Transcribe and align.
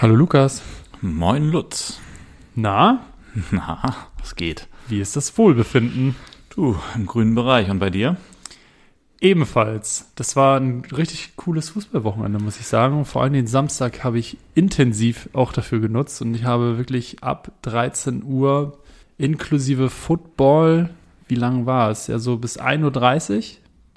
Hallo 0.00 0.14
Lukas. 0.14 0.62
Moin 1.02 1.50
Lutz. 1.50 2.00
Na, 2.54 3.04
Na, 3.50 4.08
was 4.18 4.34
geht? 4.34 4.66
wie 4.88 4.98
ist 4.98 5.14
das 5.14 5.36
Wohlbefinden? 5.36 6.16
Du, 6.48 6.74
im 6.94 7.04
grünen 7.04 7.34
Bereich. 7.34 7.68
Und 7.68 7.80
bei 7.80 7.90
dir? 7.90 8.16
Ebenfalls. 9.20 10.10
Das 10.14 10.36
war 10.36 10.58
ein 10.58 10.84
richtig 10.90 11.36
cooles 11.36 11.68
Fußballwochenende, 11.68 12.38
muss 12.38 12.58
ich 12.58 12.66
sagen. 12.66 13.04
Vor 13.04 13.22
allem 13.22 13.34
den 13.34 13.46
Samstag 13.46 14.02
habe 14.02 14.18
ich 14.18 14.38
intensiv 14.54 15.28
auch 15.34 15.52
dafür 15.52 15.80
genutzt 15.80 16.22
und 16.22 16.34
ich 16.34 16.44
habe 16.44 16.78
wirklich 16.78 17.22
ab 17.22 17.52
13 17.60 18.22
Uhr 18.24 18.78
inklusive 19.18 19.90
Football, 19.90 20.88
wie 21.28 21.34
lang 21.34 21.66
war 21.66 21.90
es? 21.90 22.06
Ja, 22.06 22.18
so 22.18 22.38
bis 22.38 22.58
1.30 22.58 23.36
Uhr 23.36 23.42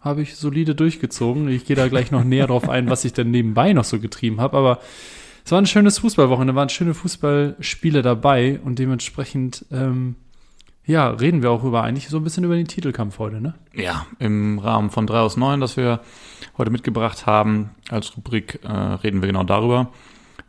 habe 0.01 0.21
ich 0.21 0.35
solide 0.35 0.75
durchgezogen. 0.75 1.47
Ich 1.47 1.63
gehe 1.63 1.77
da 1.77 1.88
gleich 1.88 2.11
noch 2.11 2.25
näher 2.25 2.47
drauf 2.47 2.67
ein, 2.67 2.89
was 2.89 3.05
ich 3.05 3.13
denn 3.13 3.31
nebenbei 3.31 3.71
noch 3.71 3.85
so 3.85 4.01
getrieben 4.01 4.41
habe, 4.41 4.57
aber 4.57 4.79
es 5.43 5.51
war 5.51 5.59
ein 5.59 5.65
schönes 5.65 5.99
Fußballwochenende, 5.99 6.55
waren 6.55 6.69
schöne 6.69 6.93
Fußballspiele 6.93 8.01
dabei 8.01 8.59
und 8.63 8.79
dementsprechend, 8.79 9.65
ähm, 9.71 10.15
ja, 10.85 11.09
reden 11.09 11.41
wir 11.41 11.51
auch 11.51 11.63
über 11.63 11.84
eigentlich 11.84 12.09
so 12.09 12.17
ein 12.17 12.23
bisschen 12.23 12.43
über 12.43 12.55
den 12.55 12.67
Titelkampf 12.67 13.20
heute, 13.20 13.41
ne? 13.41 13.53
Ja, 13.73 14.05
im 14.20 14.59
Rahmen 14.59 14.89
von 14.89 15.07
3 15.07 15.20
aus 15.20 15.37
9, 15.37 15.59
das 15.59 15.77
wir 15.77 16.01
heute 16.57 16.71
mitgebracht 16.71 17.25
haben, 17.25 17.71
als 17.89 18.15
Rubrik 18.15 18.59
äh, 18.63 18.67
reden 18.67 19.21
wir 19.21 19.27
genau 19.27 19.43
darüber. 19.43 19.89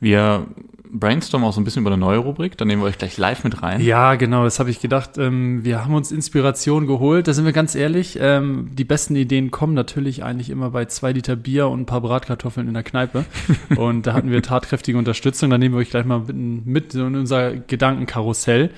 Wir 0.01 0.47
brainstormen 0.95 1.49
auch 1.49 1.53
so 1.53 1.61
ein 1.61 1.65
bisschen 1.65 1.83
über 1.83 1.91
eine 1.91 1.99
neue 1.99 2.19
Rubrik, 2.19 2.57
da 2.57 2.65
nehmen 2.65 2.83
wir 2.83 2.87
euch 2.87 2.99
gleich 2.99 3.19
live 3.19 3.45
mit 3.45 3.63
rein. 3.63 3.81
Ja, 3.81 4.15
genau, 4.15 4.45
das 4.45 4.61
habe 4.61 4.71
ich 4.71 4.81
gedacht. 4.81 5.19
Ähm, 5.19 5.65
wir 5.65 5.85
haben 5.85 5.95
uns 5.95 6.13
Inspiration 6.13 6.87
geholt. 6.87 7.27
Da 7.27 7.33
sind 7.33 7.45
wir 7.45 7.53
ganz 7.53 7.75
ehrlich. 7.75 8.17
Ähm, 8.21 8.71
die 8.73 8.85
besten 8.85 9.17
Ideen 9.17 9.51
kommen 9.51 9.75
natürlich 9.75 10.23
eigentlich 10.25 10.51
immer 10.51 10.71
bei 10.71 10.85
zwei 10.87 11.13
Liter 11.13 11.37
Bier 11.37 11.69
und 11.69 11.81
ein 11.81 11.87
paar 11.87 12.01
Bratkartoffeln 12.01 12.69
in 12.69 12.75
der 12.75 12.85
Kneipe. 12.85 13.25
und 13.77 14.07
da 14.07 14.15
hatten 14.15 14.31
wir 14.31 14.43
tatkräftige 14.43 14.97
Unterstützung. 14.97 15.51
Da 15.51 15.59
nehmen 15.59 15.75
wir 15.75 15.81
euch 15.81 15.91
gleich 15.91 16.05
mal 16.05 16.21
mit, 16.21 16.67
mit 16.67 16.95
in 16.95 17.17
unser 17.17 17.57
Gedankenkarussell. 17.57 18.71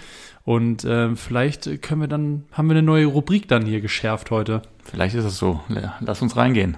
Und 0.44 0.84
ähm, 0.88 1.16
vielleicht 1.16 1.82
können 1.82 2.00
wir 2.00 2.08
dann, 2.08 2.44
haben 2.52 2.68
wir 2.68 2.76
eine 2.76 2.82
neue 2.82 3.06
Rubrik 3.06 3.48
dann 3.48 3.66
hier 3.66 3.80
geschärft 3.80 4.30
heute. 4.30 4.62
Vielleicht 4.84 5.16
ist 5.16 5.24
es 5.24 5.38
so. 5.38 5.60
Lass 6.00 6.22
uns 6.22 6.36
reingehen. 6.36 6.76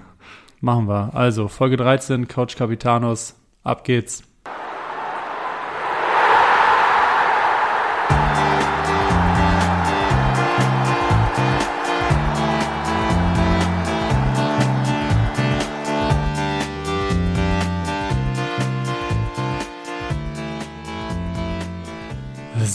Machen 0.59 0.87
wir. 0.87 1.15
Also, 1.15 1.47
Folge 1.47 1.77
13, 1.77 2.27
Couch 2.27 2.57
Capitanos. 2.57 3.35
Ab 3.63 3.83
geht's. 3.83 4.28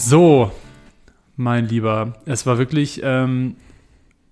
So, 0.07 0.51
mein 1.35 1.67
Lieber, 1.67 2.13
es 2.25 2.45
war 2.45 2.59
wirklich, 2.59 3.01
ähm, 3.03 3.55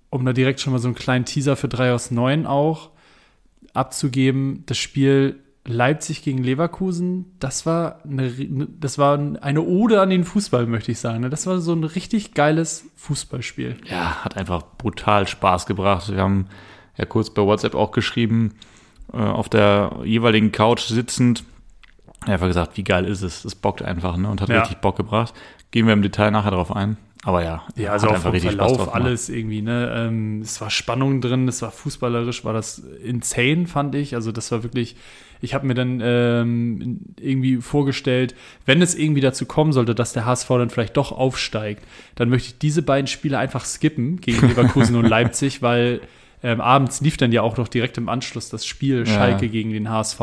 um 0.08 0.24
da 0.24 0.32
direkt 0.32 0.60
schon 0.60 0.72
mal 0.72 0.78
so 0.78 0.86
einen 0.86 0.94
kleinen 0.94 1.24
Teaser 1.24 1.56
für 1.56 1.66
3 1.66 1.92
aus 1.92 2.12
9 2.12 2.46
auch 2.46 2.90
abzugeben, 3.72 4.62
das 4.66 4.78
Spiel 4.78 5.40
Leipzig 5.66 6.22
gegen 6.22 6.44
Leverkusen, 6.44 7.24
das 7.40 7.66
war 7.66 7.98
eine, 8.04 8.30
das 8.78 8.98
war 8.98 9.18
eine 9.18 9.62
Ode 9.62 10.00
an 10.00 10.10
den 10.10 10.22
Fußball, 10.22 10.66
möchte 10.66 10.92
ich 10.92 11.00
sagen. 11.00 11.22
ne? 11.22 11.28
Das 11.30 11.44
war 11.48 11.58
so 11.58 11.72
ein 11.72 11.82
richtig 11.82 12.34
geiles 12.34 12.84
Fußballspiel. 12.94 13.76
Ja, 13.90 14.24
hat 14.24 14.36
einfach 14.36 14.62
brutal 14.78 15.26
Spaß 15.26 15.66
gebracht. 15.66 16.08
Wir 16.08 16.22
haben 16.22 16.46
ja 16.96 17.04
kurz 17.04 17.30
bei 17.30 17.42
WhatsApp 17.42 17.74
auch 17.74 17.90
geschrieben, 17.90 18.52
äh, 19.12 19.16
auf 19.16 19.48
der 19.48 19.96
jeweiligen 20.04 20.52
Couch 20.52 20.82
sitzend. 20.82 21.42
Einfach 22.26 22.46
gesagt, 22.46 22.76
wie 22.76 22.84
geil 22.84 23.06
ist 23.06 23.22
es? 23.22 23.44
Es 23.44 23.54
bockt 23.54 23.82
einfach, 23.82 24.16
ne? 24.16 24.30
Und 24.30 24.40
hat 24.40 24.48
Ja. 24.48 24.60
richtig 24.60 24.78
Bock 24.78 24.96
gebracht. 24.96 25.34
Gehen 25.74 25.86
wir 25.86 25.92
im 25.92 26.02
Detail 26.02 26.30
nachher 26.30 26.52
drauf 26.52 26.70
ein. 26.70 26.98
Aber 27.24 27.42
ja, 27.42 27.64
Ja, 27.74 27.90
also 27.90 28.06
hat 28.06 28.14
auch 28.14 28.20
vom 28.20 28.30
richtig 28.30 28.52
Verlauf 28.52 28.94
alles 28.94 29.28
irgendwie, 29.28 29.60
ne? 29.60 29.92
Ähm, 29.92 30.40
es 30.40 30.60
war 30.60 30.70
Spannung 30.70 31.20
drin, 31.20 31.48
es 31.48 31.62
war 31.62 31.72
fußballerisch, 31.72 32.44
war 32.44 32.52
das 32.52 32.78
insane, 32.78 33.66
fand 33.66 33.96
ich. 33.96 34.14
Also 34.14 34.30
das 34.30 34.52
war 34.52 34.62
wirklich, 34.62 34.94
ich 35.40 35.52
habe 35.52 35.66
mir 35.66 35.74
dann 35.74 36.00
ähm, 36.00 37.00
irgendwie 37.18 37.56
vorgestellt, 37.56 38.36
wenn 38.66 38.82
es 38.82 38.94
irgendwie 38.94 39.20
dazu 39.20 39.46
kommen 39.46 39.72
sollte, 39.72 39.96
dass 39.96 40.12
der 40.12 40.26
HSV 40.26 40.46
dann 40.46 40.70
vielleicht 40.70 40.96
doch 40.96 41.10
aufsteigt, 41.10 41.82
dann 42.14 42.28
möchte 42.28 42.50
ich 42.50 42.58
diese 42.60 42.82
beiden 42.82 43.08
Spiele 43.08 43.36
einfach 43.36 43.64
skippen 43.64 44.20
gegen 44.20 44.46
Leverkusen 44.48 44.94
und 44.94 45.08
Leipzig, 45.08 45.60
weil 45.60 46.02
ähm, 46.44 46.60
abends 46.60 47.00
lief 47.00 47.16
dann 47.16 47.32
ja 47.32 47.42
auch 47.42 47.56
noch 47.56 47.66
direkt 47.66 47.98
im 47.98 48.08
Anschluss 48.08 48.48
das 48.48 48.64
Spiel 48.64 48.98
Ja. 49.00 49.06
Schalke 49.06 49.48
gegen 49.48 49.72
den 49.72 49.90
HSV, 49.90 50.20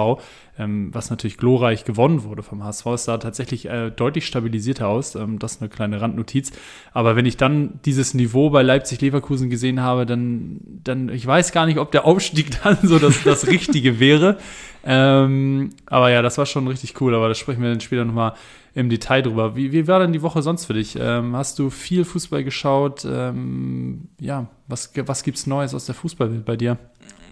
ähm, 0.62 0.90
was 0.94 1.10
natürlich 1.10 1.38
glorreich 1.38 1.86
gewonnen 1.86 2.24
wurde 2.24 2.44
vom 2.44 2.64
HSV. 2.64 2.86
Es 2.88 3.06
sah 3.06 3.18
tatsächlich 3.18 3.66
äh, 3.68 3.90
deutlich 3.90 4.28
stabilisierter 4.28 4.88
aus. 4.88 5.16
Ähm, 5.16 5.40
das 5.40 5.54
ist 5.54 5.62
eine 5.62 5.70
kleine 5.70 6.02
Randnotiz. 6.02 6.52
Aber 6.94 7.16
wenn 7.16 7.26
ich 7.26 7.38
dann 7.38 7.80
dieses 7.86 8.14
Niveau 8.14 8.50
bei 8.50 8.62
Leipzig-Leverkusen 8.62 9.50
gesehen 9.50 9.82
habe, 9.82 10.06
dann, 10.06 10.62
dann, 10.84 11.10
ich 11.10 11.26
weiß 11.26 11.52
gar 11.52 11.66
nicht, 11.66 11.80
ob 11.80 11.92
der 11.92 12.06
Aufstieg 12.06 12.52
dann 12.64 12.78
so 12.84 13.00
das, 13.00 13.24
das 13.24 13.48
Richtige 13.48 14.00
wäre. 14.00 14.38
Ähm, 14.84 15.72
aber 15.88 16.12
ja, 16.12 16.22
das 16.22 16.38
war 16.38 16.46
schon 16.46 16.68
richtig 16.68 17.00
cool. 17.02 17.16
Aber 17.16 17.28
da 17.28 17.36
sprechen 17.36 17.62
wir 17.62 17.70
dann 17.70 17.82
später 17.82 18.06
nochmal 18.06 18.34
im 18.74 18.90
Detail 18.90 19.22
drüber. 19.22 19.56
Wie, 19.56 19.72
wie 19.72 19.88
war 19.88 20.00
denn 20.00 20.14
die 20.14 20.22
Woche 20.22 20.42
sonst 20.42 20.66
für 20.66 20.74
dich? 20.74 20.96
Ähm, 21.00 21.36
hast 21.36 21.60
du 21.60 21.70
viel 21.70 22.06
Fußball 22.06 22.44
geschaut? 22.44 23.06
Ähm, 23.06 24.10
ja, 24.20 24.48
was, 24.68 24.92
was 25.06 25.24
gibt's 25.24 25.48
Neues 25.48 25.74
aus 25.74 25.86
der 25.86 25.96
Fußballwelt 25.96 26.46
bei 26.46 26.56
dir? 26.56 26.78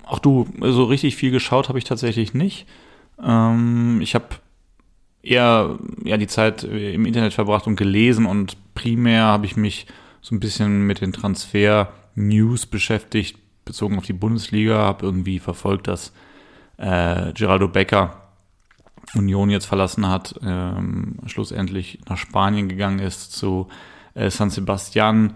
Auch 0.06 0.20
du, 0.20 0.48
so 0.60 0.86
richtig 0.86 1.16
viel 1.16 1.30
geschaut 1.30 1.70
habe 1.70 1.78
ich 1.78 1.86
tatsächlich 1.86 2.34
nicht. 2.34 2.66
Ähm, 3.24 4.00
ich 4.02 4.16
habe 4.16 4.28
eher 5.22 5.78
ja, 6.04 6.18
die 6.18 6.28
Zeit 6.28 6.64
im 6.64 7.06
Internet 7.06 7.34
verbracht 7.34 7.68
und 7.68 7.76
gelesen 7.76 8.26
und 8.26 8.58
primär 8.74 9.24
habe 9.24 9.46
ich 9.46 9.58
mich 9.58 9.88
so 10.22 10.36
ein 10.36 10.40
bisschen 10.40 10.86
mit 10.88 11.02
den 11.02 11.14
Transfer-News 11.14 12.66
beschäftigt, 12.66 13.38
bezogen 13.66 13.98
auf 13.98 14.06
die 14.06 14.14
Bundesliga, 14.14 14.78
habe 14.78 15.06
irgendwie 15.06 15.40
verfolgt, 15.40 15.88
dass 15.88 16.14
äh, 16.78 17.34
Geraldo 17.34 17.68
Becker 17.68 18.30
Union 19.16 19.50
jetzt 19.50 19.66
verlassen 19.66 20.08
hat, 20.08 20.40
ähm, 20.44 21.18
schlussendlich 21.26 22.00
nach 22.08 22.18
Spanien 22.18 22.70
gegangen 22.70 23.00
ist 23.00 23.32
zu 23.34 23.68
äh, 24.14 24.30
San 24.30 24.50
Sebastian. 24.50 25.34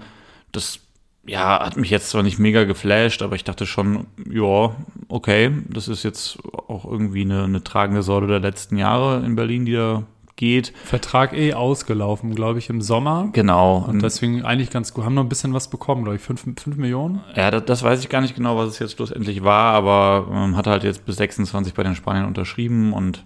Das 0.52 0.80
ja, 1.26 1.66
hat 1.66 1.78
mich 1.78 1.90
jetzt 1.90 2.10
zwar 2.10 2.24
nicht 2.24 2.40
mega 2.40 2.66
geflasht, 2.66 3.22
aber 3.22 3.36
ich 3.36 3.44
dachte 3.44 3.66
schon, 3.66 4.08
ja, 4.30 4.76
okay, 5.08 5.52
das 5.70 5.88
ist 5.88 6.04
jetzt 6.04 6.38
auch 6.68 6.86
irgendwie 6.86 7.22
eine, 7.22 7.46
eine 7.46 7.64
tragende 7.64 8.04
Säule 8.04 8.28
der 8.28 8.40
letzten 8.40 8.78
Jahre 8.78 9.26
in 9.26 9.36
Berlin, 9.36 9.66
die 9.66 9.74
da 9.74 10.04
geht. 10.36 10.74
Vertrag 10.84 11.34
eh 11.34 11.54
ausgelaufen, 11.54 12.36
glaube 12.36 12.60
ich, 12.60 12.70
im 12.70 12.82
Sommer. 12.82 13.30
Genau. 13.34 13.86
Und 13.88 14.02
deswegen 14.02 14.44
eigentlich 14.44 14.72
ganz 14.72 14.94
gut. 14.94 15.06
Haben 15.06 15.14
noch 15.14 15.24
ein 15.24 15.30
bisschen 15.30 15.54
was 15.54 15.70
bekommen, 15.70 16.04
glaube 16.04 16.18
ich. 16.18 16.22
Fünf, 16.22 16.42
fünf 16.42 16.76
Millionen? 16.76 17.22
Ja, 17.36 17.52
das, 17.52 17.66
das 17.66 17.84
weiß 17.84 18.00
ich 18.02 18.10
gar 18.10 18.22
nicht 18.22 18.36
genau, 18.36 18.58
was 18.58 18.70
es 18.70 18.80
jetzt 18.80 18.94
schlussendlich 18.94 19.44
war, 19.44 19.74
aber 19.74 20.28
ähm, 20.32 20.58
hat 20.58 20.68
halt 20.68 20.84
jetzt 20.84 21.06
bis 21.06 21.18
26 21.18 21.74
bei 21.74 21.84
den 21.84 21.96
Spaniern 21.96 22.26
unterschrieben 22.26 22.94
und 22.94 23.24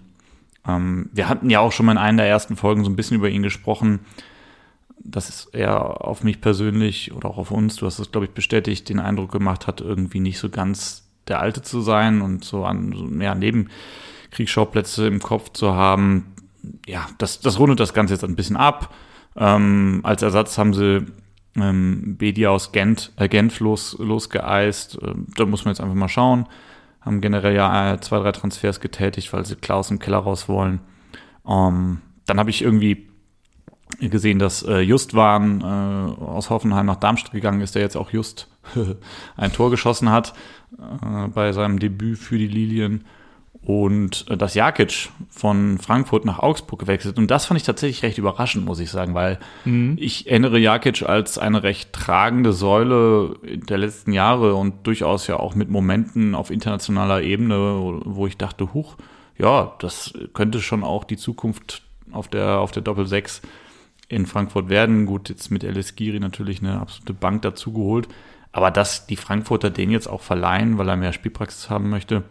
ähm, 0.66 1.08
wir 1.12 1.28
hatten 1.28 1.50
ja 1.50 1.60
auch 1.60 1.72
schon 1.72 1.86
mal 1.86 1.92
in 1.92 1.98
einer 1.98 2.22
der 2.22 2.30
ersten 2.30 2.56
Folgen 2.56 2.84
so 2.84 2.90
ein 2.90 2.96
bisschen 2.96 3.16
über 3.16 3.28
ihn 3.28 3.42
gesprochen, 3.42 4.00
dass 5.04 5.46
er 5.52 6.04
auf 6.04 6.24
mich 6.24 6.40
persönlich 6.40 7.12
oder 7.12 7.30
auch 7.30 7.38
auf 7.38 7.50
uns, 7.50 7.76
du 7.76 7.86
hast 7.86 7.98
es, 7.98 8.10
glaube 8.10 8.26
ich, 8.26 8.32
bestätigt, 8.32 8.88
den 8.88 9.00
Eindruck 9.00 9.32
gemacht 9.32 9.66
hat, 9.66 9.80
irgendwie 9.80 10.20
nicht 10.20 10.38
so 10.38 10.48
ganz 10.48 11.08
der 11.28 11.40
Alte 11.40 11.62
zu 11.62 11.80
sein 11.80 12.22
und 12.22 12.44
so 12.44 12.64
an 12.64 12.92
so 12.92 13.04
mehr 13.04 13.34
Nebenkriegsschauplätze 13.34 15.06
im 15.06 15.20
Kopf 15.20 15.52
zu 15.52 15.74
haben. 15.74 16.34
Ja, 16.86 17.06
das, 17.18 17.40
das 17.40 17.58
rundet 17.58 17.80
das 17.80 17.94
Ganze 17.94 18.14
jetzt 18.14 18.24
ein 18.24 18.36
bisschen 18.36 18.56
ab. 18.56 18.94
Ähm, 19.36 20.00
als 20.02 20.22
Ersatz 20.22 20.58
haben 20.58 20.74
sie 20.74 21.06
ähm, 21.56 22.16
Bedi 22.16 22.46
aus 22.46 22.72
Gent, 22.72 23.12
äh, 23.16 23.28
Genf 23.28 23.60
los, 23.60 23.96
losgeeist. 23.98 24.98
Ähm, 25.02 25.26
da 25.36 25.46
muss 25.46 25.64
man 25.64 25.72
jetzt 25.72 25.80
einfach 25.80 25.94
mal 25.94 26.08
schauen. 26.08 26.46
Haben 27.00 27.20
generell 27.20 27.54
ja 27.54 27.94
äh, 27.94 28.00
zwei, 28.00 28.18
drei 28.18 28.32
Transfers 28.32 28.80
getätigt, 28.80 29.32
weil 29.32 29.46
sie 29.46 29.56
klar 29.56 29.78
aus 29.78 29.88
dem 29.88 29.98
Keller 29.98 30.18
raus 30.18 30.48
wollen. 30.48 30.80
Ähm, 31.46 32.00
dann 32.26 32.38
habe 32.38 32.50
ich 32.50 32.62
irgendwie 32.62 33.07
gesehen, 34.00 34.38
dass 34.38 34.62
äh, 34.62 34.80
Justwan 34.80 35.60
äh, 35.60 36.22
aus 36.22 36.50
Hoffenheim 36.50 36.86
nach 36.86 36.96
Darmstadt 36.96 37.32
gegangen 37.32 37.60
ist, 37.60 37.74
der 37.74 37.82
jetzt 37.82 37.96
auch 37.96 38.10
just 38.10 38.48
ein 39.36 39.52
Tor 39.52 39.70
geschossen 39.70 40.10
hat 40.10 40.34
äh, 40.78 41.28
bei 41.28 41.52
seinem 41.52 41.78
Debüt 41.78 42.18
für 42.18 42.38
die 42.38 42.48
Lilien. 42.48 43.04
Und 43.60 44.26
äh, 44.30 44.36
dass 44.36 44.54
Jakic 44.54 45.10
von 45.30 45.78
Frankfurt 45.78 46.24
nach 46.24 46.38
Augsburg 46.38 46.78
gewechselt. 46.78 47.18
Und 47.18 47.30
das 47.30 47.46
fand 47.46 47.58
ich 47.58 47.66
tatsächlich 47.66 48.02
recht 48.02 48.18
überraschend, 48.18 48.64
muss 48.64 48.78
ich 48.78 48.90
sagen, 48.90 49.14
weil 49.14 49.38
ich 49.96 50.28
erinnere 50.28 50.58
Jakic 50.58 51.02
als 51.02 51.38
eine 51.38 51.62
recht 51.62 51.92
tragende 51.92 52.52
Säule 52.52 53.36
der 53.42 53.78
letzten 53.78 54.12
Jahre 54.12 54.54
und 54.54 54.86
durchaus 54.86 55.26
ja 55.26 55.38
auch 55.38 55.54
mit 55.54 55.70
Momenten 55.70 56.34
auf 56.34 56.50
internationaler 56.50 57.22
Ebene, 57.22 58.00
wo 58.04 58.26
ich 58.26 58.36
dachte, 58.36 58.72
huch, 58.72 58.96
ja, 59.36 59.74
das 59.80 60.14
könnte 60.34 60.60
schon 60.60 60.84
auch 60.84 61.04
die 61.04 61.16
Zukunft 61.16 61.82
auf 62.12 62.28
der, 62.28 62.60
auf 62.60 62.70
der 62.70 62.82
Doppel-6 62.82 63.42
in 64.08 64.26
Frankfurt 64.26 64.68
werden. 64.68 65.06
Gut, 65.06 65.28
jetzt 65.28 65.50
mit 65.50 65.64
Elis 65.64 65.94
Giri 65.94 66.20
natürlich 66.20 66.60
eine 66.60 66.80
absolute 66.80 67.14
Bank 67.14 67.42
dazugeholt. 67.42 68.08
Aber 68.52 68.70
dass 68.70 69.06
die 69.06 69.16
Frankfurter 69.16 69.70
den 69.70 69.90
jetzt 69.90 70.08
auch 70.08 70.22
verleihen, 70.22 70.78
weil 70.78 70.88
er 70.88 70.96
mehr 70.96 71.12
Spielpraxis 71.12 71.70
haben 71.70 71.90
möchte, 71.90 72.24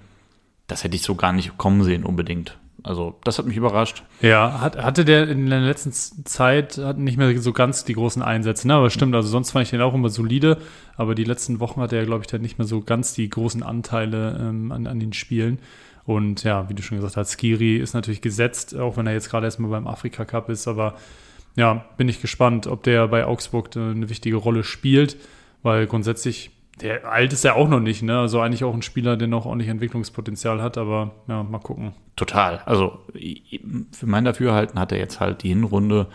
das 0.65 0.83
hätte 0.83 0.95
ich 0.95 1.03
so 1.03 1.15
gar 1.15 1.31
nicht 1.31 1.57
kommen 1.57 1.83
sehen 1.83 2.03
unbedingt. 2.03 2.57
Also 2.83 3.19
das 3.23 3.37
hat 3.37 3.45
mich 3.45 3.57
überrascht. 3.57 4.03
Ja, 4.21 4.61
hat, 4.61 4.77
hatte 4.77 5.03
der 5.03 5.27
in 5.27 5.49
der 5.49 5.59
letzten 5.59 5.91
Zeit 5.91 6.77
hat 6.77 6.97
nicht 6.97 7.17
mehr 7.17 7.37
so 7.39 7.51
ganz 7.51 7.83
die 7.83 7.93
großen 7.93 8.21
Einsätze, 8.21 8.67
ne? 8.67 8.75
Aber 8.75 8.89
stimmt, 8.89 9.15
also 9.15 9.27
sonst 9.27 9.51
fand 9.51 9.63
ich 9.63 9.71
den 9.71 9.81
auch 9.81 9.93
immer 9.93 10.09
solide, 10.09 10.57
aber 10.95 11.15
die 11.15 11.23
letzten 11.23 11.59
Wochen 11.59 11.81
hat 11.81 11.91
er, 11.91 12.05
glaube 12.05 12.23
ich, 12.23 12.27
dann 12.27 12.41
nicht 12.41 12.57
mehr 12.57 12.67
so 12.67 12.81
ganz 12.81 13.13
die 13.13 13.29
großen 13.29 13.63
Anteile 13.63 14.37
ähm, 14.39 14.71
an, 14.71 14.87
an 14.87 14.99
den 14.99 15.13
Spielen. 15.13 15.59
Und 16.05 16.43
ja, 16.43 16.69
wie 16.69 16.73
du 16.73 16.81
schon 16.81 16.97
gesagt 16.97 17.17
hast, 17.17 17.37
Skiri 17.37 17.77
ist 17.77 17.93
natürlich 17.93 18.21
gesetzt, 18.21 18.77
auch 18.77 18.95
wenn 18.95 19.07
er 19.07 19.13
jetzt 19.13 19.29
gerade 19.29 19.45
erstmal 19.45 19.71
beim 19.71 19.87
Afrika 19.87 20.23
Cup 20.23 20.49
ist, 20.49 20.67
aber 20.67 20.95
ja, 21.57 21.85
bin 21.97 22.07
ich 22.07 22.21
gespannt, 22.21 22.67
ob 22.67 22.83
der 22.83 23.07
bei 23.07 23.25
Augsburg 23.25 23.75
eine 23.75 24.09
wichtige 24.09 24.37
Rolle 24.37 24.63
spielt, 24.63 25.17
weil 25.63 25.87
grundsätzlich 25.87 26.51
der 26.79 27.11
alt 27.11 27.33
ist 27.33 27.43
ja 27.43 27.55
auch 27.55 27.67
noch 27.67 27.79
nicht, 27.79 28.03
ne? 28.03 28.19
Also 28.19 28.39
eigentlich 28.39 28.63
auch 28.63 28.73
ein 28.75 28.83
Spieler, 28.83 29.17
der 29.17 29.27
noch 29.27 29.47
ordentlich 29.47 29.69
Entwicklungspotenzial 29.69 30.61
hat, 30.61 30.77
aber 30.77 31.15
ja, 31.27 31.41
mal 31.41 31.57
gucken. 31.57 31.93
Total. 32.15 32.61
Also 32.65 32.99
für 33.91 34.05
mein 34.05 34.25
Dafürhalten 34.25 34.79
hat 34.79 34.91
er 34.91 34.99
jetzt 34.99 35.19
halt 35.19 35.41
die 35.41 35.49
Hinrunde 35.49 36.05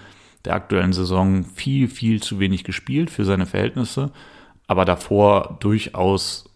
der 0.44 0.54
aktuellen 0.54 0.92
Saison 0.92 1.44
viel, 1.44 1.88
viel 1.88 2.22
zu 2.22 2.38
wenig 2.38 2.62
gespielt 2.62 3.10
für 3.10 3.24
seine 3.24 3.46
Verhältnisse, 3.46 4.12
aber 4.68 4.84
davor 4.84 5.56
durchaus 5.58 6.48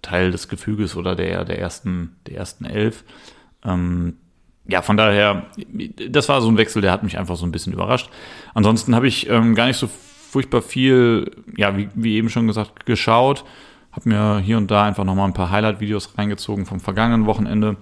Teil 0.00 0.30
des 0.30 0.48
Gefüges 0.48 0.96
oder 0.96 1.14
der, 1.14 1.44
der, 1.44 1.58
ersten, 1.58 2.16
der 2.26 2.38
ersten 2.38 2.64
Elf. 2.64 3.04
Ähm, 3.62 4.16
ja, 4.68 4.82
von 4.82 4.96
daher, 4.98 5.46
das 6.10 6.28
war 6.28 6.42
so 6.42 6.48
ein 6.48 6.58
Wechsel, 6.58 6.82
der 6.82 6.92
hat 6.92 7.02
mich 7.02 7.18
einfach 7.18 7.36
so 7.36 7.46
ein 7.46 7.52
bisschen 7.52 7.72
überrascht. 7.72 8.10
Ansonsten 8.54 8.94
habe 8.94 9.08
ich 9.08 9.28
ähm, 9.28 9.54
gar 9.54 9.66
nicht 9.66 9.78
so 9.78 9.88
furchtbar 10.30 10.60
viel, 10.60 11.30
ja, 11.56 11.76
wie, 11.76 11.88
wie 11.94 12.16
eben 12.16 12.28
schon 12.28 12.46
gesagt, 12.46 12.84
geschaut. 12.84 13.44
Habe 13.92 14.10
mir 14.10 14.38
hier 14.40 14.58
und 14.58 14.70
da 14.70 14.84
einfach 14.84 15.04
nochmal 15.04 15.26
ein 15.26 15.32
paar 15.32 15.50
Highlight-Videos 15.50 16.18
reingezogen 16.18 16.66
vom 16.66 16.80
vergangenen 16.80 17.24
Wochenende 17.24 17.76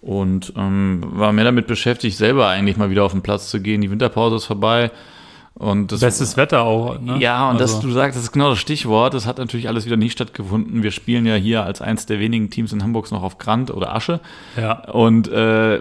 und 0.00 0.52
ähm, 0.56 1.02
war 1.04 1.32
mehr 1.32 1.44
damit 1.44 1.68
beschäftigt, 1.68 2.16
selber 2.16 2.48
eigentlich 2.48 2.76
mal 2.76 2.90
wieder 2.90 3.04
auf 3.04 3.12
den 3.12 3.22
Platz 3.22 3.48
zu 3.48 3.60
gehen. 3.60 3.80
Die 3.80 3.90
Winterpause 3.90 4.36
ist 4.36 4.44
vorbei. 4.46 4.90
Und 5.58 5.90
das, 5.90 6.00
Bestes 6.00 6.36
Wetter 6.36 6.62
auch. 6.62 7.00
Ne? 7.00 7.18
Ja, 7.18 7.50
und 7.50 7.60
also. 7.60 7.74
das, 7.74 7.80
du 7.80 7.90
sagst, 7.90 8.16
das 8.16 8.22
ist 8.22 8.32
genau 8.32 8.50
das 8.50 8.60
Stichwort. 8.60 9.12
Das 9.12 9.26
hat 9.26 9.38
natürlich 9.38 9.66
alles 9.66 9.86
wieder 9.86 9.96
nicht 9.96 10.12
stattgefunden. 10.12 10.84
Wir 10.84 10.92
spielen 10.92 11.26
ja 11.26 11.34
hier 11.34 11.64
als 11.64 11.82
eins 11.82 12.06
der 12.06 12.20
wenigen 12.20 12.48
Teams 12.48 12.72
in 12.72 12.80
Hamburg 12.84 13.10
noch 13.10 13.24
auf 13.24 13.38
Grant 13.38 13.72
oder 13.72 13.92
Asche. 13.92 14.20
Ja. 14.56 14.84
Und 14.90 15.26
äh, 15.26 15.80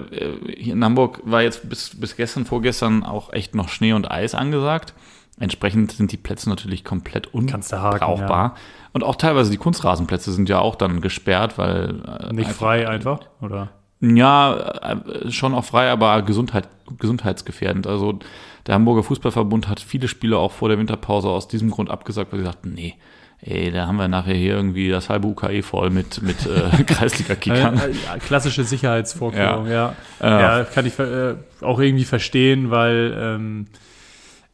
hier 0.58 0.74
in 0.74 0.84
Hamburg 0.84 1.22
war 1.26 1.44
jetzt 1.44 1.70
bis, 1.70 1.92
bis 1.96 2.16
gestern, 2.16 2.46
vorgestern 2.46 3.04
auch 3.04 3.32
echt 3.32 3.54
noch 3.54 3.70
Schnee 3.70 3.94
und 3.94 4.10
Eis 4.10 4.34
angesagt. 4.34 4.96
Entsprechend 5.40 5.92
sind 5.92 6.12
die 6.12 6.18
Plätze 6.18 6.50
natürlich 6.50 6.84
komplett 6.84 7.32
unbrauchbar. 7.32 8.28
Ja. 8.28 8.56
Und 8.94 9.04
auch 9.04 9.16
teilweise 9.16 9.52
die 9.52 9.58
Kunstrasenplätze 9.58 10.32
sind 10.32 10.50
ja 10.50 10.58
auch 10.58 10.74
dann 10.74 11.02
gesperrt, 11.02 11.60
weil. 11.60 12.02
Äh, 12.04 12.34
Nicht 12.34 12.48
einfach, 12.48 12.54
frei 12.54 12.90
einfach, 12.90 13.20
oder? 13.42 13.70
Ja, 14.00 14.56
äh, 14.56 15.32
schon 15.32 15.54
auch 15.54 15.66
frei, 15.66 15.92
aber 15.92 16.24
Gesundheit, 16.24 16.68
gesundheitsgefährdend. 16.98 17.86
Also 17.86 18.18
der 18.68 18.76
Hamburger 18.76 19.04
Fußballverbund 19.04 19.68
hat 19.68 19.80
viele 19.80 20.08
Spiele 20.08 20.38
auch 20.38 20.52
vor 20.52 20.70
der 20.70 20.78
Winterpause 20.78 21.30
aus 21.30 21.48
diesem 21.48 21.72
Grund 21.72 21.90
abgesagt, 21.90 22.32
weil 22.32 22.40
sie 22.40 22.46
sagten, 22.46 22.74
nee, 22.74 22.96
ey, 23.42 23.72
da 23.72 23.88
haben 23.88 23.98
wir 23.98 24.08
nachher 24.08 24.34
hier 24.34 24.56
irgendwie 24.56 24.90
das 24.90 25.10
halbe 25.10 25.28
UKE 25.28 25.64
voll 25.64 25.90
mit, 25.90 26.22
mit 26.22 26.46
äh, 26.46 26.84
Kreisliga-Kickern. 26.86 27.80
Klassische 28.26 28.64
Sicherheitsvorkehrung, 28.64 29.68
ja. 29.68 29.96
Ja, 30.22 30.60
ja. 30.60 30.64
kann 30.66 30.86
ich 30.86 31.00
äh, 31.00 31.36
auch 31.62 31.80
irgendwie 31.80 32.06
verstehen, 32.06 32.70
weil 32.70 33.18
ähm, 33.18 33.68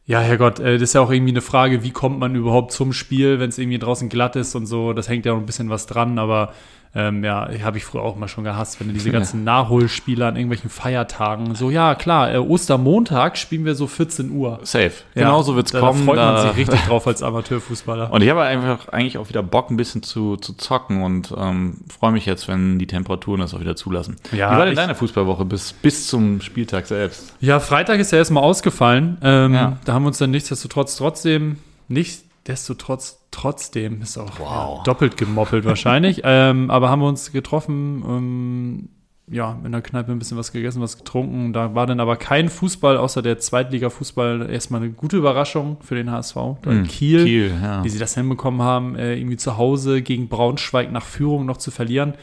ja, 0.05 0.19
Herrgott, 0.19 0.59
äh, 0.59 0.73
das 0.73 0.89
ist 0.89 0.93
ja 0.93 1.01
auch 1.01 1.11
irgendwie 1.11 1.31
eine 1.31 1.41
Frage, 1.41 1.83
wie 1.83 1.91
kommt 1.91 2.19
man 2.19 2.35
überhaupt 2.35 2.71
zum 2.71 2.93
Spiel, 2.93 3.39
wenn 3.39 3.49
es 3.49 3.57
irgendwie 3.57 3.79
draußen 3.79 4.09
glatt 4.09 4.35
ist 4.35 4.53
und 4.53 4.65
so. 4.65 4.93
Das 4.93 5.07
hängt 5.07 5.25
ja 5.25 5.33
noch 5.33 5.39
ein 5.39 5.45
bisschen 5.45 5.69
was 5.69 5.87
dran, 5.87 6.19
aber 6.19 6.53
ähm, 6.95 7.23
ja, 7.23 7.49
habe 7.63 7.77
ich 7.77 7.85
früher 7.85 8.03
auch 8.03 8.15
mal 8.15 8.27
schon 8.27 8.43
gehasst, 8.43 8.79
wenn 8.79 8.93
diese 8.93 9.09
ganzen 9.09 9.43
Nachholspiele 9.43 10.27
an 10.27 10.35
irgendwelchen 10.35 10.69
Feiertagen, 10.69 11.55
so, 11.55 11.71
ja, 11.71 11.95
klar, 11.95 12.33
äh, 12.33 12.37
Ostermontag 12.37 13.37
spielen 13.37 13.65
wir 13.65 13.73
so 13.73 13.87
14 13.87 14.29
Uhr. 14.29 14.59
Safe. 14.61 14.91
Ja, 15.15 15.23
Genauso 15.23 15.55
wird's 15.55 15.71
da, 15.71 15.79
kommen. 15.79 16.05
Da 16.05 16.13
freut 16.13 16.17
man 16.17 16.47
sich 16.49 16.57
richtig 16.57 16.81
drauf 16.81 17.07
als 17.07 17.23
Amateurfußballer. 17.23 18.11
Und 18.11 18.21
ich 18.21 18.29
habe 18.29 18.43
einfach 18.43 18.89
eigentlich 18.89 19.17
auch 19.17 19.27
wieder 19.29 19.41
Bock, 19.41 19.71
ein 19.71 19.77
bisschen 19.77 20.03
zu, 20.03 20.37
zu 20.37 20.53
zocken 20.53 21.01
und 21.01 21.33
ähm, 21.35 21.77
freue 21.89 22.11
mich 22.11 22.27
jetzt, 22.27 22.47
wenn 22.47 22.77
die 22.77 22.87
Temperaturen 22.87 23.39
das 23.41 23.55
auch 23.55 23.59
wieder 23.59 23.75
zulassen. 23.75 24.17
Ja, 24.31 24.51
Wie 24.51 24.57
war 24.57 24.65
denn 24.65 24.75
deine 24.75 24.93
Fußballwoche 24.93 25.45
bis, 25.45 25.73
bis 25.73 26.07
zum 26.07 26.41
Spieltag 26.41 26.85
selbst? 26.85 27.33
Ja, 27.39 27.59
Freitag 27.59 27.99
ist 27.99 28.11
ja 28.11 28.19
erstmal 28.19 28.43
ausgefallen. 28.43 29.17
Ähm, 29.23 29.53
ja. 29.55 29.77
Da 29.85 29.93
haben 29.93 30.03
wir 30.03 30.07
uns 30.09 30.19
dann 30.19 30.29
nichtsdestotrotz 30.29 30.95
trotzdem 30.95 31.57
nicht 31.87 32.21
destotrotz 32.47 33.22
trotzdem 33.33 34.01
ist 34.01 34.17
auch 34.17 34.39
wow. 34.39 34.77
ja, 34.77 34.83
doppelt 34.83 35.17
gemoppelt 35.17 35.65
wahrscheinlich. 35.65 36.21
ähm, 36.23 36.69
aber 36.71 36.89
haben 36.89 37.01
wir 37.01 37.07
uns 37.07 37.31
getroffen, 37.31 38.03
ähm, 38.07 38.89
ja, 39.27 39.57
in 39.63 39.71
der 39.71 39.81
Kneipe 39.81 40.11
ein 40.11 40.19
bisschen 40.19 40.37
was 40.37 40.51
gegessen, 40.51 40.81
was 40.81 40.97
getrunken. 40.97 41.53
Da 41.53 41.75
war 41.75 41.87
dann 41.87 41.99
aber 41.99 42.15
kein 42.17 42.49
Fußball, 42.49 42.97
außer 42.97 43.21
der 43.21 43.39
Zweitliga-Fußball, 43.39 44.49
erstmal 44.49 44.81
eine 44.81 44.91
gute 44.91 45.17
Überraschung 45.17 45.77
für 45.81 45.95
den 45.95 46.11
HSV. 46.11 46.35
Mm, 46.35 46.83
Kiel, 46.83 47.23
Kiel 47.23 47.51
ja. 47.61 47.83
wie 47.83 47.89
sie 47.89 47.99
das 47.99 48.15
hinbekommen 48.15 48.61
haben, 48.61 48.95
äh, 48.95 49.15
irgendwie 49.15 49.37
zu 49.37 49.57
Hause 49.57 50.01
gegen 50.01 50.27
Braunschweig 50.27 50.91
nach 50.91 51.05
Führung 51.05 51.45
noch 51.45 51.57
zu 51.57 51.71
verlieren 51.71 52.13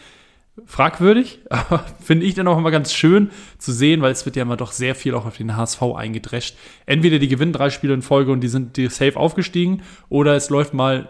fragwürdig, 0.66 1.40
aber 1.50 1.84
finde 2.02 2.26
ich 2.26 2.34
dann 2.34 2.48
auch 2.48 2.58
immer 2.58 2.70
ganz 2.70 2.92
schön 2.92 3.30
zu 3.58 3.72
sehen, 3.72 4.02
weil 4.02 4.12
es 4.12 4.24
wird 4.24 4.36
ja 4.36 4.42
immer 4.42 4.56
doch 4.56 4.72
sehr 4.72 4.94
viel 4.94 5.14
auch 5.14 5.26
auf 5.26 5.36
den 5.36 5.56
HSV 5.56 5.82
eingedrescht. 5.96 6.56
Entweder 6.86 7.18
die 7.18 7.28
gewinnen 7.28 7.52
drei 7.52 7.70
Spiele 7.70 7.94
in 7.94 8.02
Folge 8.02 8.32
und 8.32 8.40
die 8.40 8.48
sind 8.48 8.76
die 8.76 8.88
safe 8.88 9.16
aufgestiegen 9.16 9.82
oder 10.08 10.34
es 10.34 10.50
läuft 10.50 10.74
mal 10.74 11.00
ein 11.00 11.08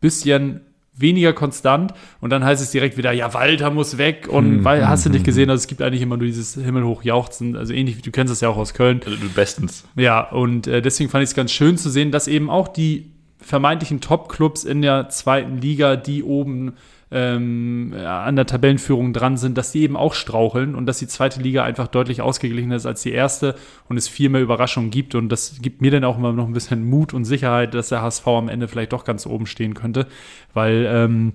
bisschen 0.00 0.60
weniger 1.00 1.32
konstant 1.32 1.94
und 2.20 2.30
dann 2.30 2.44
heißt 2.44 2.62
es 2.62 2.70
direkt 2.70 2.96
wieder, 2.96 3.12
ja, 3.12 3.32
Walter 3.32 3.70
muss 3.70 3.98
weg 3.98 4.28
und 4.28 4.58
mhm. 4.58 4.64
weil, 4.64 4.88
hast 4.88 5.06
du 5.06 5.10
nicht 5.10 5.20
mhm. 5.20 5.26
gesehen, 5.26 5.50
also 5.50 5.60
es 5.60 5.68
gibt 5.68 5.80
eigentlich 5.80 6.02
immer 6.02 6.16
nur 6.16 6.26
dieses 6.26 6.54
himmelhoch 6.54 7.04
Jauchzen, 7.04 7.56
also 7.56 7.72
ähnlich 7.72 7.96
wie 7.96 8.02
du 8.02 8.10
kennst 8.10 8.32
es 8.32 8.40
ja 8.40 8.48
auch 8.48 8.56
aus 8.56 8.74
Köln. 8.74 9.00
Also 9.04 9.16
bestens. 9.34 9.84
Ja, 9.96 10.28
und 10.28 10.66
äh, 10.66 10.82
deswegen 10.82 11.08
fand 11.08 11.22
ich 11.22 11.30
es 11.30 11.36
ganz 11.36 11.52
schön 11.52 11.78
zu 11.78 11.88
sehen, 11.88 12.10
dass 12.10 12.26
eben 12.26 12.50
auch 12.50 12.68
die 12.68 13.12
vermeintlichen 13.40 14.00
Top-Clubs 14.00 14.64
in 14.64 14.82
der 14.82 15.08
zweiten 15.08 15.58
Liga, 15.58 15.96
die 15.96 16.22
oben 16.24 16.74
ähm, 17.10 17.94
an 18.04 18.36
der 18.36 18.46
Tabellenführung 18.46 19.12
dran 19.12 19.36
sind, 19.36 19.56
dass 19.56 19.72
die 19.72 19.82
eben 19.82 19.96
auch 19.96 20.14
straucheln 20.14 20.74
und 20.74 20.86
dass 20.86 20.98
die 20.98 21.06
zweite 21.06 21.40
Liga 21.40 21.64
einfach 21.64 21.88
deutlich 21.88 22.20
ausgeglichener 22.20 22.76
ist 22.76 22.86
als 22.86 23.02
die 23.02 23.12
erste 23.12 23.54
und 23.88 23.96
es 23.96 24.08
viel 24.08 24.28
mehr 24.28 24.42
Überraschungen 24.42 24.90
gibt. 24.90 25.14
Und 25.14 25.30
das 25.30 25.60
gibt 25.62 25.80
mir 25.80 25.90
dann 25.90 26.04
auch 26.04 26.18
immer 26.18 26.32
noch 26.32 26.46
ein 26.46 26.52
bisschen 26.52 26.88
Mut 26.88 27.14
und 27.14 27.24
Sicherheit, 27.24 27.74
dass 27.74 27.88
der 27.88 28.02
HSV 28.02 28.26
am 28.26 28.48
Ende 28.48 28.68
vielleicht 28.68 28.92
doch 28.92 29.04
ganz 29.04 29.26
oben 29.26 29.46
stehen 29.46 29.74
könnte, 29.74 30.06
weil 30.52 30.86
ähm, 30.88 31.32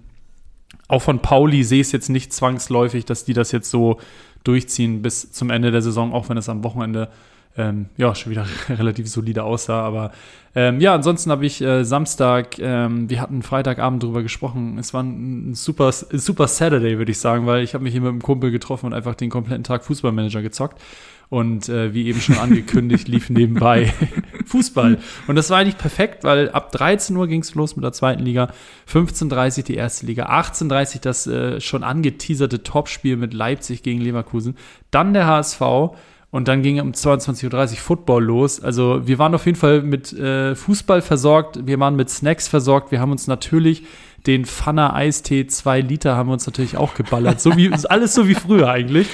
auch 0.87 1.01
von 1.01 1.19
Pauli 1.19 1.63
sehe 1.63 1.81
ich 1.81 1.87
es 1.87 1.91
jetzt 1.91 2.09
nicht 2.09 2.33
zwangsläufig, 2.33 3.05
dass 3.05 3.25
die 3.25 3.33
das 3.33 3.51
jetzt 3.51 3.69
so 3.69 3.99
durchziehen 4.43 5.01
bis 5.01 5.31
zum 5.31 5.49
Ende 5.49 5.71
der 5.71 5.81
Saison, 5.81 6.13
auch 6.13 6.29
wenn 6.29 6.37
es 6.37 6.49
am 6.49 6.63
Wochenende 6.63 7.09
ähm, 7.57 7.87
ja, 7.97 8.15
schon 8.15 8.31
wieder 8.31 8.45
relativ 8.69 9.07
solide 9.07 9.43
aussah. 9.43 9.81
Aber 9.81 10.11
ähm, 10.55 10.79
ja, 10.79 10.93
ansonsten 10.93 11.31
habe 11.31 11.45
ich 11.45 11.61
äh, 11.61 11.83
Samstag, 11.83 12.59
ähm, 12.59 13.09
wir 13.09 13.21
hatten 13.21 13.41
Freitagabend 13.41 14.03
drüber 14.03 14.23
gesprochen. 14.23 14.77
Es 14.77 14.93
war 14.93 15.03
ein 15.03 15.53
super, 15.55 15.91
super 15.91 16.47
Saturday, 16.47 16.97
würde 16.97 17.11
ich 17.11 17.19
sagen, 17.19 17.45
weil 17.45 17.63
ich 17.63 17.73
habe 17.73 17.83
mich 17.83 17.93
hier 17.93 18.01
mit 18.01 18.09
einem 18.09 18.21
Kumpel 18.21 18.51
getroffen 18.51 18.87
und 18.87 18.93
einfach 18.93 19.15
den 19.15 19.29
kompletten 19.29 19.63
Tag 19.63 19.83
Fußballmanager 19.83 20.41
gezockt. 20.41 20.81
Und 21.29 21.67
äh, 21.67 21.95
wie 21.95 22.05
eben 22.05 22.21
schon 22.21 22.37
angekündigt, 22.37 23.07
lief 23.07 23.31
nebenbei 23.31 23.91
Fußball. 24.45 24.99
Und 25.25 25.35
das 25.35 25.49
war 25.49 25.57
eigentlich 25.57 25.79
perfekt, 25.79 26.23
weil 26.23 26.51
ab 26.51 26.71
13 26.71 27.15
Uhr 27.15 27.27
ging 27.27 27.41
es 27.41 27.55
los 27.55 27.75
mit 27.75 27.83
der 27.83 27.91
zweiten 27.91 28.21
Liga, 28.21 28.51
15.30 28.91 29.57
Uhr 29.57 29.63
die 29.63 29.75
erste 29.75 30.05
Liga, 30.05 30.27
18.30 30.29 30.95
Uhr 30.95 31.01
das 31.01 31.25
äh, 31.25 31.59
schon 31.59 31.83
angeteaserte 31.83 32.61
Topspiel 32.61 33.17
mit 33.17 33.33
Leipzig 33.33 33.81
gegen 33.81 33.99
Leverkusen, 33.99 34.55
dann 34.91 35.13
der 35.13 35.25
HSV, 35.25 35.61
und 36.33 36.47
dann 36.47 36.63
ging 36.63 36.81
um 36.81 36.93
22.30 36.93 37.53
Uhr 37.53 37.77
Football 37.77 38.23
los. 38.23 38.59
Also 38.59 39.05
wir 39.05 39.19
waren 39.19 39.35
auf 39.35 39.45
jeden 39.45 39.57
Fall 39.57 39.83
mit 39.83 40.11
äh, 40.13 40.55
Fußball 40.55 41.03
versorgt, 41.03 41.67
wir 41.67 41.79
waren 41.79 41.95
mit 41.95 42.09
Snacks 42.09 42.47
versorgt, 42.47 42.91
wir 42.91 42.99
haben 42.99 43.11
uns 43.11 43.27
natürlich 43.27 43.83
den 44.25 44.45
Pfanner 44.45 44.95
Eistee 44.95 45.45
2 45.45 45.81
Liter 45.81 46.15
haben 46.15 46.29
wir 46.29 46.33
uns 46.33 46.47
natürlich 46.47 46.75
auch 46.75 46.95
geballert. 46.95 47.39
So 47.39 47.55
wie, 47.55 47.71
alles 47.87 48.15
so 48.15 48.27
wie 48.27 48.33
früher 48.33 48.67
eigentlich. 48.67 49.07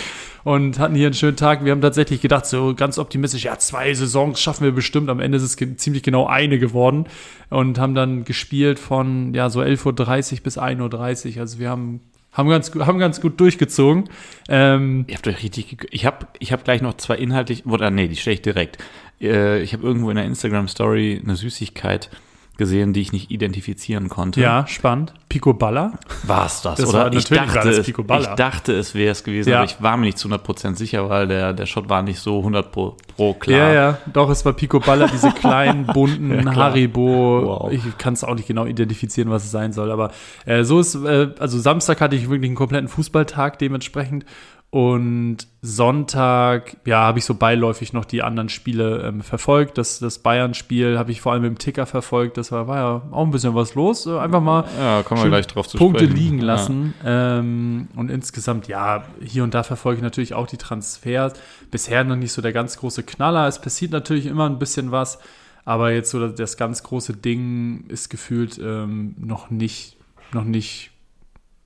Und 0.45 0.79
hatten 0.79 0.95
hier 0.95 1.07
einen 1.07 1.13
schönen 1.13 1.35
Tag. 1.35 1.65
Wir 1.65 1.73
haben 1.73 1.81
tatsächlich 1.81 2.21
gedacht, 2.21 2.45
so 2.45 2.73
ganz 2.73 2.97
optimistisch, 2.97 3.43
ja, 3.43 3.59
zwei 3.59 3.93
Saisons 3.93 4.39
schaffen 4.39 4.63
wir 4.63 4.71
bestimmt. 4.71 5.09
Am 5.09 5.19
Ende 5.19 5.39
ist 5.39 5.43
es 5.43 5.57
ziemlich 5.77 6.03
genau 6.03 6.25
eine 6.25 6.57
geworden. 6.57 7.07
Und 7.49 7.79
haben 7.79 7.95
dann 7.95 8.23
gespielt 8.23 8.79
von, 8.79 9.33
ja, 9.33 9.49
so 9.49 9.59
11.30 9.59 10.35
Uhr 10.37 10.43
bis 10.43 10.57
1.30 10.57 11.35
Uhr. 11.35 11.41
Also 11.41 11.59
wir 11.59 11.69
haben 11.69 11.99
haben 12.39 12.49
ganz, 12.49 12.73
haben 12.73 12.99
ganz 12.99 13.21
gut 13.21 13.39
durchgezogen. 13.39 14.09
Ähm, 14.47 15.05
ihr 15.07 15.15
habt 15.15 15.27
euch 15.27 15.43
richtig. 15.43 15.87
Ich 15.91 16.05
habe 16.05 16.27
ich 16.39 16.51
hab 16.51 16.63
gleich 16.63 16.81
noch 16.81 16.95
zwei 16.95 17.17
inhaltlich. 17.17 17.65
Oder 17.65 17.91
nee, 17.91 18.07
die 18.07 18.15
stelle 18.15 18.35
ich 18.35 18.41
direkt. 18.41 18.77
Äh, 19.21 19.61
ich 19.61 19.73
habe 19.73 19.85
irgendwo 19.85 20.09
in 20.09 20.15
der 20.15 20.25
Instagram-Story 20.25 21.21
eine 21.23 21.35
Süßigkeit 21.35 22.09
gesehen, 22.59 22.93
die 22.93 23.01
ich 23.01 23.11
nicht 23.11 23.31
identifizieren 23.31 24.09
konnte. 24.09 24.39
Ja, 24.39 24.67
spannend. 24.67 25.13
Pico 25.29 25.53
Balla. 25.53 25.93
War 26.23 26.45
es 26.45 26.61
das, 26.61 26.77
das, 26.77 26.89
oder? 26.89 27.11
ich, 27.11 27.25
dachte, 27.25 27.69
es, 27.69 27.87
ich 27.87 27.95
dachte, 28.35 28.73
es 28.73 28.93
wäre 28.93 29.11
es 29.11 29.23
gewesen, 29.23 29.49
ja. 29.49 29.57
aber 29.57 29.65
ich 29.65 29.81
war 29.81 29.97
mir 29.97 30.05
nicht 30.05 30.19
zu 30.19 30.27
100% 30.27 30.75
sicher, 30.75 31.09
weil 31.09 31.27
der, 31.27 31.53
der 31.53 31.65
Shot 31.65 31.89
war 31.89 32.03
nicht 32.03 32.19
so 32.19 32.39
100 32.39 32.71
pro, 32.71 32.97
pro 33.15 33.33
klar. 33.33 33.57
Ja, 33.57 33.73
ja, 33.73 33.97
doch, 34.13 34.29
es 34.29 34.45
war 34.45 34.53
Pico 34.53 34.79
Balla, 34.79 35.07
diese 35.07 35.31
kleinen, 35.31 35.85
bunten 35.93 36.45
ja, 36.45 36.55
Haribo. 36.55 37.41
Wow. 37.45 37.71
Ich 37.71 37.97
kann 37.97 38.13
es 38.13 38.23
auch 38.23 38.35
nicht 38.35 38.47
genau 38.47 38.65
identifizieren, 38.65 39.31
was 39.31 39.45
es 39.45 39.51
sein 39.51 39.73
soll, 39.73 39.91
aber 39.91 40.11
äh, 40.45 40.63
so 40.63 40.79
ist, 40.79 40.95
äh, 40.95 41.29
also 41.39 41.57
Samstag 41.57 42.01
hatte 42.01 42.15
ich 42.15 42.29
wirklich 42.29 42.49
einen 42.49 42.55
kompletten 42.55 42.89
Fußballtag 42.89 43.57
dementsprechend 43.57 44.25
Und 44.71 45.47
Sonntag, 45.63 46.77
ja, 46.85 46.99
habe 46.99 47.17
ich 47.17 47.25
so 47.25 47.33
beiläufig 47.33 47.91
noch 47.91 48.05
die 48.05 48.21
anderen 48.21 48.49
Spiele 48.49 49.01
ähm, 49.01 49.21
verfolgt. 49.21 49.79
Das, 49.79 49.97
das 49.97 50.19
Bayern-Spiel 50.19 50.99
habe 50.99 51.11
ich 51.11 51.21
vor 51.21 51.31
allem 51.31 51.43
im 51.43 51.57
Ticker 51.57 51.87
verfolgt. 51.87 52.37
Das 52.37 52.51
war, 52.51 52.67
war 52.67 52.77
ja 52.77 53.01
auch 53.09 53.25
ein 53.25 53.31
bisschen 53.31 53.55
was 53.55 53.73
los. 53.73 54.05
Einfach 54.05 54.41
mal 54.41 54.65
ja, 54.79 55.01
kommen 55.01 55.23
wir 55.23 55.29
gleich 55.29 55.47
drauf 55.47 55.67
zu 55.67 55.79
Punkte 55.79 56.05
sprechen. 56.05 56.17
liegen 56.17 56.39
lassen. 56.39 56.93
Ja. 57.03 57.39
Ähm, 57.39 57.87
und 57.95 58.11
insgesamt, 58.11 58.67
ja, 58.67 59.05
hier 59.19 59.43
und 59.43 59.55
da 59.55 59.63
verfolge 59.63 59.97
ich 59.97 60.03
natürlich 60.03 60.35
auch 60.35 60.45
die 60.45 60.57
Transfers. 60.57 61.33
Bisher 61.71 62.03
noch 62.03 62.15
nicht 62.15 62.31
so 62.31 62.43
der 62.43 62.53
ganz 62.53 62.77
große 62.77 63.01
Knaller. 63.01 63.47
Es 63.47 63.59
passiert 63.59 63.91
natürlich 63.91 64.27
immer 64.27 64.47
ein 64.47 64.59
bisschen 64.59 64.91
was. 64.91 65.17
Aber 65.65 65.91
jetzt 65.91 66.11
so 66.11 66.27
das 66.27 66.57
ganz 66.57 66.83
große 66.83 67.13
Ding 67.13 67.85
ist 67.87 68.09
gefühlt 68.09 68.59
ähm, 68.63 69.15
noch 69.17 69.49
nicht, 69.49 69.97
noch 70.31 70.43
nicht 70.43 70.91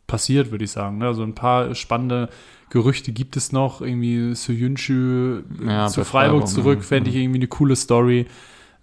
passiert, 0.07 0.51
würde 0.51 0.63
ich 0.63 0.72
sagen. 0.72 1.03
Also 1.03 1.24
ein 1.24 1.36
paar 1.36 1.75
spannende 1.75 2.29
Gerüchte 2.74 3.12
gibt 3.12 3.38
es 3.38 3.51
noch. 3.51 3.82
Irgendwie 3.82 4.34
Soyuncu 4.34 5.44
ja, 5.63 5.88
zu 5.89 6.03
Freiburg, 6.03 6.48
zurück, 6.48 6.80
mhm. 6.80 6.84
fände 6.84 7.12
ich 7.12 7.15
irgendwie 7.15 7.38
eine 7.38 7.48
coole 7.48 7.75
Story. 7.75 8.25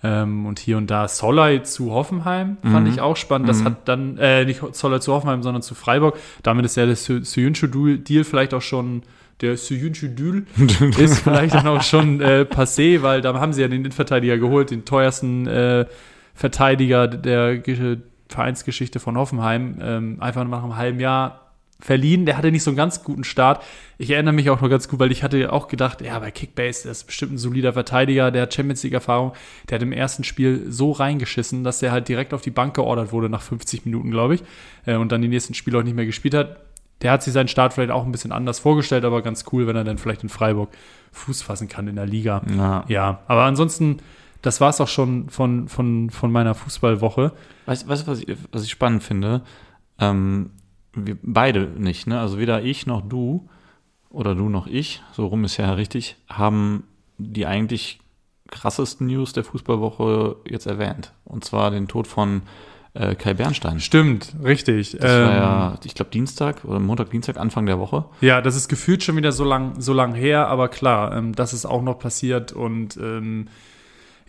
Ähm, 0.05 0.47
und 0.47 0.61
hier 0.61 0.77
und 0.77 0.89
da 0.93 1.09
Solai 1.09 1.59
zu 1.59 1.91
Hoffenheim 1.91 2.57
fand 2.63 2.87
mhm. 2.87 2.93
ich 2.93 3.01
auch 3.01 3.17
spannend. 3.17 3.49
Das 3.49 3.61
mhm. 3.61 3.65
hat 3.65 3.89
dann, 3.89 4.17
äh, 4.19 4.45
nicht 4.45 4.63
Solai 4.77 5.01
zu 5.01 5.13
Hoffenheim, 5.13 5.43
sondern 5.43 5.63
zu 5.63 5.75
Freiburg. 5.75 6.17
Damit 6.45 6.65
ist 6.67 6.77
ja 6.77 6.87
der 6.87 6.95
Soyuncu-Deal 6.95 8.23
vielleicht 8.23 8.55
auch 8.55 8.63
schon, 8.63 9.03
der 9.41 9.57
Soyuncu-Deal 9.57 10.45
ist 10.97 11.19
vielleicht 11.19 11.57
dann 11.57 11.67
auch 11.67 11.83
schon 11.83 12.21
äh, 12.21 12.47
passé, 12.49 13.03
weil 13.03 13.23
da 13.23 13.35
haben 13.41 13.53
sie 13.53 13.61
ja 13.63 13.67
den 13.67 13.81
Innenverteidiger 13.81 14.39
geholt, 14.39 14.71
den 14.71 14.85
teuersten 14.85 15.49
äh, 15.49 15.87
Verteidiger 16.33 17.09
der 17.09 17.61
Vereinsgeschichte 18.29 19.01
von 19.01 19.19
Hoffenheim, 19.19 19.79
ähm, 19.83 20.17
einfach 20.21 20.45
nach 20.45 20.63
einem 20.63 20.77
halben 20.77 21.01
Jahr 21.01 21.50
verliehen. 21.81 22.27
Der 22.27 22.37
hatte 22.37 22.51
nicht 22.51 22.63
so 22.63 22.71
einen 22.71 22.77
ganz 22.77 23.05
guten 23.05 23.25
Start. 23.25 23.63
Ich 23.99 24.11
erinnere 24.11 24.35
mich 24.35 24.51
auch 24.51 24.61
noch 24.61 24.69
ganz 24.69 24.89
gut, 24.89 24.99
weil 25.01 25.13
ich 25.13 25.23
hatte 25.23 25.53
auch 25.53 25.69
gedacht, 25.69 26.01
ja, 26.01 26.19
bei 26.19 26.31
Kickbase, 26.31 26.85
der 26.85 26.93
ist 26.93 27.05
bestimmt 27.05 27.33
ein 27.33 27.39
solider 27.39 27.73
Verteidiger, 27.73 28.31
der 28.31 28.43
hat 28.43 28.55
Champions 28.55 28.83
League-Erfahrung. 28.83 29.33
Der 29.69 29.77
hat 29.77 29.83
im 29.83 29.93
ersten 29.93 30.25
Spiel 30.25 30.67
so 30.69 30.93
reingeschissen, 30.93 31.65
dass 31.65 31.81
der 31.81 31.93
halt 31.93 32.09
direkt 32.09 32.35
auf 32.35 32.43
die 32.43 32.51
Bank 32.51 32.75
geordert 32.75 33.13
wurde 33.13 33.29
nach 33.29 33.43
50 33.43 33.85
Minuten, 33.85 34.11
glaube 34.11 34.37
ich, 34.37 34.43
äh, 34.87 34.97
und 34.97 35.13
dann 35.13 35.23
die 35.23 35.29
nächsten 35.29 35.55
Spiele 35.55 35.79
auch 35.79 35.83
nicht 35.83 35.97
mehr 35.97 36.07
gespielt 36.07 36.35
hat. 36.35 36.61
Der 37.03 37.13
hat 37.13 37.23
sich 37.23 37.33
seinen 37.33 37.49
Start 37.49 37.73
vielleicht 37.73 37.93
auch 37.93 38.05
ein 38.05 38.13
bisschen 38.13 38.33
anders 38.33 38.59
vorgestellt, 38.59 39.05
aber 39.05 39.23
ganz 39.23 39.45
cool, 39.53 39.67
wenn 39.67 39.77
er 39.77 39.85
dann 39.85 39.97
vielleicht 39.97 40.23
in 40.23 40.29
Freiburg 40.29 40.69
Fuß 41.13 41.43
fassen 41.43 41.67
kann 41.67 41.89
in 41.89 41.97
der 41.97 42.07
Liga. 42.07 42.43
Ja, 42.57 42.85
ja 42.89 43.21
aber 43.27 43.45
ansonsten 43.45 44.01
das 44.43 44.61
war 44.61 44.71
es 44.71 44.81
auch 44.81 44.89
schon 44.89 45.29
von, 45.29 45.69
von, 45.69 46.11
von 46.11 46.33
meiner 46.33 46.55
Fußballwoche. 46.55 47.33
Weißt 47.67 47.85
du, 47.87 48.07
was, 48.07 48.21
ich, 48.21 48.37
was 48.53 48.65
ich 48.65 48.71
spannend 48.71 49.03
finde? 49.03 49.43
Ähm, 49.99 50.51
wir 50.95 51.17
beide 51.23 51.67
nicht, 51.67 52.07
ne? 52.07 52.21
Also 52.21 52.39
weder 52.39 52.63
ich 52.63 52.87
noch 52.87 53.03
du 53.03 53.49
oder 54.11 54.35
du 54.35 54.49
noch 54.49 54.67
ich, 54.67 55.03
so 55.13 55.27
rum 55.27 55.45
ist 55.45 55.57
ja 55.57 55.73
richtig, 55.73 56.17
haben 56.29 56.85
die 57.19 57.47
eigentlich 57.47 58.01
krassesten 58.49 59.07
News 59.07 59.33
der 59.33 59.45
Fußballwoche 59.45 60.37
jetzt 60.49 60.67
erwähnt. 60.67 61.13
Und 61.25 61.45
zwar 61.45 61.71
den 61.71 61.87
Tod 61.87 62.07
von 62.07 62.43
äh, 62.95 63.15
Kai 63.15 63.35
Bernstein. 63.35 63.79
Stimmt, 63.79 64.35
richtig. 64.43 64.97
Das 64.99 65.13
ähm, 65.13 65.27
war 65.27 65.35
ja, 65.35 65.79
ich 65.85 65.95
glaube, 65.95 66.11
Dienstag 66.11 66.65
oder 66.65 66.81
Montag, 66.81 67.11
Dienstag, 67.11 67.37
Anfang 67.39 67.67
der 67.67 67.79
Woche. 67.79 68.07
Ja, 68.21 68.41
das 68.41 68.57
ist 68.57 68.69
gefühlt 68.69 69.03
schon 69.03 69.17
wieder 69.17 69.33
so 69.33 69.45
lang, 69.45 69.81
so 69.81 69.93
lang 69.93 70.15
her, 70.15 70.49
aber 70.49 70.69
klar, 70.69 71.17
ähm, 71.17 71.35
das 71.35 71.53
ist 71.53 71.67
auch 71.67 71.83
noch 71.83 71.99
passiert 71.99 72.53
und 72.53 72.97
ähm, 72.97 73.47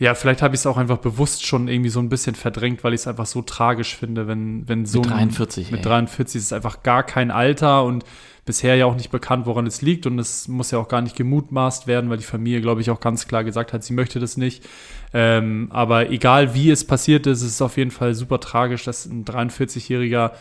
ja, 0.01 0.15
vielleicht 0.15 0.41
habe 0.41 0.55
ich 0.55 0.61
es 0.61 0.65
auch 0.65 0.77
einfach 0.77 0.97
bewusst 0.97 1.45
schon 1.45 1.67
irgendwie 1.67 1.91
so 1.91 1.99
ein 1.99 2.09
bisschen 2.09 2.33
verdrängt, 2.33 2.83
weil 2.83 2.95
ich 2.95 3.01
es 3.01 3.07
einfach 3.07 3.27
so 3.27 3.43
tragisch 3.43 3.95
finde, 3.95 4.27
wenn, 4.27 4.67
wenn 4.67 4.87
so. 4.87 5.01
Mit 5.01 5.11
43. 5.11 5.67
Ein, 5.67 5.73
mit 5.73 5.85
43 5.85 6.39
ist 6.39 6.45
es 6.45 6.53
einfach 6.53 6.81
gar 6.81 7.03
kein 7.03 7.29
Alter 7.29 7.83
und 7.83 8.03
bisher 8.43 8.75
ja 8.75 8.87
auch 8.87 8.95
nicht 8.95 9.11
bekannt, 9.11 9.45
woran 9.45 9.67
es 9.67 9.83
liegt. 9.83 10.07
Und 10.07 10.17
es 10.17 10.47
muss 10.47 10.71
ja 10.71 10.79
auch 10.79 10.87
gar 10.87 11.01
nicht 11.03 11.15
gemutmaßt 11.15 11.85
werden, 11.85 12.09
weil 12.09 12.17
die 12.17 12.23
Familie, 12.23 12.61
glaube 12.61 12.81
ich, 12.81 12.89
auch 12.89 12.99
ganz 12.99 13.27
klar 13.27 13.43
gesagt 13.43 13.73
hat, 13.73 13.83
sie 13.83 13.93
möchte 13.93 14.19
das 14.19 14.37
nicht. 14.37 14.67
Ähm, 15.13 15.67
aber 15.69 16.09
egal 16.09 16.55
wie 16.55 16.71
es 16.71 16.83
passiert 16.83 17.27
ist, 17.27 17.43
es 17.43 17.49
ist 17.49 17.61
auf 17.61 17.77
jeden 17.77 17.91
Fall 17.91 18.15
super 18.15 18.39
tragisch, 18.39 18.83
dass 18.83 19.05
ein 19.05 19.23
43-jähriger 19.23 20.31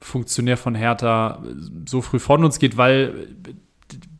Funktionär 0.00 0.56
von 0.56 0.76
Hertha 0.76 1.42
so 1.88 2.02
früh 2.02 2.20
von 2.20 2.44
uns 2.44 2.60
geht, 2.60 2.76
weil 2.76 3.26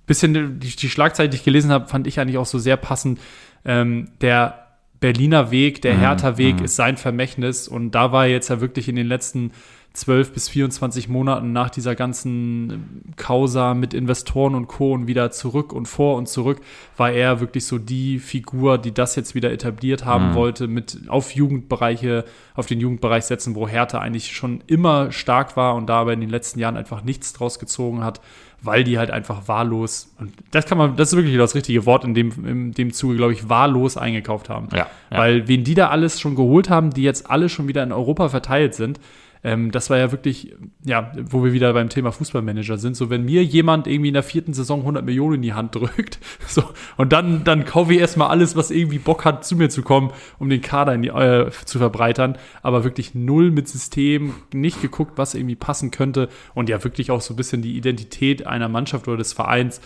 bisschen 0.07 0.59
die, 0.59 0.75
die 0.75 0.91
Schlagzeile, 0.91 1.29
die 1.29 1.37
ich 1.37 1.45
gelesen 1.45 1.71
habe, 1.71 1.87
fand 1.87 2.09
ich 2.09 2.19
eigentlich 2.19 2.39
auch 2.39 2.47
so 2.47 2.59
sehr 2.59 2.77
passend. 2.77 3.21
Ähm, 3.65 4.09
der 4.21 4.62
Berliner 5.03 5.51
Weg, 5.51 5.83
der 5.83 5.95
mhm, 5.95 5.99
Hertha-Weg 5.99 6.61
mhm. 6.61 6.65
ist 6.65 6.77
sein 6.77 6.97
Vermächtnis. 6.97 7.69
Und 7.69 7.91
da 7.91 8.13
war 8.13 8.25
er 8.25 8.31
jetzt 8.31 8.49
ja 8.49 8.63
wirklich 8.63 8.89
in 8.89 8.97
den 8.97 9.07
letzten 9.07 9.51
12 9.95 10.33
bis 10.33 10.49
24 10.49 11.09
Monaten 11.09 11.53
nach 11.53 11.69
dieser 11.69 11.95
ganzen 11.95 13.13
Causa 13.17 13.75
mit 13.75 13.93
Investoren 13.93 14.55
und 14.55 14.69
Co. 14.69 14.93
und 14.95 15.07
wieder 15.07 15.31
zurück 15.33 15.73
und 15.73 15.87
vor 15.87 16.17
und 16.17 16.29
zurück, 16.29 16.63
war 16.97 17.11
er 17.11 17.41
wirklich 17.41 17.67
so 17.67 17.77
die 17.77 18.19
Figur, 18.19 18.79
die 18.79 18.95
das 18.95 19.17
jetzt 19.17 19.35
wieder 19.35 19.53
etabliert 19.53 20.07
haben 20.07 20.31
mhm. 20.31 20.35
wollte, 20.35 20.67
mit 20.67 21.01
auf 21.09 21.33
Jugendbereiche, 21.33 22.25
auf 22.55 22.67
den 22.67 22.81
Jugendbereich 22.81 23.25
setzen, 23.25 23.55
wo 23.55 23.69
Hertha 23.69 23.99
eigentlich 23.99 24.35
schon 24.35 24.63
immer 24.67 25.13
stark 25.13 25.59
war 25.59 25.75
und 25.75 25.89
da 25.89 26.01
aber 26.01 26.15
in 26.15 26.21
den 26.21 26.31
letzten 26.31 26.59
Jahren 26.59 26.79
einfach 26.79 27.05
nichts 27.05 27.35
draus 27.35 27.59
gezogen 27.59 28.03
hat 28.03 28.21
weil 28.63 28.85
die 28.85 28.99
halt 28.99 29.11
einfach 29.11 29.49
wahllos, 29.49 30.15
und 30.19 30.33
das 30.53 30.67
kann 30.67 30.79
man, 30.79 30.97
das 30.97 31.13
ist 31.13 31.17
wirklich 31.17 31.37
das 31.37 31.55
richtige 31.55 31.85
Wort 31.85 32.05
in 32.05 32.15
dem, 32.15 32.33
in 32.47 32.73
dem 32.73 32.93
Zuge, 32.93 33.17
glaube 33.17 33.33
ich, 33.33 33.49
wahllos 33.49 33.97
eingekauft 33.97 34.49
haben. 34.49 34.69
Ja, 34.73 34.87
ja. 35.11 35.19
Weil 35.19 35.49
wen 35.49 35.65
die 35.65 35.75
da 35.75 35.89
alles 35.89 36.21
schon 36.21 36.37
geholt 36.37 36.71
haben, 36.71 36.91
die 36.91 37.03
jetzt 37.03 37.29
alle 37.31 37.49
schon 37.49 37.69
wieder 37.69 37.83
in 37.83 37.93
Europa 37.93 38.29
verteilt 38.29 38.75
sind, 38.75 39.01
ähm, 39.45 39.73
das 39.73 39.91
war 39.91 39.99
ja 39.99 40.13
wirklich, 40.13 40.55
ja, 40.85 41.13
wo 41.21 41.43
wir 41.43 41.53
wieder 41.53 41.73
beim 41.73 41.89
Thema 41.89 42.13
Fußballmanager 42.13 42.79
sind. 42.79 42.97
So, 42.97 43.11
wenn 43.11 43.25
mir 43.25 43.43
jemand 43.43 43.89
irgendwie 43.89 44.09
in 44.09 44.15
der 44.15 44.23
vierten 44.23 44.55
Saison 44.55 44.81
100 44.81 45.05
Millionen 45.05 45.37
in 45.37 45.43
die 45.43 45.53
Hand 45.53 45.75
drückt, 45.75 46.21
so, 46.47 46.63
und 46.97 47.13
dann, 47.13 47.43
dann 47.43 47.65
kaufe 47.65 47.93
ich 47.93 48.01
erstmal 48.01 48.29
alles, 48.29 48.55
was 48.55 48.71
irgendwie 48.71 48.99
Bock 48.99 49.25
hat, 49.25 49.45
zu 49.45 49.57
mir 49.57 49.69
zu 49.69 49.83
kommen, 49.83 50.13
um 50.39 50.49
den 50.49 50.61
Kader 50.61 50.97
die, 50.97 51.09
äh, 51.09 51.51
zu 51.65 51.79
verbreitern, 51.79 52.39
aber 52.63 52.85
wirklich 52.85 53.15
null 53.15 53.51
mit 53.51 53.69
System, 53.69 54.35
nicht 54.53 54.81
geguckt, 54.81 55.13
was 55.17 55.35
irgendwie 55.35 55.57
passen 55.57 55.91
könnte 55.91 56.29
und 56.55 56.69
ja, 56.69 56.83
wirklich 56.85 57.11
auch 57.11 57.21
so 57.21 57.35
ein 57.35 57.37
bisschen 57.37 57.63
die 57.63 57.77
Identität 57.77 58.47
einer 58.47 58.69
Mannschaft 58.69 59.09
oder 59.09 59.17
des 59.17 59.33
Vereins 59.33 59.81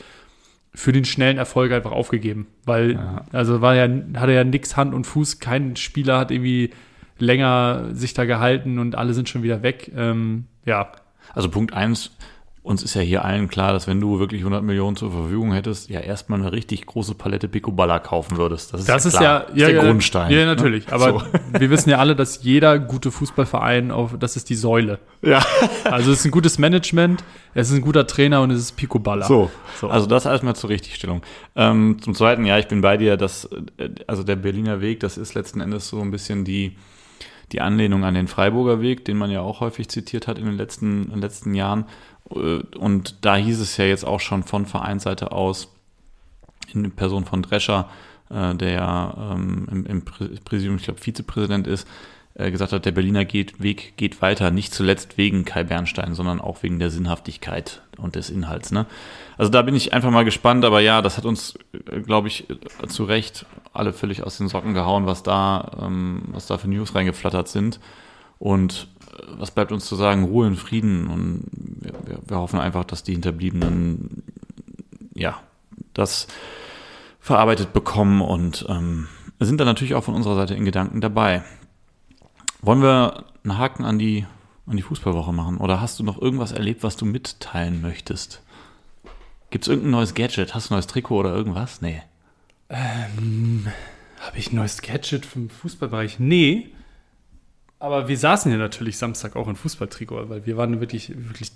für 0.74 0.92
den 0.92 1.06
schnellen 1.06 1.38
Erfolg 1.38 1.72
einfach 1.72 1.92
aufgegeben. 1.92 2.46
Weil, 2.66 2.92
ja. 2.92 3.24
also 3.32 3.62
war 3.62 3.74
ja, 3.74 3.88
hatte 4.20 4.32
ja 4.32 4.44
nix 4.44 4.76
Hand 4.76 4.92
und 4.92 5.06
Fuß, 5.06 5.40
kein 5.40 5.76
Spieler 5.76 6.18
hat 6.18 6.30
irgendwie 6.30 6.70
länger 7.18 7.86
sich 7.92 8.14
da 8.14 8.24
gehalten 8.24 8.78
und 8.78 8.94
alle 8.94 9.14
sind 9.14 9.28
schon 9.28 9.42
wieder 9.42 9.62
weg. 9.62 9.90
Ähm, 9.96 10.46
ja. 10.64 10.92
Also 11.34 11.48
Punkt 11.50 11.72
eins, 11.72 12.12
uns 12.66 12.82
ist 12.82 12.94
ja 12.94 13.00
hier 13.00 13.24
allen 13.24 13.46
klar, 13.46 13.72
dass 13.72 13.86
wenn 13.86 14.00
du 14.00 14.18
wirklich 14.18 14.40
100 14.40 14.64
Millionen 14.64 14.96
zur 14.96 15.12
Verfügung 15.12 15.52
hättest, 15.52 15.88
ja 15.88 16.00
erstmal 16.00 16.40
eine 16.40 16.50
richtig 16.50 16.84
große 16.84 17.14
Palette 17.14 17.46
Picoballa 17.46 18.00
kaufen 18.00 18.38
würdest. 18.38 18.74
Das 18.74 18.80
ist 18.80 18.88
das 18.88 19.04
ja, 19.04 19.08
ist 19.08 19.16
klar. 19.16 19.46
ja, 19.50 19.54
ja, 19.54 19.66
der 19.68 19.76
ja, 19.76 19.82
Grundstein. 19.84 20.32
Ja, 20.32 20.46
natürlich. 20.46 20.86
Ne? 20.88 20.92
Aber 20.94 21.20
so. 21.20 21.22
wir 21.60 21.70
wissen 21.70 21.90
ja 21.90 21.98
alle, 21.98 22.16
dass 22.16 22.42
jeder 22.42 22.80
gute 22.80 23.12
Fußballverein 23.12 23.92
auf, 23.92 24.16
das 24.18 24.34
ist 24.34 24.50
die 24.50 24.56
Säule. 24.56 24.98
Ja. 25.22 25.44
Also 25.84 26.10
es 26.10 26.20
ist 26.20 26.24
ein 26.24 26.32
gutes 26.32 26.58
Management, 26.58 27.22
es 27.54 27.70
ist 27.70 27.76
ein 27.76 27.82
guter 27.82 28.04
Trainer 28.08 28.42
und 28.42 28.50
es 28.50 28.58
ist 28.58 28.72
Picoballa. 28.72 29.26
So. 29.26 29.48
so. 29.80 29.88
Also 29.88 30.06
das 30.06 30.26
erstmal 30.26 30.56
zur 30.56 30.70
Richtigstellung. 30.70 31.22
Ähm, 31.54 31.98
zum 32.02 32.16
Zweiten, 32.16 32.44
ja, 32.44 32.58
ich 32.58 32.66
bin 32.66 32.80
bei 32.80 32.96
dir, 32.96 33.16
dass, 33.16 33.44
äh, 33.78 33.90
also 34.08 34.24
der 34.24 34.36
Berliner 34.36 34.80
Weg, 34.80 34.98
das 34.98 35.18
ist 35.18 35.34
letzten 35.34 35.60
Endes 35.60 35.86
so 35.88 36.00
ein 36.00 36.10
bisschen 36.10 36.44
die, 36.44 36.76
die 37.52 37.60
Anlehnung 37.60 38.04
an 38.04 38.14
den 38.14 38.28
Freiburger 38.28 38.80
Weg, 38.80 39.04
den 39.04 39.16
man 39.16 39.30
ja 39.30 39.40
auch 39.40 39.60
häufig 39.60 39.88
zitiert 39.88 40.26
hat 40.26 40.38
in 40.38 40.46
den 40.46 40.56
letzten, 40.56 41.04
in 41.04 41.10
den 41.10 41.20
letzten 41.20 41.54
Jahren. 41.54 41.84
Äh, 42.30 42.58
und 42.76 43.24
da 43.24 43.36
hieß 43.36 43.60
es 43.60 43.76
ja 43.76 43.84
jetzt 43.84 44.04
auch 44.04 44.20
schon 44.20 44.42
von 44.42 44.66
Vereinsseite 44.66 45.32
aus, 45.32 45.72
in 46.72 46.90
Person 46.92 47.24
von 47.24 47.42
Drescher, 47.42 47.88
äh, 48.30 48.54
der 48.54 49.34
ähm, 49.34 49.84
im, 49.86 50.04
Präsidium, 50.04 50.76
ich 50.76 50.84
glaube, 50.84 51.00
Vizepräsident 51.00 51.66
ist, 51.66 51.86
äh, 52.34 52.50
gesagt 52.50 52.72
hat, 52.72 52.84
der 52.84 52.92
Berliner 52.92 53.24
Weg 53.24 53.96
geht 53.96 54.20
weiter, 54.20 54.50
nicht 54.50 54.74
zuletzt 54.74 55.16
wegen 55.16 55.44
Kai 55.44 55.64
Bernstein, 55.64 56.14
sondern 56.14 56.40
auch 56.40 56.62
wegen 56.62 56.78
der 56.78 56.90
Sinnhaftigkeit 56.90 57.82
und 57.96 58.16
des 58.16 58.30
Inhalts. 58.30 58.72
Ne? 58.72 58.86
Also 59.38 59.50
da 59.50 59.62
bin 59.62 59.74
ich 59.74 59.92
einfach 59.92 60.10
mal 60.10 60.24
gespannt, 60.24 60.64
aber 60.64 60.80
ja, 60.80 61.02
das 61.02 61.18
hat 61.18 61.26
uns, 61.26 61.58
äh, 61.90 62.00
glaube 62.00 62.28
ich, 62.28 62.48
äh, 62.48 62.86
zu 62.88 63.04
Recht 63.04 63.46
alle 63.72 63.92
völlig 63.92 64.22
aus 64.22 64.38
den 64.38 64.48
Socken 64.48 64.74
gehauen, 64.74 65.06
was 65.06 65.22
da, 65.22 65.72
ähm, 65.82 66.22
was 66.28 66.46
da 66.46 66.58
für 66.58 66.68
News 66.68 66.94
reingeflattert 66.94 67.48
sind. 67.48 67.80
Und 68.38 68.88
was 69.38 69.50
bleibt 69.50 69.72
uns 69.72 69.86
zu 69.86 69.96
sagen? 69.96 70.24
Ruhe 70.24 70.46
und 70.46 70.56
Frieden. 70.56 71.06
Und 71.08 71.44
wir, 71.52 71.92
wir, 72.04 72.18
wir 72.26 72.36
hoffen 72.38 72.60
einfach, 72.60 72.84
dass 72.84 73.02
die 73.02 73.12
Hinterbliebenen 73.12 74.22
ja 75.14 75.40
das 75.94 76.26
verarbeitet 77.20 77.72
bekommen 77.72 78.20
und 78.20 78.66
ähm, 78.68 79.08
sind 79.40 79.58
dann 79.58 79.66
natürlich 79.66 79.94
auch 79.94 80.04
von 80.04 80.14
unserer 80.14 80.36
Seite 80.36 80.54
in 80.54 80.64
Gedanken 80.64 81.00
dabei. 81.00 81.44
Wollen 82.62 82.82
wir 82.82 83.24
einen 83.42 83.58
Haken 83.58 83.84
an 83.84 83.98
die, 83.98 84.26
an 84.66 84.76
die 84.76 84.82
Fußballwoche 84.82 85.32
machen? 85.32 85.58
Oder 85.58 85.80
hast 85.80 85.98
du 85.98 86.04
noch 86.04 86.20
irgendwas 86.20 86.52
erlebt, 86.52 86.82
was 86.82 86.96
du 86.96 87.04
mitteilen 87.04 87.80
möchtest? 87.80 88.42
Gibt 89.50 89.64
es 89.64 89.68
irgendein 89.68 89.92
neues 89.92 90.14
Gadget? 90.14 90.54
Hast 90.54 90.68
du 90.70 90.74
ein 90.74 90.76
neues 90.76 90.86
Trikot 90.86 91.16
oder 91.20 91.34
irgendwas? 91.34 91.80
Nee. 91.80 92.02
Ähm, 92.68 93.66
Habe 94.20 94.38
ich 94.38 94.52
ein 94.52 94.56
neues 94.56 94.82
Gadget 94.82 95.24
vom 95.26 95.50
Fußballbereich? 95.50 96.18
Nee. 96.18 96.70
Aber 97.78 98.08
wir 98.08 98.16
saßen 98.18 98.50
ja 98.50 98.58
natürlich 98.58 98.98
Samstag 98.98 99.36
auch 99.36 99.48
in 99.48 99.56
Fußballtrikot, 99.56 100.28
weil 100.28 100.46
wir 100.46 100.56
waren 100.56 100.80
wirklich, 100.80 101.10
wirklich 101.10 101.52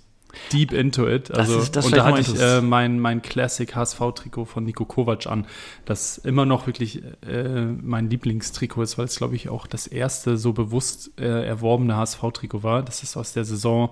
deep 0.52 0.72
into 0.72 1.08
it. 1.08 1.30
Also, 1.32 1.58
ist- 1.58 1.74
das 1.74 1.86
und 1.86 1.96
da 1.96 2.04
hatte 2.04 2.20
ich 2.20 2.38
äh, 2.40 2.60
mein, 2.60 3.00
mein 3.00 3.22
Classic 3.22 3.74
HSV-Trikot 3.74 4.44
von 4.44 4.62
Nico 4.64 4.84
Kovac 4.84 5.26
an, 5.26 5.46
das 5.86 6.18
immer 6.18 6.44
noch 6.44 6.66
wirklich 6.66 7.02
äh, 7.26 7.64
mein 7.64 8.08
Lieblingstrikot 8.10 8.82
ist, 8.82 8.98
weil 8.98 9.06
es, 9.06 9.16
glaube 9.16 9.34
ich, 9.34 9.48
auch 9.48 9.66
das 9.66 9.86
erste 9.88 10.36
so 10.36 10.52
bewusst 10.52 11.10
äh, 11.18 11.46
erworbene 11.46 11.96
HSV-Trikot 11.96 12.62
war. 12.62 12.82
Das 12.84 13.02
ist 13.02 13.16
aus 13.16 13.32
der 13.32 13.44
Saison, 13.44 13.90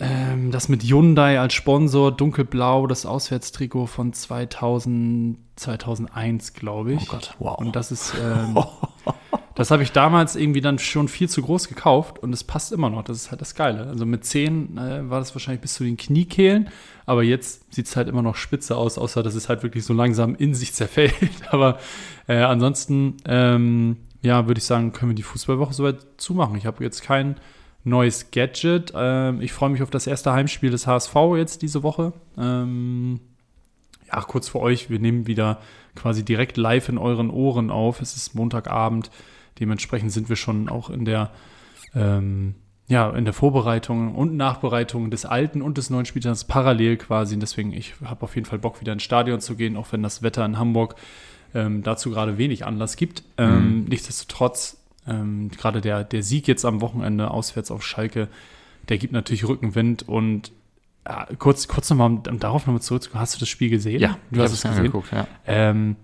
ähm, 0.00 0.50
das 0.50 0.68
mit 0.68 0.82
Hyundai 0.82 1.38
als 1.38 1.52
Sponsor, 1.52 2.10
dunkelblau, 2.10 2.86
das 2.86 3.04
Auswärtstrikot 3.04 3.86
von 3.86 4.14
2000, 4.14 5.36
2001, 5.56 6.54
glaube 6.54 6.94
ich. 6.94 7.02
Oh 7.02 7.12
Gott, 7.12 7.34
wow. 7.38 7.58
Und 7.58 7.76
das 7.76 7.92
ist, 7.92 8.14
ähm, 8.18 8.58
das 9.54 9.70
habe 9.70 9.82
ich 9.82 9.92
damals 9.92 10.36
irgendwie 10.36 10.62
dann 10.62 10.78
schon 10.78 11.08
viel 11.08 11.28
zu 11.28 11.42
groß 11.42 11.68
gekauft 11.68 12.18
und 12.18 12.32
es 12.32 12.44
passt 12.44 12.72
immer 12.72 12.88
noch. 12.88 13.04
Das 13.04 13.18
ist 13.18 13.30
halt 13.30 13.42
das 13.42 13.54
Geile. 13.54 13.88
Also 13.88 14.06
mit 14.06 14.24
10 14.24 14.78
äh, 14.78 15.10
war 15.10 15.18
das 15.18 15.34
wahrscheinlich 15.34 15.60
bis 15.60 15.74
zu 15.74 15.84
den 15.84 15.98
Kniekehlen, 15.98 16.70
aber 17.04 17.22
jetzt 17.22 17.74
sieht 17.74 17.86
es 17.86 17.94
halt 17.94 18.08
immer 18.08 18.22
noch 18.22 18.36
spitze 18.36 18.76
aus, 18.76 18.96
außer 18.96 19.22
dass 19.22 19.34
es 19.34 19.50
halt 19.50 19.62
wirklich 19.62 19.84
so 19.84 19.92
langsam 19.92 20.34
in 20.34 20.54
sich 20.54 20.72
zerfällt. 20.72 21.14
Aber 21.50 21.78
äh, 22.26 22.36
ansonsten, 22.36 23.18
ähm, 23.26 23.98
ja, 24.22 24.46
würde 24.46 24.58
ich 24.58 24.64
sagen, 24.64 24.92
können 24.92 25.10
wir 25.10 25.16
die 25.16 25.22
Fußballwoche 25.22 25.74
soweit 25.74 25.98
zumachen. 26.16 26.56
Ich 26.56 26.66
habe 26.66 26.82
jetzt 26.84 27.02
kein 27.02 27.36
neues 27.84 28.30
Gadget. 28.30 28.92
Ähm, 28.94 29.40
ich 29.40 29.52
freue 29.52 29.70
mich 29.70 29.82
auf 29.82 29.90
das 29.90 30.06
erste 30.06 30.32
Heimspiel 30.32 30.70
des 30.70 30.86
HSV 30.86 31.14
jetzt 31.36 31.62
diese 31.62 31.82
Woche. 31.82 32.12
Ähm, 32.36 33.20
ja, 34.06 34.20
kurz 34.22 34.48
für 34.48 34.60
euch, 34.60 34.90
wir 34.90 34.98
nehmen 34.98 35.26
wieder 35.26 35.60
quasi 35.94 36.24
direkt 36.24 36.56
live 36.56 36.88
in 36.88 36.98
euren 36.98 37.30
Ohren 37.30 37.70
auf. 37.70 38.00
Es 38.00 38.16
ist 38.16 38.34
Montagabend. 38.34 39.10
Dementsprechend 39.58 40.12
sind 40.12 40.28
wir 40.28 40.36
schon 40.36 40.68
auch 40.68 40.90
in 40.90 41.04
der, 41.04 41.30
ähm, 41.94 42.54
ja, 42.88 43.10
in 43.10 43.24
der 43.24 43.34
Vorbereitung 43.34 44.14
und 44.14 44.36
Nachbereitung 44.36 45.10
des 45.10 45.24
alten 45.24 45.62
und 45.62 45.78
des 45.78 45.90
neuen 45.90 46.06
Spieltags 46.06 46.44
parallel 46.44 46.96
quasi. 46.96 47.34
Und 47.34 47.40
deswegen, 47.40 47.72
ich 47.72 47.94
habe 48.04 48.22
auf 48.22 48.34
jeden 48.34 48.46
Fall 48.46 48.58
Bock, 48.58 48.80
wieder 48.80 48.92
ins 48.92 49.02
Stadion 49.02 49.40
zu 49.40 49.56
gehen, 49.56 49.76
auch 49.76 49.92
wenn 49.92 50.02
das 50.02 50.22
Wetter 50.22 50.44
in 50.44 50.58
Hamburg 50.58 50.96
ähm, 51.54 51.82
dazu 51.82 52.10
gerade 52.10 52.38
wenig 52.38 52.64
Anlass 52.64 52.96
gibt. 52.96 53.22
Ähm, 53.36 53.84
Nichtsdestotrotz, 53.84 54.79
ähm, 55.06 55.50
gerade 55.56 55.80
der, 55.80 56.04
der 56.04 56.22
Sieg 56.22 56.46
jetzt 56.48 56.64
am 56.64 56.80
Wochenende 56.80 57.30
auswärts 57.30 57.70
auf 57.70 57.82
Schalke, 57.84 58.28
der 58.88 58.98
gibt 58.98 59.12
natürlich 59.12 59.46
Rückenwind 59.46 60.08
und 60.08 60.52
ja, 61.08 61.26
kurz, 61.38 61.66
kurz 61.68 61.88
nochmal, 61.90 62.08
um, 62.10 62.22
um 62.28 62.38
darauf 62.38 62.66
nochmal 62.66 62.82
zurückzukommen, 62.82 63.20
hast 63.22 63.34
du 63.34 63.40
das 63.40 63.48
Spiel 63.48 63.70
gesehen? 63.70 64.00
Ja, 64.00 64.18
du 64.30 64.42
hast 64.42 64.52
es 64.52 64.62
gesehen. 64.62 64.76
angeguckt, 64.78 65.10
ja. 65.12 65.26
Ähm, 65.46 65.96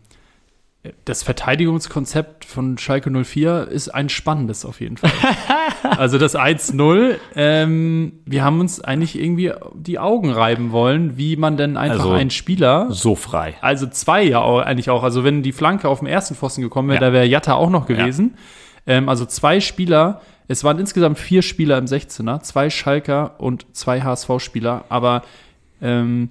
das 1.05 1.25
Verteidigungskonzept 1.25 2.45
von 2.45 2.79
Schalke 2.79 3.11
04 3.11 3.67
ist 3.69 3.89
ein 3.89 4.09
spannendes 4.09 4.65
auf 4.65 4.81
jeden 4.81 4.97
Fall. 4.97 5.11
also 5.83 6.17
das 6.17 6.37
1-0, 6.37 7.17
ähm, 7.35 8.21
wir 8.25 8.45
haben 8.45 8.61
uns 8.61 8.81
eigentlich 8.81 9.19
irgendwie 9.21 9.53
die 9.75 9.99
Augen 9.99 10.31
reiben 10.31 10.71
wollen, 10.71 11.17
wie 11.19 11.37
man 11.37 11.57
denn 11.57 11.77
einfach 11.77 12.05
Also- 12.05 12.13
einen 12.13 12.31
Spieler, 12.31 12.87
So 12.91 13.17
frei. 13.17 13.55
also 13.63 13.87
zwei 13.89 14.23
ja 14.23 14.41
auch, 14.41 14.61
eigentlich 14.61 14.89
auch, 14.91 15.03
also 15.03 15.25
wenn 15.25 15.43
die 15.43 15.53
Flanke 15.53 15.89
auf 15.89 15.99
dem 15.99 16.07
ersten 16.07 16.37
Pfosten 16.37 16.63
gekommen 16.63 16.89
wäre, 16.89 17.01
Ja. 17.03 17.09
da 17.09 17.13
wäre 17.13 17.27
Jatta 17.27 17.55
auch 17.55 17.71
noch 17.71 17.87
gewesen. 17.87 18.37
Ähm, 18.87 19.09
also 19.09 19.25
zwei 19.25 19.61
Spieler, 19.61 20.21
es 20.49 20.63
waren 20.65 20.79
insgesamt 20.79 21.19
vier 21.19 21.43
Spieler 21.43 21.79
im 21.79 21.87
16er, 21.87 22.41
zwei 22.43 22.71
Schalker 22.71 23.35
und 23.39 23.67
zwei 23.77 24.03
HSV-Spieler, 24.03 24.85
aber 24.89 25.23
ähm, 25.83 26.31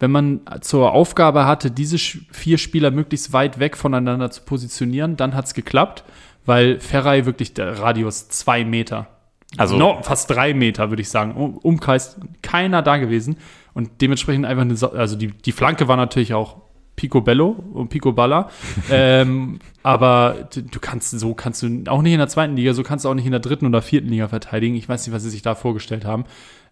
wenn 0.00 0.10
man 0.12 0.40
zur 0.60 0.92
Aufgabe 0.92 1.44
hatte, 1.44 1.70
diese 1.72 1.98
vier 1.98 2.56
Spieler 2.58 2.90
möglichst 2.92 3.32
weit 3.32 3.58
weg 3.58 3.76
voneinander 3.76 4.30
zu 4.30 4.42
positionieren, 4.42 5.16
dann 5.16 5.34
hat 5.34 5.46
es 5.46 5.54
geklappt, 5.54 6.04
weil 6.46 6.78
Ferrei 6.78 7.26
wirklich 7.26 7.52
der 7.52 7.80
Radius 7.80 8.28
zwei 8.28 8.64
Meter, 8.64 9.08
Also- 9.56 9.76
no, 9.76 9.98
fast 10.02 10.30
drei 10.30 10.54
Meter, 10.54 10.90
würde 10.90 11.02
ich 11.02 11.08
sagen, 11.08 11.34
um, 11.34 11.58
Umkreis, 11.58 12.16
keiner 12.42 12.80
da 12.82 12.96
gewesen. 12.98 13.38
Und 13.74 14.00
dementsprechend 14.00 14.44
einfach 14.46 14.62
eine, 14.62 14.98
also 14.98 15.16
die, 15.16 15.28
die 15.28 15.52
Flanke 15.52 15.88
war 15.88 15.96
natürlich 15.96 16.34
auch 16.34 16.56
Picobello 16.98 17.56
und 17.72 17.88
Picoballa, 17.90 18.50
ähm, 18.90 19.60
aber 19.84 20.48
du 20.52 20.80
kannst, 20.80 21.10
so 21.18 21.32
kannst 21.34 21.62
du 21.62 21.84
auch 21.86 22.02
nicht 22.02 22.12
in 22.12 22.18
der 22.18 22.28
zweiten 22.28 22.56
Liga, 22.56 22.74
so 22.74 22.82
kannst 22.82 23.04
du 23.04 23.08
auch 23.08 23.14
nicht 23.14 23.24
in 23.24 23.30
der 23.30 23.40
dritten 23.40 23.66
oder 23.66 23.80
vierten 23.80 24.08
Liga 24.08 24.26
verteidigen. 24.28 24.74
Ich 24.74 24.88
weiß 24.88 25.06
nicht, 25.06 25.14
was 25.14 25.22
sie 25.22 25.30
sich 25.30 25.42
da 25.42 25.54
vorgestellt 25.54 26.04
haben. 26.04 26.24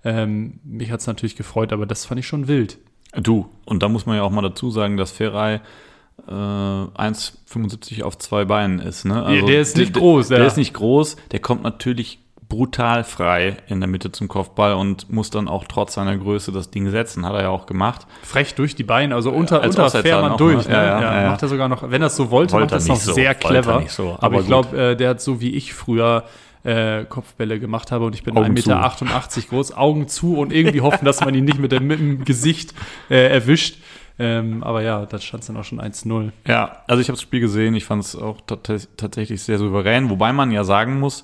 Ähm, 0.05 0.59
mich 0.65 0.91
hat 0.91 1.01
es 1.01 1.07
natürlich 1.07 1.37
gefreut, 1.37 1.73
aber 1.73 1.87
das 1.87 2.05
fand 2.05 2.19
ich 2.19 2.27
schon 2.27 2.49
wild. 2.49 2.79
Du, 3.15 3.47
und 3.65 3.83
da 3.83 3.89
muss 3.89 4.05
man 4.05 4.17
ja 4.17 4.23
auch 4.25 4.31
mal 4.33 4.43
dazu 4.43 4.71
sagen, 4.71 4.97
dass 4.97 5.13
Ferrei 5.13 5.61
äh, 6.27 6.31
1,75 6.33 8.03
auf 8.03 8.19
zwei 8.19 8.45
Beinen 8.45 8.81
ist. 8.81 9.05
Ne? 9.05 9.43
der 9.47 9.61
ist 9.61 9.77
nicht 9.77 9.95
der- 9.95 10.03
groß, 10.03 10.29
Der 10.29 10.39
ja. 10.41 10.47
ist 10.47 10.57
nicht 10.57 10.75
groß, 10.75 11.17
der 11.31 11.41
kommt 11.41 11.63
natürlich 11.63 12.19
brutal 12.49 13.03
frei 13.05 13.57
in 13.69 13.81
der 13.81 13.89
Mitte 13.89 14.13
zum 14.13 14.29
Kopfball 14.29 14.75
und 14.75 15.11
muss 15.11 15.31
dann 15.31 15.49
auch 15.49 15.65
trotz 15.69 15.95
seiner 15.95 16.17
Größe 16.17 16.53
das 16.53 16.71
Ding 16.71 16.91
setzen. 16.91 17.27
Hat 17.27 17.35
er 17.35 17.43
ja 17.43 17.49
auch 17.49 17.67
gemacht. 17.67 18.07
Frech 18.23 18.55
durch 18.55 18.75
die 18.75 18.85
Beine, 18.85 19.15
also 19.15 19.31
unter, 19.31 19.63
Als 19.63 19.77
unter 19.77 19.91
Fährmann 20.03 20.37
durch. 20.37 20.67
ne? 20.69 20.75
Ja, 20.75 21.01
Ja, 21.01 21.23
ja. 21.23 21.31
Macht 21.31 21.43
er 21.43 21.49
sogar 21.49 21.69
noch, 21.69 21.91
wenn 21.91 22.03
er 22.03 22.07
es 22.07 22.17
so 22.17 22.31
wollte, 22.31 22.53
Wollte 22.55 22.75
macht 22.77 22.83
er 22.83 22.87
er 22.87 22.95
noch 22.95 23.01
so, 23.01 23.13
sehr 23.15 23.29
er 23.29 23.35
clever. 23.35 23.83
so, 23.89 24.11
aber, 24.15 24.23
aber 24.23 24.41
ich 24.41 24.47
glaube, 24.47 24.79
äh, 24.79 24.97
der 24.97 25.11
hat 25.11 25.21
so 25.21 25.41
wie 25.41 25.51
ich 25.57 25.75
früher 25.75 26.25
äh, 26.63 27.05
Kopfbälle 27.05 27.59
gemacht 27.61 27.91
habe 27.93 28.05
und 28.07 28.15
ich 28.15 28.23
bin 28.25 28.37
Augen 28.37 28.55
1,88 28.55 29.37
Meter 29.37 29.49
groß, 29.51 29.77
Augen 29.77 30.09
zu 30.09 30.37
und 30.37 30.53
irgendwie 30.53 30.81
hoffen, 30.81 31.05
dass 31.05 31.21
man 31.25 31.35
ihn 31.35 31.45
nicht 31.45 31.59
mit 31.59 31.73
dem, 31.73 31.87
mit 31.87 31.99
dem 32.01 32.25
Gesicht 32.25 32.75
äh, 33.11 33.29
erwischt. 33.29 33.79
Ähm, 34.19 34.63
aber 34.65 34.83
ja, 34.83 35.05
da 35.05 35.19
stand 35.19 35.43
es 35.43 35.47
dann 35.49 35.59
auch 35.59 35.65
schon 35.65 35.79
1-0. 35.81 36.31
Ja, 36.49 36.79
also 36.87 37.03
ich 37.03 37.09
habe 37.09 37.17
das 37.17 37.23
Spiel 37.23 37.41
gesehen, 37.41 37.75
ich 37.75 37.85
fand 37.85 38.03
es 38.03 38.17
auch 38.17 38.39
tat- 38.47 38.89
tatsächlich 38.97 39.43
sehr 39.43 39.59
souverän, 39.59 40.09
wobei 40.09 40.33
man 40.33 40.51
ja 40.53 40.65
sagen 40.65 40.99
muss, 40.99 41.23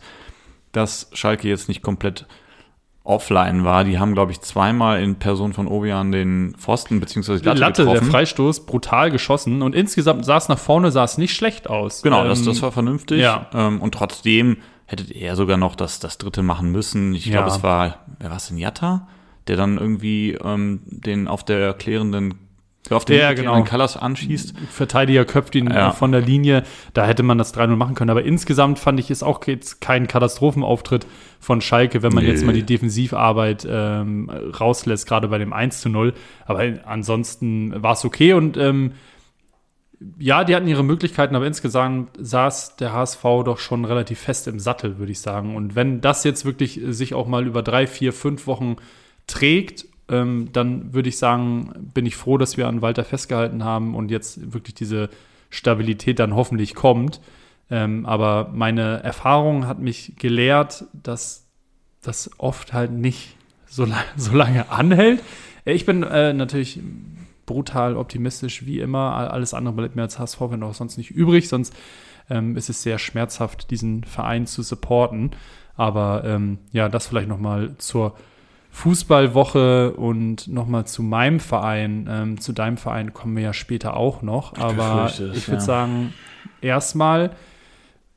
dass 0.72 1.11
Schalke 1.12 1.48
jetzt 1.48 1.68
nicht 1.68 1.82
komplett 1.82 2.26
offline 3.04 3.64
war. 3.64 3.82
Die 3.85 3.98
haben, 3.98 4.14
glaube 4.14 4.30
ich, 4.32 4.40
zweimal 4.42 5.02
in 5.02 5.16
Person 5.16 5.52
von 5.52 5.66
Obian 5.66 6.12
den 6.12 6.54
Pfosten 6.56 7.00
bzw. 7.00 7.38
die 7.38 7.44
Latte, 7.44 7.61
Latte, 7.61 7.85
der 7.85 7.92
getroffen. 7.94 8.11
Freistoß, 8.12 8.64
brutal 8.66 9.11
geschossen 9.11 9.62
und 9.62 9.74
insgesamt 9.74 10.24
sah 10.24 10.37
es 10.37 10.48
nach 10.48 10.58
vorne, 10.58 10.92
sah 10.92 11.02
es 11.04 11.18
nicht 11.18 11.35
schlecht 11.35 11.68
aus. 11.68 12.02
Genau, 12.02 12.24
das, 12.24 12.40
Ähm, 12.40 12.46
das 12.46 12.62
war 12.62 12.70
vernünftig. 12.70 13.20
ja. 13.20 13.46
Ähm, 13.54 13.80
und 13.82 13.92
trotzdem 13.94 14.58
hättet 14.87 15.11
ihr 15.11 15.35
sogar 15.35 15.56
noch 15.56 15.74
das, 15.74 15.98
das 15.98 16.16
dritte 16.18 16.42
machen 16.42 16.70
müssen. 16.70 17.14
Ich 17.14 17.24
glaube, 17.24 17.48
Ja. 17.48 17.56
es 17.56 17.62
war, 17.64 17.98
wer 18.20 18.30
war 18.30 18.37
es 18.37 18.48
denn, 18.48 18.58
Jatta? 18.58 19.08
Der 19.48 19.56
dann 19.56 19.78
irgendwie 19.78 20.32
ähm, 20.35 20.82
den 20.87 21.26
auf 21.26 21.44
der 21.44 21.74
klärenden, 21.74 22.35
auf 22.90 23.05
den 23.05 23.18
Ja, 23.18 23.33
genau. 23.33 23.62
Colors 23.64 23.97
anschießt. 23.97 24.55
Verteidiger 24.71 25.25
köpft 25.25 25.55
ihn 25.55 25.71
Ja. 25.71 25.90
äh, 25.90 25.92
von 25.92 26.11
der 26.12 26.21
Linie. 26.21 26.64
Da 26.95 27.07
hätte 27.07 27.23
man 27.23 27.38
das 27.38 27.55
3-0 27.55 27.77
machen 27.77 27.95
können. 27.95 28.11
Aber 28.11 28.25
insgesamt 28.25 28.79
fand 28.79 28.99
ich 28.99 29.11
es 29.11 29.23
auch 29.23 29.47
jetzt 29.47 29.81
kein 29.81 30.09
Katastrophenauftritt 30.09 31.07
von 31.38 31.61
Schalke, 31.61 32.03
wenn 32.03 32.12
man 32.12 32.25
Nee. 32.25 32.31
jetzt 32.31 32.45
mal 32.45 32.53
die 32.53 32.64
Defensivarbeit 32.64 33.66
ähm, 33.71 34.29
rauslässt, 34.59 35.07
gerade 35.07 35.29
bei 35.29 35.38
dem 35.38 35.53
1-0. 35.53 36.12
Aber 36.45 36.61
ansonsten 36.85 37.81
war 37.83 37.92
es 37.92 38.05
okay 38.05 38.33
und 38.33 38.57
ähm, 38.57 38.92
ja, 40.18 40.42
die 40.42 40.57
hatten 40.57 40.66
ihre 40.66 40.83
Möglichkeiten, 40.83 41.37
aber 41.37 41.47
insgesamt 41.47 42.11
saß 42.18 42.75
der 42.77 42.92
HSV 42.92 43.23
doch 43.45 43.59
schon 43.59 43.85
relativ 43.85 44.18
fest 44.18 44.49
im 44.49 44.59
Sattel, 44.59 44.99
würde 44.99 45.12
ich 45.12 45.21
sagen. 45.21 45.55
Und 45.55 45.77
wenn 45.77 46.01
das 46.01 46.25
jetzt 46.25 46.45
wirklich 46.45 46.81
sich 46.88 47.14
auch 47.14 47.29
mal 47.29 47.47
über 47.47 47.62
drei, 47.62 47.87
vier, 47.87 48.12
fünf 48.12 48.49
Wochen 48.49 48.77
trägt, 49.29 49.85
ähm, 50.12 50.51
dann 50.53 50.94
würde 50.94 51.09
ich 51.09 51.18
sagen, 51.18 51.90
bin 51.94 52.07
ich 52.07 52.16
froh, 52.16 52.38
dass 52.38 52.57
wir 52.57 52.68
an 52.68 52.83
Walter 52.83 53.05
festgehalten 53.05 53.64
haben 53.64 53.94
und 53.94 54.11
jetzt 54.11 54.53
wirklich 54.53 54.75
diese 54.75 55.09
Stabilität 55.51 56.18
dann 56.18 56.35
hoffentlich 56.35 56.75
kommt. 56.75 57.20
Ähm, 57.70 58.07
aber 58.07 58.51
meine 58.53 59.03
Erfahrung 59.03 59.66
hat 59.66 59.79
mich 59.79 60.14
gelehrt, 60.16 60.85
dass 60.92 61.46
das 62.03 62.31
oft 62.38 62.72
halt 62.72 62.92
nicht 62.92 63.37
so, 63.66 63.85
la 63.85 63.96
so 64.16 64.35
lange 64.35 64.70
anhält. 64.70 65.22
Ich 65.64 65.87
bin 65.87 66.03
äh, 66.03 66.33
natürlich 66.33 66.81
brutal 67.46 67.96
optimistisch, 67.96 68.66
wie 68.66 68.81
immer. 68.81 69.33
Alles 69.33 69.55
andere 69.55 69.75
bleibt 69.75 69.96
mir 69.96 70.03
als 70.03 70.18
HSV-Fan 70.18 70.62
auch 70.62 70.75
sonst 70.75 70.96
nicht 70.96 71.11
übrig. 71.11 71.48
Sonst 71.48 71.75
ähm, 72.31 72.57
ist 72.57 72.68
es 72.68 72.83
sehr 72.83 72.98
schmerzhaft, 72.98 73.70
diesen 73.70 74.05
Verein 74.05 74.46
zu 74.46 74.62
supporten. 74.62 75.31
Aber 75.75 76.25
ähm, 76.25 76.59
ja, 76.72 76.88
das 76.88 77.07
vielleicht 77.07 77.29
noch 77.29 77.38
mal 77.38 77.75
zur 77.79 78.14
Fußballwoche 78.72 79.92
und 79.92 80.48
noch 80.48 80.66
mal 80.66 80.87
zu 80.87 81.02
meinem 81.02 81.40
Verein. 81.40 82.08
Ähm, 82.11 82.40
zu 82.40 82.52
deinem 82.52 82.78
Verein 82.78 83.12
kommen 83.12 83.37
wir 83.37 83.42
ja 83.42 83.52
später 83.52 83.96
auch 83.96 84.22
noch. 84.22 84.56
Aber 84.56 85.06
es, 85.06 85.20
ich 85.20 85.46
würde 85.46 85.61
ja. 85.61 85.61
sagen, 85.61 86.14
erstmal 86.62 87.30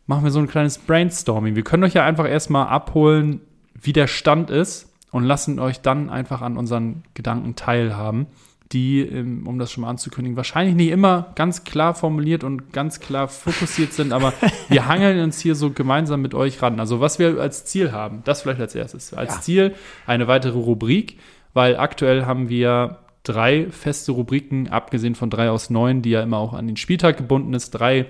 machen 0.07 0.23
wir 0.23 0.31
so 0.31 0.39
ein 0.39 0.47
kleines 0.47 0.77
Brainstorming. 0.77 1.55
Wir 1.55 1.63
können 1.63 1.83
euch 1.83 1.93
ja 1.93 2.05
einfach 2.05 2.27
erstmal 2.27 2.67
abholen, 2.67 3.41
wie 3.73 3.93
der 3.93 4.07
Stand 4.07 4.49
ist 4.49 4.91
und 5.11 5.23
lassen 5.23 5.59
euch 5.59 5.81
dann 5.81 6.09
einfach 6.09 6.41
an 6.41 6.57
unseren 6.57 7.03
Gedanken 7.13 7.55
teilhaben, 7.55 8.27
die, 8.71 9.01
ähm, 9.01 9.47
um 9.47 9.59
das 9.59 9.71
schon 9.71 9.81
mal 9.81 9.89
anzukündigen, 9.89 10.37
wahrscheinlich 10.37 10.75
nicht 10.75 10.89
immer 10.89 11.31
ganz 11.35 11.63
klar 11.63 11.93
formuliert 11.93 12.43
und 12.43 12.73
ganz 12.73 12.99
klar 12.99 13.27
fokussiert 13.27 13.93
sind, 13.93 14.11
aber 14.11 14.33
wir 14.69 14.87
hangeln 14.87 15.19
uns 15.21 15.39
hier 15.39 15.55
so 15.55 15.71
gemeinsam 15.71 16.21
mit 16.21 16.33
euch 16.33 16.61
ran. 16.61 16.79
Also 16.79 16.99
was 16.99 17.19
wir 17.19 17.39
als 17.39 17.65
Ziel 17.65 17.91
haben, 17.91 18.21
das 18.25 18.41
vielleicht 18.41 18.61
als 18.61 18.75
erstes. 18.75 19.13
Als 19.13 19.35
Ja. 19.35 19.41
Ziel 19.41 19.75
eine 20.07 20.27
weitere 20.27 20.57
Rubrik, 20.57 21.19
weil 21.53 21.77
aktuell 21.77 22.25
haben 22.25 22.49
wir 22.49 22.99
drei 23.23 23.67
feste 23.69 24.11
Rubriken, 24.11 24.69
abgesehen 24.69 25.15
von 25.15 25.29
drei 25.29 25.49
aus 25.49 25.69
neun, 25.69 26.01
die 26.01 26.11
ja 26.11 26.21
immer 26.21 26.37
auch 26.37 26.53
an 26.53 26.67
den 26.67 26.77
Spieltag 26.77 27.17
gebunden 27.17 27.53
ist, 27.53 27.71
drei 27.71 28.07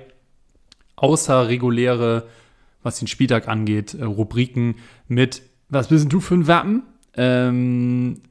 außerreguläre, 0.95 2.27
was 2.81 2.99
den 2.99 3.07
Spieltag 3.07 3.47
angeht, 3.47 3.93
äh, 3.93 4.03
Rubriken 4.03 4.75
mit, 5.07 5.41
was 5.69 5.89
bist 5.89 6.03
denn 6.03 6.09
du 6.09 6.19
für 6.19 6.35
ein 6.35 6.47
Wappen? 6.47 6.83
ähm, 7.17 8.21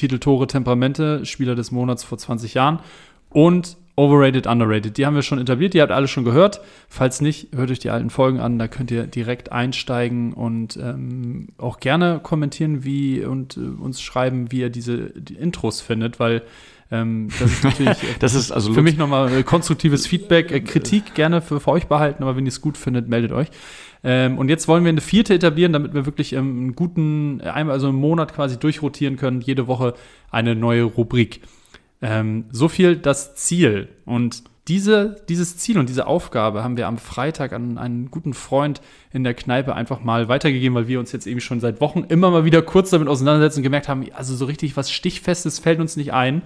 Titel 0.00 0.18
Tore 0.18 0.46
Temperamente, 0.46 1.26
Spieler 1.26 1.54
des 1.54 1.72
Monats 1.72 2.04
vor 2.04 2.16
20 2.16 2.54
Jahren 2.54 2.80
und 3.28 3.76
Overrated, 3.96 4.46
Underrated. 4.46 4.96
Die 4.96 5.04
haben 5.04 5.14
wir 5.14 5.20
schon 5.20 5.38
etabliert, 5.38 5.74
die 5.74 5.82
habt 5.82 5.92
ihr 5.92 5.96
alle 5.96 6.08
schon 6.08 6.24
gehört. 6.24 6.62
Falls 6.88 7.20
nicht, 7.20 7.54
hört 7.54 7.70
euch 7.70 7.80
die 7.80 7.90
alten 7.90 8.08
Folgen 8.08 8.40
an, 8.40 8.58
da 8.58 8.66
könnt 8.66 8.90
ihr 8.90 9.06
direkt 9.06 9.52
einsteigen 9.52 10.32
und 10.32 10.78
ähm, 10.78 11.48
auch 11.58 11.80
gerne 11.80 12.18
kommentieren 12.22 12.82
wie 12.82 13.22
und 13.22 13.58
äh, 13.58 13.60
uns 13.60 14.00
schreiben, 14.00 14.50
wie 14.50 14.60
ihr 14.60 14.70
diese 14.70 15.10
die 15.10 15.34
Intros 15.34 15.82
findet, 15.82 16.18
weil 16.18 16.44
ähm, 16.90 17.28
das 17.38 17.52
ist 17.52 17.64
natürlich 17.64 17.96
das 18.18 18.34
ist 18.34 18.50
also 18.50 18.72
für 18.72 18.82
mich 18.82 18.96
nochmal 18.96 19.32
äh, 19.32 19.42
konstruktives 19.42 20.06
Feedback, 20.06 20.50
äh, 20.50 20.60
Kritik 20.60 21.14
gerne 21.14 21.40
für, 21.40 21.60
für 21.60 21.70
euch 21.70 21.86
behalten, 21.86 22.22
aber 22.22 22.36
wenn 22.36 22.46
ihr 22.46 22.50
es 22.50 22.60
gut 22.60 22.76
findet, 22.76 23.08
meldet 23.08 23.32
euch. 23.32 23.48
Ähm, 24.02 24.38
und 24.38 24.48
jetzt 24.48 24.66
wollen 24.66 24.84
wir 24.84 24.88
eine 24.88 25.00
vierte 25.00 25.34
etablieren, 25.34 25.72
damit 25.72 25.94
wir 25.94 26.06
wirklich 26.06 26.32
ähm, 26.32 26.58
einen 26.58 26.76
guten, 26.76 27.40
einmal 27.42 27.74
also 27.74 27.88
im 27.90 27.96
Monat 27.96 28.34
quasi 28.34 28.58
durchrotieren 28.58 29.16
können, 29.16 29.40
jede 29.40 29.66
Woche 29.66 29.94
eine 30.30 30.54
neue 30.54 30.84
Rubrik. 30.84 31.42
Ähm, 32.02 32.46
so 32.50 32.68
viel 32.68 32.96
das 32.96 33.34
Ziel. 33.34 33.88
Und 34.06 34.42
diese, 34.68 35.16
dieses 35.28 35.56
Ziel 35.58 35.78
und 35.78 35.88
diese 35.88 36.06
Aufgabe 36.06 36.62
haben 36.62 36.76
wir 36.76 36.86
am 36.86 36.96
Freitag 36.96 37.52
an 37.52 37.76
einen 37.76 38.10
guten 38.10 38.34
Freund 38.34 38.80
in 39.12 39.24
der 39.24 39.34
Kneipe 39.34 39.74
einfach 39.74 40.02
mal 40.02 40.28
weitergegeben, 40.28 40.74
weil 40.76 40.88
wir 40.88 41.00
uns 41.00 41.12
jetzt 41.12 41.26
eben 41.26 41.40
schon 41.40 41.60
seit 41.60 41.80
Wochen 41.80 42.04
immer 42.08 42.30
mal 42.30 42.44
wieder 42.44 42.62
kurz 42.62 42.90
damit 42.90 43.08
auseinandersetzen 43.08 43.58
und 43.58 43.64
gemerkt 43.64 43.88
haben, 43.88 44.06
also 44.14 44.34
so 44.34 44.44
richtig 44.44 44.76
was 44.76 44.90
Stichfestes 44.90 45.58
fällt 45.58 45.80
uns 45.80 45.96
nicht 45.96 46.12
ein, 46.12 46.42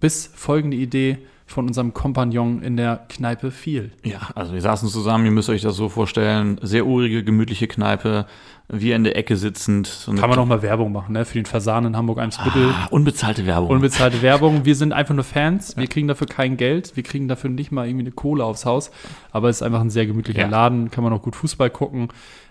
bis 0.00 0.30
folgende 0.34 0.76
Idee 0.76 1.18
von 1.46 1.66
unserem 1.66 1.94
Kompagnon 1.94 2.62
in 2.62 2.76
der 2.76 3.06
Kneipe 3.08 3.50
fiel. 3.50 3.90
Ja, 4.04 4.28
also 4.34 4.52
wir 4.52 4.60
saßen 4.60 4.88
zusammen, 4.88 5.24
ihr 5.24 5.30
müsst 5.30 5.48
euch 5.48 5.62
das 5.62 5.76
so 5.76 5.88
vorstellen, 5.88 6.58
sehr 6.62 6.86
urige, 6.86 7.24
gemütliche 7.24 7.66
Kneipe, 7.66 8.26
wir 8.68 8.96
in 8.96 9.04
der 9.04 9.16
Ecke 9.16 9.36
sitzend. 9.36 9.86
So 9.86 10.12
Kann 10.12 10.28
man 10.28 10.38
noch 10.38 10.44
mal 10.44 10.60
Werbung 10.60 10.92
machen, 10.92 11.14
ne? 11.14 11.24
Für 11.24 11.34
den 11.34 11.46
Fasan 11.46 11.86
in 11.86 11.96
Hamburg-Eimsbüttel. 11.96 12.68
Ah, 12.68 12.86
unbezahlte 12.90 13.46
Werbung. 13.46 13.70
Unbezahlte 13.70 14.20
Werbung. 14.22 14.66
Wir 14.66 14.74
sind 14.74 14.92
einfach 14.92 15.14
nur 15.14 15.24
Fans. 15.24 15.76
Wir 15.76 15.86
kriegen 15.86 16.06
dafür 16.06 16.26
kein 16.26 16.58
Geld. 16.58 16.94
Wir 16.94 17.02
kriegen 17.02 17.28
dafür 17.28 17.48
nicht 17.48 17.72
mal 17.72 17.86
irgendwie 17.86 18.04
eine 18.04 18.12
Kohle 18.12 18.44
aufs 18.44 18.66
Haus. 18.66 18.90
Aber 19.30 19.48
es 19.48 19.56
ist 19.56 19.62
einfach 19.62 19.80
ein 19.80 19.88
sehr 19.88 20.06
gemütlicher 20.06 20.42
ja. 20.42 20.48
Laden. 20.48 20.90
Kann 20.90 21.02
man 21.02 21.14
auch 21.14 21.22
gut 21.22 21.34
Fußball 21.34 21.70
gucken. 21.70 22.08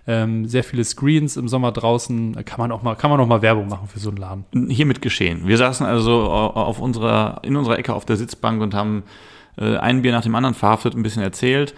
Ähm, 0.08 0.46
sehr 0.48 0.64
viele 0.64 0.84
Screens 0.84 1.38
im 1.38 1.48
Sommer 1.48 1.72
draußen. 1.72 2.44
Kann 2.46 2.60
man 2.60 2.72
auch 2.72 2.82
mal, 2.82 2.96
kann 2.96 3.12
man 3.12 3.20
auch 3.20 3.28
mal 3.28 3.44
Werbung 3.44 3.68
machen 3.68 3.88
für 3.88 4.00
so 4.00 4.10
einen 4.10 4.18
Laden. 4.18 4.70
Hiermit 4.70 5.04
geschehen. 5.04 5.48
Wir 5.48 5.58
saßen 5.58 5.86
also 5.86 6.24
auf 6.24 6.80
unserer, 6.80 7.42
in 7.44 7.56
unserer 7.56 7.78
Ecke 7.78 7.94
auf 7.94 8.06
der 8.06 8.16
Sitzbank 8.16 8.62
und 8.64 8.74
haben 8.74 9.04
äh, 9.58 9.78
ein 9.78 10.02
Bier 10.02 10.14
nach 10.14 10.24
dem 10.24 10.34
anderen 10.34 10.56
verhaftet, 10.56 10.96
ein 10.96 11.04
bisschen 11.04 11.22
erzählt. 11.22 11.76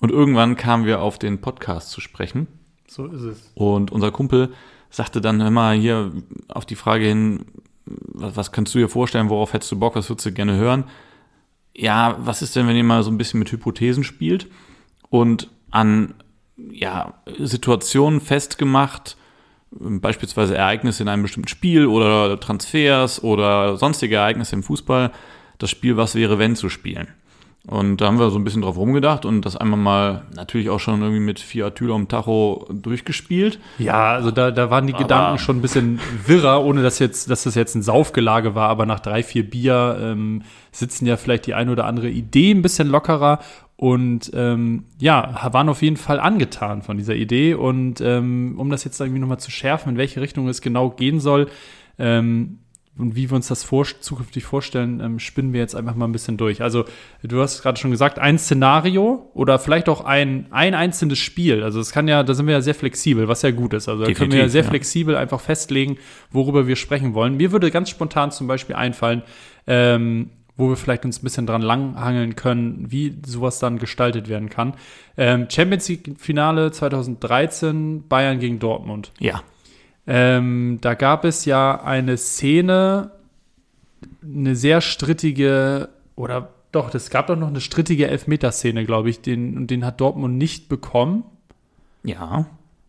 Und 0.00 0.10
irgendwann 0.10 0.56
kamen 0.56 0.86
wir 0.86 1.00
auf 1.00 1.20
den 1.20 1.40
Podcast 1.40 1.90
zu 1.90 2.00
sprechen. 2.00 2.48
So 2.96 3.06
ist 3.08 3.20
es. 3.20 3.52
Und 3.54 3.92
unser 3.92 4.10
Kumpel 4.10 4.54
sagte 4.88 5.20
dann 5.20 5.38
immer 5.42 5.72
hier 5.72 6.12
auf 6.48 6.64
die 6.64 6.76
Frage 6.76 7.04
hin, 7.04 7.44
was, 7.84 8.36
was 8.36 8.52
kannst 8.52 8.74
du 8.74 8.78
dir 8.78 8.88
vorstellen, 8.88 9.28
worauf 9.28 9.52
hättest 9.52 9.70
du 9.70 9.78
Bock, 9.78 9.96
was 9.96 10.08
würdest 10.08 10.24
du 10.24 10.32
gerne 10.32 10.56
hören? 10.56 10.84
Ja, 11.76 12.16
was 12.20 12.40
ist 12.40 12.56
denn, 12.56 12.66
wenn 12.66 12.76
ihr 12.76 12.84
mal 12.84 13.02
so 13.02 13.10
ein 13.10 13.18
bisschen 13.18 13.38
mit 13.38 13.52
Hypothesen 13.52 14.02
spielt 14.02 14.46
und 15.10 15.50
an 15.70 16.14
ja, 16.56 17.12
Situationen 17.38 18.22
festgemacht, 18.22 19.18
beispielsweise 19.70 20.56
Ereignisse 20.56 21.02
in 21.02 21.10
einem 21.10 21.22
bestimmten 21.22 21.48
Spiel 21.48 21.86
oder 21.86 22.40
Transfers 22.40 23.22
oder 23.22 23.76
sonstige 23.76 24.16
Ereignisse 24.16 24.56
im 24.56 24.62
Fußball, 24.62 25.12
das 25.58 25.68
Spiel 25.68 25.98
Was 25.98 26.14
wäre 26.14 26.38
wenn 26.38 26.56
zu 26.56 26.70
spielen. 26.70 27.08
Und 27.66 28.00
da 28.00 28.06
haben 28.06 28.18
wir 28.20 28.30
so 28.30 28.38
ein 28.38 28.44
bisschen 28.44 28.62
drauf 28.62 28.76
rumgedacht 28.76 29.24
und 29.24 29.44
das 29.44 29.56
einmal 29.56 29.78
mal 29.78 30.22
natürlich 30.36 30.70
auch 30.70 30.78
schon 30.78 31.00
irgendwie 31.00 31.20
mit 31.20 31.40
vier 31.40 31.66
Atyler 31.66 31.94
um 31.94 32.06
Tacho 32.06 32.68
durchgespielt. 32.70 33.58
Ja, 33.78 34.12
also 34.12 34.30
da, 34.30 34.52
da 34.52 34.70
waren 34.70 34.86
die 34.86 34.94
aber 34.94 35.02
Gedanken 35.02 35.38
schon 35.38 35.58
ein 35.58 35.62
bisschen 35.62 35.98
wirrer, 36.26 36.64
ohne 36.64 36.82
dass 36.82 37.00
jetzt, 37.00 37.28
dass 37.28 37.42
das 37.42 37.56
jetzt 37.56 37.74
ein 37.74 37.82
Saufgelage 37.82 38.54
war, 38.54 38.68
aber 38.68 38.86
nach 38.86 39.00
drei, 39.00 39.24
vier 39.24 39.48
Bier 39.50 39.98
ähm, 40.00 40.42
sitzen 40.70 41.06
ja 41.06 41.16
vielleicht 41.16 41.46
die 41.46 41.54
eine 41.54 41.72
oder 41.72 41.86
andere 41.86 42.08
Idee 42.08 42.52
ein 42.52 42.62
bisschen 42.62 42.86
lockerer 42.86 43.40
und 43.76 44.30
ähm, 44.32 44.84
ja, 44.98 45.48
waren 45.52 45.68
auf 45.68 45.82
jeden 45.82 45.98
Fall 45.98 46.18
angetan 46.18 46.82
von 46.82 46.96
dieser 46.96 47.14
Idee. 47.14 47.54
Und 47.54 48.00
ähm, 48.00 48.54
um 48.58 48.70
das 48.70 48.84
jetzt 48.84 49.00
irgendwie 49.00 49.20
nochmal 49.20 49.40
zu 49.40 49.50
schärfen, 49.50 49.92
in 49.92 49.98
welche 49.98 50.20
Richtung 50.20 50.48
es 50.48 50.62
genau 50.62 50.90
gehen 50.90 51.20
soll, 51.20 51.48
ähm, 51.98 52.60
und 52.98 53.14
wie 53.14 53.28
wir 53.30 53.36
uns 53.36 53.48
das 53.48 53.62
vor, 53.62 53.84
zukünftig 53.84 54.44
vorstellen, 54.44 55.00
ähm, 55.00 55.18
spinnen 55.18 55.52
wir 55.52 55.60
jetzt 55.60 55.74
einfach 55.74 55.94
mal 55.94 56.06
ein 56.06 56.12
bisschen 56.12 56.36
durch. 56.36 56.62
Also, 56.62 56.84
du 57.22 57.40
hast 57.40 57.62
gerade 57.62 57.78
schon 57.78 57.90
gesagt, 57.90 58.18
ein 58.18 58.38
Szenario 58.38 59.30
oder 59.34 59.58
vielleicht 59.58 59.88
auch 59.88 60.04
ein, 60.04 60.46
ein 60.50 60.74
einzelnes 60.74 61.18
Spiel. 61.18 61.62
Also, 61.62 61.78
es 61.78 61.92
kann 61.92 62.08
ja, 62.08 62.22
da 62.22 62.32
sind 62.34 62.46
wir 62.46 62.54
ja 62.54 62.60
sehr 62.60 62.74
flexibel, 62.74 63.28
was 63.28 63.42
ja 63.42 63.50
gut 63.50 63.74
ist. 63.74 63.88
Also, 63.88 64.02
da 64.02 64.06
Definitiv, 64.06 64.18
können 64.18 64.32
wir 64.32 64.40
ja 64.40 64.48
sehr 64.48 64.62
ja. 64.62 64.68
flexibel 64.68 65.16
einfach 65.16 65.40
festlegen, 65.40 65.98
worüber 66.30 66.66
wir 66.66 66.76
sprechen 66.76 67.14
wollen. 67.14 67.36
Mir 67.36 67.52
würde 67.52 67.70
ganz 67.70 67.90
spontan 67.90 68.30
zum 68.30 68.46
Beispiel 68.46 68.76
einfallen, 68.76 69.22
ähm, 69.66 70.30
wo 70.56 70.70
wir 70.70 70.76
vielleicht 70.76 71.04
uns 71.04 71.20
ein 71.20 71.24
bisschen 71.24 71.46
dran 71.46 71.60
langhangeln 71.60 72.34
können, 72.34 72.86
wie 72.90 73.18
sowas 73.26 73.58
dann 73.58 73.78
gestaltet 73.78 74.28
werden 74.28 74.48
kann. 74.48 74.74
Ähm, 75.18 75.48
Champions 75.50 75.88
League 75.88 76.14
Finale 76.18 76.72
2013, 76.72 78.08
Bayern 78.08 78.38
gegen 78.38 78.58
Dortmund. 78.58 79.12
Ja. 79.18 79.42
Ähm, 80.06 80.78
da 80.80 80.94
gab 80.94 81.24
es 81.24 81.44
ja 81.44 81.82
eine 81.82 82.16
Szene, 82.16 83.10
eine 84.22 84.54
sehr 84.54 84.80
strittige, 84.80 85.88
oder 86.14 86.50
doch, 86.72 86.94
es 86.94 87.10
gab 87.10 87.26
doch 87.26 87.36
noch 87.36 87.48
eine 87.48 87.60
strittige 87.60 88.08
Elfmeterszene, 88.08 88.84
glaube 88.84 89.10
ich, 89.10 89.20
den, 89.20 89.56
und 89.56 89.70
den 89.70 89.84
hat 89.84 90.00
Dortmund 90.00 90.36
nicht 90.36 90.68
bekommen. 90.68 91.24
Ja. 92.04 92.46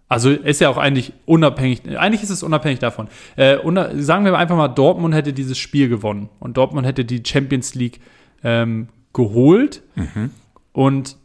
Also 0.09 0.29
ist 0.29 0.61
ja 0.61 0.69
auch 0.69 0.77
eigentlich 0.77 1.13
unabhängig, 1.25 1.97
eigentlich 1.97 2.23
ist 2.23 2.29
es 2.29 2.43
unabhängig 2.43 2.79
davon. 2.79 3.07
Äh, 3.35 3.57
unter, 3.57 4.01
sagen 4.01 4.23
wir 4.23 4.37
einfach 4.37 4.55
mal, 4.55 4.69
Dortmund 4.69 5.13
hätte 5.13 5.33
dieses 5.33 5.57
Spiel 5.57 5.89
gewonnen 5.89 6.29
und 6.39 6.55
Dortmund 6.55 6.87
hätte 6.87 7.03
die 7.03 7.23
Champions 7.25 7.75
League 7.75 7.99
ähm, 8.43 8.87
geholt 9.11 9.83
mhm. 9.95 10.31
und 10.71 11.17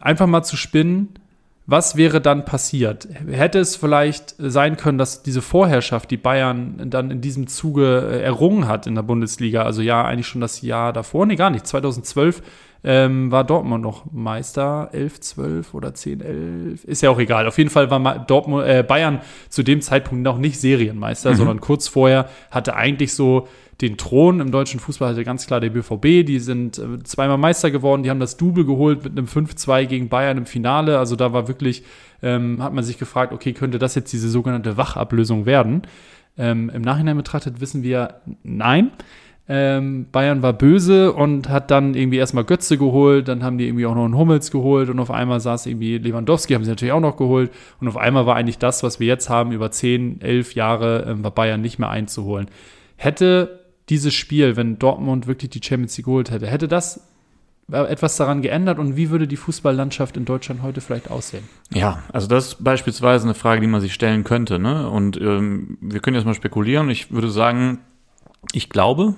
einfach 0.00 0.26
mal 0.26 0.44
zu 0.44 0.56
spinnen, 0.56 1.14
was 1.66 1.96
wäre 1.96 2.20
dann 2.20 2.44
passiert? 2.44 3.08
Hätte 3.28 3.58
es 3.58 3.74
vielleicht 3.74 4.36
sein 4.38 4.76
können, 4.76 4.98
dass 4.98 5.22
diese 5.24 5.42
Vorherrschaft, 5.42 6.10
die 6.10 6.16
Bayern 6.16 6.90
dann 6.90 7.10
in 7.10 7.20
diesem 7.20 7.48
Zuge 7.48 8.08
äh, 8.08 8.22
errungen 8.22 8.68
hat 8.68 8.86
in 8.86 8.94
der 8.94 9.02
Bundesliga, 9.02 9.64
also 9.64 9.82
ja, 9.82 10.04
eigentlich 10.04 10.28
schon 10.28 10.40
das 10.40 10.62
Jahr 10.62 10.92
davor, 10.92 11.26
nee, 11.26 11.34
gar 11.34 11.50
nicht, 11.50 11.66
2012 11.66 12.42
ähm, 12.84 13.32
war 13.32 13.42
Dortmund 13.42 13.82
noch 13.82 14.04
Meister, 14.12 14.90
11, 14.92 15.20
12 15.20 15.74
oder 15.74 15.92
10, 15.92 16.20
11, 16.20 16.84
ist 16.84 17.02
ja 17.02 17.10
auch 17.10 17.18
egal. 17.18 17.48
Auf 17.48 17.58
jeden 17.58 17.70
Fall 17.70 17.90
war 17.90 18.18
Dortmund, 18.20 18.64
äh, 18.64 18.84
Bayern 18.86 19.20
zu 19.48 19.64
dem 19.64 19.80
Zeitpunkt 19.80 20.22
noch 20.22 20.38
nicht 20.38 20.60
Serienmeister, 20.60 21.32
mhm. 21.32 21.36
sondern 21.36 21.60
kurz 21.60 21.88
vorher 21.88 22.28
hatte 22.52 22.76
eigentlich 22.76 23.12
so 23.12 23.48
den 23.80 23.98
Thron 23.98 24.40
im 24.40 24.50
deutschen 24.50 24.80
Fußball 24.80 25.10
hatte 25.10 25.24
ganz 25.24 25.46
klar 25.46 25.60
der 25.60 25.70
BVB. 25.70 26.26
Die 26.26 26.38
sind 26.38 26.78
äh, 26.78 27.02
zweimal 27.02 27.36
Meister 27.36 27.70
geworden, 27.70 28.02
die 28.02 28.10
haben 28.10 28.20
das 28.20 28.36
Double 28.36 28.64
geholt 28.64 29.04
mit 29.04 29.12
einem 29.12 29.26
5-2 29.26 29.84
gegen 29.86 30.08
Bayern 30.08 30.38
im 30.38 30.46
Finale. 30.46 30.98
Also 30.98 31.14
da 31.14 31.32
war 31.32 31.46
wirklich, 31.46 31.82
ähm, 32.22 32.62
hat 32.62 32.72
man 32.72 32.84
sich 32.84 32.98
gefragt, 32.98 33.32
okay, 33.32 33.52
könnte 33.52 33.78
das 33.78 33.94
jetzt 33.94 34.12
diese 34.12 34.30
sogenannte 34.30 34.76
Wachablösung 34.76 35.44
werden? 35.44 35.82
Ähm, 36.38 36.70
Im 36.70 36.82
Nachhinein 36.82 37.16
betrachtet 37.16 37.60
wissen 37.60 37.82
wir, 37.82 38.20
nein. 38.42 38.92
Ähm, 39.48 40.06
Bayern 40.10 40.42
war 40.42 40.54
böse 40.54 41.12
und 41.12 41.48
hat 41.48 41.70
dann 41.70 41.94
irgendwie 41.94 42.16
erstmal 42.16 42.42
Götze 42.42 42.78
geholt, 42.78 43.28
dann 43.28 43.44
haben 43.44 43.58
die 43.58 43.68
irgendwie 43.68 43.86
auch 43.86 43.94
noch 43.94 44.04
einen 44.04 44.16
Hummels 44.16 44.50
geholt 44.50 44.88
und 44.88 44.98
auf 44.98 45.12
einmal 45.12 45.38
saß 45.38 45.66
irgendwie 45.66 45.98
Lewandowski, 45.98 46.54
haben 46.54 46.64
sie 46.64 46.70
natürlich 46.70 46.92
auch 46.92 47.00
noch 47.00 47.16
geholt 47.16 47.52
und 47.80 47.86
auf 47.86 47.96
einmal 47.96 48.26
war 48.26 48.34
eigentlich 48.34 48.58
das, 48.58 48.82
was 48.82 48.98
wir 48.98 49.06
jetzt 49.06 49.30
haben, 49.30 49.52
über 49.52 49.70
10, 49.70 50.20
11 50.20 50.56
Jahre, 50.56 51.06
ähm, 51.08 51.22
war 51.22 51.30
Bayern 51.30 51.60
nicht 51.60 51.78
mehr 51.78 51.90
einzuholen. 51.90 52.48
Hätte 52.96 53.65
dieses 53.88 54.14
Spiel, 54.14 54.56
wenn 54.56 54.78
Dortmund 54.78 55.26
wirklich 55.26 55.50
die 55.50 55.60
Champions 55.62 55.96
League 55.96 56.06
geholt 56.06 56.30
hätte, 56.30 56.46
hätte 56.46 56.68
das 56.68 57.00
etwas 57.68 58.16
daran 58.16 58.42
geändert 58.42 58.78
und 58.78 58.96
wie 58.96 59.10
würde 59.10 59.26
die 59.26 59.36
Fußballlandschaft 59.36 60.16
in 60.16 60.24
Deutschland 60.24 60.62
heute 60.62 60.80
vielleicht 60.80 61.10
aussehen? 61.10 61.48
Ja, 61.72 62.02
also 62.12 62.28
das 62.28 62.48
ist 62.48 62.64
beispielsweise 62.64 63.24
eine 63.24 63.34
Frage, 63.34 63.60
die 63.60 63.66
man 63.66 63.80
sich 63.80 63.92
stellen 63.92 64.22
könnte. 64.22 64.58
Ne? 64.60 64.88
Und 64.88 65.20
ähm, 65.20 65.76
wir 65.80 66.00
können 66.00 66.14
jetzt 66.14 66.26
mal 66.26 66.34
spekulieren. 66.34 66.88
Ich 66.90 67.10
würde 67.10 67.28
sagen, 67.28 67.80
ich 68.52 68.68
glaube, 68.70 69.14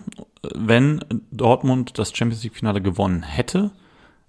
wenn 0.54 1.04
Dortmund 1.30 1.98
das 1.98 2.16
Champions 2.16 2.42
League-Finale 2.42 2.80
gewonnen 2.80 3.22
hätte, 3.22 3.70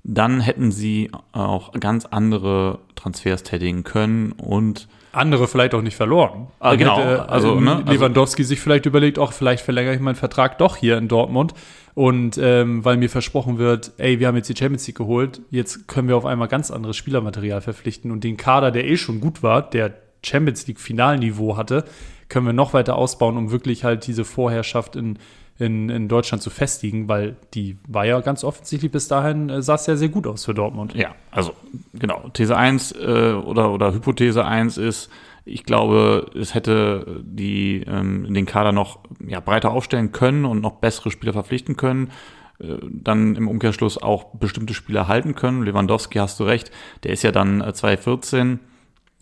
dann 0.04 0.42
hätten 0.42 0.72
sie 0.72 1.12
auch 1.32 1.72
ganz 1.74 2.06
andere 2.06 2.80
Transfers 2.96 3.44
tätigen 3.44 3.84
können 3.84 4.34
und 4.34 4.90
andere 5.12 5.48
vielleicht 5.48 5.74
auch 5.74 5.82
nicht 5.82 5.96
verloren. 5.96 6.48
Ah, 6.60 6.76
genau. 6.76 6.98
Hätte, 6.98 7.30
also, 7.30 7.58
ähm, 7.58 7.64
ne? 7.64 7.76
Also 7.78 7.92
Lewandowski 7.92 8.42
also, 8.42 8.50
sich 8.50 8.60
vielleicht 8.60 8.86
überlegt, 8.86 9.20
auch 9.20 9.34
vielleicht 9.34 9.64
verlängere 9.64 9.96
ich 9.96 10.00
meinen 10.00 10.16
Vertrag 10.16 10.58
doch 10.58 10.76
hier 10.76 10.98
in 10.98 11.08
Dortmund. 11.08 11.54
Und 11.96 12.38
ähm, 12.42 12.86
weil 12.86 12.98
mir 12.98 13.10
versprochen 13.10 13.58
wird, 13.58 13.92
ey, 13.98 14.20
wir 14.20 14.28
haben 14.28 14.36
jetzt 14.36 14.48
die 14.48 14.56
Champions 14.56 14.88
League 14.88 14.98
geholt, 14.98 15.42
jetzt 15.50 15.88
können 15.88 16.08
wir 16.08 16.16
auf 16.16 16.26
einmal 16.26 16.48
ganz 16.48 16.72
anderes 16.72 16.96
Spielermaterial 16.96 17.62
verpflichten 17.62 18.12
und 18.12 18.24
den 18.24 18.38
Kader, 18.38 18.72
der 18.72 18.86
eh 18.88 18.96
schon 18.96 19.20
gut 19.20 19.44
war, 19.44 19.70
der 19.70 19.96
Champions 20.24 20.66
League 20.68 20.80
Finalniveau 20.80 21.58
hatte, 21.58 21.84
können 22.30 22.46
wir 22.46 22.54
noch 22.54 22.74
weiter 22.74 22.96
ausbauen, 22.96 23.36
um 23.36 23.52
wirklich 23.52 23.84
halt 23.84 24.08
diese 24.08 24.24
Vorherrschaft 24.24 24.96
in 24.96 25.18
in, 25.60 25.90
in 25.90 26.08
Deutschland 26.08 26.42
zu 26.42 26.50
festigen, 26.50 27.10
weil 27.10 27.36
die 27.54 27.78
war 27.88 28.06
ja 28.06 28.20
ganz 28.22 28.44
offensichtlich 28.44 28.92
bis 28.92 29.10
dahin, 29.10 29.50
äh, 29.50 29.62
sah 29.62 29.76
es 29.76 29.86
ja 29.86 29.98
sehr 29.98 30.10
gut 30.10 30.26
aus 30.26 30.46
für 30.46 30.54
Dortmund. 30.54 30.96
Ja, 30.96 31.16
also 31.32 31.54
genau. 31.94 32.30
These 32.34 32.56
1 32.56 32.94
äh, 32.94 33.34
oder, 33.34 33.72
oder 33.72 33.94
Hypothese 33.94 34.46
1 34.46 34.78
ist, 34.78 35.10
ich 35.44 35.66
glaube, 35.66 36.32
es 36.34 36.54
hätte 36.54 37.22
die 37.24 37.84
ähm, 37.88 38.34
den 38.34 38.46
Kader 38.46 38.72
noch 38.72 39.00
ja, 39.28 39.42
breiter 39.42 39.72
aufstellen 39.72 40.12
können 40.12 40.46
und 40.46 40.62
noch 40.62 40.74
bessere 40.74 41.12
Spieler 41.12 41.34
verpflichten 41.34 41.76
können. 41.76 42.12
Äh, 42.60 42.78
dann 42.90 43.36
im 43.36 43.50
Umkehrschluss 43.50 44.02
auch 44.02 44.36
bestimmte 44.36 44.74
Spieler 44.74 45.10
halten 45.10 45.36
können. 45.36 45.64
Lewandowski 45.64 46.20
hast 46.20 46.40
du 46.40 46.46
recht, 46.46 46.72
der 47.04 47.12
ist 47.12 47.24
ja 47.24 47.32
dann 47.32 47.62
2014, 47.74 48.60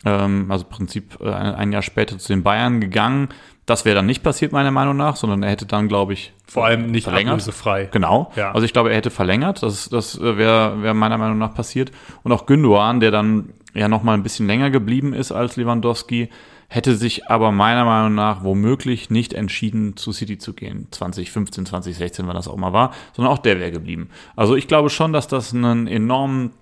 äh, 0.04 0.10
ähm, 0.10 0.50
also 0.50 0.64
im 0.64 0.70
Prinzip 0.70 1.18
äh, 1.20 1.30
ein 1.30 1.72
Jahr 1.72 1.82
später 1.82 2.18
zu 2.18 2.28
den 2.28 2.44
Bayern 2.44 2.80
gegangen. 2.80 3.28
Das 3.68 3.84
wäre 3.84 3.96
dann 3.96 4.06
nicht 4.06 4.22
passiert, 4.22 4.50
meiner 4.50 4.70
Meinung 4.70 4.96
nach, 4.96 5.16
sondern 5.16 5.42
er 5.42 5.50
hätte 5.50 5.66
dann, 5.66 5.88
glaube 5.88 6.14
ich, 6.14 6.32
vor 6.46 6.64
allem 6.64 6.90
nicht 6.90 7.04
verlängert. 7.04 7.42
frei. 7.42 7.90
Genau. 7.92 8.32
Ja. 8.34 8.52
Also 8.52 8.64
ich 8.64 8.72
glaube, 8.72 8.88
er 8.88 8.96
hätte 8.96 9.10
verlängert. 9.10 9.62
Das, 9.62 9.90
das 9.90 10.18
wäre 10.22 10.82
wär 10.82 10.94
meiner 10.94 11.18
Meinung 11.18 11.36
nach 11.36 11.52
passiert. 11.52 11.92
Und 12.22 12.32
auch 12.32 12.46
Gündogan, 12.46 13.00
der 13.00 13.10
dann 13.10 13.50
ja 13.74 13.88
noch 13.88 14.02
mal 14.02 14.14
ein 14.14 14.22
bisschen 14.22 14.46
länger 14.46 14.70
geblieben 14.70 15.12
ist 15.12 15.32
als 15.32 15.56
Lewandowski, 15.56 16.30
hätte 16.68 16.96
sich 16.96 17.28
aber 17.30 17.52
meiner 17.52 17.84
Meinung 17.84 18.14
nach 18.14 18.42
womöglich 18.42 19.10
nicht 19.10 19.34
entschieden, 19.34 19.98
zu 19.98 20.12
City 20.12 20.38
zu 20.38 20.54
gehen. 20.54 20.88
2015, 20.90 21.66
2016, 21.66 22.26
wann 22.26 22.36
das 22.36 22.48
auch 22.48 22.56
mal 22.56 22.72
war, 22.72 22.94
sondern 23.12 23.34
auch 23.34 23.38
der 23.38 23.60
wäre 23.60 23.70
geblieben. 23.70 24.08
Also 24.34 24.56
ich 24.56 24.66
glaube 24.66 24.88
schon, 24.88 25.12
dass 25.12 25.28
das 25.28 25.52
einen 25.52 25.86
enormen 25.86 26.52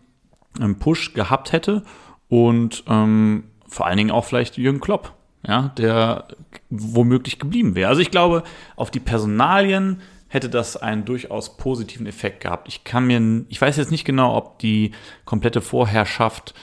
Push 0.80 1.14
gehabt 1.14 1.52
hätte 1.52 1.84
und 2.28 2.82
ähm, 2.88 3.44
vor 3.68 3.86
allen 3.86 3.96
Dingen 3.96 4.10
auch 4.10 4.24
vielleicht 4.24 4.56
Jürgen 4.58 4.80
Klopp, 4.80 5.12
ja, 5.46 5.72
der 5.78 6.26
womöglich 6.70 7.38
geblieben 7.38 7.74
wäre. 7.74 7.88
Also 7.88 8.00
ich 8.00 8.10
glaube, 8.10 8.42
auf 8.74 8.90
die 8.90 9.00
Personalien 9.00 10.00
hätte 10.28 10.48
das 10.48 10.76
einen 10.76 11.04
durchaus 11.04 11.56
positiven 11.56 12.06
Effekt 12.06 12.40
gehabt. 12.40 12.68
Ich 12.68 12.84
kann 12.84 13.06
mir, 13.06 13.44
ich 13.48 13.60
weiß 13.60 13.76
jetzt 13.76 13.90
nicht 13.90 14.04
genau, 14.04 14.36
ob 14.36 14.58
die 14.58 14.92
komplette 15.24 15.60
Vorherrschaft 15.60 16.54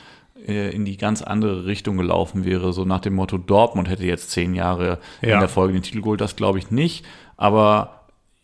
äh, 0.47 0.75
in 0.75 0.83
die 0.83 0.97
ganz 0.97 1.21
andere 1.21 1.65
Richtung 1.65 1.97
gelaufen 1.97 2.43
wäre, 2.43 2.73
so 2.73 2.83
nach 2.83 2.99
dem 2.99 3.13
Motto, 3.13 3.37
Dortmund 3.37 3.89
hätte 3.89 4.03
jetzt 4.03 4.31
zehn 4.31 4.53
Jahre 4.53 4.99
ja. 5.21 5.35
in 5.35 5.39
der 5.39 5.49
Folge 5.49 5.73
den 5.73 5.83
Titel 5.83 6.01
geholt, 6.01 6.21
das 6.21 6.35
glaube 6.35 6.59
ich 6.59 6.71
nicht. 6.71 7.05
Aber 7.37 8.01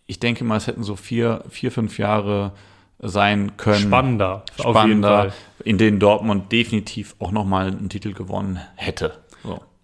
ich 0.07 0.19
denke 0.19 0.43
mal, 0.43 0.55
es 0.55 0.67
hätten 0.67 0.83
so 0.83 0.95
vier, 0.95 1.43
vier, 1.49 1.71
fünf 1.71 1.99
Jahre 1.99 2.53
sein 2.99 3.57
können. 3.57 3.87
Spannender, 3.87 4.43
spannender, 4.57 5.33
in 5.63 5.77
denen 5.77 5.99
Dortmund 5.99 6.51
definitiv 6.51 7.15
auch 7.19 7.31
nochmal 7.31 7.67
einen 7.67 7.89
Titel 7.89 8.13
gewonnen 8.13 8.59
hätte. 8.75 9.13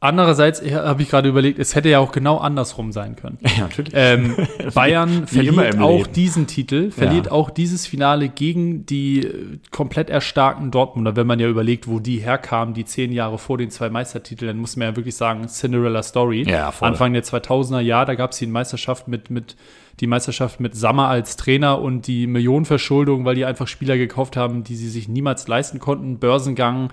Andererseits 0.05 0.61
habe 0.61 1.01
ich 1.01 1.09
gerade 1.09 1.29
überlegt, 1.29 1.59
es 1.59 1.75
hätte 1.75 1.89
ja 1.89 1.99
auch 1.99 2.11
genau 2.11 2.37
andersrum 2.37 2.91
sein 2.91 3.15
können. 3.15 3.39
Ja, 3.41 3.63
natürlich. 3.63 3.93
Ähm, 3.95 4.35
Bayern 4.73 5.27
verliert 5.27 5.79
auch 5.79 6.01
Leben. 6.01 6.13
diesen 6.13 6.47
Titel, 6.47 6.91
verliert 6.91 7.27
ja. 7.27 7.31
auch 7.31 7.49
dieses 7.49 7.87
Finale 7.87 8.29
gegen 8.29 8.85
die 8.85 9.25
äh, 9.25 9.59
komplett 9.71 10.09
erstarkten 10.09 10.71
Dortmunder. 10.71 11.15
Wenn 11.15 11.27
man 11.27 11.39
ja 11.39 11.47
überlegt, 11.47 11.87
wo 11.87 11.99
die 11.99 12.17
herkamen, 12.17 12.73
die 12.73 12.85
zehn 12.85 13.11
Jahre 13.11 13.37
vor 13.37 13.57
den 13.57 13.71
zwei 13.71 13.89
Meistertiteln, 13.89 14.47
dann 14.49 14.57
muss 14.57 14.75
man 14.75 14.89
ja 14.89 14.95
wirklich 14.95 15.15
sagen, 15.15 15.47
Cinderella 15.47 16.03
Story. 16.03 16.43
Ja, 16.47 16.71
voll. 16.71 16.89
Anfang 16.89 17.13
der 17.13 17.23
2000er 17.23 17.79
Jahre, 17.79 18.05
da 18.05 18.15
gab 18.15 18.31
es 18.31 18.37
die 18.37 18.47
Meisterschaft 18.47 19.07
mit, 19.07 19.29
mit 19.29 19.55
die 19.99 20.07
Meisterschaft 20.07 20.59
mit 20.59 20.75
Sammer 20.75 21.07
als 21.07 21.37
Trainer 21.37 21.81
und 21.81 22.07
die 22.07 22.27
Millionenverschuldung, 22.27 23.25
weil 23.25 23.35
die 23.35 23.45
einfach 23.45 23.67
Spieler 23.67 23.97
gekauft 23.97 24.35
haben, 24.35 24.63
die 24.63 24.75
sie 24.75 24.89
sich 24.89 25.07
niemals 25.07 25.47
leisten 25.47 25.79
konnten. 25.79 26.19
Börsengang, 26.19 26.89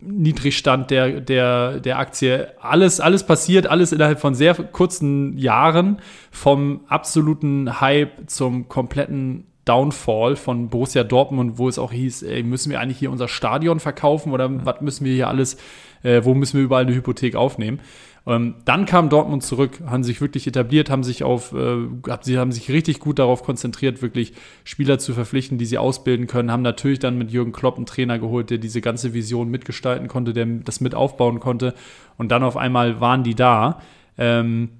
Niedrigstand 0.00 0.90
der, 0.90 1.20
der, 1.20 1.80
der 1.80 1.98
Aktie. 1.98 2.52
Alles, 2.60 3.00
alles 3.00 3.24
passiert, 3.24 3.66
alles 3.66 3.92
innerhalb 3.92 4.20
von 4.20 4.34
sehr 4.34 4.54
kurzen 4.54 5.36
Jahren. 5.36 6.00
Vom 6.30 6.82
absoluten 6.88 7.80
Hype 7.80 8.28
zum 8.28 8.68
kompletten 8.68 9.46
Downfall 9.66 10.36
von 10.36 10.68
Borussia 10.70 11.04
Dortmund, 11.04 11.58
wo 11.58 11.68
es 11.68 11.78
auch 11.78 11.92
hieß, 11.92 12.22
ey, 12.22 12.42
müssen 12.42 12.70
wir 12.70 12.80
eigentlich 12.80 12.98
hier 12.98 13.10
unser 13.10 13.28
Stadion 13.28 13.80
verkaufen 13.80 14.32
oder 14.32 14.64
was 14.64 14.80
müssen 14.80 15.04
wir 15.04 15.12
hier 15.12 15.28
alles, 15.28 15.58
äh, 16.02 16.22
wo 16.24 16.34
müssen 16.34 16.56
wir 16.56 16.64
überall 16.64 16.84
eine 16.84 16.94
Hypothek 16.94 17.34
aufnehmen? 17.34 17.80
Ähm, 18.28 18.56
dann 18.64 18.86
kam 18.86 19.08
Dortmund 19.08 19.42
zurück, 19.42 19.80
haben 19.86 20.04
sich 20.04 20.20
wirklich 20.20 20.46
etabliert, 20.46 20.88
haben 20.88 21.04
sich 21.04 21.24
auf, 21.24 21.52
äh, 21.52 21.88
sie 22.22 22.38
haben 22.38 22.52
sich 22.52 22.70
richtig 22.70 23.00
gut 23.00 23.18
darauf 23.18 23.42
konzentriert, 23.42 24.02
wirklich 24.02 24.34
Spieler 24.64 24.98
zu 24.98 25.14
verpflichten, 25.14 25.58
die 25.58 25.66
sie 25.66 25.78
ausbilden 25.78 26.28
können, 26.28 26.50
haben 26.50 26.62
natürlich 26.62 27.00
dann 27.00 27.18
mit 27.18 27.32
Jürgen 27.32 27.52
Klopp 27.52 27.76
einen 27.76 27.86
Trainer 27.86 28.18
geholt, 28.18 28.50
der 28.50 28.58
diese 28.58 28.80
ganze 28.80 29.14
Vision 29.14 29.48
mitgestalten 29.48 30.08
konnte, 30.08 30.32
der 30.32 30.46
das 30.46 30.80
mit 30.80 30.94
aufbauen 30.94 31.40
konnte. 31.40 31.74
Und 32.18 32.30
dann 32.30 32.42
auf 32.44 32.56
einmal 32.56 33.00
waren 33.00 33.24
die 33.24 33.34
da. 33.34 33.80
Ähm, 34.18 34.70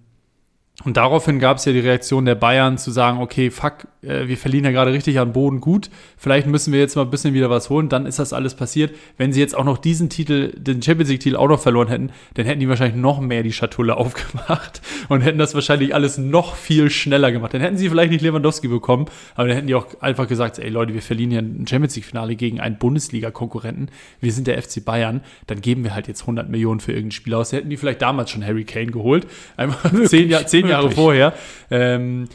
und 0.84 0.98
daraufhin 0.98 1.38
gab 1.38 1.56
es 1.56 1.64
ja 1.64 1.72
die 1.72 1.80
Reaktion 1.80 2.26
der 2.26 2.34
Bayern 2.34 2.76
zu 2.76 2.90
sagen, 2.90 3.18
okay, 3.20 3.50
fuck, 3.50 3.86
äh, 4.02 4.28
wir 4.28 4.36
verlieren 4.36 4.66
ja 4.66 4.72
gerade 4.72 4.92
richtig 4.92 5.18
an 5.18 5.32
Boden 5.32 5.60
gut, 5.60 5.88
vielleicht 6.18 6.46
müssen 6.46 6.70
wir 6.70 6.80
jetzt 6.80 6.96
mal 6.96 7.02
ein 7.02 7.10
bisschen 7.10 7.32
wieder 7.32 7.48
was 7.48 7.70
holen, 7.70 7.88
dann 7.88 8.04
ist 8.04 8.18
das 8.18 8.34
alles 8.34 8.54
passiert. 8.54 8.94
Wenn 9.16 9.32
sie 9.32 9.40
jetzt 9.40 9.56
auch 9.56 9.64
noch 9.64 9.78
diesen 9.78 10.10
Titel, 10.10 10.52
den 10.54 10.82
Champions 10.82 11.08
League-Titel 11.08 11.36
auch 11.36 11.48
noch 11.48 11.60
verloren 11.60 11.88
hätten, 11.88 12.10
dann 12.34 12.44
hätten 12.44 12.60
die 12.60 12.68
wahrscheinlich 12.68 13.00
noch 13.00 13.20
mehr 13.20 13.42
die 13.42 13.54
Schatulle 13.54 13.96
aufgemacht 13.96 14.82
und 15.08 15.22
hätten 15.22 15.38
das 15.38 15.54
wahrscheinlich 15.54 15.94
alles 15.94 16.18
noch 16.18 16.56
viel 16.56 16.90
schneller 16.90 17.32
gemacht. 17.32 17.54
Dann 17.54 17.62
hätten 17.62 17.78
sie 17.78 17.88
vielleicht 17.88 18.10
nicht 18.10 18.20
Lewandowski 18.20 18.68
bekommen, 18.68 19.06
aber 19.34 19.48
dann 19.48 19.56
hätten 19.56 19.68
die 19.68 19.74
auch 19.74 20.00
einfach 20.02 20.28
gesagt, 20.28 20.58
ey 20.58 20.68
Leute, 20.68 20.92
wir 20.92 21.02
verlieren 21.02 21.30
ja 21.30 21.40
ein 21.40 21.66
Champions 21.66 21.96
League-Finale 21.96 22.36
gegen 22.36 22.60
einen 22.60 22.76
Bundesliga-Konkurrenten, 22.76 23.88
wir 24.20 24.32
sind 24.32 24.46
der 24.46 24.60
FC 24.62 24.84
Bayern, 24.84 25.22
dann 25.46 25.62
geben 25.62 25.84
wir 25.84 25.94
halt 25.94 26.06
jetzt 26.06 26.20
100 26.20 26.50
Millionen 26.50 26.80
für 26.80 26.92
irgendein 26.92 27.12
Spiel 27.12 27.32
aus. 27.32 27.50
Da 27.50 27.56
hätten 27.56 27.70
die 27.70 27.78
vielleicht 27.78 28.02
damals 28.02 28.30
schon 28.30 28.44
Harry 28.44 28.64
Kane 28.64 28.92
geholt, 28.92 29.26
einfach 29.56 29.90
zehn, 30.04 30.28
Jahr, 30.28 30.46
zehn 30.46 30.65
Jahre 30.68 30.90
vorher. 30.90 31.32
Ähm, 31.70 32.28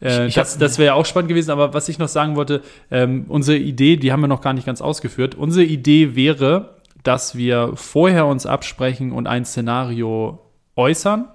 äh, 0.00 0.28
das, 0.30 0.58
das 0.58 0.78
wäre 0.78 0.94
auch 0.94 1.06
spannend 1.06 1.28
gewesen, 1.28 1.50
aber 1.50 1.74
was 1.74 1.88
ich 1.88 1.98
noch 1.98 2.08
sagen 2.08 2.36
wollte, 2.36 2.62
ähm, 2.90 3.24
unsere 3.28 3.58
Idee, 3.58 3.96
die 3.96 4.12
haben 4.12 4.20
wir 4.20 4.28
noch 4.28 4.40
gar 4.40 4.52
nicht 4.52 4.66
ganz 4.66 4.80
ausgeführt. 4.80 5.34
Unsere 5.34 5.64
Idee 5.64 6.14
wäre, 6.14 6.76
dass 7.02 7.36
wir 7.36 7.72
vorher 7.74 8.26
uns 8.26 8.46
absprechen 8.46 9.12
und 9.12 9.26
ein 9.26 9.44
Szenario 9.44 10.40
äußern 10.76 11.28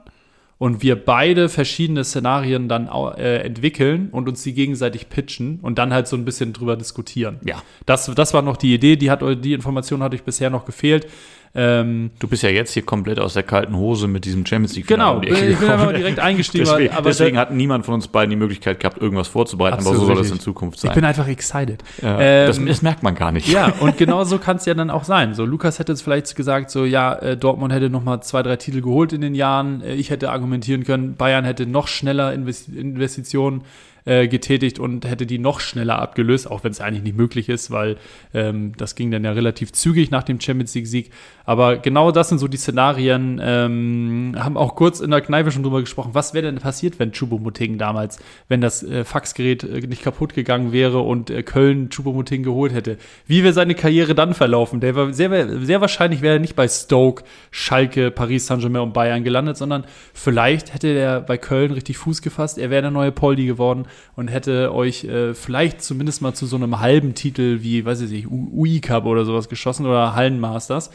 und 0.57 0.81
wir 0.81 0.95
beide 0.95 1.49
verschiedene 1.49 2.05
Szenarien 2.05 2.69
dann 2.69 2.87
äh, 2.87 3.39
entwickeln 3.39 4.07
und 4.11 4.29
uns 4.29 4.43
die 4.43 4.53
gegenseitig 4.53 5.09
pitchen 5.09 5.59
und 5.61 5.77
dann 5.77 5.93
halt 5.93 6.07
so 6.07 6.15
ein 6.15 6.23
bisschen 6.23 6.53
drüber 6.53 6.77
diskutieren. 6.77 7.39
Ja. 7.43 7.61
Das, 7.85 8.05
das 8.05 8.33
war 8.33 8.41
noch 8.41 8.55
die 8.55 8.73
Idee, 8.73 8.95
die, 8.95 9.11
hat, 9.11 9.21
die 9.43 9.53
Information 9.53 10.01
hatte 10.01 10.15
ich 10.15 10.23
bisher 10.23 10.49
noch 10.49 10.63
gefehlt. 10.63 11.07
Ähm, 11.55 12.09
du 12.17 12.27
bist 12.27 12.41
ja 12.41 12.49
jetzt 12.49 12.73
hier 12.73 12.81
komplett 12.81 13.19
aus 13.19 13.35
der 13.35 13.43
kalten 13.43 13.77
Hose 13.77 14.07
mit 14.07 14.25
diesem 14.25 14.43
Champions 14.43 14.75
League. 14.75 14.87
Genau, 14.87 15.21
ich 15.21 15.59
bin 15.59 15.69
einfach 15.69 15.93
direkt 15.93 16.19
eingestiegen. 16.19 16.65
deswegen, 16.65 16.93
aber 16.95 17.09
deswegen 17.09 17.37
hat 17.37 17.51
niemand 17.51 17.85
von 17.85 17.93
uns 17.93 18.07
beiden 18.07 18.31
die 18.31 18.35
Möglichkeit 18.35 18.79
gehabt, 18.79 18.99
irgendwas 18.99 19.27
vorzubereiten, 19.27 19.85
aber 19.85 19.95
so 19.95 20.05
soll 20.05 20.19
es 20.19 20.31
in 20.31 20.39
Zukunft 20.39 20.79
sein. 20.79 20.89
Ich 20.89 20.95
bin 20.95 21.05
einfach 21.05 21.27
excited. 21.27 21.83
Ja, 22.01 22.19
ähm, 22.19 22.47
das, 22.47 22.65
das, 22.65 22.81
merkt 22.81 23.03
man 23.03 23.13
gar 23.13 23.31
nicht. 23.31 23.47
Ja, 23.47 23.67
und 23.79 23.97
genau 23.97 24.23
so 24.23 24.39
kann 24.39 24.57
es 24.57 24.65
ja 24.65 24.73
dann 24.73 24.89
auch 24.89 25.03
sein. 25.03 25.35
So, 25.35 25.45
Lukas 25.45 25.77
hätte 25.77 25.91
jetzt 25.91 26.01
vielleicht 26.01 26.35
gesagt, 26.35 26.71
so, 26.71 26.85
ja, 26.85 27.13
äh, 27.13 27.37
Dortmund 27.37 27.71
hätte 27.71 27.91
noch 27.91 28.03
mal 28.03 28.21
zwei, 28.21 28.41
drei 28.41 28.55
Titel 28.55 28.81
geholt 28.81 29.13
in 29.13 29.21
den 29.21 29.35
Jahren. 29.35 29.83
Äh, 29.83 29.93
ich 29.93 30.09
hätte 30.09 30.31
argumentieren 30.31 30.83
können, 30.83 31.15
Bayern 31.15 31.45
hätte 31.45 31.67
noch 31.67 31.87
schneller 31.87 32.33
Investitionen 32.33 33.61
äh, 34.05 34.27
getätigt 34.27 34.79
und 34.79 35.05
hätte 35.05 35.25
die 35.25 35.39
noch 35.39 35.59
schneller 35.59 35.99
abgelöst, 35.99 36.49
auch 36.49 36.63
wenn 36.63 36.71
es 36.71 36.81
eigentlich 36.81 37.03
nicht 37.03 37.17
möglich 37.17 37.49
ist, 37.49 37.71
weil 37.71 37.97
ähm, 38.33 38.73
das 38.77 38.95
ging 38.95 39.11
dann 39.11 39.23
ja 39.23 39.31
relativ 39.31 39.71
zügig 39.71 40.11
nach 40.11 40.23
dem 40.23 40.39
Champions 40.41 40.75
League-Sieg. 40.75 41.11
Aber 41.45 41.77
genau 41.77 42.11
das 42.11 42.29
sind 42.29 42.37
so 42.37 42.47
die 42.47 42.57
Szenarien. 42.57 43.39
Ähm, 43.43 44.35
haben 44.37 44.57
auch 44.57 44.75
kurz 44.75 44.99
in 44.99 45.11
der 45.11 45.21
Kneipe 45.21 45.51
schon 45.51 45.63
drüber 45.63 45.81
gesprochen, 45.81 46.11
was 46.13 46.33
wäre 46.33 46.45
denn 46.45 46.57
passiert, 46.57 46.99
wenn 46.99 47.11
Chubomoting 47.11 47.77
damals, 47.77 48.19
wenn 48.47 48.61
das 48.61 48.83
äh, 48.83 49.03
Faxgerät 49.03 49.63
äh, 49.63 49.81
nicht 49.87 50.03
kaputt 50.03 50.33
gegangen 50.33 50.71
wäre 50.71 50.99
und 50.99 51.29
äh, 51.29 51.43
Köln 51.43 51.89
Chubomoting 51.89 52.43
geholt 52.43 52.73
hätte. 52.73 52.97
Wie 53.27 53.43
wäre 53.43 53.53
seine 53.53 53.75
Karriere 53.75 54.15
dann 54.15 54.33
verlaufen? 54.33 54.79
Der 54.79 54.95
war 54.95 55.13
sehr, 55.13 55.59
sehr 55.65 55.81
wahrscheinlich 55.81 56.21
wäre 56.21 56.35
er 56.35 56.39
nicht 56.39 56.55
bei 56.55 56.67
Stoke, 56.67 57.23
Schalke, 57.51 58.11
Paris 58.11 58.47
Saint-Germain 58.47 58.81
und 58.81 58.93
Bayern 58.93 59.23
gelandet, 59.23 59.57
sondern 59.57 59.85
vielleicht 60.13 60.73
hätte 60.73 60.87
er 60.87 61.21
bei 61.21 61.37
Köln 61.37 61.71
richtig 61.71 61.97
Fuß 61.97 62.21
gefasst. 62.21 62.57
Er 62.57 62.69
wäre 62.69 62.83
der 62.83 62.91
neue 62.91 63.11
Poldi 63.11 63.45
geworden 63.45 63.85
und 64.15 64.27
hätte 64.27 64.73
euch 64.73 65.03
äh, 65.05 65.33
vielleicht 65.33 65.81
zumindest 65.81 66.21
mal 66.21 66.33
zu 66.33 66.45
so 66.45 66.55
einem 66.55 66.79
halben 66.79 67.15
Titel 67.15 67.59
wie, 67.61 67.85
weiß 67.85 68.01
ich 68.01 68.11
nicht, 68.11 68.27
UI 68.27 68.79
Cup 68.79 69.05
oder 69.05 69.25
sowas 69.25 69.49
geschossen 69.49 69.85
oder 69.85 70.15
Hallenmasters. 70.15 70.91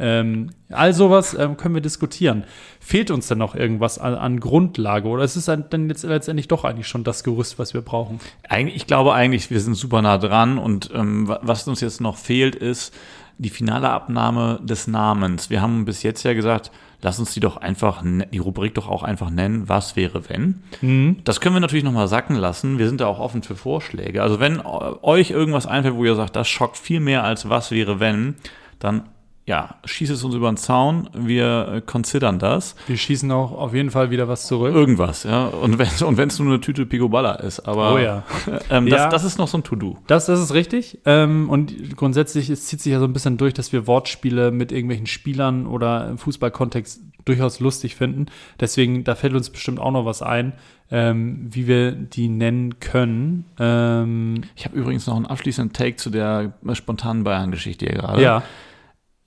Ähm, 0.00 0.50
all 0.70 0.94
sowas 0.94 1.34
ähm, 1.38 1.56
können 1.56 1.74
wir 1.74 1.82
diskutieren. 1.82 2.44
Fehlt 2.80 3.10
uns 3.10 3.28
denn 3.28 3.38
noch 3.38 3.54
irgendwas 3.54 3.98
an, 3.98 4.14
an 4.14 4.40
Grundlage 4.40 5.08
oder 5.08 5.24
ist 5.24 5.36
es 5.36 5.44
dann 5.44 5.88
jetzt 5.88 6.04
letztendlich 6.04 6.48
doch 6.48 6.64
eigentlich 6.64 6.88
schon 6.88 7.04
das 7.04 7.22
Gerüst, 7.22 7.58
was 7.58 7.74
wir 7.74 7.82
brauchen? 7.82 8.18
Eigentlich, 8.48 8.76
ich 8.76 8.86
glaube 8.86 9.12
eigentlich, 9.12 9.50
wir 9.50 9.60
sind 9.60 9.74
super 9.74 10.00
nah 10.00 10.16
dran 10.16 10.58
und 10.58 10.90
ähm, 10.94 11.28
was 11.42 11.68
uns 11.68 11.80
jetzt 11.82 12.00
noch 12.00 12.16
fehlt, 12.16 12.56
ist 12.56 12.94
die 13.36 13.50
finale 13.50 13.90
Abnahme 13.90 14.60
des 14.62 14.86
Namens. 14.86 15.50
Wir 15.50 15.62
haben 15.62 15.84
bis 15.84 16.02
jetzt 16.02 16.22
ja 16.22 16.34
gesagt, 16.34 16.70
lass 17.02 17.18
uns 17.18 17.32
die 17.32 17.40
doch 17.40 17.56
einfach, 17.56 18.02
die 18.04 18.38
Rubrik 18.38 18.74
doch 18.74 18.88
auch 18.88 19.02
einfach 19.02 19.30
nennen, 19.30 19.68
was 19.68 19.96
wäre 19.96 20.28
wenn. 20.28 20.62
Mhm. 20.82 21.16
Das 21.24 21.40
können 21.40 21.56
wir 21.56 21.60
natürlich 21.60 21.84
nochmal 21.84 22.08
sacken 22.08 22.36
lassen. 22.36 22.78
Wir 22.78 22.86
sind 22.86 23.00
da 23.00 23.06
auch 23.06 23.18
offen 23.18 23.42
für 23.42 23.56
Vorschläge. 23.56 24.22
Also 24.22 24.40
wenn 24.40 24.60
euch 24.60 25.30
irgendwas 25.30 25.66
einfällt, 25.66 25.94
wo 25.94 26.04
ihr 26.04 26.14
sagt, 26.14 26.36
das 26.36 26.48
schockt 26.48 26.76
viel 26.76 27.00
mehr 27.00 27.24
als 27.24 27.48
was 27.48 27.70
wäre 27.70 28.00
wenn, 28.00 28.36
dann 28.78 29.04
ja, 29.46 29.76
schieß 29.84 30.10
es 30.10 30.22
uns 30.22 30.34
über 30.34 30.48
den 30.50 30.56
Zaun, 30.56 31.08
wir 31.12 31.68
äh, 31.76 31.80
considern 31.80 32.38
das. 32.38 32.76
Wir 32.86 32.96
schießen 32.96 33.32
auch 33.32 33.50
auf 33.52 33.74
jeden 33.74 33.90
Fall 33.90 34.10
wieder 34.10 34.28
was 34.28 34.46
zurück. 34.46 34.72
Irgendwas, 34.72 35.24
ja. 35.24 35.46
Und 35.46 35.78
wenn 35.78 35.88
es 36.28 36.38
nur 36.38 36.48
eine 36.48 36.60
Tüte 36.60 36.86
Picoballa 36.86 37.32
ist, 37.34 37.60
aber 37.60 37.94
Oh 37.94 37.98
ja. 37.98 38.22
ähm, 38.70 38.86
das, 38.88 38.98
Ja. 39.00 39.08
das 39.08 39.24
ist 39.24 39.38
noch 39.38 39.48
so 39.48 39.58
ein 39.58 39.64
To-Do. 39.64 39.98
Das, 40.06 40.26
das 40.26 40.38
ist 40.40 40.54
richtig. 40.54 40.98
Ähm, 41.04 41.50
und 41.50 41.96
grundsätzlich, 41.96 42.48
es 42.48 42.66
zieht 42.66 42.80
sich 42.80 42.92
ja 42.92 43.00
so 43.00 43.06
ein 43.06 43.12
bisschen 43.12 43.38
durch, 43.38 43.52
dass 43.54 43.72
wir 43.72 43.86
Wortspiele 43.88 44.52
mit 44.52 44.70
irgendwelchen 44.70 45.06
Spielern 45.06 45.66
oder 45.66 46.08
im 46.10 46.18
Fußballkontext 46.18 47.00
durchaus 47.24 47.58
lustig 47.60 47.96
finden. 47.96 48.26
Deswegen, 48.60 49.02
da 49.04 49.14
fällt 49.14 49.34
uns 49.34 49.50
bestimmt 49.50 49.80
auch 49.80 49.90
noch 49.90 50.04
was 50.04 50.22
ein, 50.22 50.52
ähm, 50.92 51.46
wie 51.50 51.66
wir 51.66 51.92
die 51.92 52.28
nennen 52.28 52.78
können. 52.80 53.44
Ähm, 53.58 54.42
Ich 54.54 54.64
habe 54.64 54.76
übrigens 54.76 55.06
noch 55.06 55.16
einen 55.16 55.26
abschließenden 55.26 55.72
Take 55.72 55.96
zu 55.96 56.10
der 56.10 56.52
spontanen 56.72 57.24
Bayern-Geschichte 57.24 57.86
hier 57.86 57.96
gerade. 57.96 58.22
ja, 58.22 58.42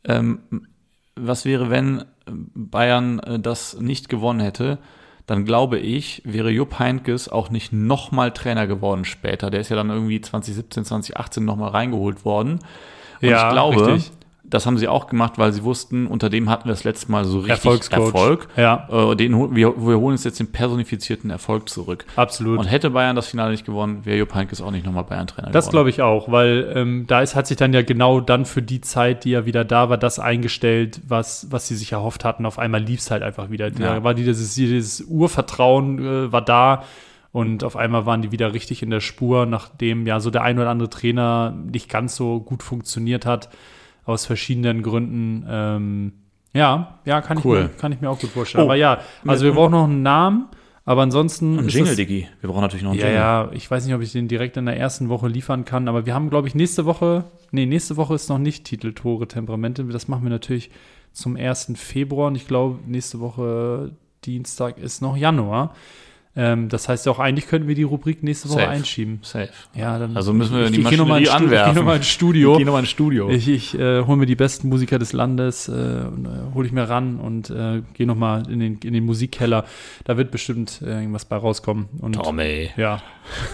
Ähm, 0.06 0.40
was 1.16 1.46
wäre, 1.46 1.70
wenn 1.70 2.06
Bayern 2.26 3.20
äh, 3.20 3.40
das 3.40 3.80
nicht 3.80 4.10
gewonnen 4.10 4.40
hätte? 4.40 4.80
Dann 5.26 5.46
glaube 5.46 5.80
ich, 5.80 6.22
wäre 6.26 6.50
Jupp 6.50 6.80
Heynckes 6.80 7.30
auch 7.30 7.50
nicht 7.50 7.72
nochmal 7.72 8.32
Trainer 8.32 8.68
geworden 8.68 9.06
später. 9.06 9.50
Der 9.50 9.62
ist 9.62 9.70
ja 9.70 9.78
dann 9.78 9.90
irgendwie 9.90 10.20
2017, 10.20 10.84
2018 10.84 11.46
nochmal 11.46 11.70
reingeholt 11.70 12.26
worden. 12.26 12.60
Und 13.22 13.30
Ja, 13.30 13.48
ich 13.48 13.54
glaube, 13.54 13.94
richtig. 13.94 14.12
Das 14.54 14.66
haben 14.66 14.78
sie 14.78 14.88
auch 14.88 15.08
gemacht, 15.08 15.34
weil 15.38 15.52
sie 15.52 15.64
wussten, 15.64 16.08
unter 16.08 16.30
dem 16.30 16.50
hatten 16.50 16.66
wir 16.66 16.72
das 16.74 16.84
letzte 16.84 17.12
Mal 17.12 17.26
so 17.26 17.40
richtig. 17.40 17.54
Erfolg. 18.16 18.48
Ja, 18.56 18.88
Äh, 19.12 19.16
den, 19.16 19.56
wir, 19.56 19.76
wir 19.76 19.98
holen 20.00 20.12
uns 20.14 20.24
jetzt 20.24 20.40
den 20.40 20.52
personifizierten 20.52 21.30
Erfolg 21.30 21.70
zurück. 21.70 22.06
absolut. 22.16 22.60
Und 22.60 22.66
hätte 22.68 22.92
Bayern 22.92 23.16
das 23.16 23.28
Finale 23.28 23.52
nicht 23.52 23.66
gewonnen, 23.66 24.06
wäre 24.06 24.18
Jupp 24.20 24.36
Heynckes 24.36 24.62
auch 24.62 24.72
nicht 24.72 24.86
nochmal 24.86 25.04
Bayern-Trainer 25.06 25.50
Das 25.52 25.66
geworden. 25.66 25.72
glaube 25.74 25.90
ich 25.90 26.02
auch, 26.02 26.32
weil 26.32 26.72
ähm, 26.76 27.06
da 27.08 27.22
ist, 27.22 27.36
hat 27.36 27.48
sich 27.48 27.58
dann 27.58 27.74
ja 27.74 27.82
genau 27.82 28.20
dann 28.22 28.46
für 28.46 28.62
die 28.62 28.82
Zeit, 28.82 29.24
die 29.26 29.34
er 29.34 29.46
wieder 29.46 29.66
da 29.66 29.90
war, 29.90 29.98
das 29.98 30.20
eingestellt, 30.20 31.02
was, 31.08 31.48
was 31.50 31.68
sie 31.68 31.76
sich 31.76 31.92
erhofft 31.94 32.24
hatten. 32.24 32.46
Auf 32.46 32.60
einmal 32.60 32.82
lief 32.82 33.00
es 33.00 33.10
halt 33.12 33.24
einfach 33.24 33.50
wieder. 33.50 33.72
Da 33.72 33.96
Ja. 33.96 34.04
war 34.04 34.14
dieses, 34.14 34.54
dieses 34.56 35.02
Urvertrauen 35.02 36.00
äh, 36.00 36.32
war 36.32 36.42
da 36.42 36.84
und 37.32 37.64
auf 37.64 37.76
einmal 37.76 38.06
waren 38.06 38.22
die 38.22 38.32
wieder 38.32 38.54
richtig 38.54 38.84
in 38.84 38.92
der 38.92 39.00
Spur, 39.00 39.46
nachdem 39.48 40.06
ja 40.06 40.20
so 40.20 40.30
der 40.30 40.44
ein 40.44 40.60
oder 40.60 40.70
andere 40.70 40.90
Trainer 40.90 41.52
nicht 41.72 41.90
ganz 41.90 42.16
so 42.16 42.40
gut 42.40 42.62
funktioniert 42.62 43.26
hat, 43.26 43.50
aus 44.06 44.26
verschiedenen 44.26 44.84
Gründen. 44.84 45.46
Ähm, 45.48 46.14
ja, 46.54 47.00
ja, 47.06 47.22
kann, 47.22 47.40
Cool. 47.44 47.58
ich 47.58 47.64
mir, 47.64 47.70
kann 47.70 47.92
ich 47.92 48.02
mir 48.02 48.10
auch 48.10 48.20
gut 48.20 48.30
vorstellen. 48.30 48.64
Oh. 48.64 48.68
Aber 48.68 48.76
ja, 48.76 49.00
also 49.26 49.46
wir 49.46 49.54
brauchen 49.54 49.72
noch 49.72 49.86
einen 49.86 50.04
Namen, 50.04 50.48
aber 50.86 51.02
ansonsten. 51.02 51.58
Ein 51.58 51.68
Jingle, 51.68 51.96
Diggi. 51.96 52.28
Wir 52.42 52.50
brauchen 52.50 52.62
natürlich 52.62 52.84
noch 52.84 52.92
einen 52.92 53.00
ja, 53.00 53.08
Jingle. 53.08 53.22
ja, 53.22 53.50
ich 53.54 53.70
weiß 53.70 53.86
nicht, 53.86 53.96
ob 53.96 54.02
ich 54.02 54.12
den 54.12 54.28
direkt 54.28 54.58
in 54.58 54.66
der 54.66 54.78
ersten 54.78 55.10
Woche 55.10 55.28
liefern 55.28 55.66
kann, 55.66 55.88
aber 55.88 56.06
wir 56.06 56.14
haben, 56.14 56.30
glaube 56.30 56.48
ich, 56.48 56.56
nächste 56.56 56.86
Woche, 56.86 57.24
nee, 57.52 57.66
nächste 57.66 57.98
Woche 57.98 58.14
ist 58.14 58.30
noch 58.30 58.38
nicht 58.38 58.66
Titel 58.66 58.94
Tore 58.94 59.28
Temperamente. 59.28 59.84
Das 59.86 60.08
machen 60.08 60.24
wir 60.24 60.30
natürlich 60.30 60.70
zum 61.12 61.36
1. 61.36 61.74
Februar 61.76 62.28
und 62.28 62.36
ich 62.36 62.48
glaube, 62.48 62.80
nächste 62.86 63.20
Woche 63.20 63.92
Dienstag 64.26 64.78
ist 64.78 65.02
noch 65.02 65.18
Januar. 65.18 65.74
Ähm, 66.36 66.68
das 66.68 66.90
heißt 66.90 67.08
auch, 67.10 67.20
eigentlich 67.20 67.48
könnten 67.48 67.68
wir 67.68 67.76
die 67.76 67.84
Rubrik 67.84 68.24
nächste 68.24 68.50
Woche 68.50 68.62
Safe. 68.62 68.70
einschieben. 68.70 69.20
Safe. 69.22 69.50
Ja, 69.76 70.00
dann 70.00 70.18
Also 70.18 70.34
müssen 70.34 70.56
wir 70.58 70.66
ich, 70.66 70.72
die 70.72 70.82
ich 70.82 70.90
geh 70.90 70.98
noch 70.98 71.06
mal 71.08 71.20
ins 71.20 71.30
Maschinerie 71.30 71.30
Stu- 71.30 71.54
Ich 71.54 71.60
anwerfen. 71.60 71.74
gehe 71.76 71.82
nochmal 71.84 71.98
ins 71.98 72.08
Studio. 72.08 72.58
Geh 72.58 72.66
nochmal 72.66 72.80
ins 72.82 72.90
Studio. 72.90 73.30
Ich, 73.30 73.48
ich 73.48 73.78
äh, 73.80 74.02
hole 74.02 74.18
mir 74.18 74.26
die 74.26 74.36
besten 74.36 74.68
Musiker 74.70 74.98
des 74.98 75.14
Landes, 75.14 75.68
äh, 75.68 75.72
und, 75.72 76.26
äh, 76.26 76.54
hole 76.56 76.66
ich 76.66 76.74
mir 76.74 76.90
ran 76.90 77.20
und 77.20 77.52
äh, 77.52 77.84
gehe 77.94 78.08
nochmal 78.08 78.50
in 78.50 78.60
den, 78.60 78.80
in 78.84 78.94
den 78.94 79.06
Musikkeller. 79.06 79.66
Da 80.06 80.18
wird 80.18 80.32
bestimmt 80.32 80.82
äh, 80.82 80.86
irgendwas 81.02 81.26
bei 81.26 81.36
rauskommen. 81.36 81.90
Und 82.00 82.14
Tommy. 82.14 82.72
ja. 82.78 83.00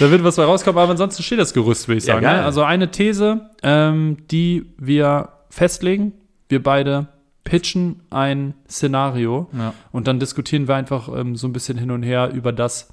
da 0.00 0.10
wird 0.10 0.22
was 0.22 0.36
bei 0.36 0.44
rauskommen, 0.44 0.78
aber 0.80 0.90
ansonsten 0.92 1.22
steht 1.22 1.38
das 1.38 1.54
Gerüst, 1.54 1.88
würde 1.88 1.98
ich 1.98 2.04
Ja, 2.04 2.14
sagen. 2.14 2.24
geil. 2.24 2.36
ne? 2.38 2.44
Also 2.44 2.62
eine 2.62 2.90
These, 2.90 3.50
ähm, 3.62 4.18
die 4.30 4.66
wir 4.78 5.30
festlegen. 5.48 6.12
Wir 6.48 6.62
beide 6.62 7.08
pitchen 7.44 8.00
ein 8.10 8.54
Szenario 8.68 9.48
Ja. 9.56 9.74
und 9.92 10.06
dann 10.06 10.20
diskutieren 10.20 10.68
wir 10.68 10.74
einfach 10.76 11.08
ähm, 11.14 11.36
so 11.36 11.46
ein 11.48 11.52
bisschen 11.52 11.78
hin 11.78 11.90
und 11.90 12.02
her 12.02 12.30
über 12.32 12.52
das, 12.52 12.88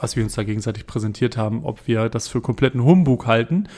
was 0.00 0.16
wir 0.16 0.24
uns 0.24 0.34
da 0.34 0.42
gegenseitig 0.42 0.86
präsentiert 0.86 1.36
haben, 1.36 1.64
ob 1.64 1.86
wir 1.86 2.08
das 2.08 2.28
für 2.28 2.40
kompletten 2.40 2.84
Humbug 2.84 3.26
halten 3.26 3.68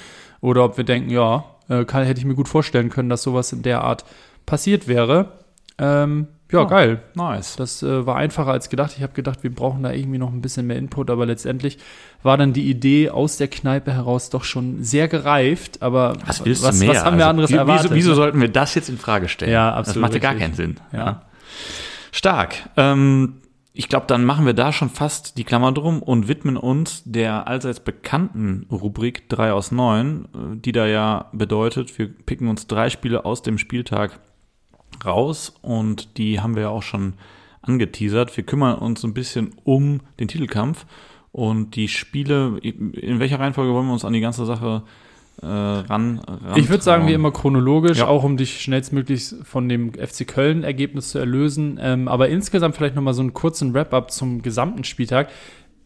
oder 0.40 0.64
ob 0.64 0.76
wir 0.76 0.84
denken, 0.84 1.10
ja, 1.10 1.44
äh, 1.68 1.84
kann, 1.84 2.04
hätte 2.04 2.18
ich 2.20 2.26
mir 2.26 2.34
gut 2.34 2.48
vorstellen 2.48 2.88
können, 2.90 3.08
dass 3.08 3.22
sowas 3.22 3.52
in 3.52 3.62
der 3.62 3.82
Art 3.82 4.04
passiert 4.46 4.88
wäre. 4.88 5.32
Ähm, 5.78 6.28
ja, 6.52 6.60
Ja. 6.60 6.64
geil. 6.66 7.02
Nice. 7.14 7.56
Das 7.56 7.82
äh, 7.82 8.06
war 8.06 8.16
einfacher 8.16 8.52
als 8.52 8.70
gedacht. 8.70 8.92
Ich 8.96 9.02
habe 9.02 9.12
gedacht, 9.12 9.42
wir 9.42 9.52
brauchen 9.54 9.82
da 9.82 9.92
irgendwie 9.92 10.18
noch 10.18 10.32
ein 10.32 10.40
bisschen 10.40 10.66
mehr 10.66 10.76
Input, 10.76 11.10
aber 11.10 11.26
letztendlich 11.26 11.78
war 12.22 12.36
dann 12.36 12.52
die 12.52 12.70
Idee 12.70 13.10
aus 13.10 13.36
der 13.36 13.48
Kneipe 13.48 13.92
heraus 13.92 14.30
doch 14.30 14.44
schon 14.44 14.82
sehr 14.84 15.08
gereift. 15.08 15.82
Aber 15.82 16.16
Was 16.24 16.44
willst 16.44 16.62
was, 16.62 16.78
du 16.78 16.84
mehr? 16.86 16.94
was 16.94 17.04
haben 17.04 17.18
wir 17.18 17.24
Also, 17.24 17.30
anderes 17.30 17.50
wie- 17.50 17.54
erwartet? 17.56 17.84
Wieso, 17.90 17.94
wieso 18.10 18.14
sollten 18.14 18.40
wir 18.40 18.48
das 18.48 18.74
jetzt 18.76 18.88
in 18.88 18.96
Frage 18.98 19.28
stellen? 19.28 19.52
Ja, 19.52 19.70
Das 19.70 19.88
absolut 19.88 20.02
macht 20.02 20.14
ja 20.14 20.20
gar 20.20 20.34
keinen 20.34 20.54
Sinn. 20.54 20.76
Ja. 20.92 21.22
Stark. 22.12 22.54
Ähm, 22.76 23.34
ich 23.72 23.88
glaube, 23.90 24.06
dann 24.06 24.24
machen 24.24 24.46
wir 24.46 24.54
da 24.54 24.72
schon 24.72 24.88
fast 24.88 25.36
die 25.36 25.44
Klammer 25.44 25.70
drum 25.72 26.02
und 26.02 26.28
widmen 26.28 26.56
uns 26.56 27.02
der 27.04 27.46
allseits 27.46 27.80
bekannten 27.80 28.66
Rubrik 28.70 29.28
3 29.28 29.52
aus 29.52 29.70
9, 29.70 30.24
äh, 30.24 30.56
die 30.56 30.72
da 30.72 30.86
ja 30.86 31.26
bedeutet, 31.32 31.98
wir 31.98 32.08
picken 32.08 32.48
uns 32.48 32.66
drei 32.66 32.88
Spiele 32.88 33.24
aus 33.26 33.42
dem 33.42 33.58
Spieltag 33.58 34.18
raus 35.04 35.54
und 35.62 36.16
die 36.18 36.40
haben 36.40 36.54
wir 36.54 36.62
ja 36.62 36.68
auch 36.68 36.82
schon 36.82 37.14
angeteasert. 37.62 38.36
Wir 38.36 38.44
kümmern 38.44 38.78
uns 38.78 39.02
ein 39.04 39.14
bisschen 39.14 39.52
um 39.64 40.00
den 40.20 40.28
Titelkampf 40.28 40.86
und 41.32 41.76
die 41.76 41.88
Spiele, 41.88 42.58
in 42.62 43.18
welcher 43.20 43.40
Reihenfolge 43.40 43.72
wollen 43.74 43.86
wir 43.86 43.92
uns 43.92 44.04
an 44.04 44.12
die 44.12 44.20
ganze 44.20 44.46
Sache 44.46 44.82
äh, 45.42 45.46
ran, 45.46 46.18
ran 46.20 46.58
Ich 46.58 46.70
würde 46.70 46.82
sagen, 46.82 47.06
wie 47.08 47.12
immer 47.12 47.30
chronologisch, 47.30 47.98
Ja. 47.98 48.06
auch 48.06 48.24
um 48.24 48.36
dich 48.38 48.60
schnellstmöglich 48.62 49.34
von 49.42 49.68
dem 49.68 49.92
FC 49.92 50.26
Köln-Ergebnis 50.26 51.10
zu 51.10 51.18
erlösen. 51.18 51.78
Ähm, 51.82 52.08
aber 52.08 52.28
insgesamt 52.30 52.74
vielleicht 52.76 52.94
nochmal 52.94 53.12
so 53.14 53.20
einen 53.20 53.34
kurzen 53.34 53.74
Wrap-up 53.74 54.10
zum 54.10 54.40
gesamten 54.40 54.84
Spieltag. 54.84 55.28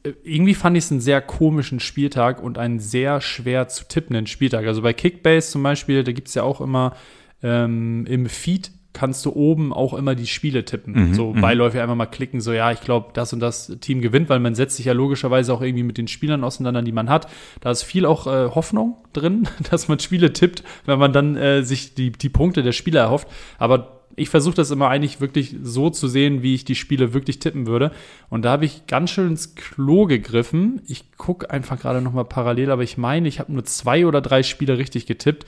Äh, 0.04 0.12
Irgendwie 0.22 0.54
fand 0.54 0.76
ich 0.76 0.84
es 0.84 0.92
einen 0.92 1.00
sehr 1.00 1.20
komischen 1.20 1.80
Spieltag 1.80 2.40
und 2.40 2.58
einen 2.58 2.78
sehr 2.78 3.20
schwer 3.20 3.66
zu 3.66 3.88
tippenden 3.88 4.28
Spieltag. 4.28 4.66
Also 4.66 4.82
bei 4.82 4.92
Kickbase 4.92 5.50
zum 5.50 5.64
Beispiel, 5.64 6.04
da 6.04 6.12
gibt 6.12 6.28
es 6.28 6.34
ja 6.34 6.44
auch 6.44 6.60
immer 6.60 6.94
ähm, 7.42 8.06
im 8.06 8.26
Feed 8.26 8.70
kannst 8.92 9.24
du 9.24 9.32
oben 9.32 9.72
auch 9.72 9.94
immer 9.94 10.14
die 10.14 10.26
Spiele 10.26 10.64
tippen. 10.64 11.10
Mhm, 11.10 11.14
so 11.14 11.32
mhm. 11.32 11.40
beiläufig 11.40 11.80
einfach 11.80 11.94
mal 11.94 12.06
klicken, 12.06 12.40
so 12.40 12.52
ja, 12.52 12.72
ich 12.72 12.80
glaube, 12.80 13.10
das 13.12 13.32
und 13.32 13.40
das 13.40 13.76
Team 13.80 14.00
gewinnt, 14.00 14.28
weil 14.28 14.40
man 14.40 14.54
setzt 14.54 14.76
sich 14.76 14.86
ja 14.86 14.92
logischerweise 14.92 15.52
auch 15.54 15.62
irgendwie 15.62 15.84
mit 15.84 15.98
den 15.98 16.08
Spielern 16.08 16.44
auseinander, 16.44 16.82
die 16.82 16.92
man 16.92 17.08
hat. 17.08 17.28
Da 17.60 17.70
ist 17.70 17.82
viel 17.82 18.04
auch 18.04 18.26
äh, 18.26 18.50
Hoffnung 18.54 18.96
drin, 19.12 19.48
dass 19.70 19.88
man 19.88 19.98
Spiele 19.98 20.32
tippt, 20.32 20.64
wenn 20.86 20.98
man 20.98 21.12
dann 21.12 21.36
äh, 21.36 21.62
sich 21.62 21.94
die, 21.94 22.10
die 22.10 22.28
Punkte 22.28 22.62
der 22.62 22.72
Spieler 22.72 23.00
erhofft. 23.00 23.28
Aber 23.58 24.00
ich 24.16 24.28
versuche 24.28 24.56
das 24.56 24.70
immer 24.70 24.88
eigentlich 24.88 25.20
wirklich 25.20 25.56
so 25.62 25.88
zu 25.88 26.08
sehen, 26.08 26.42
wie 26.42 26.54
ich 26.54 26.64
die 26.64 26.74
Spiele 26.74 27.14
wirklich 27.14 27.38
tippen 27.38 27.66
würde. 27.66 27.92
Und 28.28 28.44
da 28.44 28.50
habe 28.50 28.64
ich 28.64 28.86
ganz 28.86 29.10
schön 29.10 29.28
ins 29.28 29.54
Klo 29.54 30.06
gegriffen. 30.06 30.82
Ich 30.86 31.12
gucke 31.16 31.50
einfach 31.50 31.78
gerade 31.80 32.02
noch 32.02 32.12
mal 32.12 32.24
parallel, 32.24 32.70
aber 32.70 32.82
ich 32.82 32.98
meine, 32.98 33.28
ich 33.28 33.38
habe 33.38 33.52
nur 33.52 33.64
zwei 33.64 34.04
oder 34.04 34.20
drei 34.20 34.42
Spiele 34.42 34.78
richtig 34.78 35.06
getippt. 35.06 35.46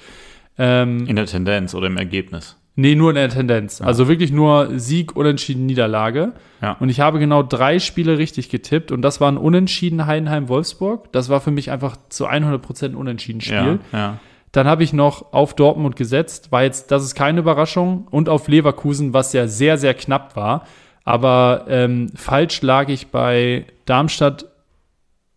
Ähm, 0.59 1.07
In 1.07 1.17
der 1.17 1.27
Tendenz 1.27 1.75
oder 1.75 1.89
im 1.89 1.97
Ergebnis. 1.97 2.57
Nee, 2.75 2.95
nur 2.95 3.11
in 3.11 3.17
der 3.17 3.29
Tendenz. 3.29 3.83
Also 3.83 4.09
wirklich 4.09 4.33
nur 4.33 4.79
Sieg, 4.79 5.15
Unentschieden, 5.15 5.67
Niederlage. 5.67 6.33
Ja. 6.63 6.77
Und 6.81 6.89
ich 6.89 7.01
habe 7.01 7.19
genau 7.19 7.43
drei 7.43 7.79
Spiele 7.79 8.17
richtig 8.17 8.49
getippt 8.49 8.93
und 8.93 9.03
das 9.03 9.21
waren 9.21 9.37
Unentschieden 9.37 10.07
Heidenheim-Wolfsburg. 10.07 11.13
Das 11.13 11.29
war 11.29 11.41
für 11.41 11.51
mich 11.51 11.71
einfach 11.71 11.97
zu 12.09 12.27
100% 12.27 12.85
ein 12.87 12.95
Unentschieden-Spiel. 12.95 13.81
Ja, 13.93 13.99
ja. 13.99 14.19
Dann 14.53 14.67
habe 14.67 14.85
ich 14.85 14.93
noch 14.93 15.33
auf 15.33 15.55
Dortmund 15.55 15.97
gesetzt, 15.97 16.53
war 16.53 16.63
jetzt, 16.63 16.91
das 16.91 17.05
ist 17.05 17.15
keine 17.15 17.41
Überraschung, 17.41 18.07
und 18.11 18.29
auf 18.29 18.49
Leverkusen, 18.49 19.15
was 19.15 19.33
ja 19.33 19.49
sehr, 19.49 19.79
sehr 19.79 19.95
knapp 19.95 20.37
war. 20.37 20.67
Aber 21.05 21.65
ähm, 21.69 22.11
falsch 22.15 22.63
lag 22.63 22.89
ich 22.89 23.09
bei 23.09 23.67
Darmstadt 23.87 24.47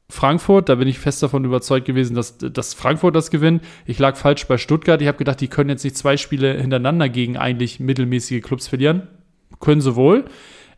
Frankfurt, 0.09 0.69
da 0.69 0.75
bin 0.75 0.87
ich 0.87 0.99
fest 0.99 1.23
davon 1.23 1.45
überzeugt 1.45 1.85
gewesen, 1.85 2.15
dass, 2.15 2.37
dass 2.37 2.73
Frankfurt 2.73 3.15
das 3.15 3.31
gewinnt. 3.31 3.63
Ich 3.85 3.97
lag 3.97 4.15
falsch 4.15 4.45
bei 4.47 4.57
Stuttgart. 4.57 5.01
Ich 5.01 5.07
habe 5.07 5.17
gedacht, 5.17 5.41
die 5.41 5.47
können 5.47 5.69
jetzt 5.69 5.83
nicht 5.83 5.97
zwei 5.97 6.15
Spiele 6.17 6.53
hintereinander 6.61 7.09
gegen 7.09 7.37
eigentlich 7.37 7.79
mittelmäßige 7.79 8.41
Clubs 8.43 8.67
verlieren. 8.67 9.07
Können 9.59 9.81
sie 9.81 9.95
wohl. 9.95 10.25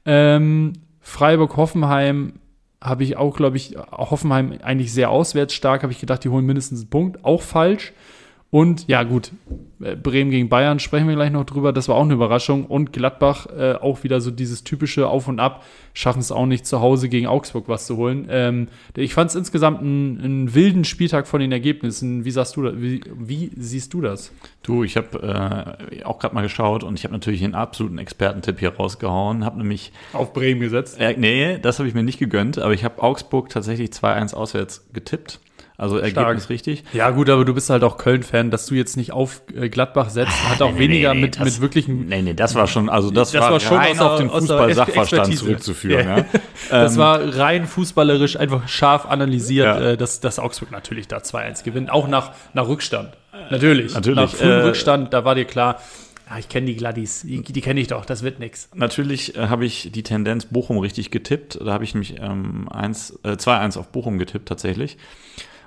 Ähm, 0.05 0.73
Freiburg-Hoffenheim 1.01 2.39
habe 2.81 3.03
ich 3.03 3.17
auch, 3.17 3.35
glaube 3.35 3.57
ich, 3.57 3.75
Hoffenheim 3.91 4.57
eigentlich 4.63 4.93
sehr 4.93 5.09
auswärts 5.09 5.53
stark. 5.53 5.83
Habe 5.83 5.91
ich 5.91 5.99
gedacht, 5.99 6.23
die 6.23 6.29
holen 6.29 6.45
mindestens 6.45 6.81
einen 6.81 6.89
Punkt. 6.89 7.25
Auch 7.25 7.41
falsch. 7.41 7.91
Und 8.49 8.87
ja, 8.87 9.03
gut, 9.03 9.33
äh, 9.81 9.97
Bremen 9.97 10.31
gegen 10.31 10.47
Bayern 10.47 10.79
sprechen 10.79 11.07
wir 11.07 11.15
gleich 11.15 11.31
noch 11.31 11.43
drüber. 11.43 11.73
Das 11.73 11.89
war 11.89 11.95
auch 11.95 12.03
eine 12.03 12.13
Überraschung. 12.13 12.65
Und 12.65 12.93
Gladbach 12.93 13.47
äh, 13.47 13.73
auch 13.73 14.03
wieder 14.05 14.21
so 14.21 14.31
dieses 14.31 14.63
typische 14.63 15.09
Auf 15.09 15.27
und 15.27 15.41
Ab. 15.41 15.65
Schaffen 15.93 16.19
es 16.19 16.31
auch 16.31 16.45
nicht 16.45 16.65
zu 16.65 16.79
Hause 16.79 17.09
gegen 17.09 17.27
Augsburg 17.27 17.67
was 17.67 17.85
zu 17.87 17.97
holen. 17.97 18.27
Ähm, 18.29 18.69
ich 18.95 19.13
fand 19.13 19.31
es 19.31 19.35
insgesamt 19.35 19.81
einen, 19.81 20.21
einen 20.21 20.55
wilden 20.55 20.85
Spieltag 20.85 21.27
von 21.27 21.41
den 21.41 21.51
Ergebnissen. 21.51 22.23
Wie, 22.23 22.31
sagst 22.31 22.55
du, 22.55 22.63
da, 22.63 22.81
wie, 22.81 23.01
wie 23.17 23.51
siehst 23.57 23.93
du 23.93 23.99
das? 23.99 24.31
Du, 24.63 24.85
ich 24.85 24.95
habe 24.95 25.77
äh, 25.91 26.03
auch 26.05 26.19
gerade 26.19 26.33
mal 26.33 26.43
geschaut 26.43 26.83
und 26.85 26.97
ich 26.97 27.03
habe 27.03 27.13
natürlich 27.13 27.43
einen 27.43 27.55
absoluten 27.55 27.97
Expertentipp 27.97 28.59
hier 28.59 28.73
rausgehauen. 28.73 29.43
Habe 29.43 29.57
nämlich, 29.57 29.91
Auf 30.13 30.31
Bremen 30.31 30.61
gesetzt. 30.61 30.97
äh, 31.01 31.15
nee, 31.17 31.57
das 31.59 31.79
habe 31.79 31.89
ich 31.89 31.95
mir 31.95 32.03
nicht 32.03 32.19
gegönnt, 32.19 32.59
aber 32.59 32.73
ich 32.73 32.85
habe 32.85 33.03
Augsburg 33.03 33.49
tatsächlich 33.49 33.89
2-1 33.89 34.33
auswärts 34.33 34.87
getippt. 34.93 35.41
Also 35.79 35.99
Ergebnis 35.99 36.49
richtig. 36.49 36.83
Ja, 36.91 37.11
gut, 37.11 37.29
aber 37.29 37.45
du 37.45 37.53
bist 37.53 37.69
halt 37.69 37.83
auch 37.83 37.97
Köln-Fan, 37.99 38.49
dass 38.49 38.65
du 38.65 38.73
jetzt 38.73 38.97
nicht 38.97 39.11
auf 39.11 39.43
äh, 39.55 39.69
Gladbach 39.69 40.09
setzt, 40.09 40.31
hat 40.49 40.59
auch 40.63 40.71
Nee, 40.71 40.79
nee, 40.79 40.83
weniger 40.85 41.13
nee, 41.13 41.21
mit, 41.21 41.35
das- 41.39 41.45
mit 41.45 41.61
wirklichen. 41.61 42.07
Nee, 42.07 42.23
nee, 42.23 42.33
das 42.33 42.55
war 42.55 42.65
schon, 42.65 42.89
also 42.89 43.11
das, 43.11 43.31
Das 43.31 43.41
war, 43.43 43.51
war 43.51 43.59
schon 43.59 43.77
rein 43.77 43.99
auf 43.99 44.17
den 44.17 44.29
Fußball-Sachverstand 44.31 45.37
zurückzuführen. 45.37 46.07
Ja. 46.07 46.17
Ja. 46.17 46.25
Das 46.71 46.93
Ähm, 46.93 46.97
war 46.99 47.37
rein 47.37 47.67
fußballerisch 47.67 48.37
einfach 48.37 48.67
scharf 48.67 49.05
analysiert, 49.05 49.65
Ja. 49.67 49.91
äh, 49.91 49.97
dass, 49.97 50.19
dass 50.19 50.39
Augsburg 50.39 50.71
natürlich 50.71 51.07
da 51.07 51.17
2-1 51.17 51.63
gewinnt, 51.63 51.91
auch 51.91 52.07
nach, 52.07 52.31
nach 52.53 52.67
Rückstand. 52.67 53.15
Natürlich. 53.51 53.93
Natürlich, 53.93 54.17
Nach 54.17 54.29
frühem 54.33 54.49
äh, 54.51 54.63
Rückstand, 54.63 55.13
da 55.13 55.23
war 55.25 55.35
dir 55.35 55.45
klar, 55.45 55.79
ja, 56.29 56.39
ich 56.39 56.49
kenne 56.49 56.65
die 56.65 56.75
Gladdies, 56.75 57.21
die, 57.21 57.41
die 57.41 57.61
kenne 57.61 57.79
ich 57.79 57.87
doch, 57.87 58.03
das 58.03 58.23
wird 58.23 58.39
nix. 58.39 58.67
Natürlich 58.73 59.37
äh, 59.37 59.47
habe 59.47 59.63
ich 59.65 59.91
die 59.93 60.03
Tendenz 60.03 60.45
Bochum 60.47 60.79
richtig 60.79 61.11
getippt. 61.11 61.57
Da 61.63 61.71
habe 61.71 61.83
ich 61.85 61.93
nämlich 61.93 62.15
ähm, 62.19 62.67
1, 62.69 63.19
äh, 63.23 63.29
2-1 63.33 63.77
auf 63.77 63.89
Bochum 63.93 64.17
getippt 64.17 64.49
tatsächlich. 64.49 64.97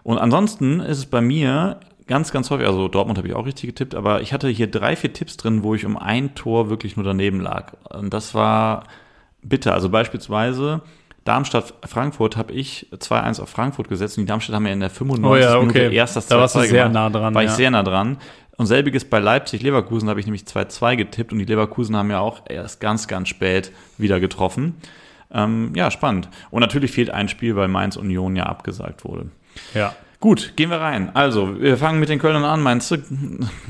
Und 0.03 0.19
ansonsten 0.19 0.81
ist 0.81 0.99
es 0.99 1.07
bei 1.07 1.21
mir 1.21 1.81
ganz, 2.07 2.33
ganz 2.33 2.51
häufig, 2.51 2.67
also 2.67 2.89
Dortmund 2.89 3.19
habe 3.19 3.29
ich 3.29 3.35
auch 3.35 3.47
richtig 3.47 3.69
getippt, 3.69 3.95
aber 3.95 4.21
ich 4.21 4.33
hatte 4.33 4.49
hier 4.49 4.69
drei, 4.69 4.97
vier 4.97 5.13
Tipps 5.13 5.37
drin, 5.37 5.63
wo 5.63 5.75
ich 5.75 5.87
um 5.87 5.97
ein 5.97 6.35
Tor 6.35 6.69
wirklich 6.69 6.97
nur 6.97 7.05
daneben 7.05 7.41
lag. 7.41 7.75
Und 7.89 8.13
das 8.13 8.35
war 8.35 8.85
bitter. 9.43 9.75
Also 9.75 9.89
beispielsweise 9.89 10.83
Darmstadt-Frankfurt 11.25 12.37
habe 12.37 12.53
ich 12.53 12.89
2-1 12.93 13.41
auf 13.41 13.49
Frankfurt 13.49 13.89
gesetzt 13.89 14.19
und 14.19 14.25
die 14.25 14.27
Darmstadt 14.27 14.57
haben 14.57 14.67
ja 14.67 14.73
in 14.73 14.81
der 14.81 14.91
95. 14.91 15.31
Oh 15.31 15.37
ja, 15.37 15.57
okay. 15.57 15.67
Minute 15.67 15.95
erst 15.95 16.17
das 16.17 16.27
Da 16.27 16.39
warst 16.39 16.57
du 16.57 16.61
2-2 16.61 16.63
sehr 16.63 16.89
gemacht. 16.89 16.95
nah 16.95 17.11
dran, 17.11 17.35
War 17.35 17.43
ich 17.43 17.51
ja. 17.51 17.57
sehr 17.57 17.71
nah 17.71 17.83
dran. 17.83 18.19
Und 18.57 18.67
selbiges 18.67 19.05
bei 19.05 19.21
Leipzig-Leverkusen 19.21 20.09
habe 20.09 20.21
ich 20.21 20.27
nämlich 20.27 20.43
2-2 20.43 20.97
getippt 20.97 21.33
und 21.33 21.39
die 21.39 21.45
Leverkusen 21.45 21.97
haben 21.97 22.11
ja 22.11 22.21
auch 22.21 22.43
erst 22.49 22.81
ganz, 22.81 23.09
ganz 23.09 23.29
spät 23.29 23.73
wieder 23.97 24.21
getroffen. 24.21 24.75
Ähm, 25.33 25.73
ja, 25.75 25.91
spannend. 25.91 26.29
Und 26.51 26.61
natürlich 26.61 26.91
fehlt 26.91 27.11
ein 27.11 27.29
Spiel, 27.29 27.55
weil 27.57 27.69
Mainz 27.69 27.97
Union 27.97 28.35
ja 28.37 28.45
abgesagt 28.45 29.05
wurde. 29.05 29.31
Ja. 29.75 29.95
Gut, 30.21 30.53
gehen 30.57 30.69
wir 30.69 30.77
rein. 30.77 31.17
Also, 31.17 31.59
wir 31.63 31.79
fangen 31.79 31.99
mit 31.99 32.11
den 32.11 32.19
Kölnern 32.19 32.45
an, 32.45 32.61
meinst 32.61 32.91
du? 32.91 32.99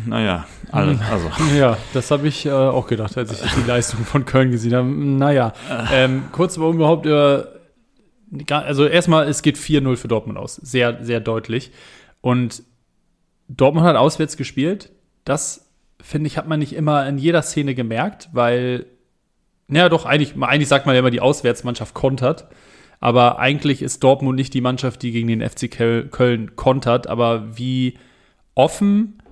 Naja, 0.05 0.47
alle, 0.73 0.99
also. 1.11 1.31
Ja, 1.57 1.77
das 1.95 2.11
habe 2.11 2.27
ich 2.27 2.45
äh, 2.45 2.51
auch 2.51 2.89
gedacht, 2.89 3.17
als 3.17 3.31
ich 3.31 3.53
die 3.53 3.69
Leistung 3.69 4.05
von 4.05 4.25
Köln 4.25 4.51
gesehen 4.51 4.75
habe. 4.75 4.89
Naja, 4.89 5.53
ähm, 5.93 6.25
kurz 6.33 6.59
warum 6.59 6.77
überhaupt 6.77 7.07
über. 7.07 7.53
Also, 8.51 8.87
erstmal, 8.87 9.29
es 9.29 9.43
geht 9.43 9.59
4-0 9.59 9.97
für 9.97 10.09
Dortmund 10.09 10.39
aus. 10.39 10.57
Sehr, 10.57 11.05
sehr 11.05 11.21
deutlich. 11.21 11.71
Und 12.21 12.65
Dortmund 13.47 13.87
hat 13.87 13.95
auswärts 13.95 14.37
gespielt. 14.37 14.91
Das, 15.25 15.71
finde 16.03 16.27
ich, 16.27 16.37
hat 16.37 16.49
man 16.49 16.59
nicht 16.59 16.73
immer 16.73 17.07
in 17.07 17.17
jeder 17.17 17.43
Szene 17.43 17.77
gemerkt, 17.77 18.29
weil. 18.33 18.87
Naja, 19.69 19.89
doch, 19.89 20.05
eigentlich, 20.05 20.35
eigentlich 20.41 20.67
sagt 20.67 20.87
man 20.87 20.97
ja 20.97 20.99
immer, 20.99 21.13
die 21.13 21.21
Auswärtsmannschaft 21.21 21.95
kontert. 21.95 22.49
Aber 23.01 23.39
eigentlich 23.39 23.81
ist 23.83 24.05
Dortmund 24.05 24.37
nicht 24.37 24.53
die 24.55 24.61
Mannschaft, 24.61 25.03
die 25.03 25.11
gegen 25.11 25.29
den 25.29 25.41
FC 25.41 25.65
Köl- 25.65 26.09
Köln 26.09 26.55
kontert. 26.55 27.07
Aber 27.07 27.57
wie 27.57 27.95
offen 28.55 29.23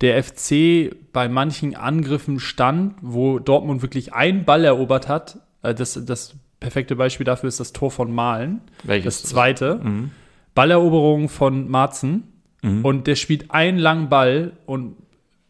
der 0.00 0.22
FC 0.22 0.90
bei 1.12 1.28
manchen 1.28 1.76
Angriffen 1.76 2.40
stand, 2.40 2.94
wo 3.02 3.38
Dortmund 3.38 3.82
wirklich 3.82 4.12
einen 4.14 4.44
Ball 4.44 4.64
erobert 4.64 5.08
hat. 5.08 5.38
Äh, 5.62 5.74
Das, 5.74 5.98
das 6.04 6.34
perfekte 6.60 6.96
Beispiel 6.96 7.24
dafür 7.24 7.48
ist 7.48 7.60
das 7.60 7.72
Tor 7.72 7.90
von 7.90 8.12
Malen. 8.12 8.60
Welches? 8.84 9.22
Das 9.22 9.30
zweite. 9.30 9.80
Mhm. 9.82 10.10
Balleroberung 10.54 11.28
von 11.28 11.68
Marzen. 11.70 12.24
Mhm. 12.62 12.84
Und 12.84 13.06
der 13.06 13.16
spielt 13.16 13.50
einen 13.50 13.78
langen 13.78 14.08
Ball 14.08 14.52
und 14.66 14.96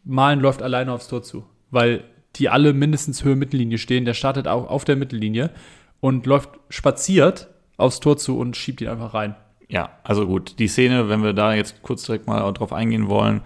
Malen 0.03 0.39
läuft 0.41 0.61
alleine 0.61 0.91
aufs 0.91 1.07
Tor 1.07 1.23
zu. 1.23 1.45
Weil 1.71 2.03
die 2.35 2.49
alle 2.49 2.73
mindestens 2.73 3.23
Höhe 3.23 3.35
Mittellinie 3.37 3.77
stehen. 3.77 4.03
Der 4.05 4.13
startet 4.13 4.47
auch 4.47 4.67
auf 4.69 4.83
der 4.83 4.97
Mittellinie 4.97 5.51
und 5.99 6.25
läuft 6.25 6.49
spaziert 6.69 7.49
aufs 7.77 7.99
Tor 7.99 8.17
zu 8.17 8.37
und 8.37 8.55
schiebt 8.55 8.81
ihn 8.81 8.87
einfach 8.87 9.13
rein. 9.13 9.35
Ja, 9.67 9.89
also 10.03 10.27
gut, 10.27 10.59
die 10.59 10.67
Szene, 10.67 11.09
wenn 11.09 11.23
wir 11.23 11.33
da 11.33 11.53
jetzt 11.53 11.81
kurz 11.81 12.03
direkt 12.03 12.27
mal 12.27 12.51
drauf 12.53 12.71
eingehen 12.71 13.09
wollen, 13.09 13.41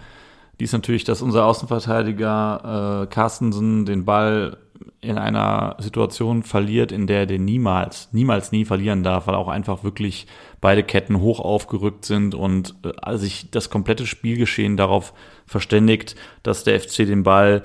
die 0.59 0.65
ist 0.65 0.73
natürlich, 0.73 1.05
dass 1.05 1.21
unser 1.21 1.45
Außenverteidiger 1.45 3.03
äh, 3.03 3.07
Carstensen 3.07 3.85
den 3.85 4.03
Ball 4.03 4.57
in 5.01 5.17
einer 5.17 5.77
Situation 5.79 6.43
verliert, 6.43 6.91
in 6.91 7.07
der 7.07 7.19
er 7.19 7.25
den 7.25 7.45
niemals, 7.45 8.09
niemals 8.11 8.51
nie 8.51 8.65
verlieren 8.65 9.03
darf, 9.03 9.27
weil 9.27 9.35
auch 9.35 9.47
einfach 9.47 9.83
wirklich 9.83 10.27
beide 10.59 10.83
Ketten 10.83 11.21
hoch 11.21 11.39
aufgerückt 11.39 12.03
sind 12.03 12.35
und 12.35 12.75
äh, 12.83 13.17
sich 13.17 13.49
das 13.51 13.69
komplette 13.69 14.05
Spielgeschehen 14.05 14.75
darauf 14.75 15.13
verständigt, 15.45 16.15
dass 16.43 16.65
der 16.65 16.79
FC 16.79 16.97
den 17.05 17.23
Ball 17.23 17.63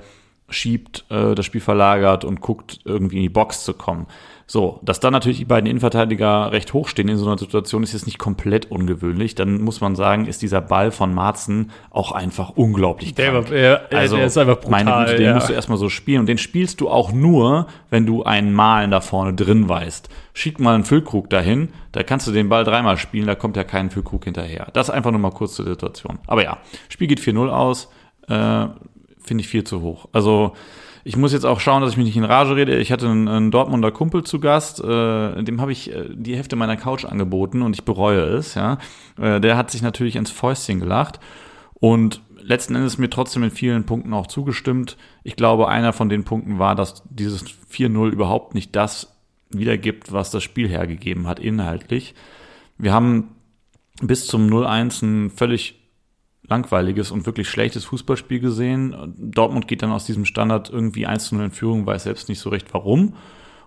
schiebt, 0.49 1.05
äh, 1.09 1.33
das 1.35 1.45
Spiel 1.45 1.61
verlagert 1.61 2.23
und 2.23 2.39
guckt, 2.41 2.79
irgendwie 2.85 3.17
in 3.17 3.23
die 3.23 3.29
Box 3.29 3.63
zu 3.63 3.73
kommen. 3.73 4.05
So, 4.47 4.79
dass 4.83 4.99
dann 4.99 5.11
natürlich 5.11 5.39
die 5.39 5.45
beiden 5.45 5.67
Innenverteidiger 5.67 6.51
recht 6.51 6.71
hoch 6.73 6.87
stehen 6.87 7.07
in 7.07 7.17
so 7.17 7.25
einer 7.25 7.39
Situation, 7.39 7.81
ist 7.81 7.93
jetzt 7.93 8.05
nicht 8.05 8.19
komplett 8.19 8.69
ungewöhnlich. 8.69 9.33
Dann 9.33 9.59
muss 9.61 9.81
man 9.81 9.95
sagen, 9.95 10.27
ist 10.27 10.43
dieser 10.43 10.61
Ball 10.61 10.91
von 10.91 11.15
Marzen 11.15 11.71
auch 11.89 12.11
einfach 12.11 12.51
unglaublich 12.51 13.15
Der 13.15 13.31
krank. 13.31 13.49
war- 13.49 13.55
er- 13.57 13.91
er- 13.91 14.07
der 14.07 14.25
ist 14.27 14.37
einfach 14.37 14.59
brutal, 14.59 14.83
Meine 14.85 15.05
Güte, 15.05 15.17
den 15.17 15.25
ja. 15.25 15.33
musst 15.33 15.49
du 15.49 15.53
erstmal 15.53 15.79
so 15.79 15.89
spielen. 15.89 16.19
Und 16.19 16.25
den 16.29 16.37
spielst 16.37 16.79
du 16.79 16.89
auch 16.91 17.11
nur, 17.11 17.65
wenn 17.89 18.05
du 18.05 18.21
einen 18.21 18.53
Malen 18.53 18.91
da 18.91 19.01
vorne 19.01 19.33
drin 19.33 19.67
weißt. 19.67 20.09
Schick 20.33 20.59
mal 20.59 20.75
einen 20.75 20.83
Füllkrug 20.83 21.27
dahin, 21.31 21.69
da 21.91 22.03
kannst 22.03 22.27
du 22.27 22.31
den 22.31 22.47
Ball 22.47 22.63
dreimal 22.63 22.97
spielen, 22.99 23.25
da 23.25 23.33
kommt 23.33 23.57
ja 23.57 23.63
kein 23.63 23.89
Füllkrug 23.89 24.25
hinterher. 24.25 24.67
Das 24.73 24.91
einfach 24.91 25.09
nur 25.09 25.19
mal 25.21 25.31
kurz 25.31 25.55
zur 25.55 25.65
Situation. 25.65 26.19
Aber 26.27 26.43
ja, 26.43 26.59
Spiel 26.89 27.07
geht 27.07 27.19
4-0 27.19 27.49
aus. 27.49 27.89
Äh, 28.27 28.67
Finde 29.25 29.41
ich 29.41 29.47
viel 29.47 29.63
zu 29.63 29.81
hoch. 29.81 30.07
Also, 30.11 30.53
ich 31.03 31.17
muss 31.17 31.33
jetzt 31.33 31.45
auch 31.45 31.59
schauen, 31.59 31.81
dass 31.81 31.91
ich 31.91 31.97
mich 31.97 32.07
nicht 32.07 32.17
in 32.17 32.23
Rage 32.23 32.55
rede. 32.55 32.77
Ich 32.77 32.91
hatte 32.91 33.07
einen, 33.07 33.27
einen 33.27 33.51
Dortmunder 33.51 33.91
Kumpel 33.91 34.23
zu 34.23 34.39
Gast, 34.39 34.83
äh, 34.83 35.43
dem 35.43 35.61
habe 35.61 35.71
ich 35.71 35.93
äh, 35.93 36.09
die 36.11 36.35
Hälfte 36.35 36.55
meiner 36.55 36.77
Couch 36.77 37.05
angeboten 37.05 37.61
und 37.61 37.75
ich 37.75 37.85
bereue 37.85 38.21
es, 38.21 38.55
ja. 38.55 38.79
Äh, 39.19 39.39
der 39.39 39.55
hat 39.55 39.69
sich 39.69 39.83
natürlich 39.83 40.15
ins 40.15 40.31
Fäustchen 40.31 40.79
gelacht 40.79 41.19
und 41.75 42.21
letzten 42.41 42.73
Endes 42.75 42.97
mir 42.97 43.09
trotzdem 43.11 43.43
in 43.43 43.51
vielen 43.51 43.85
Punkten 43.85 44.13
auch 44.13 44.25
zugestimmt. 44.25 44.97
Ich 45.23 45.35
glaube, 45.35 45.67
einer 45.67 45.93
von 45.93 46.09
den 46.09 46.23
Punkten 46.23 46.57
war, 46.57 46.73
dass 46.73 47.03
dieses 47.09 47.45
4-0 47.71 48.09
überhaupt 48.09 48.55
nicht 48.55 48.75
das 48.75 49.15
wiedergibt, 49.51 50.11
was 50.11 50.31
das 50.31 50.43
Spiel 50.43 50.67
hergegeben 50.67 51.27
hat, 51.27 51.39
inhaltlich. 51.39 52.15
Wir 52.79 52.93
haben 52.93 53.35
bis 54.01 54.25
zum 54.25 54.47
0-1 54.47 55.03
ein 55.03 55.29
völlig 55.29 55.84
langweiliges 56.47 57.11
und 57.11 57.25
wirklich 57.25 57.49
schlechtes 57.49 57.85
Fußballspiel 57.85 58.39
gesehen. 58.39 59.15
Dortmund 59.17 59.67
geht 59.67 59.81
dann 59.81 59.91
aus 59.91 60.05
diesem 60.05 60.25
Standard 60.25 60.69
irgendwie 60.69 61.05
1 61.05 61.31
0 61.31 61.45
in 61.45 61.51
Führung, 61.51 61.85
weiß 61.85 62.03
selbst 62.03 62.29
nicht 62.29 62.39
so 62.39 62.49
recht 62.49 62.73
warum. 62.73 63.13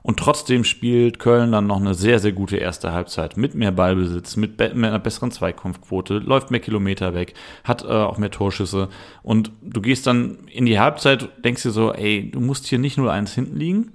Und 0.02 0.18
trotzdem 0.18 0.64
spielt 0.64 1.18
Köln 1.18 1.52
dann 1.52 1.66
noch 1.66 1.80
eine 1.80 1.92
sehr, 1.92 2.18
sehr 2.18 2.32
gute 2.32 2.56
erste 2.56 2.92
Halbzeit 2.92 3.36
mit 3.36 3.54
mehr 3.54 3.72
Ballbesitz, 3.72 4.36
mit, 4.36 4.56
be 4.56 4.72
mit 4.74 4.86
einer 4.86 4.98
besseren 4.98 5.32
Zweikampfquote, 5.32 6.18
läuft 6.18 6.50
mehr 6.50 6.60
Kilometer 6.60 7.14
weg, 7.14 7.34
hat 7.64 7.82
äh, 7.82 7.88
auch 7.88 8.16
mehr 8.16 8.30
Torschüsse. 8.30 8.88
Und 9.22 9.50
du 9.60 9.80
gehst 9.80 10.06
dann 10.06 10.38
in 10.46 10.66
die 10.66 10.78
Halbzeit, 10.78 11.28
denkst 11.44 11.64
dir 11.64 11.72
so, 11.72 11.92
ey, 11.92 12.30
du 12.30 12.40
musst 12.40 12.66
hier 12.66 12.78
nicht 12.78 12.96
0-1 12.96 13.34
hinten 13.34 13.56
liegen. 13.56 13.92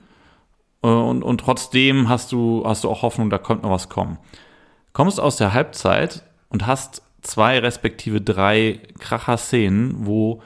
Äh, 0.83 0.87
Und, 0.87 1.23
und 1.23 1.39
trotzdem 1.39 2.09
hast 2.09 2.31
du, 2.31 2.63
hast 2.65 2.83
du 2.83 2.89
auch 2.89 3.01
Hoffnung, 3.01 3.29
da 3.29 3.37
kommt 3.37 3.63
noch 3.63 3.71
was 3.71 3.89
kommen. 3.89 4.17
Kommst 4.91 5.19
aus 5.19 5.37
der 5.37 5.53
Halbzeit 5.53 6.23
und 6.49 6.67
hast 6.67 7.01
zwei 7.23 7.59
respektive 7.59 8.21
drei 8.21 8.79
Kracher-Szenen, 8.99 10.05
wo 10.05 10.41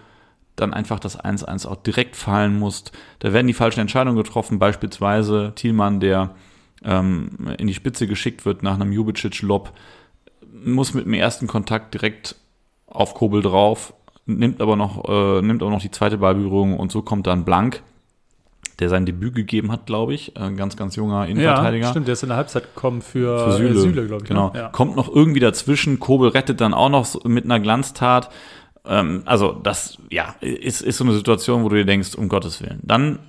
dann 0.55 0.73
einfach 0.73 0.99
das 0.99 1.19
1-1 1.19 1.67
auch 1.67 1.75
direkt 1.77 2.15
fallen 2.15 2.57
muss. 2.57 2.85
Da 3.19 3.33
werden 3.33 3.47
die 3.47 3.53
falschen 3.53 3.79
Entscheidungen 3.79 4.17
getroffen, 4.17 4.59
beispielsweise 4.59 5.53
Thielmann, 5.55 5.99
der 5.99 6.35
ähm, 6.83 7.53
in 7.57 7.67
die 7.67 7.73
Spitze 7.73 8.07
geschickt 8.07 8.45
wird 8.45 8.63
nach 8.63 8.75
einem 8.75 8.91
Jubicic-Lob, 8.91 9.71
muss 10.51 10.93
mit 10.93 11.05
dem 11.05 11.13
ersten 11.13 11.47
Kontakt 11.47 11.93
direkt 11.93 12.35
auf 12.87 13.13
Kobel 13.13 13.41
drauf, 13.41 13.93
nimmt 14.25 14.61
aber 14.61 14.75
noch, 14.75 15.07
äh, 15.07 15.41
nimmt 15.41 15.61
aber 15.61 15.71
noch 15.71 15.81
die 15.81 15.91
zweite 15.91 16.17
Ballberührung 16.17 16.77
und 16.77 16.91
so 16.91 17.01
kommt 17.01 17.27
dann 17.27 17.45
Blank, 17.45 17.83
der 18.79 18.89
sein 18.89 19.05
Debüt 19.05 19.33
gegeben 19.33 19.71
hat, 19.71 19.87
glaube 19.87 20.13
ich, 20.13 20.37
ein 20.37 20.55
ganz, 20.55 20.77
ganz 20.77 20.95
junger 20.95 21.27
Innenverteidiger. 21.27 21.85
Ja, 21.85 21.91
stimmt, 21.91 22.07
der 22.07 22.13
ist 22.13 22.23
in 22.23 22.29
der 22.29 22.37
Halbzeit 22.37 22.75
gekommen 22.75 23.01
für, 23.01 23.39
Für 23.39 23.51
Süle, 23.53 23.69
äh, 23.69 23.81
Süle 23.81 24.05
glaube 24.07 24.23
ich. 24.23 24.29
Genau. 24.29 24.51
Ne? 24.53 24.59
Ja. 24.59 24.69
Kommt 24.69 24.95
noch 24.95 25.13
irgendwie 25.13 25.39
dazwischen. 25.39 25.99
Kobel 25.99 26.29
rettet 26.29 26.61
dann 26.61 26.73
auch 26.73 26.89
noch 26.89 27.23
mit 27.23 27.45
einer 27.45 27.59
Glanztat. 27.59 28.29
Ähm, 28.85 29.23
also, 29.25 29.51
das, 29.51 29.97
ja, 30.11 30.35
ist, 30.41 30.81
ist 30.81 30.97
so 30.97 31.03
eine 31.03 31.13
Situation, 31.13 31.63
wo 31.63 31.69
du 31.69 31.75
dir 31.75 31.85
denkst, 31.85 32.15
um 32.15 32.29
Gottes 32.29 32.61
Willen. 32.61 32.79
Dann 32.83 33.19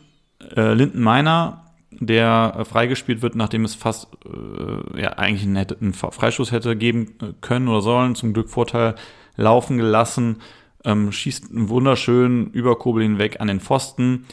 äh, 0.54 0.74
Linden 0.74 1.00
Meiner, 1.00 1.64
der 1.90 2.54
äh, 2.58 2.64
freigespielt 2.66 3.22
wird, 3.22 3.34
nachdem 3.34 3.64
es 3.64 3.74
fast 3.74 4.08
äh, 4.26 5.00
ja, 5.00 5.12
eigentlich 5.14 5.44
einen, 5.44 5.56
hätte, 5.56 5.78
einen 5.80 5.94
Freischuss 5.94 6.52
hätte 6.52 6.76
geben 6.76 7.14
äh, 7.22 7.32
können 7.40 7.68
oder 7.68 7.80
sollen. 7.80 8.14
Zum 8.14 8.34
Glück 8.34 8.50
Vorteil 8.50 8.96
laufen 9.36 9.78
gelassen. 9.78 10.36
Ähm, 10.84 11.10
schießt 11.10 11.50
einen 11.50 11.70
wunderschönen 11.70 12.50
über 12.50 12.78
Kobel 12.78 13.02
hinweg 13.02 13.40
an 13.40 13.48
den 13.48 13.60
Pfosten. 13.60 14.26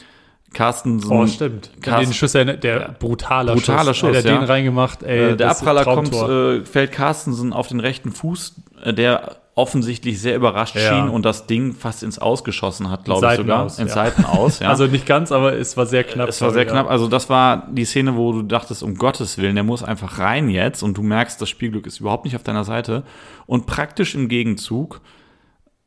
Carsten 0.56 1.02
Oh, 1.10 1.26
stimmt. 1.26 1.70
Carsten- 1.82 2.10
den 2.10 2.14
Schuss, 2.14 2.34
erinnert- 2.34 2.64
der 2.64 2.80
Ja. 2.80 2.94
brutaler 2.98 3.54
Brutaler 3.54 3.92
Schuss. 3.94 4.10
Schuss, 4.14 4.22
der 4.22 4.32
ja. 4.32 4.38
den 4.40 4.46
reingemacht, 4.48 5.02
ey. 5.02 5.32
Äh, 5.32 5.36
der 5.36 5.50
Abpraller 5.50 5.84
kommt, 5.84 6.14
äh, 6.14 6.64
fällt 6.64 6.92
Carstensen 6.92 7.52
auf 7.52 7.68
den 7.68 7.80
rechten 7.80 8.10
Fuß, 8.10 8.54
äh, 8.82 8.94
der 8.94 9.36
offensichtlich 9.54 10.20
sehr 10.20 10.36
überrascht 10.36 10.76
Ja. 10.76 10.80
schien 10.94 11.08
und 11.08 11.24
das 11.24 11.46
Ding 11.46 11.74
fast 11.74 12.02
ins 12.02 12.18
Ausgeschossen 12.18 12.90
hat, 12.90 13.04
glaube 13.06 13.26
ich 13.30 13.36
sogar. 13.36 13.64
aus, 13.64 13.78
ins 13.78 13.90
ja. 13.94 14.04
Seiten 14.04 14.24
aus, 14.26 14.58
ja. 14.60 14.68
Also 14.68 14.86
nicht 14.86 15.06
ganz, 15.06 15.30
aber 15.32 15.54
es 15.54 15.76
war 15.78 15.86
sehr 15.86 16.04
knapp. 16.04 16.28
Es 16.28 16.40
war 16.42 16.50
sehr 16.52 16.64
ja. 16.64 16.70
knapp. 16.70 16.90
Also 16.90 17.06
das 17.08 17.28
war 17.30 17.66
die 17.70 17.84
Szene, 17.86 18.16
wo 18.16 18.32
du 18.32 18.42
dachtest, 18.42 18.82
um 18.82 18.96
Gottes 18.96 19.38
Willen, 19.38 19.54
der 19.54 19.64
muss 19.64 19.82
einfach 19.82 20.18
rein 20.18 20.48
jetzt 20.50 20.82
und 20.82 20.96
du 20.98 21.02
merkst, 21.02 21.40
das 21.40 21.48
Spielglück 21.48 21.86
ist 21.86 22.00
überhaupt 22.00 22.24
nicht 22.26 22.36
auf 22.36 22.42
deiner 22.42 22.64
Seite. 22.64 23.04
Und 23.46 23.64
praktisch 23.66 24.14
im 24.14 24.28
Gegenzug 24.28 25.00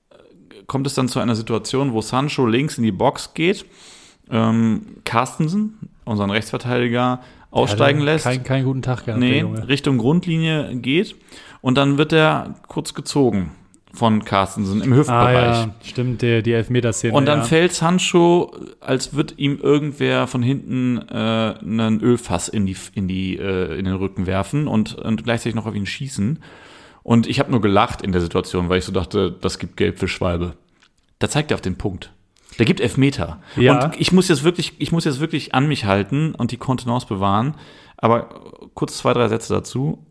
äh, 0.09 0.15
kommt 0.65 0.87
es 0.87 0.95
dann 0.95 1.07
zu 1.07 1.19
einer 1.19 1.35
Situation, 1.35 1.93
wo 1.93 2.01
Sancho 2.01 2.47
links 2.47 2.77
in 2.79 2.83
die 2.83 2.91
Box 2.91 3.33
geht, 3.35 3.65
ähm, 4.31 4.81
Carstensen, 5.05 5.77
unseren 6.05 6.29
Rechtsverteidiger, 6.29 7.21
aussteigen 7.51 7.99
Hat 7.99 8.05
lässt. 8.05 8.25
Kein, 8.25 8.43
keinen 8.43 8.65
guten 8.65 8.81
Tag 8.81 9.05
gehabt, 9.05 9.19
nee. 9.19 9.41
Richtung 9.41 9.97
Grundlinie 9.97 10.75
geht 10.75 11.15
und 11.61 11.77
dann 11.77 11.97
wird 11.97 12.13
er 12.13 12.55
kurz 12.67 12.93
gezogen 12.93 13.51
von 13.91 14.23
Carstensen 14.23 14.81
im 14.81 14.93
Ah 14.93 14.97
Hüftbereich. 14.97 15.57
ja, 15.57 15.75
stimmt, 15.83 16.21
der, 16.21 16.41
die 16.41 16.53
Elfmeterszene. 16.53 17.13
Und 17.13 17.25
dann 17.25 17.39
ja. 17.39 17.45
fällt 17.45 17.73
Sancho, 17.73 18.53
als 18.79 19.15
wird 19.15 19.35
ihm 19.37 19.59
irgendwer 19.59 20.27
von 20.27 20.43
hinten 20.43 20.99
äh, 21.09 21.55
einen 21.61 21.99
Ölfass 22.01 22.49
in 22.49 22.65
die 22.65 22.77
in 22.93 23.07
die 23.07 23.37
äh, 23.37 23.77
in 23.77 23.85
den 23.85 23.95
Rücken 23.95 24.27
werfen 24.27 24.67
und, 24.67 24.95
und 24.95 25.23
gleichzeitig 25.23 25.55
noch 25.55 25.65
auf 25.65 25.75
ihn 25.75 25.87
schießen. 25.87 26.39
Und 27.01 27.27
ich 27.27 27.39
habe 27.39 27.49
nur 27.49 27.61
gelacht 27.61 28.01
in 28.01 28.11
der 28.11 28.21
Situation, 28.21 28.69
weil 28.69 28.77
ich 28.77 28.85
so 28.85 28.91
dachte, 28.91 29.31
das 29.31 29.57
gibt 29.57 29.77
Gelb 29.77 29.97
für 29.97 30.07
Schwalbe. 30.07 30.53
Da 31.17 31.29
zeigt 31.29 31.51
er 31.51 31.55
auf 31.55 31.61
den 31.61 31.75
Punkt. 31.75 32.11
Der 32.59 32.65
gibt 32.65 32.79
Elfmeter. 32.81 33.41
Ja. 33.55 33.85
Und 33.85 33.99
ich 33.99 34.11
muss 34.11 34.27
jetzt 34.27 34.43
wirklich, 34.43 34.73
ich 34.79 34.91
muss 34.91 35.05
jetzt 35.05 35.19
wirklich 35.19 35.53
an 35.55 35.67
mich 35.67 35.85
halten 35.85 36.35
und 36.35 36.51
die 36.51 36.57
Kontenance 36.57 37.07
bewahren. 37.07 37.55
Aber 37.97 38.69
kurz 38.75 38.97
zwei, 38.97 39.13
drei 39.13 39.27
Sätze 39.29 39.53
dazu. 39.53 40.05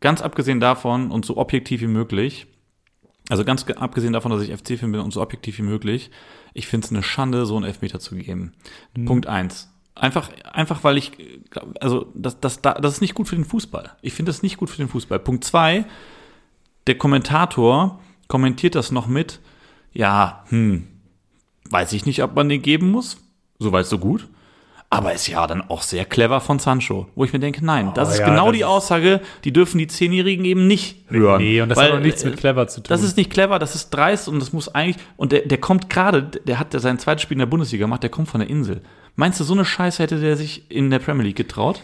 Ganz 0.00 0.22
abgesehen 0.22 0.60
davon 0.60 1.10
und 1.10 1.24
so 1.24 1.36
objektiv 1.36 1.80
wie 1.80 1.86
möglich, 1.86 2.46
also 3.30 3.42
ganz 3.44 3.64
ge- 3.64 3.76
abgesehen 3.76 4.12
davon, 4.12 4.30
dass 4.32 4.42
ich 4.42 4.50
FC-Fan 4.54 4.92
bin 4.92 5.00
und 5.00 5.12
so 5.14 5.22
objektiv 5.22 5.56
wie 5.58 5.62
möglich, 5.62 6.10
ich 6.52 6.66
finde 6.66 6.84
es 6.84 6.90
eine 6.92 7.02
Schande, 7.02 7.46
so 7.46 7.56
einen 7.56 7.64
Elfmeter 7.64 7.98
zu 8.00 8.14
geben. 8.14 8.52
Punkt 9.06 9.26
eins. 9.26 9.70
Einfach, 9.94 10.28
einfach 10.52 10.84
weil 10.84 10.98
ich, 10.98 11.12
also 11.80 12.06
das, 12.14 12.38
das, 12.40 12.60
da- 12.60 12.74
das 12.74 12.94
ist 12.94 13.00
nicht 13.00 13.14
gut 13.14 13.28
für 13.28 13.36
den 13.36 13.46
Fußball. 13.46 13.92
Ich 14.02 14.12
finde 14.12 14.28
das 14.30 14.42
nicht 14.42 14.58
gut 14.58 14.68
für 14.68 14.76
den 14.76 14.88
Fußball. 14.88 15.18
Punkt 15.20 15.44
zwei, 15.44 15.86
der 16.86 16.98
Kommentator 16.98 18.00
kommentiert 18.28 18.74
das 18.74 18.90
noch 18.92 19.06
mit, 19.06 19.40
ja, 19.94 20.44
hm, 20.48 20.86
weiß 21.74 21.92
ich 21.92 22.06
nicht, 22.06 22.22
ob 22.22 22.34
man 22.36 22.48
den 22.48 22.62
geben 22.62 22.90
muss. 22.92 23.18
Soweit 23.58 23.86
so 23.86 23.98
gut. 23.98 24.28
Aber 24.90 25.12
ist 25.12 25.26
ja 25.26 25.44
dann 25.48 25.60
auch 25.68 25.82
sehr 25.82 26.04
clever 26.04 26.40
von 26.40 26.60
Sancho, 26.60 27.08
wo 27.16 27.24
ich 27.24 27.32
mir 27.32 27.40
denke, 27.40 27.64
nein, 27.64 27.90
das 27.94 28.10
Oh, 28.10 28.12
ist 28.12 28.18
ja, 28.20 28.28
genau 28.28 28.46
das 28.46 28.56
die 28.56 28.64
Aussage, 28.64 29.20
die 29.42 29.52
dürfen 29.52 29.78
die 29.78 29.88
Zehnjährigen 29.88 30.44
eben 30.44 30.68
nicht 30.68 30.98
hören. 31.08 31.42
Nee, 31.42 31.60
und 31.60 31.68
das 31.68 31.78
Weil, 31.78 31.90
hat 31.90 31.98
auch 31.98 32.00
nichts 32.00 32.24
mit 32.24 32.34
äh, 32.34 32.36
clever 32.36 32.68
zu 32.68 32.80
tun. 32.80 32.86
Das 32.90 33.02
ist 33.02 33.16
nicht 33.16 33.28
clever, 33.30 33.58
das 33.58 33.74
ist 33.74 33.90
dreist 33.90 34.28
und 34.28 34.38
das 34.38 34.52
muss 34.52 34.72
eigentlich. 34.72 35.02
Und 35.16 35.32
der, 35.32 35.40
der 35.40 35.58
kommt 35.58 35.90
gerade, 35.90 36.22
der 36.22 36.60
hat 36.60 36.72
ja 36.74 36.78
sein 36.78 37.00
zweites 37.00 37.22
Spiel 37.22 37.34
in 37.34 37.40
der 37.40 37.46
Bundesliga 37.46 37.86
gemacht, 37.86 38.04
der 38.04 38.10
kommt 38.10 38.28
von 38.28 38.40
der 38.40 38.48
Insel. 38.48 38.82
Meinst 39.16 39.40
du, 39.40 39.44
so 39.44 39.54
eine 39.54 39.64
Scheiße 39.64 40.00
hätte 40.00 40.20
der 40.20 40.36
sich 40.36 40.70
in 40.70 40.90
der 40.90 41.00
Premier 41.00 41.24
League 41.24 41.36
getraut? 41.36 41.80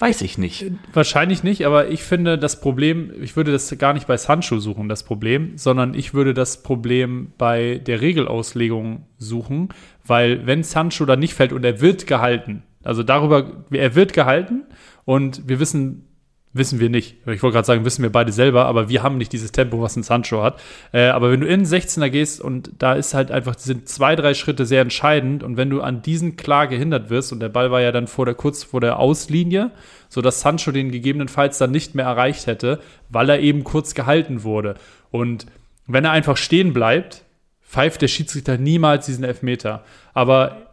Weiß 0.00 0.22
ich 0.22 0.38
nicht. 0.38 0.70
Wahrscheinlich 0.92 1.42
nicht, 1.42 1.66
aber 1.66 1.88
ich 1.88 2.04
finde 2.04 2.38
das 2.38 2.60
Problem, 2.60 3.12
ich 3.20 3.34
würde 3.34 3.50
das 3.50 3.76
gar 3.78 3.94
nicht 3.94 4.06
bei 4.06 4.16
Sancho 4.16 4.60
suchen, 4.60 4.88
das 4.88 5.02
Problem, 5.02 5.58
sondern 5.58 5.92
ich 5.94 6.14
würde 6.14 6.34
das 6.34 6.62
Problem 6.62 7.32
bei 7.36 7.78
der 7.84 8.00
Regelauslegung 8.00 9.06
suchen, 9.18 9.70
weil 10.06 10.46
wenn 10.46 10.62
Sancho 10.62 11.04
da 11.04 11.16
nicht 11.16 11.34
fällt 11.34 11.52
und 11.52 11.64
er 11.64 11.80
wird 11.80 12.06
gehalten, 12.06 12.62
also 12.84 13.02
darüber, 13.02 13.64
er 13.72 13.96
wird 13.96 14.12
gehalten 14.12 14.66
und 15.04 15.48
wir 15.48 15.58
wissen, 15.58 16.07
wissen 16.52 16.80
wir 16.80 16.88
nicht. 16.88 17.16
Ich 17.26 17.42
wollte 17.42 17.54
gerade 17.54 17.66
sagen, 17.66 17.84
wissen 17.84 18.02
wir 18.02 18.10
beide 18.10 18.32
selber, 18.32 18.66
aber 18.66 18.88
wir 18.88 19.02
haben 19.02 19.18
nicht 19.18 19.32
dieses 19.32 19.52
Tempo, 19.52 19.80
was 19.82 19.96
ein 19.96 20.02
Sancho 20.02 20.42
hat. 20.42 20.60
Äh, 20.92 21.08
aber 21.08 21.30
wenn 21.30 21.40
du 21.40 21.46
in 21.46 21.60
den 21.60 21.66
16er 21.66 22.08
gehst 22.08 22.40
und 22.40 22.70
da 22.78 22.94
ist 22.94 23.14
halt 23.14 23.30
einfach, 23.30 23.58
sind 23.58 23.88
zwei, 23.88 24.16
drei 24.16 24.34
Schritte 24.34 24.66
sehr 24.66 24.82
entscheidend 24.82 25.42
und 25.42 25.56
wenn 25.56 25.70
du 25.70 25.82
an 25.82 26.02
diesen 26.02 26.36
klar 26.36 26.66
gehindert 26.66 27.10
wirst 27.10 27.32
und 27.32 27.40
der 27.40 27.48
Ball 27.48 27.70
war 27.70 27.80
ja 27.80 27.92
dann 27.92 28.06
vor 28.06 28.24
der, 28.24 28.34
kurz 28.34 28.64
vor 28.64 28.80
der 28.80 28.98
Auslinie, 28.98 29.70
sodass 30.08 30.40
Sancho 30.40 30.72
den 30.72 30.90
gegebenenfalls 30.90 31.58
dann 31.58 31.70
nicht 31.70 31.94
mehr 31.94 32.06
erreicht 32.06 32.46
hätte, 32.46 32.80
weil 33.08 33.28
er 33.28 33.40
eben 33.40 33.64
kurz 33.64 33.94
gehalten 33.94 34.42
wurde. 34.42 34.74
Und 35.10 35.46
wenn 35.86 36.04
er 36.04 36.12
einfach 36.12 36.36
stehen 36.36 36.72
bleibt, 36.72 37.24
pfeift 37.62 38.00
der 38.00 38.08
Schiedsrichter 38.08 38.56
niemals 38.56 39.06
diesen 39.06 39.24
Elfmeter. 39.24 39.84
Aber 40.14 40.67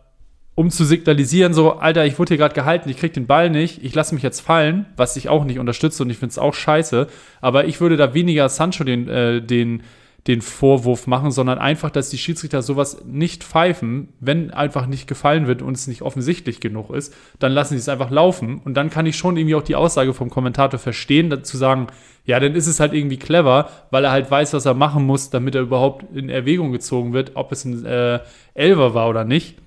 um 0.56 0.70
zu 0.70 0.86
signalisieren, 0.86 1.54
so, 1.54 1.74
Alter, 1.74 2.06
ich 2.06 2.18
wurde 2.18 2.30
hier 2.30 2.38
gerade 2.38 2.56
gehalten, 2.56 2.90
ich 2.90 2.98
krieg 2.98 3.14
den 3.14 3.28
Ball 3.28 3.50
nicht, 3.50 3.84
ich 3.84 3.94
lasse 3.94 4.16
mich 4.16 4.24
jetzt 4.24 4.40
fallen, 4.40 4.86
was 4.96 5.18
ich 5.18 5.28
auch 5.28 5.44
nicht 5.44 5.60
unterstütze 5.60 6.02
und 6.04 6.10
ich 6.10 6.18
finde 6.18 6.32
es 6.32 6.40
auch 6.40 6.54
scheiße. 6.54 7.08
Aber 7.42 7.66
ich 7.66 7.82
würde 7.82 7.98
da 7.98 8.14
weniger 8.14 8.48
Sancho 8.48 8.86
den, 8.86 9.10
äh, 9.10 9.42
den, 9.42 9.84
den 10.28 10.42
Vorwurf 10.42 11.08
machen, 11.08 11.32
sondern 11.32 11.60
einfach, 11.60 11.92
dass 11.92 12.10
die 12.10 12.18
Schiedsrichter 12.18 12.62
sowas 12.62 13.04
nicht 13.06 13.44
pfeifen, 13.44 14.08
wenn 14.22 14.50
einfach 14.50 14.88
nicht 14.88 15.08
gefallen 15.08 15.46
wird 15.46 15.62
und 15.62 15.76
es 15.76 15.88
nicht 15.88 16.02
offensichtlich 16.02 16.62
genug 16.62 16.90
ist, 16.90 17.14
dann 17.40 17.52
lassen 17.52 17.74
sie 17.74 17.80
es 17.80 17.90
einfach 17.90 18.10
laufen. 18.10 18.62
Und 18.64 18.76
dann 18.76 18.90
kann 18.90 19.06
ich 19.06 19.18
schon 19.18 19.36
irgendwie 19.36 19.56
auch 19.56 19.62
die 19.62 19.76
Aussage 19.76 20.14
vom 20.14 20.30
Kommentator 20.30 20.80
verstehen, 20.80 21.30
dazu 21.30 21.58
sagen, 21.58 21.88
ja, 22.24 22.40
dann 22.40 22.56
ist 22.56 22.68
es 22.68 22.80
halt 22.80 22.94
irgendwie 22.94 23.18
clever, 23.18 23.70
weil 23.92 24.06
er 24.06 24.12
halt 24.12 24.32
weiß, 24.32 24.54
was 24.54 24.66
er 24.66 24.74
machen 24.74 25.06
muss, 25.06 25.32
damit 25.32 25.54
er 25.54 25.62
überhaupt 25.62 26.06
in 26.16 26.30
Erwägung 26.30 26.72
gezogen 26.72 27.12
wird, 27.12 27.32
ob 27.36 27.52
es 27.52 27.66
ein 27.66 27.86
äh, 27.86 28.20
Elver 28.56 28.94
war 28.94 29.10
oder 29.10 29.26
nicht. 29.26 29.58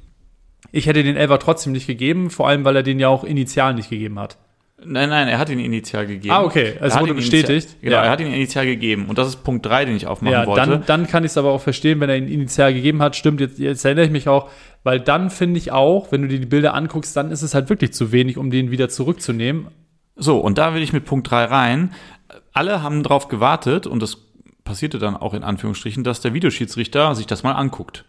Ich 0.73 0.87
hätte 0.87 1.03
den 1.03 1.17
Elfer 1.17 1.39
trotzdem 1.39 1.73
nicht 1.73 1.87
gegeben, 1.87 2.31
vor 2.31 2.49
allem, 2.49 2.65
weil 2.65 2.77
er 2.77 2.83
den 2.83 2.99
ja 3.01 3.09
auch 3.09 3.25
initial 3.25 3.75
nicht 3.75 3.91
gegeben 3.91 4.19
hat. 4.19 4.37
Nein, 4.85 5.09
nein, 5.09 5.27
er 5.27 5.39
hat 5.39 5.51
ihn 5.51 5.59
initial 5.59 6.07
gegeben. 6.07 6.33
Ah, 6.33 6.43
okay, 6.45 6.75
es 6.81 6.97
wurde 7.01 7.13
bestätigt. 7.15 7.49
Initial, 7.51 7.77
genau, 7.83 7.97
Ja. 7.97 8.03
er 8.05 8.11
hat 8.11 8.21
ihn 8.21 8.29
initial 8.33 8.65
gegeben. 8.65 9.07
Und 9.09 9.19
das 9.19 9.27
ist 9.27 9.43
Punkt 9.43 9.67
3, 9.67 9.87
den 9.87 9.97
ich 9.97 10.07
aufmachen 10.07 10.33
Ja, 10.33 10.47
wollte. 10.47 10.67
dann, 10.71 10.85
dann 10.87 11.07
kann 11.09 11.25
ich 11.25 11.33
es 11.33 11.37
aber 11.37 11.51
auch 11.51 11.61
verstehen, 11.61 11.99
wenn 11.99 12.09
er 12.09 12.17
ihn 12.17 12.29
initial 12.29 12.73
gegeben 12.73 13.03
hat. 13.03 13.17
Stimmt, 13.17 13.41
jetzt, 13.41 13.59
jetzt 13.59 13.85
erinnere 13.85 14.05
ich 14.05 14.13
mich 14.13 14.29
auch, 14.29 14.49
weil 14.85 15.01
dann 15.01 15.31
finde 15.31 15.59
ich 15.59 15.73
auch, 15.73 16.13
wenn 16.13 16.23
du 16.23 16.29
dir 16.29 16.39
die 16.39 16.47
Bilder 16.47 16.75
anguckst, 16.75 17.17
dann 17.17 17.33
ist 17.33 17.43
es 17.43 17.55
halt 17.57 17.69
wirklich 17.71 17.93
zu 17.93 18.13
wenig, 18.13 18.37
um 18.39 18.53
den 18.53 18.71
wieder 18.71 18.89
zurückzunehmen. 18.89 19.67
So, 20.15 20.39
und 20.39 20.59
da 20.59 20.75
will 20.75 20.83
ich 20.83 20.93
mit 20.93 21.05
Punkt 21.07 21.29
3 21.29 21.45
rein. 21.47 21.93
Alle 22.53 22.81
haben 22.81 23.03
darauf 23.03 23.27
gewartet, 23.27 23.89
und 23.89 24.01
das 24.01 24.17
passierte 24.63 25.01
dann 25.01 25.17
auch 25.17 25.35
in 25.35 25.43
Anführungsstrichen, 25.43 26.05
dass 26.05 26.21
der 26.21 26.35
Videoschiedsrichter 26.35 27.17
sich 27.17 27.27
das 27.27 27.43
mal 27.43 27.53
anguckt. 27.53 28.05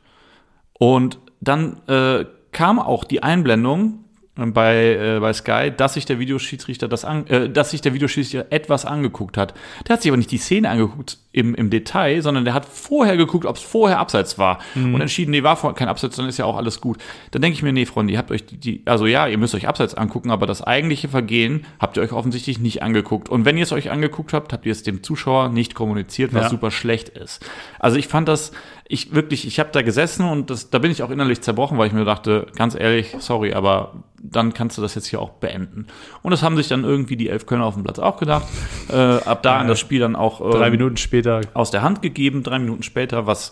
Und 0.74 1.18
dann 1.41 1.78
äh, 1.88 2.26
kam 2.52 2.80
auch 2.80 3.04
die 3.04 3.24
Einblendung 3.24 4.06
äh, 4.38 4.45
bei, 4.45 4.95
äh, 4.95 5.20
bei 5.20 5.34
Sky, 5.34 5.72
dass 5.76 5.95
sich 5.95 6.06
der 6.06 6.20
Videoschiedsrichter 6.20 6.88
das 6.88 7.06
an, 7.06 7.28
äh, 7.28 7.50
dass 7.50 7.72
sich 7.72 7.82
der 7.82 7.93
Videoschiedsrichter 7.93 8.47
etwas 8.52 8.86
angeguckt 8.86 9.38
hat. 9.38 9.54
Der 9.88 9.93
hat 9.93 10.02
sich 10.02 10.12
aber 10.12 10.18
nicht 10.18 10.32
die 10.32 10.38
Szene 10.38 10.70
angeguckt 10.70 11.18
im, 11.32 11.54
im 11.54 11.70
Detail, 11.70 12.22
sondern 12.22 12.43
der 12.43 12.54
hat 12.56 12.66
vorher 12.66 13.16
geguckt, 13.16 13.45
ob 13.45 13.58
es 13.58 13.62
vorher 13.62 14.00
abseits 14.00 14.39
war 14.39 14.58
und 14.76 15.00
entschieden, 15.00 15.30
nee, 15.30 15.43
war 15.43 15.56
vor, 15.58 15.76
kein 15.76 15.88
Abseits, 15.88 16.16
dann 16.16 16.28
ist 16.28 16.38
ja 16.39 16.45
auch 16.45 16.58
alles 16.58 16.82
gut. 16.82 16.97
Dann 17.30 17.43
denke 17.43 17.54
ich 17.54 17.62
mir, 17.62 17.72
nee, 17.72 17.86
Freunde, 17.86 18.14
ihr 18.14 18.18
habt 18.18 18.32
euch 18.32 18.47
die, 18.47 18.58
die, 18.58 18.82
also 18.86 19.06
ja, 19.06 19.28
ihr 19.28 19.38
müsst 19.38 19.54
euch 19.54 19.68
Abseits 19.68 19.93
angucken, 19.93 20.32
aber 20.32 20.47
das 20.47 20.64
eigentliche 20.64 21.08
Vergehen 21.08 21.66
habt 21.80 21.97
ihr 21.97 22.04
euch 22.04 22.14
offensichtlich 22.14 22.58
nicht 22.58 22.82
angeguckt. 22.82 23.30
Und 23.30 23.45
wenn 23.45 23.58
ihr 23.58 23.64
es 23.64 23.72
euch 23.72 23.91
angeguckt 23.91 24.34
habt, 24.34 24.54
habt 24.54 24.66
ihr 24.66 24.72
es 24.72 24.82
dem 24.82 25.04
Zuschauer 25.04 25.50
nicht 25.50 25.76
kommuniziert, 25.76 26.34
was 26.34 26.45
Ja. 26.45 26.50
super 26.50 26.72
schlecht 26.72 27.10
ist. 27.10 27.45
Also 27.78 27.97
ich 27.97 28.08
fand 28.08 28.28
das, 28.28 28.52
ich 28.92 29.14
wirklich, 29.14 29.46
ich 29.46 29.60
habe 29.60 29.70
da 29.72 29.84
gesessen 29.84 30.26
und 30.26 30.50
das, 30.50 30.72
da 30.72 30.80
bin 30.80 30.90
ich 30.90 31.04
auch 31.04 31.12
innerlich 31.12 31.42
zerbrochen, 31.42 31.78
weil 31.78 31.86
ich 31.86 31.94
mir 31.94 32.06
dachte, 32.06 32.48
ganz 32.56 32.74
ehrlich, 32.74 33.16
sorry, 33.20 33.54
aber 33.54 34.04
dann 34.20 34.52
kannst 34.56 34.80
du 34.80 34.82
das 34.82 34.96
jetzt 34.96 35.06
hier 35.06 35.22
auch 35.22 35.30
beenden. 35.30 35.86
Und 36.24 36.32
das 36.32 36.42
haben 36.42 36.58
sich 36.58 36.70
dann 36.70 36.84
irgendwie 36.84 37.16
die 37.16 37.30
elf 37.30 37.46
Kölner 37.46 37.66
auf 37.66 37.76
dem 37.76 37.84
Platz 37.84 38.00
auch 38.00 38.18
gedacht. 38.18 38.48
Äh, 38.90 38.96
ab 38.96 39.44
da 39.44 39.60
an 39.60 39.68
das 39.68 39.80
Spiel 39.80 40.00
dann 40.00 40.16
auch 40.16 40.40
Drei 40.40 40.66
ähm, 40.66 40.72
Minuten 40.72 40.98
später. 40.98 41.42
aus 41.54 41.70
der 41.70 41.84
Hand 41.84 42.02
gegeben, 42.02 42.42
drei 42.42 42.58
Minuten 42.58 42.82
später, 42.82 43.28
was 43.28 43.52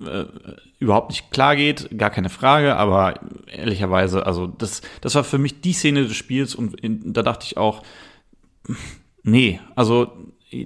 äh, 0.00 0.26
überhaupt 0.78 1.10
nicht 1.10 1.32
klar 1.32 1.56
geht, 1.56 1.98
gar 1.98 2.10
keine 2.10 2.28
Frage, 2.28 2.76
aber 2.76 3.18
ehrlicherweise, 3.48 4.26
also 4.26 4.46
das, 4.46 4.82
das 5.00 5.16
war 5.16 5.24
für 5.24 5.38
mich 5.38 5.60
die 5.60 5.72
Szene 5.72 6.04
des 6.04 6.16
Spiels 6.16 6.54
und 6.54 6.78
in, 6.80 7.12
da 7.12 7.24
dachte 7.24 7.46
ich 7.46 7.56
auch, 7.56 7.82
nee, 9.24 9.58
also 9.74 10.12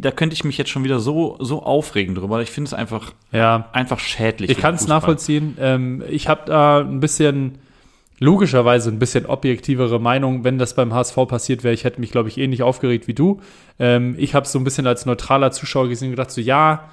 da 0.00 0.10
könnte 0.10 0.34
ich 0.34 0.44
mich 0.44 0.58
jetzt 0.58 0.70
schon 0.70 0.84
wieder 0.84 1.00
so, 1.00 1.36
so 1.40 1.62
aufregen 1.62 2.14
drüber. 2.14 2.40
Ich 2.42 2.50
finde 2.50 2.68
es 2.68 2.74
einfach, 2.74 3.12
Ja, 3.32 3.68
einfach 3.72 3.98
schädlich. 3.98 4.50
ich 4.50 4.58
kann 4.58 4.74
es 4.76 4.86
nachvollziehen. 4.86 5.56
Ähm, 5.60 6.02
ich 6.08 6.28
habe 6.28 6.42
da 6.46 6.78
ein 6.80 7.00
bisschen, 7.00 7.58
logischerweise 8.20 8.90
ein 8.90 9.00
bisschen 9.00 9.26
objektivere 9.26 9.98
Meinung, 9.98 10.44
wenn 10.44 10.56
das 10.56 10.74
beim 10.74 10.94
HSV 10.94 11.16
passiert 11.26 11.64
wäre. 11.64 11.74
Ich 11.74 11.82
hätte 11.82 12.00
mich, 12.00 12.12
glaube 12.12 12.28
ich, 12.28 12.38
ähnlich 12.38 12.62
aufgeregt 12.62 13.08
wie 13.08 13.14
du. 13.14 13.40
Ähm, 13.80 14.14
ich 14.16 14.34
habe 14.36 14.46
es 14.46 14.52
so 14.52 14.60
ein 14.60 14.64
bisschen 14.64 14.86
als 14.86 15.06
neutraler 15.06 15.50
Zuschauer 15.50 15.88
gesehen 15.88 16.08
und 16.08 16.12
gedacht, 16.12 16.30
so 16.30 16.40
ja, 16.40 16.88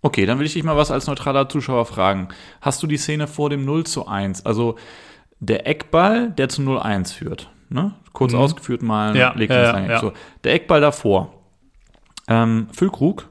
Okay, 0.00 0.26
dann 0.26 0.38
will 0.38 0.46
ich 0.46 0.52
dich 0.52 0.62
mal 0.62 0.76
was 0.76 0.92
als 0.92 1.08
neutraler 1.08 1.48
Zuschauer 1.48 1.84
fragen. 1.84 2.28
Hast 2.60 2.80
du 2.84 2.86
die 2.86 2.98
Szene 2.98 3.26
vor 3.26 3.50
dem 3.50 3.64
0 3.64 3.82
zu 3.84 4.06
1, 4.06 4.46
also 4.46 4.76
der 5.40 5.66
Eckball, 5.66 6.30
der 6.30 6.48
zum 6.48 6.68
0-1 6.68 7.12
führt, 7.14 7.50
ne? 7.68 7.94
Kurz 8.12 8.32
Mhm. 8.32 8.38
ausgeführt 8.38 8.80
mal, 8.82 9.16
Ja, 9.16 9.32
legt 9.34 9.52
ja, 9.52 9.76
ja. 9.80 9.98
So, 9.98 10.12
der 10.44 10.54
Eckball 10.54 10.80
davor. 10.80 11.34
Ähm, 12.28 12.68
Füllkrug 12.72 13.28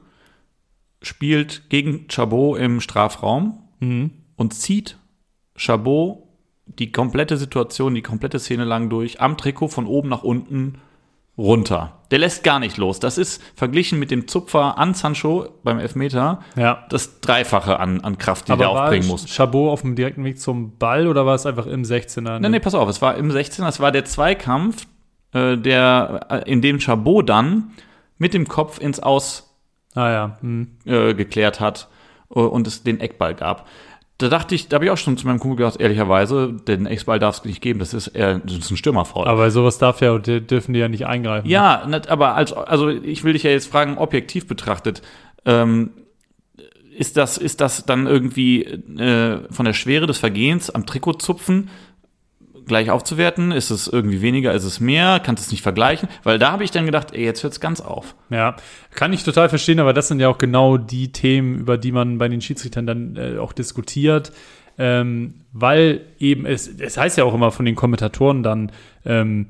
spielt 1.02 1.70
gegen 1.70 2.06
Chabot 2.08 2.58
im 2.58 2.80
Strafraum 2.80 3.58
Mhm. 3.80 4.10
und 4.36 4.52
zieht 4.54 4.98
Chabot 5.56 6.24
die 6.66 6.90
komplette 6.92 7.36
Situation, 7.36 7.94
die 7.94 8.02
komplette 8.02 8.38
Szene 8.38 8.64
lang 8.64 8.90
durch, 8.90 9.20
am 9.20 9.36
Trikot 9.36 9.68
von 9.68 9.86
oben 9.86 10.08
nach 10.08 10.22
unten 10.24 10.78
runter. 11.38 12.00
Der 12.10 12.18
lässt 12.18 12.42
gar 12.42 12.58
nicht 12.58 12.76
los. 12.78 12.98
Das 12.98 13.16
ist 13.16 13.40
verglichen 13.54 14.00
mit 14.00 14.10
dem 14.10 14.26
Zupfer 14.26 14.76
an 14.76 14.94
Sancho 14.94 15.48
beim 15.62 15.78
Elfmeter 15.78 16.40
Ja. 16.56 16.84
das 16.90 17.20
Dreifache 17.20 17.78
an, 17.78 18.00
an 18.00 18.18
Kraft, 18.18 18.48
die 18.48 18.52
Aber 18.52 18.64
der 18.64 18.70
aufbringen 18.70 19.06
muss. 19.06 19.26
Chabot 19.32 19.70
auf 19.70 19.82
dem 19.82 19.94
direkten 19.94 20.24
Weg 20.24 20.40
zum 20.40 20.76
Ball 20.78 21.06
oder 21.06 21.24
war 21.26 21.36
es 21.36 21.46
einfach 21.46 21.66
im 21.66 21.84
16er? 21.84 22.40
Nee, 22.40 22.48
nee, 22.48 22.58
pass 22.60 22.74
auf, 22.74 22.88
es 22.88 23.00
war 23.00 23.16
im 23.16 23.30
16er, 23.30 23.68
es 23.68 23.78
war 23.78 23.92
der 23.92 24.04
Zweikampf, 24.04 24.86
äh, 25.32 25.56
der, 25.56 26.26
äh, 26.28 26.50
in 26.50 26.60
dem 26.60 26.80
Chabot 26.80 27.28
dann 27.28 27.70
mit 28.18 28.34
dem 28.34 28.48
Kopf 28.48 28.78
ins 28.78 29.00
Aus 29.00 29.48
Ah 29.94 30.10
ja. 30.10 30.38
Hm. 30.40 30.68
äh, 30.84 31.14
geklärt 31.14 31.60
hat 31.60 31.88
äh, 32.30 32.38
und 32.38 32.66
es 32.66 32.82
den 32.82 33.00
Eckball 33.00 33.34
gab. 33.34 33.66
Da 34.18 34.28
dachte 34.28 34.54
ich, 34.54 34.68
da 34.68 34.76
habe 34.76 34.84
ich 34.84 34.90
auch 34.90 34.96
schon 34.96 35.16
zu 35.16 35.26
meinem 35.26 35.38
Kumpel 35.38 35.58
gesagt, 35.58 35.80
ehrlicherweise, 35.80 36.52
den 36.52 36.86
Eckball 36.86 37.20
darf 37.20 37.38
es 37.38 37.44
nicht 37.44 37.60
geben, 37.60 37.78
das 37.78 37.94
ist, 37.94 38.08
eher, 38.08 38.40
das 38.40 38.58
ist 38.58 38.70
ein 38.70 38.76
Stürmerfaul. 38.76 39.28
Aber 39.28 39.50
sowas 39.50 39.78
darf 39.78 40.00
ja, 40.00 40.18
dürfen 40.18 40.72
die 40.72 40.80
ja 40.80 40.88
nicht 40.88 41.06
eingreifen. 41.06 41.48
Ja, 41.48 41.86
nicht, 41.86 42.08
aber 42.08 42.34
als, 42.34 42.52
also 42.52 42.88
ich 42.88 43.22
will 43.22 43.34
dich 43.34 43.44
ja 43.44 43.50
jetzt 43.50 43.70
fragen, 43.70 43.96
objektiv 43.96 44.48
betrachtet, 44.48 45.02
ähm, 45.44 45.90
ist 46.96 47.16
das, 47.16 47.38
ist 47.38 47.60
das 47.60 47.86
dann 47.86 48.08
irgendwie 48.08 48.64
äh, 48.64 49.40
von 49.52 49.64
der 49.64 49.72
Schwere 49.72 50.08
des 50.08 50.18
Vergehens 50.18 50.68
am 50.68 50.84
Trikot 50.84 51.14
zupfen 51.14 51.70
gleich 52.68 52.90
aufzuwerten? 52.90 53.50
Ist 53.50 53.70
es 53.70 53.88
irgendwie 53.88 54.22
weniger, 54.22 54.52
ist 54.52 54.64
es 54.64 54.78
mehr? 54.78 55.20
Kannst 55.20 55.42
du 55.42 55.46
es 55.48 55.50
nicht 55.50 55.62
vergleichen? 55.62 56.08
Weil 56.22 56.38
da 56.38 56.52
habe 56.52 56.62
ich 56.62 56.70
dann 56.70 56.86
gedacht, 56.86 57.08
ey, 57.12 57.24
jetzt 57.24 57.42
hört's 57.42 57.60
ganz 57.60 57.80
auf. 57.80 58.14
Ja, 58.30 58.56
kann 58.94 59.12
ich 59.12 59.24
total 59.24 59.48
verstehen, 59.48 59.80
aber 59.80 59.92
das 59.92 60.08
sind 60.08 60.20
ja 60.20 60.28
auch 60.28 60.38
genau 60.38 60.76
die 60.76 61.10
Themen, 61.10 61.58
über 61.58 61.78
die 61.78 61.92
man 61.92 62.18
bei 62.18 62.28
den 62.28 62.40
Schiedsrichtern 62.40 62.86
dann 62.86 63.16
äh, 63.16 63.38
auch 63.38 63.52
diskutiert. 63.52 64.32
Ähm, 64.78 65.34
weil 65.52 66.02
eben, 66.20 66.46
es, 66.46 66.68
es 66.78 66.96
heißt 66.96 67.18
ja 67.18 67.24
auch 67.24 67.34
immer 67.34 67.50
von 67.50 67.64
den 67.64 67.74
Kommentatoren 67.74 68.44
dann, 68.44 68.70
ähm, 69.04 69.46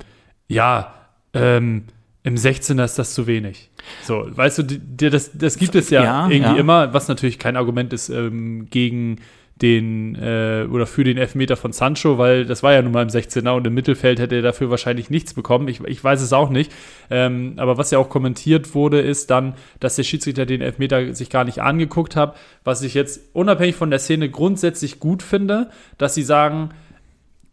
ja, 0.48 0.94
ähm, 1.34 1.84
im 2.22 2.34
16er 2.34 2.84
ist 2.84 2.98
das 2.98 3.14
zu 3.14 3.26
wenig. 3.26 3.70
So, 4.02 4.26
weißt 4.28 4.58
du, 4.58 4.62
die, 4.62 4.78
die, 4.78 5.10
das, 5.10 5.30
das 5.32 5.56
gibt 5.56 5.74
es 5.74 5.90
ja, 5.90 6.02
Ja, 6.02 6.28
irgendwie 6.28 6.54
ja. 6.54 6.56
immer, 6.56 6.92
was 6.92 7.08
natürlich 7.08 7.38
kein 7.38 7.56
Argument 7.56 7.92
ist 7.92 8.08
ähm, 8.08 8.68
gegen 8.70 9.20
den 9.62 10.14
äh, 10.14 10.66
oder 10.70 10.86
für 10.86 11.04
den 11.04 11.16
Elfmeter 11.16 11.56
von 11.56 11.72
Sancho, 11.72 12.18
weil 12.18 12.44
das 12.44 12.62
war 12.62 12.72
ja 12.72 12.82
nun 12.82 12.92
mal 12.92 13.02
im 13.02 13.08
16er 13.08 13.50
und 13.50 13.66
im 13.66 13.74
Mittelfeld 13.74 14.20
hätte 14.20 14.36
er 14.36 14.42
dafür 14.42 14.70
wahrscheinlich 14.70 15.10
nichts 15.10 15.34
bekommen. 15.34 15.68
Ich, 15.68 15.80
ich 15.80 16.02
weiß 16.02 16.20
es 16.22 16.32
auch 16.32 16.50
nicht. 16.50 16.72
Ähm, 17.10 17.54
aber 17.56 17.76
was 17.76 17.90
ja 17.90 17.98
auch 17.98 18.08
kommentiert 18.08 18.74
wurde, 18.74 19.00
ist 19.00 19.30
dann, 19.30 19.54
dass 19.80 19.96
der 19.96 20.04
Schiedsrichter 20.04 20.46
den 20.46 20.60
Elfmeter 20.60 21.14
sich 21.14 21.30
gar 21.30 21.44
nicht 21.44 21.60
angeguckt 21.60 22.16
hat. 22.16 22.36
Was 22.64 22.82
ich 22.82 22.94
jetzt 22.94 23.20
unabhängig 23.32 23.76
von 23.76 23.90
der 23.90 23.98
Szene 23.98 24.30
grundsätzlich 24.30 25.00
gut 25.00 25.22
finde, 25.22 25.70
dass 25.96 26.14
sie 26.14 26.22
sagen, 26.22 26.70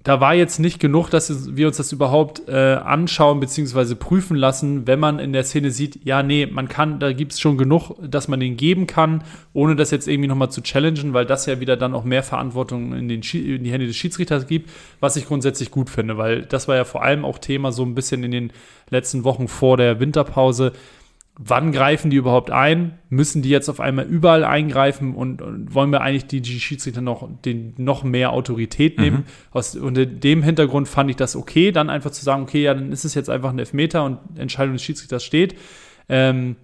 da 0.06 0.22
war 0.22 0.36
jetzt 0.36 0.60
nicht 0.60 0.80
genug, 0.80 1.10
dass 1.10 1.56
wir 1.56 1.66
uns 1.66 1.78
das 1.78 1.92
überhaupt 1.92 2.48
äh, 2.48 2.76
anschauen 2.76 3.40
bzw. 3.40 3.96
prüfen 3.96 4.38
lassen, 4.38 4.86
wenn 4.86 5.00
man 5.00 5.18
in 5.18 5.34
der 5.34 5.44
Szene 5.44 5.72
sieht, 5.72 6.06
ja, 6.06 6.22
nee, 6.22 6.46
man 6.46 6.68
kann, 6.68 7.00
da 7.00 7.12
gibt 7.12 7.32
es 7.32 7.40
schon 7.40 7.58
genug, 7.58 7.96
dass 8.08 8.28
man 8.28 8.40
den 8.40 8.56
geben 8.56 8.86
kann, 8.86 9.24
ohne 9.54 9.76
das 9.76 9.90
jetzt 9.90 10.08
irgendwie 10.08 10.28
nochmal 10.28 10.52
zu 10.52 10.62
challengen, 10.62 11.14
weil 11.14 11.26
das 11.26 11.48
ja 11.48 11.60
wieder 11.60 11.76
dann 11.76 11.96
auch 11.96 12.04
mehr 12.04 12.22
Verantwortung 12.22 12.94
in, 12.94 13.08
den 13.08 13.22
in 13.22 13.64
die 13.64 13.72
Hände 13.72 13.88
des 13.88 13.96
Schiedsrichters 13.96 14.46
gibt, 14.46 14.70
was 15.00 15.16
ich 15.16 15.26
grundsätzlich 15.26 15.72
gut 15.72 15.90
finde, 15.90 16.20
weil 16.20 16.44
das 16.44 16.68
war 16.68 16.76
ja 16.76 16.84
vor 16.84 17.02
allem 17.02 17.26
auch 17.26 17.40
Thema 17.40 17.72
so 17.72 17.82
ein 17.82 17.96
bisschen 17.96 18.24
in 18.24 18.32
den 18.32 18.54
letzten 18.92 19.24
Wochen 19.24 19.48
vor 19.48 19.76
der 19.76 20.00
Winterpause. 20.00 20.74
Wann 21.38 21.74
greifen 21.74 22.10
die 22.10 22.18
überhaupt 22.18 22.50
ein? 22.50 22.98
Müssen 23.10 23.42
die 23.42 23.50
jetzt 23.50 23.68
auf 23.68 23.82
einmal 23.82 24.06
überall 24.06 24.46
eingreifen 24.46 25.14
und, 25.14 25.42
und 25.42 25.74
wollen 25.74 25.92
wir 25.92 26.02
eigentlich 26.02 26.28
die, 26.28 26.40
die 26.42 26.60
Schiedsrichter 26.62 27.02
noch, 27.02 27.28
den, 27.44 27.74
noch 27.78 28.04
mehr 28.04 28.32
Autorität 28.32 28.98
nehmen? 29.00 29.26
Aus, 29.52 29.76
unter 29.76 30.06
dem 30.06 30.44
Hintergrund 30.44 30.88
fand 30.88 31.10
ich 31.10 31.18
das 31.18 31.36
okay, 31.36 31.72
dann 31.72 31.90
einfach 31.90 32.12
zu 32.12 32.24
sagen, 32.24 32.44
okay, 32.44 32.64
ja, 32.64 32.74
dann 32.74 32.92
ist 32.92 33.04
es 33.04 33.16
jetzt 33.16 33.30
einfach 33.30 33.50
ein 33.50 33.60
Elfmeter 33.60 34.06
und 34.06 34.20
Entscheidung 34.38 34.74
des 34.74 34.84
Schiedsrichters 34.84 35.26
steht. 35.26 35.56
Ähm, 36.08 36.56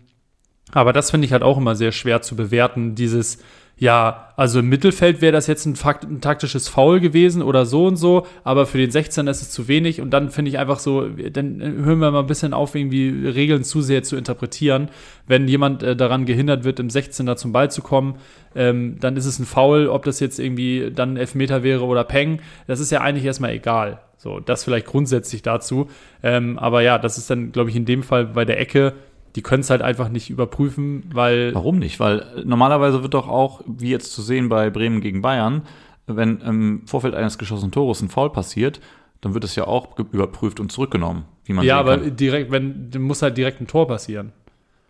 aber 0.71 0.93
das 0.93 1.11
finde 1.11 1.25
ich 1.25 1.33
halt 1.33 1.43
auch 1.43 1.57
immer 1.57 1.75
sehr 1.75 1.91
schwer 1.91 2.21
zu 2.21 2.37
bewerten, 2.37 2.95
dieses, 2.95 3.39
ja, 3.81 4.31
also 4.35 4.59
im 4.59 4.69
Mittelfeld 4.69 5.21
wäre 5.21 5.31
das 5.31 5.47
jetzt 5.47 5.65
ein, 5.65 5.73
ein 6.03 6.21
taktisches 6.21 6.67
Foul 6.67 6.99
gewesen 6.99 7.41
oder 7.41 7.65
so 7.65 7.87
und 7.87 7.95
so, 7.95 8.27
aber 8.43 8.67
für 8.67 8.77
den 8.77 8.91
16 8.91 9.25
ist 9.25 9.41
es 9.41 9.49
zu 9.49 9.67
wenig 9.67 10.01
und 10.01 10.11
dann 10.11 10.29
finde 10.29 10.49
ich 10.49 10.59
einfach 10.59 10.77
so, 10.77 11.07
dann 11.09 11.59
hören 11.59 11.97
wir 11.97 12.11
mal 12.11 12.19
ein 12.19 12.27
bisschen 12.27 12.53
auf, 12.53 12.75
irgendwie 12.75 13.27
Regeln 13.27 13.63
zu 13.63 13.81
sehr 13.81 14.03
zu 14.03 14.17
interpretieren. 14.17 14.89
Wenn 15.25 15.47
jemand 15.47 15.81
äh, 15.81 15.95
daran 15.95 16.27
gehindert 16.27 16.63
wird, 16.63 16.79
im 16.79 16.89
16er 16.89 17.37
zum 17.37 17.53
Ball 17.53 17.71
zu 17.71 17.81
kommen, 17.81 18.17
ähm, 18.53 18.97
dann 18.99 19.17
ist 19.17 19.25
es 19.25 19.39
ein 19.39 19.47
Foul, 19.47 19.87
ob 19.87 20.05
das 20.05 20.19
jetzt 20.19 20.37
irgendwie 20.37 20.91
dann 20.93 21.17
Elfmeter 21.17 21.63
wäre 21.63 21.83
oder 21.85 22.03
Peng, 22.03 22.39
das 22.67 22.79
ist 22.79 22.91
ja 22.91 23.01
eigentlich 23.01 23.25
erstmal 23.25 23.53
egal. 23.53 23.99
So, 24.15 24.39
das 24.39 24.63
vielleicht 24.63 24.85
grundsätzlich 24.85 25.41
dazu. 25.41 25.89
Ähm, 26.21 26.59
aber 26.59 26.83
ja, 26.83 26.99
das 26.99 27.17
ist 27.17 27.31
dann, 27.31 27.51
glaube 27.51 27.71
ich, 27.71 27.75
in 27.75 27.85
dem 27.85 28.03
Fall 28.03 28.27
bei 28.27 28.45
der 28.45 28.59
Ecke, 28.59 28.93
die 29.35 29.41
können 29.41 29.61
es 29.61 29.69
halt 29.69 29.81
einfach 29.81 30.09
nicht 30.09 30.29
überprüfen, 30.29 31.03
weil 31.13 31.53
Warum 31.53 31.79
nicht? 31.79 31.99
Weil 31.99 32.43
normalerweise 32.43 33.01
wird 33.01 33.13
doch 33.13 33.27
auch, 33.27 33.61
wie 33.65 33.89
jetzt 33.89 34.13
zu 34.13 34.21
sehen 34.21 34.49
bei 34.49 34.69
Bremen 34.69 35.01
gegen 35.01 35.21
Bayern, 35.21 35.63
wenn 36.07 36.39
im 36.41 36.87
Vorfeld 36.87 37.15
eines 37.15 37.37
geschossenen 37.37 37.71
Tores 37.71 38.01
ein 38.01 38.09
Foul 38.09 38.31
passiert, 38.31 38.81
dann 39.21 39.33
wird 39.33 39.43
es 39.43 39.55
ja 39.55 39.65
auch 39.65 39.97
überprüft 39.97 40.59
und 40.59 40.71
zurückgenommen, 40.71 41.25
wie 41.45 41.53
man 41.53 41.65
ja, 41.65 41.79
aber 41.79 41.99
kann. 41.99 42.15
direkt, 42.15 42.51
wenn 42.51 42.89
dann 42.89 43.03
muss 43.03 43.21
halt 43.21 43.37
direkt 43.37 43.61
ein 43.61 43.67
Tor 43.67 43.87
passieren. 43.87 44.33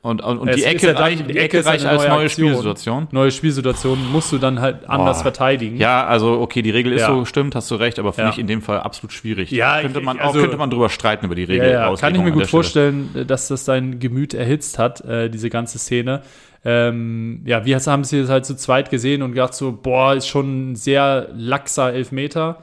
Und, 0.04 0.24
und, 0.24 0.40
und 0.40 0.56
die 0.56 0.64
Ecke, 0.64 0.88
ja 0.88 0.94
dann- 0.94 1.04
reicht, 1.04 1.30
die 1.30 1.38
Ecke 1.38 1.64
reicht 1.64 1.86
als 1.86 2.02
neue 2.08 2.10
neue. 2.10 2.30
Spielsituation. 2.30 3.08
Neue 3.12 3.30
Spielsituationen 3.30 4.12
musst 4.12 4.32
du 4.32 4.40
dann 4.40 4.60
halt 4.60 4.90
anders 4.90 5.18
Boah. 5.20 5.24
verteidigen. 5.26 5.78
Ja, 5.78 6.08
also 6.08 6.40
okay, 6.42 6.64
die 6.64 6.72
Regel 6.72 6.92
ist 6.94 7.02
Ja. 7.02 7.08
so, 7.10 7.24
stimmt, 7.26 7.54
hast 7.54 7.70
du 7.70 7.76
recht, 7.76 8.00
aber 8.00 8.12
finde 8.12 8.30
Ja. 8.30 8.34
ich 8.34 8.40
in 8.40 8.48
dem 8.48 8.64
Fall 8.64 8.80
absolut 8.80 9.14
schwierig. 9.14 9.52
Ja, 9.52 9.80
könnte 9.82 10.02
man 10.02 10.18
also- 10.18 10.40
auch 10.40 10.42
könnte 10.42 10.58
man 10.58 10.72
drüber 10.72 10.90
streiten 10.90 11.26
über 11.28 11.36
die 11.36 11.44
Regel. 11.44 11.70
Ja. 11.70 11.94
Kann 11.96 12.16
ich 12.16 12.22
mir 12.22 12.32
gut 12.32 12.48
vorstellen, 12.48 13.10
dass 13.28 13.48
das 13.48 13.66
dein 13.66 14.00
Gemüt 14.00 14.34
erhitzt 14.34 14.80
hat, 14.80 15.02
äh, 15.02 15.30
diese 15.30 15.52
ganze 15.52 15.78
Szene. 15.78 16.22
Ähm, 16.66 17.42
ja, 17.46 17.66
wir 17.66 17.78
haben 17.80 18.02
es 18.02 18.10
hier 18.10 18.28
halt 18.28 18.46
zu 18.46 18.56
zweit 18.56 18.90
gesehen 18.90 19.22
und 19.22 19.32
gedacht 19.34 19.54
so, 19.54 19.72
boah, 19.72 20.14
ist 20.16 20.28
schon 20.28 20.72
ein 20.72 20.76
sehr 20.76 21.28
laxer 21.36 21.92
Elfmeter. 21.94 22.58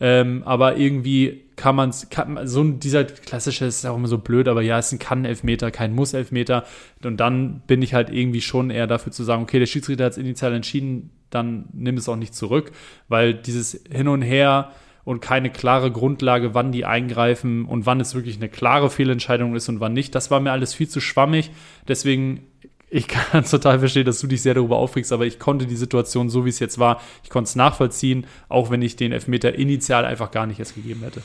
Ähm, 0.00 0.42
aber 0.44 0.76
irgendwie 0.76 1.44
kann 1.56 1.76
man 1.76 1.90
es, 1.90 2.08
so 2.44 2.62
ein, 2.62 2.80
dieser 2.80 3.04
klassische 3.04 3.64
ist 3.64 3.86
auch 3.86 3.96
immer 3.96 4.08
so 4.08 4.18
blöd, 4.18 4.48
aber 4.48 4.62
ja, 4.62 4.78
es 4.78 4.86
ist 4.86 4.92
ein 4.92 4.98
Kann-Elfmeter, 4.98 5.70
kein 5.70 5.94
Muss-Elfmeter. 5.94 6.64
Und 7.02 7.18
dann 7.18 7.62
bin 7.66 7.80
ich 7.82 7.94
halt 7.94 8.10
irgendwie 8.10 8.40
schon 8.40 8.70
eher 8.70 8.86
dafür 8.86 9.12
zu 9.12 9.22
sagen, 9.22 9.42
okay, 9.42 9.58
der 9.58 9.66
Schiedsrichter 9.66 10.04
hat 10.04 10.12
es 10.12 10.18
initial 10.18 10.52
entschieden, 10.52 11.10
dann 11.30 11.66
nimm 11.72 11.96
es 11.96 12.08
auch 12.08 12.16
nicht 12.16 12.34
zurück, 12.34 12.72
weil 13.08 13.34
dieses 13.34 13.84
Hin 13.90 14.08
und 14.08 14.22
Her 14.22 14.72
und 15.04 15.20
keine 15.20 15.50
klare 15.50 15.90
Grundlage, 15.90 16.54
wann 16.54 16.72
die 16.72 16.84
eingreifen 16.84 17.66
und 17.66 17.86
wann 17.86 18.00
es 18.00 18.14
wirklich 18.14 18.36
eine 18.36 18.48
klare 18.48 18.90
Fehlentscheidung 18.90 19.54
ist 19.54 19.68
und 19.68 19.80
wann 19.80 19.92
nicht, 19.92 20.14
das 20.14 20.30
war 20.30 20.40
mir 20.40 20.52
alles 20.52 20.74
viel 20.74 20.88
zu 20.88 21.00
schwammig. 21.00 21.50
Deswegen 21.86 22.46
ich 22.94 23.08
kann 23.08 23.44
total 23.50 23.80
verstehen, 23.80 24.04
dass 24.04 24.20
du 24.20 24.26
dich 24.26 24.40
sehr 24.42 24.54
darüber 24.54 24.76
aufregst, 24.76 25.12
aber 25.12 25.26
ich 25.26 25.38
konnte 25.38 25.66
die 25.66 25.76
Situation 25.76 26.30
so, 26.30 26.44
wie 26.44 26.48
es 26.50 26.60
jetzt 26.60 26.78
war, 26.78 27.00
ich 27.24 27.30
konnte 27.30 27.48
es 27.48 27.56
nachvollziehen, 27.56 28.26
auch 28.48 28.70
wenn 28.70 28.82
ich 28.82 28.94
den 28.96 29.10
Elfmeter 29.12 29.54
initial 29.54 30.04
einfach 30.04 30.30
gar 30.30 30.46
nicht 30.46 30.60
erst 30.60 30.74
gegeben 30.76 31.00
hätte. 31.02 31.20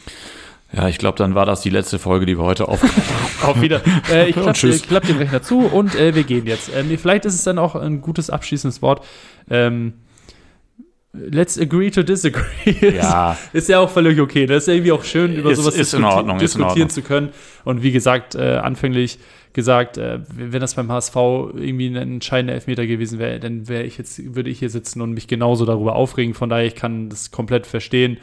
Ja, 0.71 0.87
ich 0.87 0.97
glaube, 0.97 1.17
dann 1.17 1.33
war 1.35 1.45
das 1.45 1.61
die 1.61 1.69
letzte 1.69 1.97
Folge, 1.99 2.25
die 2.25 2.37
wir 2.37 2.43
heute 2.45 2.67
aufgenommen 2.67 3.01
Auf 3.43 3.61
wieder. 3.61 3.81
Äh, 4.11 4.29
ich 4.29 4.35
klappe 4.41 4.79
klapp 4.79 5.03
den 5.07 5.17
Rechner 5.17 5.41
zu 5.41 5.59
und 5.59 5.95
äh, 5.95 6.13
wir 6.15 6.23
gehen 6.23 6.45
jetzt. 6.45 6.69
Ähm, 6.75 6.95
vielleicht 6.97 7.25
ist 7.25 7.33
es 7.35 7.43
dann 7.43 7.57
auch 7.57 7.75
ein 7.75 8.01
gutes 8.01 8.29
abschließendes 8.29 8.81
Wort. 8.81 9.03
Ähm, 9.49 9.93
let's 11.13 11.57
agree 11.59 11.89
to 11.89 12.03
disagree. 12.03 12.95
Ja. 12.95 13.37
ist 13.53 13.67
ja 13.69 13.79
auch 13.79 13.89
völlig 13.89 14.19
okay. 14.19 14.45
Das 14.45 14.63
ist 14.63 14.67
ja 14.67 14.73
irgendwie 14.73 14.91
auch 14.91 15.03
schön, 15.03 15.33
über 15.33 15.51
Ist- 15.51 15.59
sowas 15.59 15.75
ist 15.75 15.93
diskuti- 15.93 16.03
Ordnung, 16.05 16.37
diskutieren 16.37 16.89
zu 16.89 17.01
können. 17.01 17.29
Und 17.63 17.81
wie 17.83 17.91
gesagt, 17.91 18.35
äh, 18.35 18.57
anfänglich 18.57 19.17
gesagt, 19.53 19.97
äh, 19.97 20.19
wenn 20.29 20.61
das 20.61 20.75
beim 20.75 20.91
HSV 20.91 21.15
irgendwie 21.15 21.87
ein 21.87 21.95
entscheidender 21.95 22.53
Elfmeter 22.53 22.85
gewesen 22.85 23.19
wäre, 23.19 23.39
dann 23.39 23.67
wäre 23.67 23.83
ich 23.83 23.97
jetzt, 23.97 24.35
würde 24.35 24.49
ich 24.49 24.59
hier 24.59 24.69
sitzen 24.69 25.01
und 25.01 25.13
mich 25.13 25.27
genauso 25.27 25.65
darüber 25.65 25.95
aufregen. 25.95 26.33
Von 26.33 26.49
daher, 26.49 26.65
ich 26.65 26.75
kann 26.75 27.09
das 27.09 27.31
komplett 27.31 27.67
verstehen, 27.67 28.17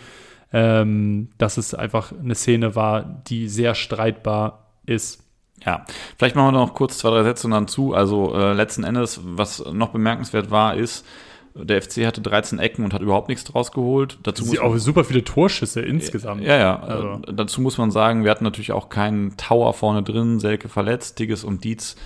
ähm, 0.53 1.29
dass 1.39 1.57
es 1.57 1.75
einfach 1.75 2.13
eine 2.13 2.35
Szene 2.35 2.75
war, 2.75 3.23
die 3.27 3.49
sehr 3.49 3.75
streitbar 3.75 4.71
ist. 4.87 5.23
Ja, 5.65 5.85
vielleicht 6.19 6.37
machen 6.37 6.55
wir 6.55 6.61
noch 6.61 6.75
kurz 6.75 6.99
zwei, 6.99 7.11
drei 7.11 7.23
Sätze 7.23 7.49
dann 7.49 7.67
zu. 7.67 7.95
Also 7.95 8.35
äh, 8.35 8.53
letzten 8.53 8.85
Endes, 8.85 9.21
was 9.23 9.65
noch 9.73 9.91
bemerkenswert 9.91 10.51
war, 10.51 10.77
ist, 10.77 11.05
der 11.63 11.81
FC 11.83 12.07
hatte 12.07 12.21
13 12.21 12.59
Ecken 12.59 12.85
und 12.85 12.93
hat 12.93 13.03
überhaupt 13.03 13.29
nichts 13.29 13.45
draus 13.45 13.73
geholt. 13.73 14.19
Dazu 14.23 14.45
Sie 14.45 14.51
muss 14.51 14.59
auch 14.59 14.77
super 14.77 15.05
viele 15.05 15.25
Torschüsse 15.25 15.81
insgesamt. 15.81 16.43
ja, 16.43 16.57
ja. 16.57 16.79
Also. 16.81 17.21
äh, 17.27 17.35
Dazu 17.35 17.61
muss 17.61 17.79
man 17.79 17.91
sagen, 17.91 18.25
wir 18.25 18.31
hatten 18.31 18.45
natürlich 18.45 18.73
auch 18.73 18.89
keinen 18.89 19.37
Tower 19.37 19.73
vorne 19.75 20.03
drin, 20.03 20.39
Selke 20.41 20.69
verletzt, 20.69 21.17
Tigges 21.17 21.45
und 21.45 21.65
Dietz 21.65 21.97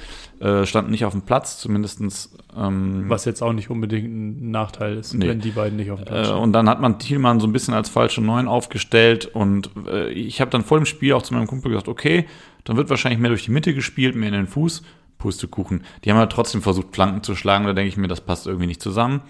äh, 0.41 0.65
standen 0.65 0.91
nicht 0.93 1.05
auf 1.05 1.13
dem 1.13 1.23
Platz, 1.23 1.59
zumindestens 1.59 2.33
ähm, 2.57 3.05
Was 3.09 3.25
jetzt 3.27 3.43
auch 3.43 3.53
nicht 3.53 3.69
unbedingt 3.71 4.09
ein 4.09 4.51
Nachteil 4.51 4.97
ist, 4.97 5.13
Nee. 5.15 5.29
wenn 5.29 5.41
die 5.41 5.51
beiden 5.51 5.77
nicht 5.77 5.91
auf 5.91 6.01
dem 6.01 6.07
Platz 6.07 6.19
Äh, 6.21 6.25
stehen. 6.31 6.39
und 6.39 6.53
dann 6.53 6.69
hat 6.69 6.81
man 6.81 6.99
Thielmann 6.99 7.41
so 7.41 7.47
ein 7.47 7.53
bisschen 7.53 7.75
als 7.75 7.89
falsche 7.91 8.23
Neun 8.23 8.49
aufgestellt 8.49 9.27
und 9.27 9.71
äh, 9.87 10.09
ich 10.11 10.41
habe 10.41 10.51
dann 10.51 10.65
vor 10.65 10.79
dem 10.79 10.87
Spiel 10.87 11.13
auch 11.13 11.23
zu 11.23 11.35
meinem 11.35 11.47
Kumpel 11.47 11.71
gesagt, 11.73 11.89
okay, 11.89 12.25
dann 12.65 12.77
wird 12.77 12.89
wahrscheinlich 12.91 13.21
mehr 13.21 13.31
durch 13.31 13.45
die 13.45 13.51
Mitte 13.51 13.75
gespielt, 13.75 14.15
mehr 14.15 14.29
in 14.29 14.35
den 14.35 14.47
Fuß. 14.47 14.83
Pustekuchen. 15.21 15.85
Die 16.05 16.11
haben 16.11 16.19
ja 16.19 16.27
trotzdem 16.27 16.63
versucht, 16.63 16.93
Flanken 16.93 17.23
zu 17.23 17.37
schlagen. 17.37 17.67
Da 17.67 17.73
denke 17.73 17.89
ich 17.89 17.97
mir, 17.97 18.09
das 18.09 18.21
passt 18.21 18.49
irgendwie 18.49 18.67
nicht 18.67 18.83
zusammen. 18.83 19.23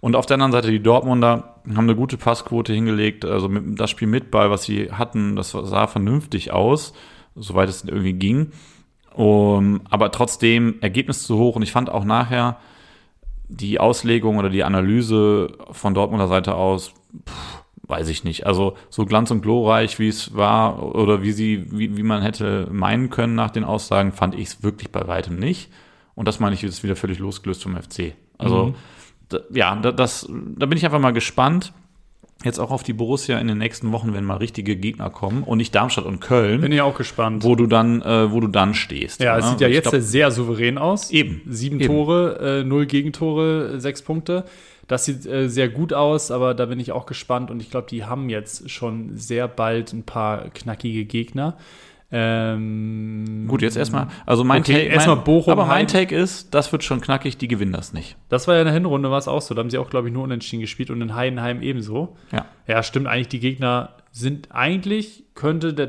Und 0.00 0.16
auf 0.16 0.26
der 0.26 0.34
anderen 0.34 0.52
Seite 0.52 0.70
die 0.70 0.82
Dortmunder 0.82 1.60
haben 1.68 1.84
eine 1.84 1.94
gute 1.94 2.16
Passquote 2.16 2.72
hingelegt. 2.72 3.24
Also 3.24 3.48
mit, 3.48 3.78
das 3.78 3.90
Spiel 3.90 4.08
mit 4.08 4.30
Ball, 4.30 4.50
was 4.50 4.64
sie 4.64 4.90
hatten, 4.90 5.36
das 5.36 5.52
sah 5.52 5.86
vernünftig 5.86 6.50
aus, 6.52 6.92
soweit 7.36 7.68
es 7.68 7.84
irgendwie 7.84 8.14
ging. 8.14 8.50
Um, 9.14 9.82
aber 9.88 10.10
trotzdem 10.10 10.74
Ergebnis 10.80 11.22
zu 11.22 11.38
hoch 11.38 11.54
und 11.54 11.62
ich 11.62 11.70
fand 11.70 11.88
auch 11.88 12.04
nachher 12.04 12.58
die 13.48 13.78
Auslegung 13.78 14.38
oder 14.38 14.50
die 14.50 14.64
Analyse 14.64 15.52
von 15.70 15.94
Dortmunder 15.94 16.26
Seite 16.26 16.56
aus, 16.56 16.92
pff, 17.28 17.63
weiß 17.94 18.08
ich 18.08 18.24
nicht. 18.24 18.44
Also 18.46 18.76
so 18.90 19.06
glanz 19.06 19.30
und 19.30 19.40
glorreich, 19.42 19.98
wie 20.00 20.08
es 20.08 20.34
war 20.34 20.82
oder 20.94 21.22
wie 21.22 21.32
sie, 21.32 21.66
wie, 21.70 21.96
wie 21.96 22.02
man 22.02 22.22
hätte 22.22 22.68
meinen 22.72 23.08
können 23.10 23.34
nach 23.36 23.50
den 23.50 23.62
Aussagen, 23.64 24.12
fand 24.12 24.34
ich 24.34 24.48
es 24.48 24.62
wirklich 24.62 24.90
bei 24.90 25.06
weitem 25.06 25.36
nicht. 25.38 25.70
Und 26.16 26.26
das 26.28 26.40
meine 26.40 26.54
ich 26.54 26.62
jetzt 26.62 26.82
wieder 26.82 26.96
völlig 26.96 27.18
losgelöst 27.18 27.62
vom 27.62 27.76
FC. 27.76 28.14
Also 28.38 28.66
Mhm. 28.66 28.74
da, 29.28 29.38
ja, 29.52 29.76
da, 29.76 29.92
das, 29.92 30.28
da 30.56 30.66
bin 30.66 30.76
ich 30.76 30.84
einfach 30.84 30.98
mal 31.00 31.12
gespannt. 31.12 31.72
Jetzt 32.42 32.58
auch 32.58 32.72
auf 32.72 32.82
die 32.82 32.92
Borussia 32.92 33.38
in 33.38 33.46
den 33.48 33.58
nächsten 33.58 33.90
Wochen, 33.92 34.12
wenn 34.12 34.24
mal 34.24 34.36
richtige 34.36 34.76
Gegner 34.76 35.08
kommen 35.08 35.44
und 35.44 35.58
nicht 35.58 35.74
Darmstadt 35.74 36.04
und 36.04 36.20
Köln, 36.20 36.60
Bin 36.60 36.72
ich 36.72 36.82
auch 36.82 36.96
gespannt. 36.96 37.42
wo 37.44 37.54
du 37.54 37.66
dann, 37.66 38.02
äh, 38.02 38.30
wo 38.32 38.40
du 38.40 38.48
dann 38.48 38.74
stehst. 38.74 39.20
ja, 39.22 39.38
es 39.38 39.44
ne? 39.44 39.50
sieht 39.52 39.60
ja 39.60 39.68
jetzt 39.68 39.90
glaub, 39.90 40.02
sehr 40.02 40.30
souverän 40.30 40.76
aus. 40.76 41.10
Eben. 41.10 41.40
Sieben 41.48 41.80
Eben. 41.80 41.86
Tore, 41.94 42.60
äh, 42.60 42.64
null 42.64 42.86
Gegentore, 42.86 43.80
sechs 43.80 44.02
Punkte. 44.02 44.44
Das 44.86 45.04
sieht 45.04 45.26
äh, 45.26 45.48
sehr 45.48 45.68
gut 45.68 45.92
aus, 45.92 46.30
aber 46.30 46.54
da 46.54 46.66
bin 46.66 46.78
ich 46.80 46.92
auch 46.92 47.06
gespannt 47.06 47.50
und 47.50 47.60
ich 47.60 47.70
glaube, 47.70 47.86
die 47.88 48.04
haben 48.04 48.28
jetzt 48.28 48.70
schon 48.70 49.16
sehr 49.16 49.48
bald 49.48 49.92
ein 49.92 50.04
paar 50.04 50.50
knackige 50.50 51.04
Gegner. 51.04 51.56
Ähm, 52.16 53.46
Gut, 53.48 53.62
jetzt 53.62 53.76
erstmal. 53.76 54.06
Also 54.24 54.44
mein 54.44 54.60
Okay, 54.60 54.74
Take, 54.74 54.86
erstmal 54.86 55.16
Bochum, 55.16 55.52
aber 55.52 55.66
mein 55.66 55.78
Heim. 55.78 55.86
Take 55.88 56.14
ist, 56.14 56.54
das 56.54 56.70
wird 56.70 56.84
schon 56.84 57.00
knackig, 57.00 57.38
die 57.38 57.48
gewinnen 57.48 57.72
das 57.72 57.92
nicht. 57.92 58.16
Das 58.28 58.46
war 58.46 58.54
ja 58.54 58.60
in 58.60 58.66
der 58.66 58.74
Hinrunde, 58.74 59.10
war 59.10 59.18
es 59.18 59.26
auch 59.26 59.42
so. 59.42 59.52
Da 59.52 59.60
haben 59.60 59.70
sie 59.70 59.78
auch, 59.78 59.90
glaube 59.90 60.08
ich, 60.08 60.14
nur 60.14 60.22
unentschieden 60.22 60.60
gespielt 60.60 60.90
und 60.90 61.00
in 61.00 61.16
Heidenheim 61.16 61.60
ebenso. 61.60 62.16
Ja. 62.30 62.46
Ja, 62.68 62.84
stimmt. 62.84 63.08
Eigentlich, 63.08 63.28
die 63.28 63.40
Gegner 63.40 63.96
sind 64.12 64.52
eigentlich, 64.52 65.24
könnte 65.34 65.74
der, 65.74 65.88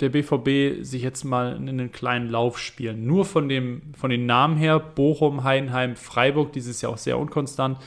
der 0.00 0.08
BVB 0.08 0.82
sich 0.82 1.02
jetzt 1.02 1.22
mal 1.22 1.54
in 1.54 1.68
einen 1.68 1.92
kleinen 1.92 2.28
Lauf 2.28 2.58
spielen. 2.58 3.06
Nur 3.06 3.24
von, 3.24 3.48
dem, 3.48 3.92
von 3.96 4.10
den 4.10 4.26
Namen 4.26 4.56
her, 4.56 4.80
Bochum, 4.80 5.44
Heidenheim, 5.44 5.94
Freiburg, 5.94 6.52
dieses 6.52 6.82
Jahr 6.82 6.92
auch 6.92 6.98
sehr 6.98 7.16
unkonstant. 7.16 7.78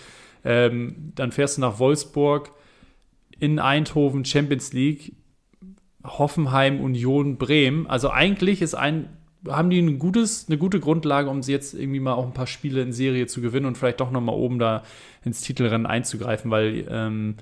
Ähm, 0.43 1.13
dann 1.15 1.31
fährst 1.31 1.57
du 1.57 1.61
nach 1.61 1.79
Wolfsburg, 1.79 2.51
in 3.39 3.59
Eindhoven, 3.59 4.25
Champions 4.25 4.73
League, 4.73 5.13
Hoffenheim, 6.05 6.79
Union, 6.79 7.37
Bremen. 7.37 7.87
Also 7.87 8.09
eigentlich 8.09 8.61
ist 8.61 8.75
ein, 8.75 9.09
haben 9.47 9.69
die 9.69 9.79
ein 9.79 9.99
gutes, 9.99 10.45
eine 10.47 10.57
gute 10.57 10.79
Grundlage, 10.79 11.29
um 11.29 11.43
sie 11.43 11.51
jetzt 11.51 11.73
irgendwie 11.73 11.99
mal 11.99 12.13
auch 12.13 12.25
ein 12.25 12.33
paar 12.33 12.47
Spiele 12.47 12.81
in 12.81 12.93
Serie 12.93 13.27
zu 13.27 13.41
gewinnen 13.41 13.65
und 13.65 13.77
vielleicht 13.77 13.99
doch 13.99 14.11
noch 14.11 14.21
mal 14.21 14.33
oben 14.33 14.59
da 14.59 14.83
ins 15.23 15.41
Titelrennen 15.41 15.85
einzugreifen, 15.85 16.51
weil 16.51 16.85
ähm, 16.89 17.35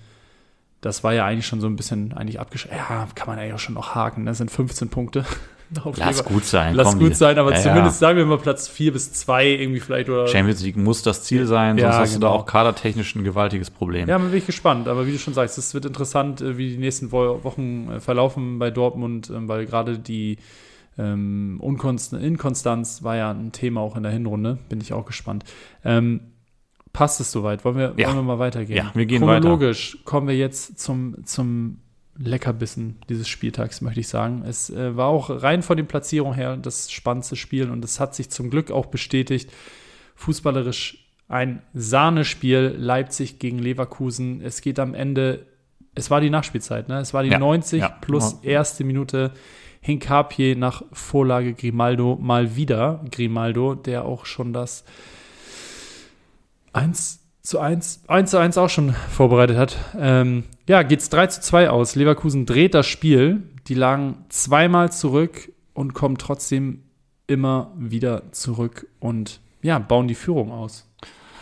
das 0.82 1.04
war 1.04 1.14
ja 1.14 1.26
eigentlich 1.26 1.46
schon 1.46 1.62
so 1.62 1.68
ein 1.68 1.76
bisschen 1.76 2.14
eigentlich 2.14 2.40
abgeschlossen. 2.40 2.78
Ja, 2.78 3.08
kann 3.14 3.28
man 3.28 3.38
eigentlich 3.38 3.54
auch 3.54 3.60
schon 3.60 3.76
noch 3.76 3.94
haken. 3.94 4.26
Das 4.26 4.40
sind 4.40 4.50
15 4.50 4.90
Punkte. 4.90 5.26
Lass 5.96 6.26
gut 6.26 6.44
sein. 6.44 6.76
Lass 6.76 6.90
komm, 6.90 7.00
gut 7.00 7.16
sein, 7.16 7.38
aber 7.38 7.54
Ja, 7.54 7.60
zumindest 7.62 8.00
sagen 8.00 8.18
wir 8.18 8.26
mal 8.26 8.38
Platz 8.38 8.68
4 8.68 8.92
bis 8.94 9.14
2 9.14 9.48
irgendwie 9.48 9.80
vielleicht 9.80 10.10
oder. 10.10 10.28
Champions 10.28 10.62
League 10.64 10.78
muss 10.78 11.02
das 11.02 11.24
Ziel 11.24 11.46
sein, 11.46 11.78
sonst 11.78 11.96
hast 11.96 12.16
du 12.16 12.20
da 12.20 12.28
genau. 12.28 12.40
auch 12.40 12.46
kadertechnisch 12.46 13.16
ein 13.16 13.24
gewaltiges 13.24 13.70
Problem. 13.70 14.10
Ja, 14.10 14.18
bin 14.18 14.34
ich 14.34 14.46
gespannt. 14.46 14.88
Aber 14.88 15.08
wie 15.08 15.12
du 15.14 15.18
schon 15.18 15.34
sagst, 15.34 15.58
es 15.58 15.74
wird 15.74 15.86
interessant, 15.86 16.42
äh, 16.42 16.58
wie 16.58 16.70
die 16.70 16.78
nächsten 16.78 17.12
Wo 17.12 17.44
Wochen 17.44 17.90
äh, 17.90 18.00
verlaufen 18.00 18.60
bei 18.60 18.70
Dortmund, 18.72 19.30
ähm, 19.30 19.48
weil 19.48 19.66
gerade 19.66 19.98
die 19.98 20.38
ähm, 20.98 21.58
Unkonst 21.62 22.14
Inkonstanz 22.14 23.04
war 23.04 23.16
ja 23.16 23.32
ein 23.32 23.52
Thema 23.52 23.82
auch 23.82 23.96
in 23.96 24.04
der 24.04 24.12
Hinrunde. 24.12 24.60
Bin 24.70 24.82
ich 24.82 24.94
auch 24.94 25.06
gespannt. 25.06 25.46
Ähm, 25.86 26.22
passt 26.94 27.22
es 27.22 27.32
soweit? 27.32 27.64
Wollen 27.64 27.78
wir, 27.78 27.94
Ja. 27.98 28.08
wollen 28.08 28.18
wir 28.18 28.24
mal 28.24 28.40
weitergehen? 28.40 28.78
Ja, 28.78 28.92
wir 28.94 29.06
gehen 29.06 29.22
Chronologisch 29.22 30.00
kommen 30.04 30.28
wir 30.28 30.36
jetzt 30.36 30.80
zum, 30.80 31.26
zum 31.26 31.81
Leckerbissen 32.18 33.00
dieses 33.10 33.28
Spieltags, 33.28 33.82
möchte 33.82 34.00
ich 34.02 34.08
sagen. 34.08 34.44
Es 34.46 34.70
äh, 34.70 34.96
war 34.96 35.08
auch 35.08 35.30
rein 35.30 35.64
von 35.64 35.78
den 35.78 35.88
Platzierungen 35.88 36.36
her 36.36 36.58
das 36.58 36.92
spannendste 36.92 37.36
Spiel 37.36 37.70
und 37.70 37.84
es 37.84 38.00
hat 38.00 38.16
sich 38.16 38.30
zum 38.30 38.50
Glück 38.50 38.72
auch 38.72 38.88
bestätigt. 38.88 39.52
Fußballerisch 40.16 41.02
ein 41.28 41.62
Sahnespiel, 41.74 42.76
Leipzig 42.78 43.40
gegen 43.40 43.58
Leverkusen. 43.58 44.42
Es 44.42 44.62
geht 44.62 44.80
am 44.80 44.94
Ende, 44.94 45.46
es 45.96 46.12
war 46.12 46.20
die 46.20 46.30
Nachspielzeit, 46.30 46.90
ne? 46.90 47.00
Es 47.00 47.14
war 47.14 47.24
die 47.24 47.30
Ja, 47.30 47.40
90 47.40 47.80
ja. 47.80 47.90
plus 47.90 48.34
erste 48.44 48.84
Minute. 48.84 49.32
Hinkapier 49.80 50.56
nach 50.58 50.84
Vorlage 50.92 51.54
Grimaldo 51.54 52.18
mal 52.22 52.56
wieder. 52.56 53.04
Grimaldo, 53.12 53.74
der 53.76 54.06
auch 54.06 54.26
schon 54.26 54.54
das 54.54 54.84
1 56.74 57.22
zu 57.42 57.60
1, 57.60 58.04
1 58.08 58.30
zu 58.30 58.38
1 58.38 58.58
auch 58.58 58.70
schon 58.70 58.94
vorbereitet 58.94 59.58
hat. 59.58 59.78
Ähm, 59.98 60.44
ja, 60.68 60.84
geht's 60.84 61.10
3 61.10 61.28
zu 61.28 61.42
2 61.42 61.70
aus. 61.70 61.96
Leverkusen 61.96 62.46
dreht 62.46 62.74
das 62.74 62.88
Spiel. 62.88 63.44
Die 63.68 63.74
lagen 63.74 64.26
zweimal 64.30 64.92
zurück 64.92 65.52
und 65.74 65.94
kommen 65.94 66.18
trotzdem 66.18 66.84
immer 67.28 67.72
wieder 67.78 68.32
zurück 68.32 68.88
und 69.00 69.40
ja, 69.62 69.80
bauen 69.80 70.08
die 70.08 70.16
Führung 70.16 70.52
aus. 70.52 70.88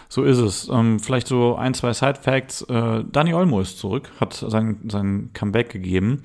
So 0.08 0.24
ist 0.24 0.40
es. 0.40 0.70
Ähm, 0.70 1.00
vielleicht 1.00 1.28
so 1.28 1.56
ein, 1.56 1.74
zwei 1.74 1.94
Side-Facts. 1.94 2.64
Äh, 2.64 3.04
Dani 3.12 3.34
Olmo 3.34 3.62
ist 3.62 3.78
zurück, 3.78 4.12
hat 4.20 4.34
sein, 4.34 4.80
sein 4.90 5.30
Comeback 5.34 5.70
gegeben. 5.70 6.24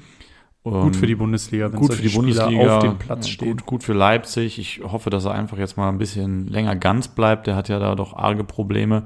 Gut 0.62 0.75
Ähm, 0.75 0.95
für 0.95 1.07
die 1.07 1.14
Bundesliga, 1.14 1.70
wenn 1.70 1.79
gut 1.79 1.93
für 1.93 2.01
die 2.01 2.09
Spieler 2.09 2.47
Bundesliga, 2.47 2.77
auf 2.79 2.83
dem 2.83 2.99
Platz 2.99 3.27
ja, 3.27 3.33
stehen. 3.35 3.51
Gut, 3.51 3.66
gut 3.66 3.83
für 3.83 3.93
Leipzig. 3.93 4.59
Ich 4.59 4.81
hoffe, 4.83 5.11
dass 5.11 5.27
er 5.27 5.33
einfach 5.33 5.59
jetzt 5.59 5.77
mal 5.77 5.91
ein 5.91 5.99
bisschen 5.99 6.49
länger 6.49 6.75
ganz 6.75 7.09
bleibt. 7.09 7.47
Der 7.47 7.55
hat 7.57 7.68
ja 7.68 7.79
da 7.79 7.95
doch 7.95 8.14
arge 8.14 8.45
Probleme. 8.45 9.05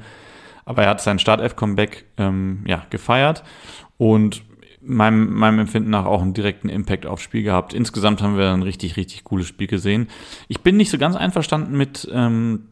Aber 0.68 0.82
er 0.82 0.90
hat 0.90 1.00
sein 1.00 1.18
Startelf-Comeback 1.18 2.04
ähm, 2.18 2.62
ja, 2.66 2.84
gefeiert 2.90 3.42
und 3.96 4.42
meinem, 4.82 5.32
meinem 5.32 5.60
Empfinden 5.60 5.88
nach 5.88 6.04
auch 6.04 6.20
einen 6.20 6.34
direkten 6.34 6.68
Impact 6.68 7.06
aufs 7.06 7.22
Spiel 7.22 7.42
gehabt. 7.42 7.72
Insgesamt 7.72 8.20
haben 8.20 8.36
wir 8.36 8.52
ein 8.52 8.62
richtig, 8.62 8.98
richtig 8.98 9.24
cooles 9.24 9.46
Spiel 9.46 9.66
gesehen. 9.66 10.08
Ich 10.46 10.60
bin 10.60 10.76
nicht 10.76 10.90
so 10.90 10.98
ganz 10.98 11.16
einverstanden 11.16 11.74
mit, 11.74 12.06
ähm, 12.12 12.66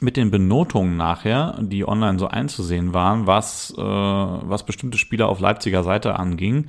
mit 0.00 0.18
den 0.18 0.30
Benotungen 0.30 0.98
nachher, 0.98 1.58
die 1.58 1.88
online 1.88 2.18
so 2.18 2.28
einzusehen 2.28 2.92
waren, 2.92 3.26
was, 3.26 3.72
äh, 3.78 3.80
was 3.80 4.66
bestimmte 4.66 4.98
Spieler 4.98 5.30
auf 5.30 5.40
Leipziger 5.40 5.84
Seite 5.84 6.18
anging. 6.18 6.66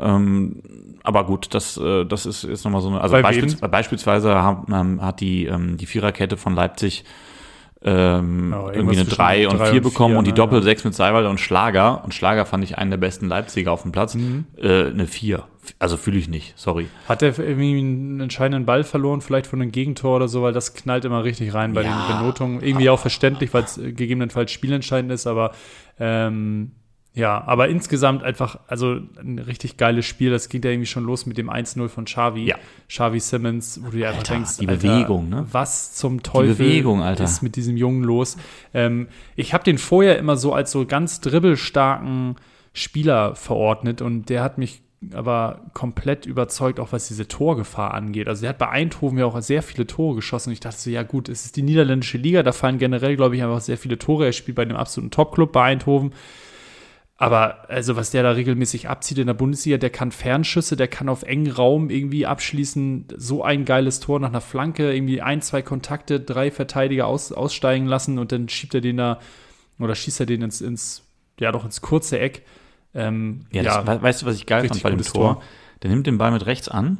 Ähm, 0.00 0.62
aber 1.04 1.26
gut, 1.26 1.54
das, 1.54 1.76
äh, 1.76 2.04
das 2.04 2.26
ist 2.26 2.42
jetzt 2.42 2.64
nochmal 2.64 2.80
so 2.80 2.88
eine. 2.88 3.00
Also 3.00 3.12
Bei 3.12 3.22
beispiels, 3.22 3.62
wem? 3.62 3.70
beispielsweise 3.70 4.42
hat, 4.42 4.64
ähm, 4.68 5.00
hat 5.00 5.20
die, 5.20 5.44
ähm, 5.46 5.76
die 5.76 5.86
Viererkette 5.86 6.36
von 6.36 6.56
Leipzig 6.56 7.04
ähm, 7.84 8.52
irgendwie 8.52 8.96
eine 8.96 9.04
zwischen 9.04 9.16
3 9.16 9.48
und 9.48 9.58
drei 9.58 9.66
4 9.70 9.76
und 9.76 9.82
bekommen 9.82 10.16
und 10.16 10.26
die 10.26 10.30
ne, 10.30 10.36
Doppel 10.36 10.58
ja. 10.58 10.64
6 10.64 10.84
mit 10.84 10.94
Seiwalder 10.94 11.30
und 11.30 11.40
Schlager. 11.40 12.04
Und 12.04 12.14
Schlager 12.14 12.46
fand 12.46 12.64
ich 12.64 12.78
einen 12.78 12.90
der 12.90 12.98
besten 12.98 13.28
Leipziger 13.28 13.72
auf 13.72 13.82
dem 13.82 13.92
Platz. 13.92 14.14
Mhm. 14.14 14.44
Äh, 14.56 14.86
eine 14.86 15.06
4. 15.06 15.44
Also 15.78 15.96
fühle 15.96 16.18
ich 16.18 16.28
nicht, 16.28 16.54
sorry. 16.56 16.88
Hat 17.08 17.22
er 17.22 17.38
irgendwie 17.38 17.78
einen 17.78 18.20
entscheidenden 18.20 18.66
Ball 18.66 18.82
verloren, 18.82 19.20
vielleicht 19.20 19.46
von 19.46 19.62
einem 19.62 19.70
Gegentor 19.70 20.16
oder 20.16 20.26
so, 20.28 20.42
weil 20.42 20.52
das 20.52 20.74
knallt 20.74 21.04
immer 21.04 21.22
richtig 21.22 21.54
rein 21.54 21.72
bei 21.72 21.82
Ja. 21.82 22.06
den 22.08 22.18
Benotungen. 22.18 22.62
Irgendwie 22.62 22.90
auch 22.90 22.98
verständlich, 22.98 23.54
weil 23.54 23.64
es 23.64 23.78
äh, 23.78 23.92
gegebenenfalls 23.92 24.50
spielentscheidend 24.50 25.12
ist, 25.12 25.26
aber 25.26 25.52
ähm, 26.00 26.72
ja, 27.14 27.42
aber 27.46 27.68
insgesamt 27.68 28.22
einfach, 28.22 28.58
also 28.68 28.98
ein 29.20 29.38
richtig 29.38 29.76
geiles 29.76 30.06
Spiel. 30.06 30.30
Das 30.30 30.48
ging 30.48 30.62
ja 30.62 30.70
irgendwie 30.70 30.86
schon 30.86 31.04
los 31.04 31.26
mit 31.26 31.36
dem 31.36 31.50
1-0 31.50 31.88
von 31.88 32.06
Xavi. 32.06 32.46
Ja. 32.46 32.56
Xavi 32.88 33.20
Simmons, 33.20 33.80
wo 33.82 33.90
du 33.90 33.98
dir 33.98 34.08
einfach 34.08 34.20
Alter, 34.20 34.34
denkst, 34.34 34.56
die 34.58 34.66
Bewegung, 34.66 35.28
ne? 35.28 35.46
Was 35.50 35.94
zum 35.94 36.22
Teufel 36.22 36.54
Bewegung, 36.54 37.02
Alter. 37.02 37.24
ist 37.24 37.42
mit 37.42 37.56
diesem 37.56 37.76
Jungen 37.76 38.02
los? 38.02 38.38
Ähm, 38.72 39.08
ich 39.36 39.52
habe 39.52 39.62
den 39.62 39.76
vorher 39.76 40.18
immer 40.18 40.36
so 40.36 40.54
als 40.54 40.70
so 40.70 40.86
ganz 40.86 41.20
dribbelstarken 41.20 42.36
Spieler 42.72 43.34
verordnet 43.34 44.00
und 44.00 44.30
der 44.30 44.42
hat 44.42 44.56
mich 44.56 44.80
aber 45.12 45.60
komplett 45.74 46.26
überzeugt, 46.26 46.78
auch 46.80 46.92
was 46.92 47.08
diese 47.08 47.28
Torgefahr 47.28 47.92
angeht. 47.92 48.28
Also 48.28 48.46
er 48.46 48.50
hat 48.50 48.58
bei 48.58 48.68
Eindhoven 48.68 49.18
ja 49.18 49.26
auch 49.26 49.38
sehr 49.42 49.62
viele 49.62 49.86
Tore 49.86 50.14
geschossen 50.14 50.50
und 50.50 50.54
ich 50.54 50.60
dachte 50.60 50.78
so, 50.78 50.90
ja 50.90 51.02
gut, 51.02 51.28
es 51.28 51.44
ist 51.44 51.56
die 51.56 51.62
niederländische 51.62 52.18
Liga, 52.18 52.42
da 52.42 52.52
fallen 52.52 52.78
generell, 52.78 53.16
glaube 53.16 53.36
ich, 53.36 53.42
einfach 53.42 53.60
sehr 53.60 53.76
viele 53.76 53.98
Tore. 53.98 54.26
Er 54.26 54.32
spielt 54.32 54.56
bei 54.56 54.62
einem 54.62 54.76
absoluten 54.76 55.10
Top-Club 55.10 55.52
bei 55.52 55.64
Eindhoven. 55.64 56.12
Aber 57.22 57.70
also, 57.70 57.94
was 57.96 58.10
der 58.10 58.22
da 58.24 58.32
regelmäßig 58.32 58.88
abzieht 58.88 59.18
in 59.18 59.28
der 59.28 59.34
Bundesliga, 59.34 59.78
der 59.78 59.90
kann 59.90 60.10
Fernschüsse, 60.10 60.76
der 60.76 60.88
kann 60.88 61.08
auf 61.08 61.22
engen 61.22 61.50
Raum 61.52 61.88
irgendwie 61.88 62.26
abschließen. 62.26 63.06
So 63.16 63.44
ein 63.44 63.64
geiles 63.64 64.00
Tor 64.00 64.18
nach 64.18 64.30
einer 64.30 64.40
Flanke, 64.40 64.92
irgendwie 64.92 65.22
ein, 65.22 65.40
zwei 65.40 65.62
Kontakte, 65.62 66.18
drei 66.18 66.50
Verteidiger 66.50 67.06
aus, 67.06 67.30
aussteigen 67.30 67.86
lassen 67.86 68.18
und 68.18 68.32
dann 68.32 68.48
schiebt 68.48 68.74
er 68.74 68.80
den 68.80 68.96
da 68.96 69.20
oder 69.78 69.94
schießt 69.94 70.20
er 70.20 70.26
den 70.26 70.42
ins, 70.42 70.60
ins 70.60 71.04
ja 71.38 71.52
doch 71.52 71.64
ins 71.64 71.80
kurze 71.80 72.18
Eck. 72.18 72.42
Ähm, 72.94 73.46
Ja, 73.52 73.62
das, 73.62 73.86
we- 73.86 74.02
weißt 74.02 74.22
du, 74.22 74.26
was 74.26 74.34
ich 74.34 74.46
geil 74.46 74.66
fand 74.66 74.82
bei 74.82 74.90
dem 74.90 75.00
Tor? 75.02 75.34
Tor. 75.34 75.42
Der 75.82 75.90
nimmt 75.90 76.06
den 76.08 76.18
Ball 76.18 76.32
mit 76.32 76.46
rechts 76.46 76.68
an 76.68 76.98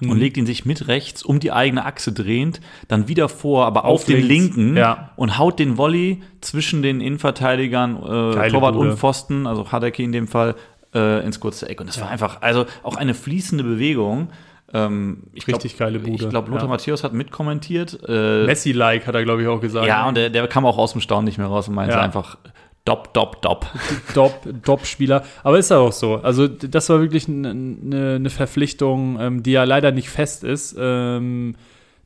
und 0.00 0.08
Mhm. 0.08 0.16
legt 0.16 0.36
ihn 0.36 0.44
sich 0.46 0.64
mit 0.66 0.88
rechts 0.88 1.22
um 1.22 1.40
die 1.40 1.52
eigene 1.52 1.84
Achse 1.86 2.12
drehend, 2.12 2.60
dann 2.88 3.08
wieder 3.08 3.28
vor, 3.28 3.64
aber 3.66 3.84
auf, 3.86 4.00
Auf 4.02 4.04
den 4.06 4.26
links, 4.26 4.56
linken 4.56 4.76
ja. 4.76 5.10
und 5.16 5.38
haut 5.38 5.58
den 5.58 5.78
Volley 5.78 6.22
zwischen 6.42 6.82
den 6.82 7.00
Innenverteidigern, 7.00 7.96
äh, 7.96 8.50
Torwart 8.50 8.74
Bude. 8.74 8.90
und 8.90 8.98
Pfosten, 8.98 9.46
also 9.46 9.70
Hadeke 9.72 10.02
in 10.02 10.12
dem 10.12 10.28
Fall, 10.28 10.54
äh, 10.94 11.24
ins 11.24 11.40
kurze 11.40 11.68
Eck. 11.68 11.80
Und 11.80 11.88
das 11.88 12.00
war 12.00 12.10
einfach, 12.10 12.42
also 12.42 12.66
auch 12.82 12.96
eine 12.96 13.14
fließende 13.14 13.64
Bewegung. 13.64 14.28
Ähm, 14.74 15.24
ich 15.32 15.44
glaub- 15.46 15.56
Richtig 15.62 15.78
geile 15.78 15.98
Bude, 16.00 16.12
Ich 16.24 16.28
glaube, 16.28 16.50
Lothar 16.50 16.64
ja. 16.64 16.70
Matthäus 16.70 17.04
hat 17.04 17.12
mitkommentiert. 17.12 17.98
Äh, 18.08 18.44
Messi-like 18.46 19.06
hat 19.06 19.14
er, 19.14 19.22
glaube 19.24 19.42
ich, 19.42 19.48
auch 19.48 19.60
gesagt. 19.60 19.86
ja, 19.86 20.06
und 20.08 20.16
der, 20.16 20.28
der 20.30 20.46
kam 20.48 20.66
auch 20.66 20.76
aus 20.76 20.92
dem 20.92 21.00
Staunen 21.00 21.24
nicht 21.24 21.38
mehr 21.38 21.46
raus 21.46 21.68
und 21.68 21.74
meinte 21.74 21.94
Ja. 21.94 22.00
einfach, 22.02 22.36
dop, 22.86 23.12
dop, 23.12 23.42
dop. 23.42 23.66
Top, 24.14 24.48
Top-Spieler. 24.64 25.24
Aber 25.42 25.58
ist 25.58 25.70
ja 25.70 25.78
auch 25.78 25.92
so. 25.92 26.16
Also, 26.16 26.48
das 26.48 26.88
war 26.88 27.00
wirklich 27.00 27.28
eine, 27.28 27.50
eine 27.50 28.30
Verpflichtung, 28.30 29.18
ähm, 29.20 29.42
die 29.42 29.52
ja 29.52 29.64
leider 29.64 29.92
nicht 29.92 30.08
fest 30.08 30.44
ist. 30.44 30.74
Ähm, 30.78 31.56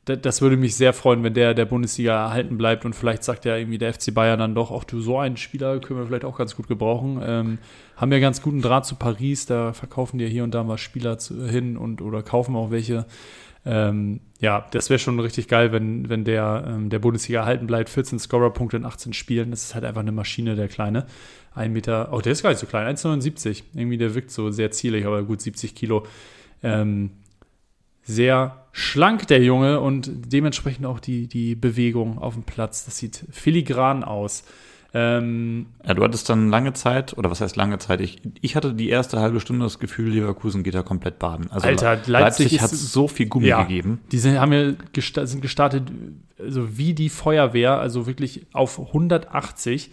das 0.05 0.41
würde 0.41 0.57
mich 0.57 0.75
sehr 0.75 0.93
freuen, 0.93 1.23
wenn 1.23 1.35
der 1.35 1.53
der 1.53 1.65
Bundesliga 1.65 2.13
erhalten 2.13 2.57
bleibt 2.57 2.85
und 2.85 2.95
vielleicht 2.95 3.23
sagt 3.23 3.45
ja 3.45 3.55
irgendwie 3.55 3.77
der 3.77 3.93
FC 3.93 4.11
Bayern 4.13 4.39
dann 4.39 4.55
doch, 4.55 4.71
auch 4.71 4.83
du, 4.83 4.99
so 4.99 5.19
einen 5.19 5.37
Spieler 5.37 5.79
können 5.79 5.99
wir 5.99 6.07
vielleicht 6.07 6.25
auch 6.25 6.37
ganz 6.37 6.55
gut 6.55 6.67
gebrauchen. 6.67 7.21
Ähm, 7.23 7.57
haben 7.95 8.11
ja 8.11 8.17
ganz 8.17 8.41
guten 8.41 8.63
Draht 8.63 8.87
zu 8.87 8.95
Paris, 8.95 9.45
da 9.45 9.73
verkaufen 9.73 10.17
die 10.17 10.25
ja 10.25 10.29
hier 10.29 10.43
und 10.43 10.55
da 10.55 10.63
mal 10.63 10.79
Spieler 10.79 11.19
zu, 11.19 11.47
hin 11.47 11.77
und 11.77 12.01
oder 12.01 12.23
kaufen 12.23 12.55
auch 12.55 12.71
welche. 12.71 13.05
Ähm, 13.65 14.21
ja, 14.39 14.67
das 14.71 14.89
wäre 14.89 14.99
schon 14.99 15.19
richtig 15.19 15.47
geil, 15.47 15.71
wenn, 15.71 16.09
wenn 16.09 16.23
der, 16.23 16.65
ähm, 16.67 16.89
der 16.89 16.99
Bundesliga 16.99 17.41
erhalten 17.41 17.67
bleibt. 17.67 17.89
14 17.89 18.19
Scorerpunkte 18.19 18.77
in 18.77 18.85
18 18.85 19.13
Spielen. 19.13 19.51
Das 19.51 19.63
ist 19.63 19.75
halt 19.75 19.85
einfach 19.85 20.01
eine 20.01 20.11
Maschine, 20.11 20.55
der 20.55 20.67
Kleine. 20.67 21.05
Ein 21.53 21.73
Meter, 21.73 22.11
oh, 22.11 22.21
der 22.21 22.31
ist 22.31 22.43
gar 22.43 22.49
nicht 22.49 22.59
so 22.59 22.65
klein, 22.65 22.95
1,79. 22.95 23.63
Irgendwie, 23.73 23.97
der 23.97 24.15
wirkt 24.15 24.31
so 24.31 24.49
sehr 24.51 24.71
zielig, 24.71 25.05
aber 25.05 25.23
gut 25.23 25.41
70 25.41 25.75
Kilo. 25.75 26.05
Ähm, 26.63 27.11
sehr 28.03 28.65
schlank, 28.71 29.27
der 29.27 29.43
Junge, 29.43 29.79
und 29.79 30.09
dementsprechend 30.11 30.85
auch 30.85 30.99
die, 30.99 31.27
die 31.27 31.55
Bewegung 31.55 32.17
auf 32.17 32.33
dem 32.33 32.43
Platz. 32.43 32.85
Das 32.85 32.97
sieht 32.97 33.25
filigran 33.29 34.03
aus. 34.03 34.43
Ähm, 34.93 35.67
ja, 35.85 35.93
du 35.93 36.03
hattest 36.03 36.27
dann 36.29 36.49
lange 36.49 36.73
Zeit, 36.73 37.17
oder 37.17 37.31
was 37.31 37.39
heißt 37.39 37.55
lange 37.55 37.77
Zeit? 37.79 38.01
Ich, 38.01 38.21
ich 38.41 38.55
hatte 38.57 38.73
die 38.73 38.89
erste 38.89 39.19
halbe 39.19 39.39
Stunde 39.39 39.63
das 39.65 39.79
Gefühl, 39.79 40.09
Leverkusen 40.11 40.63
geht 40.63 40.75
da 40.75 40.83
komplett 40.83 41.17
baden. 41.17 41.49
Also 41.49 41.67
Alter, 41.67 41.95
Leipzig, 42.07 42.07
Leipzig 42.07 42.61
hat 42.61 42.71
so 42.71 43.07
viel 43.07 43.27
Gummi 43.27 43.47
ja, 43.47 43.63
gegeben. 43.63 44.01
Die 44.11 44.19
sind, 44.19 44.39
haben 44.39 44.51
ja 44.51 44.73
gesta 44.91 45.25
sind 45.25 45.41
gestartet, 45.41 45.83
also 46.37 46.77
wie 46.77 46.93
die 46.93 47.09
Feuerwehr, 47.09 47.79
also 47.79 48.05
wirklich 48.05 48.45
auf 48.51 48.79
180 48.79 49.91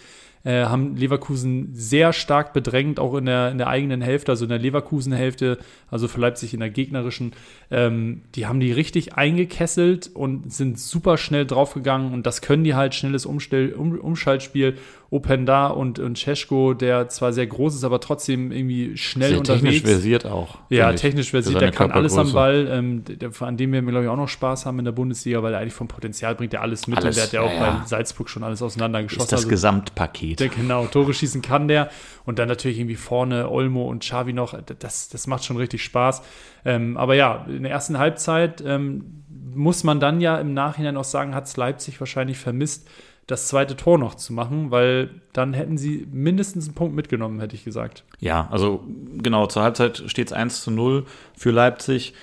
äh, 0.48 0.64
haben 0.64 0.96
Leverkusen 0.96 1.74
sehr 1.74 2.14
stark 2.14 2.54
bedrängt, 2.54 2.98
auch 2.98 3.14
in 3.16 3.26
der, 3.26 3.50
in 3.50 3.58
der 3.58 3.66
eigenen 3.66 4.00
Hälfte, 4.00 4.32
also 4.32 4.46
in 4.46 4.48
der 4.48 4.58
Leverkusen-Hälfte, 4.58 5.58
also 5.90 6.08
für 6.08 6.20
Leipzig 6.20 6.54
in 6.54 6.60
der 6.60 6.70
gegnerischen. 6.70 7.32
Ähm, 7.70 8.22
die 8.34 8.46
haben 8.46 8.58
die 8.58 8.72
richtig 8.72 9.14
eingekesselt 9.14 10.10
und 10.14 10.50
sind 10.50 10.78
super 10.78 11.18
schnell 11.18 11.44
draufgegangen 11.44 12.14
und 12.14 12.24
das 12.24 12.40
können 12.40 12.64
die 12.64 12.74
halt, 12.74 12.94
schnelles 12.94 13.26
Umstell 13.26 13.74
um 13.74 13.98
Umschaltspiel 13.98 14.78
Openda 15.10 15.68
und, 15.68 15.98
und 15.98 16.18
Cesko, 16.18 16.74
der 16.74 17.08
zwar 17.08 17.32
sehr 17.32 17.46
groß 17.46 17.74
ist, 17.74 17.84
aber 17.84 17.98
trotzdem 17.98 18.52
irgendwie 18.52 18.94
schnell 18.98 19.30
sehr 19.30 19.38
unterwegs. 19.38 19.62
technisch 19.62 19.82
versiert 19.82 20.26
auch. 20.26 20.58
Ja, 20.68 20.92
technisch 20.92 21.30
versiert, 21.30 21.62
der 21.62 21.70
kann 21.70 21.90
alles 21.92 22.18
am 22.18 22.30
Ball, 22.32 22.68
ähm, 22.70 23.04
der, 23.06 23.30
an 23.40 23.56
dem 23.56 23.72
wir, 23.72 23.80
glaube 23.80 24.04
ich, 24.04 24.10
auch 24.10 24.16
noch 24.16 24.28
Spaß 24.28 24.66
haben 24.66 24.78
in 24.78 24.84
der 24.84 24.92
Bundesliga, 24.92 25.42
weil 25.42 25.54
er 25.54 25.60
eigentlich 25.60 25.72
vom 25.72 25.88
Potenzial 25.88 26.34
bringt 26.34 26.52
er 26.52 26.60
alles 26.60 26.86
mit 26.86 26.98
alles, 26.98 27.16
und 27.16 27.16
der 27.16 27.24
hat 27.24 27.32
ja 27.32 27.40
auch 27.40 27.50
ja, 27.50 27.80
bei 27.80 27.86
Salzburg 27.86 28.28
schon 28.28 28.44
alles 28.44 28.60
auseinandergeschossen. 28.60 29.24
Ist 29.24 29.32
das 29.32 29.40
also, 29.40 29.48
Gesamtpaket. 29.48 30.40
Der, 30.40 30.48
genau, 30.48 30.84
Tore 30.86 31.14
schießen 31.14 31.40
kann 31.40 31.68
der 31.68 31.88
und 32.26 32.38
dann 32.38 32.48
natürlich 32.48 32.78
irgendwie 32.78 32.96
vorne 32.96 33.50
Olmo 33.50 33.88
und 33.88 34.00
Xavi 34.00 34.34
noch, 34.34 34.58
das, 34.78 35.08
das 35.08 35.26
macht 35.26 35.42
schon 35.42 35.56
richtig 35.56 35.82
Spaß. 35.84 36.20
Ähm, 36.66 36.98
aber 36.98 37.14
ja, 37.14 37.46
in 37.48 37.62
der 37.62 37.72
ersten 37.72 37.98
Halbzeit 37.98 38.62
ähm, 38.66 39.24
muss 39.54 39.84
man 39.84 40.00
dann 40.00 40.20
ja 40.20 40.36
im 40.36 40.52
Nachhinein 40.52 40.98
auch 40.98 41.04
sagen, 41.04 41.34
hat 41.34 41.46
es 41.46 41.56
Leipzig 41.56 41.98
wahrscheinlich 41.98 42.36
vermisst, 42.36 42.88
das 43.28 43.46
zweite 43.46 43.76
Tor 43.76 43.98
noch 43.98 44.14
zu 44.14 44.32
machen, 44.32 44.70
weil 44.70 45.10
dann 45.34 45.52
hätten 45.52 45.76
sie 45.76 46.08
mindestens 46.10 46.64
einen 46.64 46.74
Punkt 46.74 46.96
mitgenommen, 46.96 47.40
hätte 47.40 47.54
ich 47.54 47.62
gesagt. 47.62 48.02
Ja, 48.18 48.48
also 48.50 48.82
genau, 49.18 49.46
zur 49.46 49.62
Halbzeit 49.62 50.02
steht 50.06 50.28
es 50.28 50.32
1 50.32 50.62
zu 50.62 50.70
0 50.70 51.04
für 51.36 51.50
Leipzig. 51.50 52.14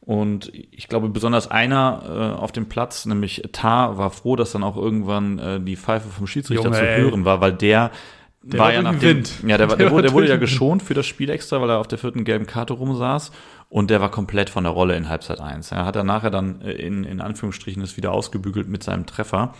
Und 0.00 0.50
ich 0.70 0.88
glaube, 0.88 1.10
besonders 1.10 1.50
einer 1.50 2.34
äh, 2.38 2.40
auf 2.40 2.50
dem 2.50 2.66
Platz, 2.66 3.04
nämlich 3.04 3.42
Tar, 3.52 3.98
war 3.98 4.10
froh, 4.10 4.36
dass 4.36 4.52
dann 4.52 4.62
auch 4.62 4.76
irgendwann 4.76 5.38
äh, 5.38 5.60
die 5.60 5.76
Pfeife 5.76 6.08
vom 6.08 6.26
Schiedsrichter 6.26 6.64
Junge, 6.64 6.76
zu 6.76 6.84
hören 6.84 7.24
war, 7.26 7.42
weil 7.42 7.52
der, 7.52 7.90
der 8.42 8.58
war 8.58 8.72
ja 8.72 8.82
nach 8.82 8.92
dem, 8.92 9.02
Wind. 9.02 9.32
Ja, 9.46 9.58
der, 9.58 9.66
der, 9.66 9.76
der, 9.76 9.90
wurde, 9.90 10.02
der 10.02 10.12
wurde 10.12 10.28
ja 10.28 10.36
geschont 10.36 10.82
für 10.82 10.94
das 10.94 11.06
Spiel 11.06 11.28
extra, 11.28 11.60
weil 11.60 11.70
er 11.70 11.78
auf 11.78 11.88
der 11.88 11.98
vierten 11.98 12.24
gelben 12.24 12.46
Karte 12.46 12.72
rumsaß. 12.72 13.32
Und 13.70 13.90
der 13.90 14.00
war 14.00 14.10
komplett 14.10 14.50
von 14.50 14.64
der 14.64 14.72
Rolle 14.72 14.96
in 14.96 15.08
Halbzeit 15.08 15.40
1. 15.40 15.72
Er 15.72 15.84
hat 15.84 15.96
dann 15.96 16.06
nachher 16.06 16.30
dann 16.30 16.60
äh, 16.60 16.72
in, 16.72 17.04
in 17.04 17.20
Anführungsstrichen 17.20 17.82
es 17.82 17.96
wieder 17.96 18.12
ausgebügelt 18.12 18.68
mit 18.68 18.82
seinem 18.82 19.04
Treffer. 19.04 19.54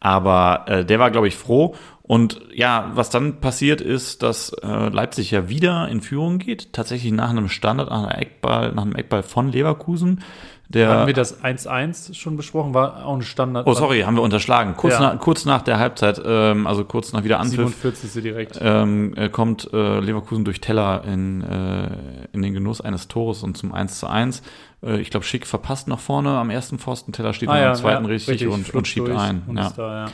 Aber 0.00 0.64
äh, 0.66 0.84
der 0.84 0.98
war, 0.98 1.10
glaube 1.10 1.28
ich, 1.28 1.36
froh. 1.36 1.74
Und 2.02 2.42
ja, 2.52 2.90
was 2.94 3.08
dann 3.08 3.40
passiert 3.40 3.80
ist, 3.80 4.22
dass 4.22 4.50
äh, 4.62 4.88
Leipzig 4.88 5.30
ja 5.30 5.48
wieder 5.48 5.88
in 5.88 6.02
Führung 6.02 6.38
geht, 6.38 6.74
tatsächlich 6.74 7.12
nach 7.12 7.30
einem 7.30 7.48
Standard, 7.48 7.88
nach 7.88 8.02
einem 8.02 8.20
Eckball, 8.20 8.72
nach 8.72 8.82
einem 8.82 8.94
Eckball 8.94 9.22
von 9.22 9.50
Leverkusen. 9.50 10.20
Der, 10.68 10.88
haben 10.88 11.06
wir 11.06 11.14
das 11.14 11.42
1-1 11.42 12.14
schon 12.14 12.36
besprochen? 12.36 12.72
War 12.72 13.04
auch 13.04 13.14
ein 13.14 13.22
Standard. 13.22 13.66
Oh, 13.66 13.74
sorry, 13.74 14.00
haben 14.00 14.16
wir 14.16 14.22
unterschlagen. 14.22 14.74
Kurz, 14.76 14.94
ja. 14.94 15.00
nach, 15.00 15.18
kurz 15.18 15.44
nach 15.44 15.62
der 15.62 15.78
Halbzeit, 15.78 16.20
ähm, 16.24 16.66
also 16.66 16.84
kurz 16.84 17.12
nach 17.12 17.22
wieder 17.22 17.38
Anpfiff, 17.38 17.76
47. 17.82 18.22
direkt. 18.22 18.58
Ähm, 18.60 19.14
äh, 19.16 19.28
kommt 19.28 19.68
äh, 19.72 20.00
Leverkusen 20.00 20.44
durch 20.44 20.60
Teller 20.60 21.04
in, 21.04 21.42
äh, 21.42 21.88
in 22.32 22.42
den 22.42 22.54
Genuss 22.54 22.80
eines 22.80 23.08
Tores 23.08 23.42
und 23.42 23.56
zum 23.58 23.74
1 23.74 24.00
zu 24.00 24.06
1. 24.06 24.42
Äh, 24.82 25.00
ich 25.00 25.10
glaube, 25.10 25.26
Schick 25.26 25.46
verpasst 25.46 25.86
noch 25.86 26.00
vorne 26.00 26.30
am 26.30 26.50
ersten 26.50 26.78
Pfosten, 26.78 27.12
Teller 27.12 27.34
steht 27.34 27.50
ah, 27.50 27.58
ja, 27.58 27.70
am 27.70 27.76
zweiten 27.76 28.04
ja, 28.04 28.10
richtig, 28.10 28.32
richtig, 28.32 28.48
und, 28.48 28.74
und 28.74 28.88
schiebt 28.88 29.10
ein. 29.10 29.42
Ja. 29.54 29.72
Da, 29.76 30.06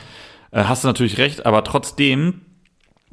äh, 0.51 0.63
hast 0.65 0.83
du 0.83 0.87
natürlich 0.87 1.17
recht, 1.17 1.45
aber 1.45 1.63
trotzdem 1.63 2.41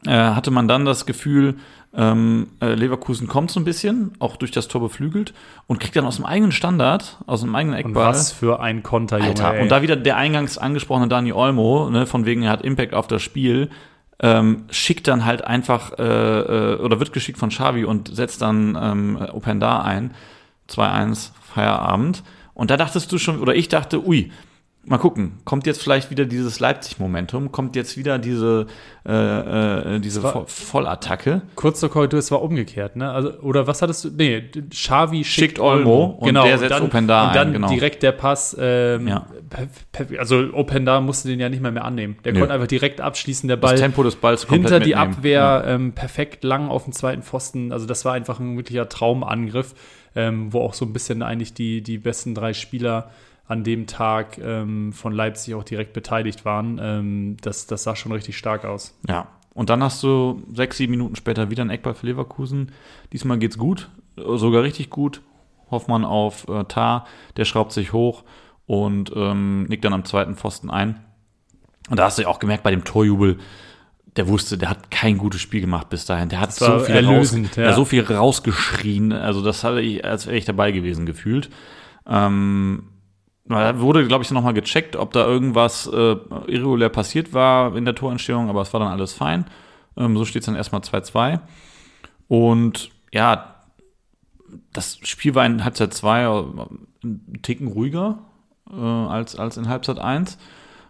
äh, 0.07 0.11
hatte 0.11 0.51
man 0.51 0.69
dann 0.69 0.85
das 0.85 1.07
Gefühl, 1.07 1.57
ähm, 1.95 2.49
äh, 2.61 2.75
Leverkusen 2.75 3.29
kommt 3.29 3.51
so 3.51 3.59
ein 3.59 3.65
bisschen, 3.65 4.13
auch 4.19 4.37
durch 4.37 4.51
das 4.51 4.69
Tor 4.69 4.81
beflügelt 4.81 5.33
und 5.67 5.81
kriegt 5.81 5.97
dann 5.97 6.05
aus 6.05 6.17
dem 6.17 6.27
eigenen 6.27 6.53
Standard, 6.53 7.19
aus 7.27 7.41
dem 7.41 7.55
eigenen 7.55 7.79
Eckball. 7.79 8.07
Und 8.07 8.13
was 8.13 8.33
für 8.33 8.61
ein 8.61 8.83
Konter, 8.83 9.19
Junge. 9.19 9.31
Alter, 9.31 9.61
und 9.61 9.71
da 9.71 9.83
wieder 9.83 9.97
der 9.97 10.17
eingangs 10.17 10.59
angesprochene 10.59 11.09
Dani 11.09 11.33
Olmo, 11.33 11.89
ne, 11.91 12.07
von 12.07 12.27
wegen 12.27 12.43
er 12.43 12.51
hat 12.51 12.63
Impact 12.63 12.95
auf 12.95 13.07
das 13.07 13.23
Spiel, 13.23 13.71
ähm, 14.21 14.65
schickt 14.71 15.09
dann 15.09 15.25
halt 15.25 15.45
einfach 15.45 15.99
äh, 15.99 16.03
äh, 16.03 16.77
oder 16.81 16.99
wird 16.99 17.13
geschickt 17.13 17.39
von 17.39 17.51
Xavi 17.51 17.85
und 17.85 18.15
setzt 18.15 18.43
dann 18.43 18.77
ähm, 18.81 19.19
Openda 19.33 19.83
ein. 19.83 20.13
2-1, 20.69 21.31
Feierabend. 21.43 22.23
Und 22.55 22.71
da 22.71 22.77
dachtest 22.77 23.11
du 23.13 23.19
schon, 23.19 23.41
oder 23.41 23.55
ich 23.55 23.69
dachte, 23.69 24.05
ui, 24.05 24.31
mal 24.89 24.99
gucken, 24.99 25.39
kommt 25.45 25.67
jetzt 25.67 25.83
vielleicht 25.83 26.11
wieder 26.11 26.25
dieses 26.25 26.61
Leipzig-Momentum, 26.61 27.53
kommt 27.53 27.77
jetzt 27.77 27.97
wieder 27.97 28.19
diese, 28.19 28.67
äh, 29.07 29.97
äh, 29.97 30.01
diese 30.01 30.23
war, 30.23 30.47
Vollattacke. 30.47 31.43
Kurz 31.55 31.81
zur 31.81 31.91
Korrektur, 31.91 32.19
es 32.19 32.31
war 32.31 32.43
umgekehrt, 32.43 32.97
ne? 32.97 33.11
Also, 33.11 33.33
oder 33.41 33.67
was 33.67 33.83
hattest 33.83 34.05
du? 34.05 34.11
Nee, 34.11 34.51
Xavi 34.71 35.25
schickt, 35.25 35.27
schickt 35.27 35.59
Olmo, 35.61 36.17
und 36.19 36.27
genau, 36.27 36.45
der 36.45 36.59
setzt 36.59 36.73
dann, 36.73 36.83
Open 36.83 37.07
da 37.07 37.29
Und 37.29 37.37
dann 37.37 37.53
genau. 37.53 37.69
direkt 37.69 38.03
der 38.03 38.13
Pass, 38.13 38.57
ähm, 38.59 39.09
ja. 39.09 39.27
also 40.19 40.53
Open 40.53 40.85
da 40.85 41.01
musste 41.01 41.29
den 41.29 41.41
ja 41.41 41.49
nicht 41.49 41.63
mehr 41.63 41.73
mehr 41.73 41.85
annehmen. 41.85 42.17
Der 42.25 42.33
Nö. 42.33 42.41
konnte 42.41 42.55
einfach 42.55 42.67
direkt 42.67 43.01
abschließen, 43.01 43.49
der 43.49 43.57
Ball. 43.57 43.73
Das 43.73 43.81
Tempo 43.81 44.03
des 44.03 44.17
Balls 44.17 44.47
Hinter 44.47 44.81
die 44.81 44.91
mitnehmen. 44.91 45.15
Abwehr, 45.15 45.41
ja. 45.41 45.65
ähm, 45.67 45.93
perfekt 45.93 46.45
lang 46.45 46.69
auf 46.69 46.85
dem 46.85 46.93
zweiten 46.93 47.23
Pfosten. 47.23 47.73
Also 47.73 47.87
das 47.87 48.05
war 48.05 48.15
einfach 48.15 48.41
ein 48.41 48.57
wirklicher 48.57 48.89
Traumangriff, 48.89 49.75
ähm, 50.15 50.53
wo 50.53 50.61
auch 50.61 50.75
so 50.75 50.85
ein 50.85 50.93
bisschen 50.93 51.23
eigentlich 51.23 51.55
die, 51.55 51.83
die 51.83 51.99
besten 51.99 52.35
drei 52.35 52.55
Spieler 52.55 53.11
an 53.49 53.65
dem 53.65 53.87
Tag 53.87 54.39
ähm, 54.39 54.93
von 54.93 55.13
Leipzig 55.13 55.55
auch 55.55 55.65
direkt 55.65 55.95
beteiligt 55.95 56.45
waren. 56.45 56.79
Ähm, 56.81 57.37
das, 57.41 57.67
das 57.67 57.83
sah 57.83 57.97
schon 57.97 58.13
richtig 58.13 58.37
stark 58.37 58.65
aus. 58.65 58.97
Ja. 59.09 59.29
Und 59.55 59.71
dann 59.71 59.83
hast 59.83 60.03
du 60.03 60.43
sechs, 60.53 60.77
sieben 60.77 60.93
Minuten 60.93 61.17
später 61.17 61.51
wieder 61.51 61.65
ein 61.65 61.71
Eckball 61.71 61.95
für 61.95 62.07
Leverkusen. 62.07 62.71
Diesmal 63.13 63.39
geht's 63.39 63.59
gut, 63.59 63.89
sogar 64.17 64.63
richtig 64.63 64.91
gut. 64.91 65.23
Hoffmann 65.71 66.05
auf 66.05 66.49
äh, 66.49 66.65
Tar, 66.65 67.07
der 67.37 67.45
schraubt 67.45 67.73
sich 67.73 67.93
hoch 67.93 68.25
und 68.67 69.13
ähm, 69.17 69.65
nickt 69.65 69.85
dann 69.85 69.93
am 69.93 70.05
zweiten 70.05 70.37
Pfosten 70.37 70.71
ein. 70.71 71.01
Und 71.91 71.99
da 71.99 72.05
hast 72.05 72.19
du 72.19 72.23
ja 72.23 72.29
auch 72.29 72.39
gemerkt 72.39 72.63
bei 72.63 72.71
dem 72.71 72.85
Torjubel, 72.85 73.39
der 74.17 74.29
wusste, 74.29 74.59
der 74.59 74.71
hat 74.71 74.91
kein 74.91 75.19
gutes 75.19 75.41
Spiel 75.41 75.61
gemacht 75.61 75.89
bis 75.89 76.05
dahin. 76.05 76.29
Der 76.29 76.41
hat 76.41 76.53
so 76.53 76.79
viel, 76.81 77.07
raus, 77.07 77.37
ja. 77.57 77.73
so 77.73 77.85
viel 77.85 78.03
rausgeschrien. 78.03 79.13
Also 79.13 79.43
das 79.43 79.65
hatte 79.65 79.81
ich, 79.81 80.05
als 80.05 80.27
wäre 80.27 80.37
ich 80.37 80.45
dabei 80.45 80.73
gewesen 80.73 81.07
gefühlt. 81.07 81.51
Ähm, 82.07 82.85
da 83.49 83.81
wurde, 83.81 84.07
glaube 84.07 84.25
ich, 84.25 84.31
nochmal 84.31 84.55
gecheckt, 84.55 84.97
ob 84.97 85.13
da 85.13 85.27
irgendwas 85.27 85.87
äh, 85.87 86.17
irregulär 86.47 86.91
passiert 86.91 87.33
war 87.33 87.75
in 87.77 87.85
der 87.85 87.95
Torentstehung, 87.95 88.49
aber 88.49 88.63
es 88.63 88.73
war 88.73 88.81
dann 88.81 88.93
alles 88.93 89.13
fein. 89.15 89.47
Ähm, 89.97 90.17
so 90.17 90.25
steht 90.25 90.43
es 90.43 90.47
dann 90.47 90.55
erstmal 90.55 90.83
2-2. 90.83 91.41
Und 92.29 92.91
ja, 93.13 93.55
das 94.73 94.99
Spiel 95.03 95.35
war 95.35 95.47
in 95.47 95.65
Halbzeit 95.65 95.95
2 95.95 96.23
äh, 96.23 97.07
ein 97.07 97.41
Ticken 97.43 97.69
ruhiger 97.69 98.19
äh, 98.71 98.77
als, 98.77 99.37
als 99.37 99.57
in 99.57 99.69
Halbzeit 99.69 99.99
1. 99.99 100.39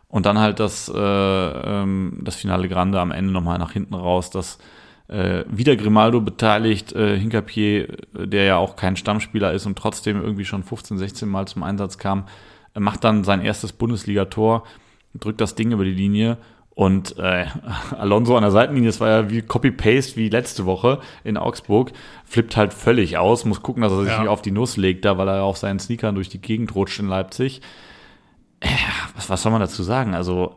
Und 0.08 0.26
dann 0.26 0.38
halt 0.38 0.58
das, 0.58 0.88
äh, 0.88 0.98
ähm, 0.98 2.20
das 2.22 2.36
Finale 2.36 2.68
Grande 2.68 2.98
am 2.98 3.10
Ende 3.10 3.32
nochmal 3.32 3.58
nach 3.58 3.72
hinten 3.72 3.94
raus, 3.94 4.30
dass 4.30 4.58
äh, 5.08 5.44
wieder 5.48 5.76
Grimaldo 5.76 6.20
beteiligt, 6.20 6.92
äh, 6.92 7.18
Hinkapier, 7.18 7.96
der 8.12 8.44
ja 8.44 8.56
auch 8.56 8.76
kein 8.76 8.96
Stammspieler 8.96 9.52
ist 9.52 9.66
und 9.66 9.76
trotzdem 9.76 10.22
irgendwie 10.22 10.44
schon 10.44 10.62
15, 10.62 10.98
16 10.98 11.28
Mal 11.28 11.48
zum 11.48 11.62
Einsatz 11.62 11.98
kam, 11.98 12.26
macht 12.74 13.04
dann 13.04 13.24
sein 13.24 13.40
erstes 13.40 13.72
Bundesligator, 13.72 14.64
drückt 15.14 15.40
das 15.40 15.54
Ding 15.54 15.72
über 15.72 15.84
die 15.84 15.92
Linie 15.92 16.36
und 16.78 17.18
äh, 17.18 17.46
Alonso 17.98 18.36
an 18.36 18.42
der 18.42 18.52
Seitenlinie, 18.52 18.90
das 18.90 19.00
war 19.00 19.08
ja 19.08 19.30
wie 19.30 19.42
Copy-Paste 19.42 20.16
wie 20.16 20.28
letzte 20.28 20.64
Woche 20.66 21.00
in 21.24 21.36
Augsburg, 21.36 21.90
flippt 22.24 22.56
halt 22.56 22.72
völlig 22.72 23.16
aus, 23.18 23.44
muss 23.44 23.62
gucken, 23.62 23.82
dass 23.82 23.92
er 23.92 24.02
sich 24.04 24.12
ja. 24.12 24.20
nicht 24.20 24.28
auf 24.28 24.42
die 24.42 24.52
Nuss 24.52 24.76
legt, 24.76 25.04
da 25.04 25.18
weil 25.18 25.26
er 25.26 25.42
auf 25.42 25.56
seinen 25.56 25.80
Sneakern 25.80 26.14
durch 26.14 26.28
die 26.28 26.40
Gegend 26.40 26.74
rutscht 26.74 27.00
in 27.00 27.08
Leipzig. 27.08 27.62
Äh, 28.60 28.68
was, 29.16 29.28
was 29.28 29.42
soll 29.42 29.50
man 29.50 29.60
dazu 29.60 29.82
sagen? 29.82 30.14
Also 30.14 30.56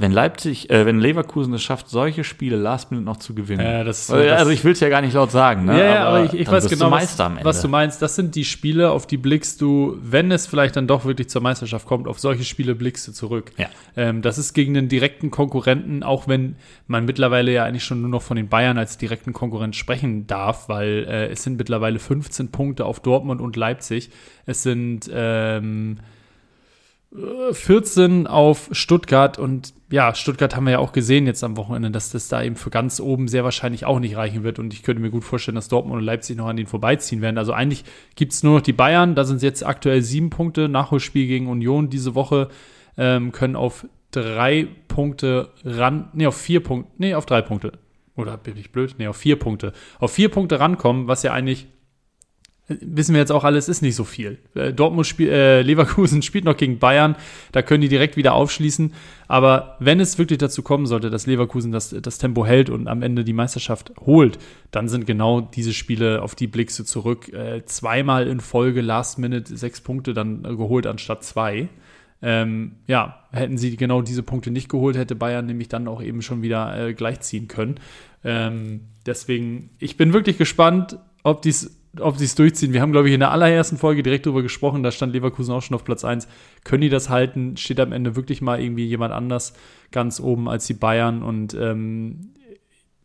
wenn 0.00 0.12
Leipzig, 0.12 0.70
äh, 0.70 0.86
wenn 0.86 0.98
Leverkusen 0.98 1.52
es 1.52 1.62
schafft, 1.62 1.90
solche 1.90 2.24
Spiele 2.24 2.56
last 2.56 2.90
minute 2.90 3.04
noch 3.04 3.18
zu 3.18 3.34
gewinnen. 3.34 3.64
Ja, 3.64 3.84
das 3.84 3.98
ist 4.00 4.06
so, 4.06 4.14
also 4.14 4.26
das- 4.28 4.48
ich 4.48 4.64
will 4.64 4.72
es 4.72 4.80
ja 4.80 4.88
gar 4.88 5.02
nicht 5.02 5.12
laut 5.12 5.30
sagen, 5.30 5.66
ne? 5.66 5.78
Ja, 5.78 5.84
ja, 5.94 6.04
aber, 6.08 6.24
ich, 6.24 6.32
ich 6.32 6.50
weiß 6.50 6.68
genau, 6.70 6.90
was, 6.90 7.18
was 7.42 7.60
du 7.60 7.68
meinst. 7.68 8.00
Das 8.00 8.16
sind 8.16 8.34
die 8.34 8.44
Spiele, 8.46 8.92
auf 8.92 9.06
die 9.06 9.18
blickst 9.18 9.60
du, 9.60 9.98
wenn 10.00 10.30
es 10.32 10.46
vielleicht 10.46 10.76
dann 10.76 10.86
doch 10.86 11.04
wirklich 11.04 11.28
zur 11.28 11.42
Meisterschaft 11.42 11.86
kommt, 11.86 12.08
auf 12.08 12.18
solche 12.18 12.44
Spiele 12.44 12.74
blickst 12.74 13.06
du 13.08 13.12
zurück. 13.12 13.52
Ja. 13.58 13.66
Ähm, 13.94 14.22
das 14.22 14.38
ist 14.38 14.54
gegen 14.54 14.72
den 14.72 14.88
direkten 14.88 15.30
Konkurrenten, 15.30 16.02
auch 16.02 16.26
wenn 16.26 16.56
man 16.86 17.04
mittlerweile 17.04 17.52
ja 17.52 17.64
eigentlich 17.64 17.84
schon 17.84 18.00
nur 18.00 18.10
noch 18.10 18.22
von 18.22 18.38
den 18.38 18.48
Bayern 18.48 18.78
als 18.78 18.96
direkten 18.96 19.34
Konkurrent 19.34 19.76
sprechen 19.76 20.26
darf, 20.26 20.68
weil 20.70 21.04
äh, 21.08 21.26
es 21.26 21.42
sind 21.42 21.58
mittlerweile 21.58 21.98
15 21.98 22.50
Punkte 22.50 22.86
auf 22.86 23.00
Dortmund 23.00 23.42
und 23.42 23.54
Leipzig. 23.56 24.08
Es 24.46 24.62
sind 24.62 25.10
ähm, 25.12 25.98
äh, 25.98 26.19
14 27.12 28.28
auf 28.28 28.68
Stuttgart 28.70 29.36
und 29.36 29.74
ja, 29.90 30.14
Stuttgart 30.14 30.54
haben 30.54 30.66
wir 30.66 30.74
ja 30.74 30.78
auch 30.78 30.92
gesehen 30.92 31.26
jetzt 31.26 31.42
am 31.42 31.56
Wochenende, 31.56 31.90
dass 31.90 32.10
das 32.10 32.28
da 32.28 32.40
eben 32.40 32.54
für 32.54 32.70
ganz 32.70 33.00
oben 33.00 33.26
sehr 33.26 33.42
wahrscheinlich 33.42 33.84
auch 33.84 33.98
nicht 33.98 34.16
reichen 34.16 34.44
wird 34.44 34.60
und 34.60 34.72
ich 34.72 34.84
könnte 34.84 35.02
mir 35.02 35.10
gut 35.10 35.24
vorstellen, 35.24 35.56
dass 35.56 35.66
Dortmund 35.66 35.98
und 35.98 36.04
Leipzig 36.04 36.36
noch 36.36 36.46
an 36.46 36.56
denen 36.56 36.68
vorbeiziehen 36.68 37.20
werden. 37.20 37.36
Also 37.36 37.52
eigentlich 37.52 37.84
gibt 38.14 38.32
es 38.32 38.44
nur 38.44 38.54
noch 38.54 38.60
die 38.60 38.72
Bayern, 38.72 39.16
da 39.16 39.24
sind 39.24 39.38
es 39.38 39.42
jetzt 39.42 39.66
aktuell 39.66 40.02
sieben 40.02 40.30
Punkte, 40.30 40.68
Nachholspiel 40.68 41.26
gegen 41.26 41.48
Union 41.48 41.90
diese 41.90 42.14
Woche, 42.14 42.48
ähm, 42.96 43.32
können 43.32 43.56
auf 43.56 43.86
drei 44.12 44.68
Punkte 44.86 45.50
ran, 45.64 46.10
nee, 46.12 46.26
auf 46.26 46.36
vier 46.36 46.62
Punkte, 46.62 46.92
nee, 46.98 47.14
auf 47.14 47.26
drei 47.26 47.42
Punkte. 47.42 47.72
Oder 48.14 48.36
bin 48.36 48.56
ich 48.56 48.70
blöd? 48.70 48.94
Nee, 48.98 49.08
auf 49.08 49.16
vier 49.16 49.36
Punkte. 49.36 49.72
Auf 49.98 50.12
vier 50.12 50.28
Punkte 50.28 50.60
rankommen, 50.60 51.08
was 51.08 51.22
ja 51.22 51.32
eigentlich 51.32 51.66
wissen 52.80 53.14
wir 53.14 53.20
jetzt 53.20 53.32
auch 53.32 53.44
alles, 53.44 53.68
ist 53.68 53.82
nicht 53.82 53.96
so 53.96 54.04
viel. 54.04 54.38
Äh, 54.54 54.72
Dortmund 54.72 55.06
spielt, 55.06 55.30
äh, 55.30 55.62
Leverkusen 55.62 56.22
spielt 56.22 56.44
noch 56.44 56.56
gegen 56.56 56.78
Bayern, 56.78 57.16
da 57.52 57.62
können 57.62 57.80
die 57.80 57.88
direkt 57.88 58.16
wieder 58.16 58.34
aufschließen. 58.34 58.92
Aber 59.26 59.76
wenn 59.80 60.00
es 60.00 60.18
wirklich 60.18 60.38
dazu 60.38 60.62
kommen 60.62 60.86
sollte, 60.86 61.10
dass 61.10 61.26
Leverkusen 61.26 61.72
das, 61.72 61.90
das 61.90 62.18
Tempo 62.18 62.46
hält 62.46 62.70
und 62.70 62.88
am 62.88 63.02
Ende 63.02 63.24
die 63.24 63.32
Meisterschaft 63.32 63.92
holt, 64.00 64.38
dann 64.70 64.88
sind 64.88 65.06
genau 65.06 65.40
diese 65.40 65.72
Spiele, 65.72 66.22
auf 66.22 66.34
die 66.34 66.46
blickst 66.46 66.78
du 66.78 66.84
zurück. 66.84 67.32
Äh, 67.32 67.64
zweimal 67.66 68.28
in 68.28 68.40
Folge 68.40 68.80
Last 68.80 69.18
Minute 69.18 69.56
sechs 69.56 69.80
Punkte 69.80 70.14
dann 70.14 70.44
äh, 70.44 70.54
geholt 70.54 70.86
anstatt 70.86 71.24
zwei. 71.24 71.68
Ähm, 72.22 72.72
ja, 72.86 73.24
hätten 73.32 73.56
sie 73.56 73.76
genau 73.76 74.02
diese 74.02 74.22
Punkte 74.22 74.50
nicht 74.50 74.68
geholt, 74.68 74.96
hätte 74.96 75.14
Bayern 75.14 75.46
nämlich 75.46 75.68
dann 75.68 75.88
auch 75.88 76.02
eben 76.02 76.20
schon 76.20 76.42
wieder 76.42 76.88
äh, 76.88 76.92
gleichziehen 76.92 77.48
können. 77.48 77.76
Ähm, 78.22 78.82
deswegen, 79.06 79.70
ich 79.78 79.96
bin 79.96 80.12
wirklich 80.12 80.36
gespannt, 80.36 80.98
ob 81.22 81.40
dies 81.42 81.79
ob 81.98 82.18
sie 82.18 82.24
es 82.24 82.34
durchziehen. 82.34 82.72
Wir 82.72 82.82
haben, 82.82 82.92
glaube 82.92 83.08
ich, 83.08 83.14
in 83.14 83.20
der 83.20 83.32
allerersten 83.32 83.76
Folge 83.76 84.02
direkt 84.02 84.26
darüber 84.26 84.42
gesprochen, 84.42 84.82
da 84.82 84.92
stand 84.92 85.12
Leverkusen 85.12 85.52
auch 85.52 85.62
schon 85.62 85.74
auf 85.74 85.84
Platz 85.84 86.04
1. 86.04 86.28
Können 86.62 86.82
die 86.82 86.88
das 86.88 87.08
halten? 87.08 87.56
Steht 87.56 87.80
am 87.80 87.92
Ende 87.92 88.14
wirklich 88.14 88.40
mal 88.40 88.60
irgendwie 88.60 88.86
jemand 88.86 89.12
anders 89.12 89.54
ganz 89.90 90.20
oben 90.20 90.48
als 90.48 90.66
die 90.66 90.74
Bayern? 90.74 91.22
Und 91.22 91.54
ähm, 91.54 92.30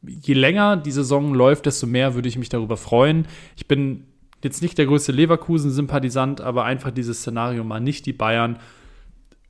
je 0.04 0.34
länger 0.36 0.78
die 0.78 0.92
Saison 0.92 1.34
läuft, 1.34 1.66
desto 1.66 1.88
mehr 1.88 2.14
würde 2.14 2.30
ich 2.30 2.38
mich 2.38 2.50
darüber 2.50 2.78
freuen. 2.78 3.28
Ich 3.56 3.68
bin 3.68 4.06
jetzt 4.44 4.62
nicht 4.62 4.78
der 4.78 4.86
größte 4.86 5.12
Leverkusen-Sympathisant, 5.12 6.42
aber 6.42 6.66
einfach 6.66 6.92
dieses 6.92 7.20
Szenario 7.20 7.64
mal 7.64 7.80
nicht 7.80 8.06
die 8.06 8.14
Bayern. 8.14 8.60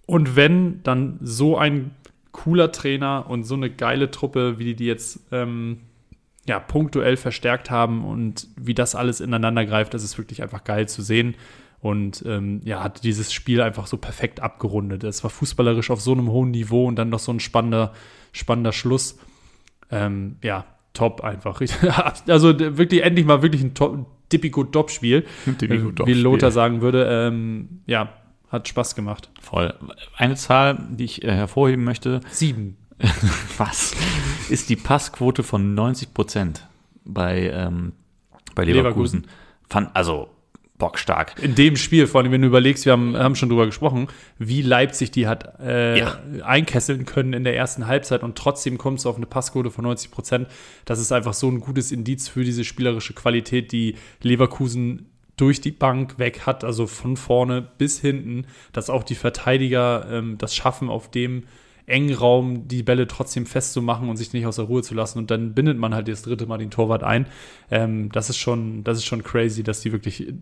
Und 0.05 0.35
wenn, 0.35 0.81
dann 0.83 1.19
so 1.21 1.57
ein 1.57 1.91
cooler 2.31 2.71
Trainer 2.71 3.25
und 3.27 3.43
so 3.43 3.55
eine 3.55 3.69
geile 3.69 4.11
Truppe, 4.11 4.59
wie 4.59 4.65
die 4.65 4.75
die 4.75 4.85
jetzt 4.85 5.19
ähm, 5.31 5.79
ja, 6.47 6.59
punktuell 6.59 7.17
verstärkt 7.17 7.71
haben 7.71 8.05
und 8.05 8.47
wie 8.55 8.73
das 8.73 8.95
alles 8.95 9.19
ineinander 9.19 9.65
greift, 9.65 9.93
das 9.93 10.03
ist 10.03 10.17
wirklich 10.17 10.43
einfach 10.43 10.63
geil 10.63 10.87
zu 10.87 11.01
sehen. 11.01 11.35
Und 11.81 12.23
ähm, 12.25 12.61
ja, 12.63 12.83
hat 12.83 13.03
dieses 13.03 13.31
Spiel 13.31 13.61
einfach 13.61 13.85
so 13.85 13.97
perfekt 13.97 14.39
abgerundet. 14.39 15.03
Es 15.03 15.23
war 15.23 15.29
fußballerisch 15.29 15.91
auf 15.91 16.01
so 16.01 16.13
einem 16.13 16.31
hohen 16.31 16.51
Niveau 16.51 16.87
und 16.87 16.95
dann 16.95 17.09
noch 17.09 17.19
so 17.19 17.31
ein 17.31 17.39
spannender, 17.39 17.93
spannender 18.31 18.71
Schluss. 18.71 19.19
Ähm, 19.91 20.37
ja, 20.41 20.65
top 20.93 21.21
einfach. 21.23 21.61
also 22.27 22.59
wirklich 22.59 23.03
endlich 23.03 23.25
mal 23.25 23.43
wirklich 23.43 23.61
ein 23.61 23.75
top, 23.75 24.07
Tipico-Top-Spiel, 24.29 25.25
Tipico-Top-Spiel. 25.45 26.15
wie 26.15 26.19
Lothar 26.19 26.49
sagen 26.49 26.81
würde. 26.81 27.07
Ähm, 27.07 27.81
ja, 27.85 28.09
hat 28.49 28.67
Spaß 28.67 28.95
gemacht. 28.95 29.29
Voll. 29.39 29.73
Eine 30.17 30.35
Zahl, 30.35 30.87
die 30.89 31.03
ich 31.03 31.23
äh, 31.23 31.31
hervorheben 31.31 31.83
möchte, 31.83 32.21
Sieben. 32.31 32.77
was 33.57 33.93
ist 34.49 34.69
die 34.69 34.75
Passquote 34.75 35.43
von 35.43 35.73
90 35.73 36.13
Prozent 36.13 36.67
bei, 37.03 37.49
ähm, 37.53 37.93
bei 38.53 38.63
Leverkusen? 38.63 39.21
Leverkusen. 39.21 39.27
Fand, 39.69 39.95
also 39.95 40.29
bockstark. 40.77 41.41
In 41.41 41.55
dem 41.55 41.77
Spiel, 41.77 42.05
vor 42.05 42.21
allem, 42.21 42.31
wenn 42.31 42.41
du 42.41 42.47
überlegst, 42.47 42.85
wir 42.85 42.91
haben, 42.93 43.15
haben 43.15 43.35
schon 43.35 43.49
drüber 43.49 43.65
gesprochen, 43.65 44.07
wie 44.37 44.61
Leipzig 44.61 45.11
die 45.11 45.27
hat 45.27 45.59
äh, 45.59 45.99
Ja. 45.99 46.19
einkesseln 46.43 47.05
können 47.05 47.33
in 47.33 47.43
der 47.43 47.55
ersten 47.55 47.87
Halbzeit 47.87 48.23
und 48.23 48.37
trotzdem 48.37 48.77
kommst 48.77 49.05
du 49.05 49.09
auf 49.09 49.15
eine 49.15 49.25
Passquote 49.25 49.71
von 49.71 49.83
90 49.83 50.11
Prozent. 50.11 50.47
Das 50.83 50.99
ist 50.99 51.11
einfach 51.11 51.33
so 51.33 51.49
ein 51.49 51.61
gutes 51.61 51.91
Indiz 51.91 52.27
für 52.27 52.43
diese 52.43 52.65
spielerische 52.65 53.13
Qualität, 53.13 53.71
die 53.71 53.95
Leverkusen 54.21 55.09
durch 55.37 55.61
die 55.61 55.71
Bank 55.71 56.17
weg 56.17 56.45
hat, 56.45 56.63
also 56.63 56.87
von 56.87 57.17
vorne 57.17 57.61
bis 57.61 57.99
hinten, 57.99 58.45
dass 58.73 58.89
auch 58.89 59.03
die 59.03 59.15
Verteidiger 59.15 60.07
ähm, 60.09 60.37
das 60.37 60.55
schaffen, 60.55 60.89
auf 60.89 61.09
dem 61.11 61.43
engen 61.87 62.15
Raum 62.15 62.67
die 62.67 62.83
Bälle 62.83 63.07
trotzdem 63.07 63.45
festzumachen 63.45 64.09
und 64.09 64.17
sich 64.17 64.33
nicht 64.33 64.45
aus 64.45 64.55
der 64.55 64.65
Ruhe 64.65 64.81
zu 64.81 64.95
lassen. 64.95 65.19
Und 65.19 65.31
dann 65.31 65.53
bindet 65.53 65.77
man 65.77 65.93
halt 65.93 66.07
das 66.07 66.23
dritte 66.23 66.45
Mal 66.47 66.57
den 66.57 66.71
Torwart 66.71 67.03
ein. 67.03 67.27
Ähm, 67.69 68.11
das 68.11 68.29
ist 68.29 68.37
schon, 68.37 68.83
das 68.83 68.97
ist 68.97 69.05
schon 69.05 69.23
crazy, 69.23 69.63
dass 69.63 69.81
die 69.81 69.91
wirklich 69.91 70.33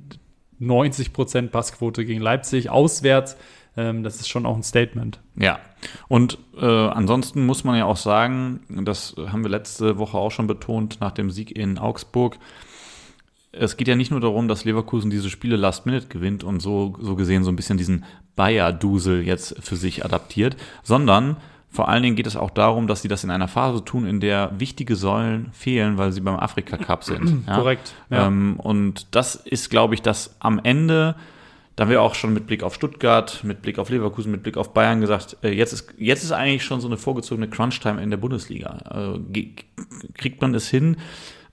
90% 0.61 1.49
Passquote 1.49 2.05
gegen 2.05 2.21
Leipzig 2.21 2.69
auswärts. 2.69 3.37
Ähm, 3.75 4.03
das 4.03 4.17
ist 4.17 4.29
schon 4.29 4.45
auch 4.45 4.55
ein 4.55 4.63
Statement. 4.63 5.19
Ja, 5.35 5.59
und 6.07 6.37
äh, 6.57 6.65
ansonsten 6.65 7.45
muss 7.45 7.63
man 7.63 7.75
ja 7.77 7.85
auch 7.85 7.97
sagen, 7.97 8.61
das 8.85 9.15
haben 9.17 9.43
wir 9.43 9.49
letzte 9.49 9.97
Woche 9.97 10.17
auch 10.17 10.31
schon 10.31 10.47
betont 10.47 10.99
nach 11.01 11.11
dem 11.11 11.31
Sieg 11.31 11.55
in 11.55 11.77
Augsburg. 11.77 12.37
Es 13.51 13.77
geht 13.77 13.87
ja 13.87 13.95
nicht 13.95 14.11
nur 14.11 14.19
darum, 14.19 14.47
dass 14.47 14.65
Leverkusen 14.65 15.11
diese 15.11 15.29
Spiele 15.29 15.57
Last 15.57 15.85
Minute 15.85 16.07
gewinnt 16.07 16.43
und 16.43 16.59
so, 16.59 16.95
so 16.99 17.15
gesehen 17.15 17.43
so 17.43 17.51
ein 17.51 17.55
bisschen 17.55 17.77
diesen 17.77 18.05
Bayer-Dusel 18.35 19.21
jetzt 19.25 19.55
für 19.61 19.75
sich 19.75 20.03
adaptiert, 20.05 20.57
sondern 20.83 21.37
vor 21.73 21.89
allen 21.89 22.03
Dingen 22.03 22.15
geht 22.15 22.27
es 22.27 22.35
auch 22.35 22.51
darum, 22.51 22.85
dass 22.85 23.01
sie 23.01 23.07
das 23.07 23.23
in 23.23 23.31
einer 23.31 23.47
Phase 23.47 23.83
tun, 23.83 24.05
in 24.05 24.19
der 24.19 24.51
wichtige 24.59 24.95
Säulen 24.95 25.49
fehlen, 25.53 25.97
weil 25.97 26.11
sie 26.11 26.21
beim 26.21 26.35
Afrika 26.35 26.77
Cup 26.77 27.03
sind. 27.03 27.47
Ja? 27.47 27.57
Korrekt, 27.57 27.93
ja. 28.11 28.27
Ähm, 28.27 28.59
und 28.59 29.07
das 29.15 29.35
ist, 29.35 29.71
glaube 29.71 29.95
ich, 29.95 30.03
das 30.03 30.35
am 30.39 30.59
Ende, 30.63 31.15
da 31.75 31.83
haben 31.83 31.89
wir 31.89 32.03
auch 32.03 32.13
schon 32.13 32.31
mit 32.31 32.45
Blick 32.45 32.61
auf 32.61 32.75
Stuttgart, 32.75 33.43
mit 33.43 33.63
Blick 33.63 33.79
auf 33.79 33.89
Leverkusen, 33.89 34.31
mit 34.31 34.43
Blick 34.43 34.55
auf 34.55 34.73
Bayern 34.73 35.01
gesagt, 35.01 35.37
äh, 35.41 35.49
jetzt, 35.49 35.73
ist, 35.73 35.91
jetzt 35.97 36.23
ist 36.23 36.31
eigentlich 36.31 36.63
schon 36.63 36.79
so 36.79 36.87
eine 36.87 36.97
vorgezogene 36.97 37.49
Crunch-Time 37.49 38.01
in 38.03 38.11
der 38.11 38.17
Bundesliga. 38.17 39.15
Äh, 39.33 39.47
kriegt 40.13 40.41
man 40.41 40.53
es 40.53 40.69
hin, 40.69 40.97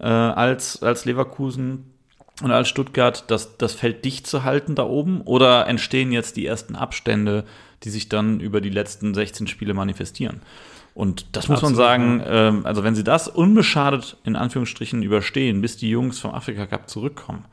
äh, 0.00 0.04
als, 0.04 0.82
als 0.82 1.06
Leverkusen 1.06 1.86
und 2.42 2.50
als 2.50 2.68
Stuttgart 2.68 3.24
das, 3.30 3.56
das 3.58 3.74
Feld 3.74 4.04
dicht 4.04 4.26
zu 4.26 4.44
halten 4.44 4.74
da 4.74 4.84
oben? 4.84 5.20
Oder 5.22 5.66
entstehen 5.66 6.12
jetzt 6.12 6.36
die 6.36 6.46
ersten 6.46 6.74
Abstände, 6.74 7.44
die 7.84 7.90
sich 7.90 8.08
dann 8.08 8.40
über 8.40 8.60
die 8.60 8.70
letzten 8.70 9.14
16 9.14 9.46
Spiele 9.46 9.74
manifestieren? 9.74 10.40
Und 10.94 11.36
das 11.36 11.48
muss 11.48 11.62
man 11.62 11.74
sagen, 11.74 12.22
ähm, 12.26 12.66
also 12.66 12.82
wenn 12.82 12.94
sie 12.94 13.04
das 13.04 13.28
unbeschadet 13.28 14.16
in 14.24 14.36
Anführungsstrichen 14.36 15.02
überstehen, 15.02 15.60
bis 15.60 15.76
die 15.76 15.88
Jungs 15.88 16.18
vom 16.18 16.32
Afrika 16.34 16.66
Cup 16.66 16.90
zurückkommen, 16.90 17.44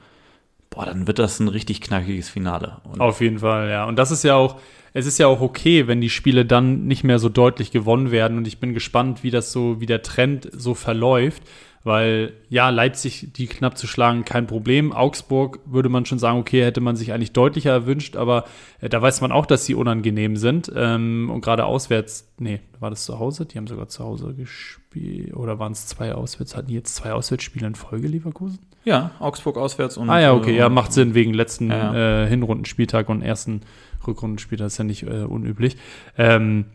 boah, 0.70 0.86
dann 0.86 1.08
wird 1.08 1.20
das 1.20 1.40
ein 1.40 1.48
richtig 1.48 1.82
knackiges 1.82 2.30
Finale. 2.30 2.78
Und 2.84 3.00
Auf 3.00 3.22
jeden 3.22 3.40
Fall, 3.40 3.70
ja. 3.70 3.86
Und 3.86 3.98
das 3.98 4.12
ist 4.12 4.24
ja 4.24 4.36
auch, 4.36 4.60
es 4.94 5.06
ist 5.06 5.18
ja 5.18 5.28
auch 5.28 5.42
okay, 5.42 5.88
wenn 5.88 6.02
die 6.02 6.10
Spiele 6.10 6.46
dann 6.46 6.88
nicht 6.88 7.04
mehr 7.04 7.20
so 7.20 7.30
deutlich 7.30 7.72
gewonnen 7.72 8.12
werden. 8.12 8.38
Und 8.38 8.48
ich 8.48 8.60
bin 8.60 8.74
gespannt, 8.74 9.24
wie 9.24 9.32
das 9.32 9.52
so, 9.52 9.80
wie 9.80 9.86
der 9.86 10.02
Trend 10.02 10.50
so 10.52 10.74
verläuft. 10.74 11.44
Weil, 11.88 12.34
ja, 12.50 12.70
Leipzig, 12.70 13.30
die 13.32 13.48
knapp 13.48 13.78
zu 13.78 13.88
schlagen, 13.88 14.26
kein 14.26 14.46
Problem. 14.46 14.92
Augsburg 14.92 15.62
würde 15.66 15.88
man 15.88 16.06
schon 16.06 16.20
sagen, 16.20 16.38
okay, 16.38 16.64
hätte 16.64 16.82
man 16.82 16.98
sich 16.98 17.14
eigentlich 17.14 17.32
deutlicher 17.32 17.72
erwünscht, 17.72 18.18
aber 18.18 18.44
äh, 18.82 18.90
da 18.90 19.02
weiß 19.02 19.22
man 19.22 19.32
auch, 19.32 19.46
dass 19.46 19.66
sie 19.66 19.74
unangenehm 19.74 20.36
sind. 20.36 20.70
Ähm, 20.76 21.32
und 21.34 21.40
gerade 21.40 21.64
auswärts, 21.64 22.30
nee, 22.40 22.60
war 22.82 22.90
das 22.90 23.06
zu 23.06 23.20
Hause? 23.20 23.46
Die 23.46 23.58
haben 23.58 23.68
sogar 23.68 23.88
zu 23.88 24.04
Hause 24.04 24.34
gespielt. 24.34 25.34
Oder 25.34 25.60
waren 25.60 25.72
es 25.72 25.88
zwei 25.88 26.14
Auswärts? 26.14 26.58
Hatten 26.58 26.68
die 26.68 26.74
jetzt 26.74 26.94
zwei 26.94 27.14
Auswärtsspiele 27.14 27.66
in 27.66 27.76
Folge, 27.76 28.10
Leverkusen? 28.10 28.60
ja, 28.84 29.12
Augsburg 29.20 29.58
auswärts 29.58 29.98
und 29.98 30.10
Ah 30.10 30.20
ja, 30.20 30.34
okay, 30.34 30.56
äh, 30.56 30.60
ja, 30.60 30.70
macht 30.70 30.94
Sinn 30.94 31.14
wegen 31.14 31.34
letzten 31.34 31.70
Ja. 31.70 32.24
Äh, 32.24 32.28
Hinrundenspieltag 32.28 33.10
und 33.10 33.22
ersten 33.22 33.62
Rückrundenspieltag 34.06 34.68
ist 34.68 34.78
ja 34.78 34.86
nicht 34.86 35.04
äh, 35.04 35.24
unüblich. 35.24 35.78
Ähm, 36.18 36.66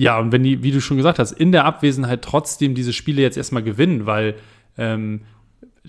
ja, 0.00 0.18
und 0.18 0.32
wenn 0.32 0.42
die, 0.42 0.62
wie 0.62 0.70
du 0.70 0.80
schon 0.80 0.96
gesagt 0.96 1.18
hast, 1.18 1.32
in 1.32 1.52
der 1.52 1.66
Abwesenheit 1.66 2.22
trotzdem 2.22 2.74
diese 2.74 2.94
Spiele 2.94 3.20
jetzt 3.20 3.36
erstmal 3.36 3.62
gewinnen, 3.62 4.06
weil 4.06 4.34
ähm, 4.78 5.20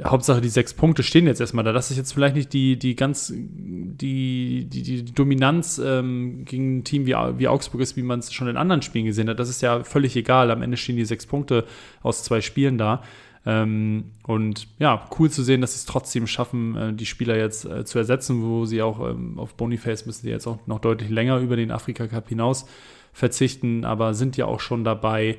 Hauptsache 0.04 0.42
die 0.42 0.50
sechs 0.50 0.74
Punkte 0.74 1.02
stehen 1.02 1.28
jetzt 1.28 1.40
erstmal 1.40 1.64
da. 1.64 1.72
Das 1.72 1.92
ist 1.92 1.98
jetzt 1.98 2.12
vielleicht 2.14 2.36
nicht 2.36 2.52
die, 2.52 2.78
die 2.78 2.98
ganz, 2.98 3.32
die, 3.34 4.68
die, 4.68 4.84
die 4.84 5.06
Dominanz 5.06 5.82
ähm, 5.82 6.44
gegen 6.44 6.80
ein 6.80 6.84
Team 6.84 7.06
wie, 7.06 7.14
wie 7.14 7.48
Augsburg 7.48 7.80
ist, 7.80 7.96
wie 7.96 8.02
man 8.02 8.20
es 8.20 8.34
schon 8.34 8.50
in 8.50 8.58
anderen 8.58 8.82
Spielen 8.82 9.06
gesehen 9.06 9.30
hat. 9.30 9.40
Das 9.40 9.48
ist 9.48 9.62
ja 9.62 9.82
völlig 9.86 10.14
egal. 10.18 10.52
Am 10.52 10.62
Ende 10.62 10.76
stehen 10.76 10.98
die 10.98 11.06
sechs 11.06 11.26
Punkte 11.26 11.64
aus 12.04 12.26
zwei 12.26 12.42
Spielen 12.42 12.78
da. 12.78 13.04
Ähm, 13.46 14.12
und 14.28 14.68
ja, 14.78 15.08
cool 15.18 15.30
zu 15.30 15.42
sehen, 15.42 15.62
dass 15.62 15.72
sie 15.72 15.78
es 15.78 15.86
trotzdem 15.86 16.28
schaffen, 16.28 16.76
äh, 16.76 16.94
die 16.94 17.06
Spieler 17.06 17.38
jetzt 17.38 17.64
äh, 17.64 17.86
zu 17.86 17.98
ersetzen, 17.98 18.44
wo 18.44 18.66
sie 18.66 18.82
auch 18.82 19.10
ähm, 19.10 19.40
auf 19.40 19.56
Boniface 19.56 20.06
müssen 20.06 20.24
sie 20.24 20.32
jetzt 20.32 20.48
auch 20.48 20.60
noch 20.68 20.80
deutlich 20.80 21.10
länger 21.10 21.40
über 21.40 21.56
den 21.56 21.72
Afrika 21.72 22.08
Cup 22.08 22.28
hinaus 22.28 22.66
verzichten, 23.14 23.86
aber 23.86 24.14
sind 24.14 24.38
ja 24.38 24.46
auch 24.46 24.60
schon 24.60 24.84
dabei, 24.84 25.38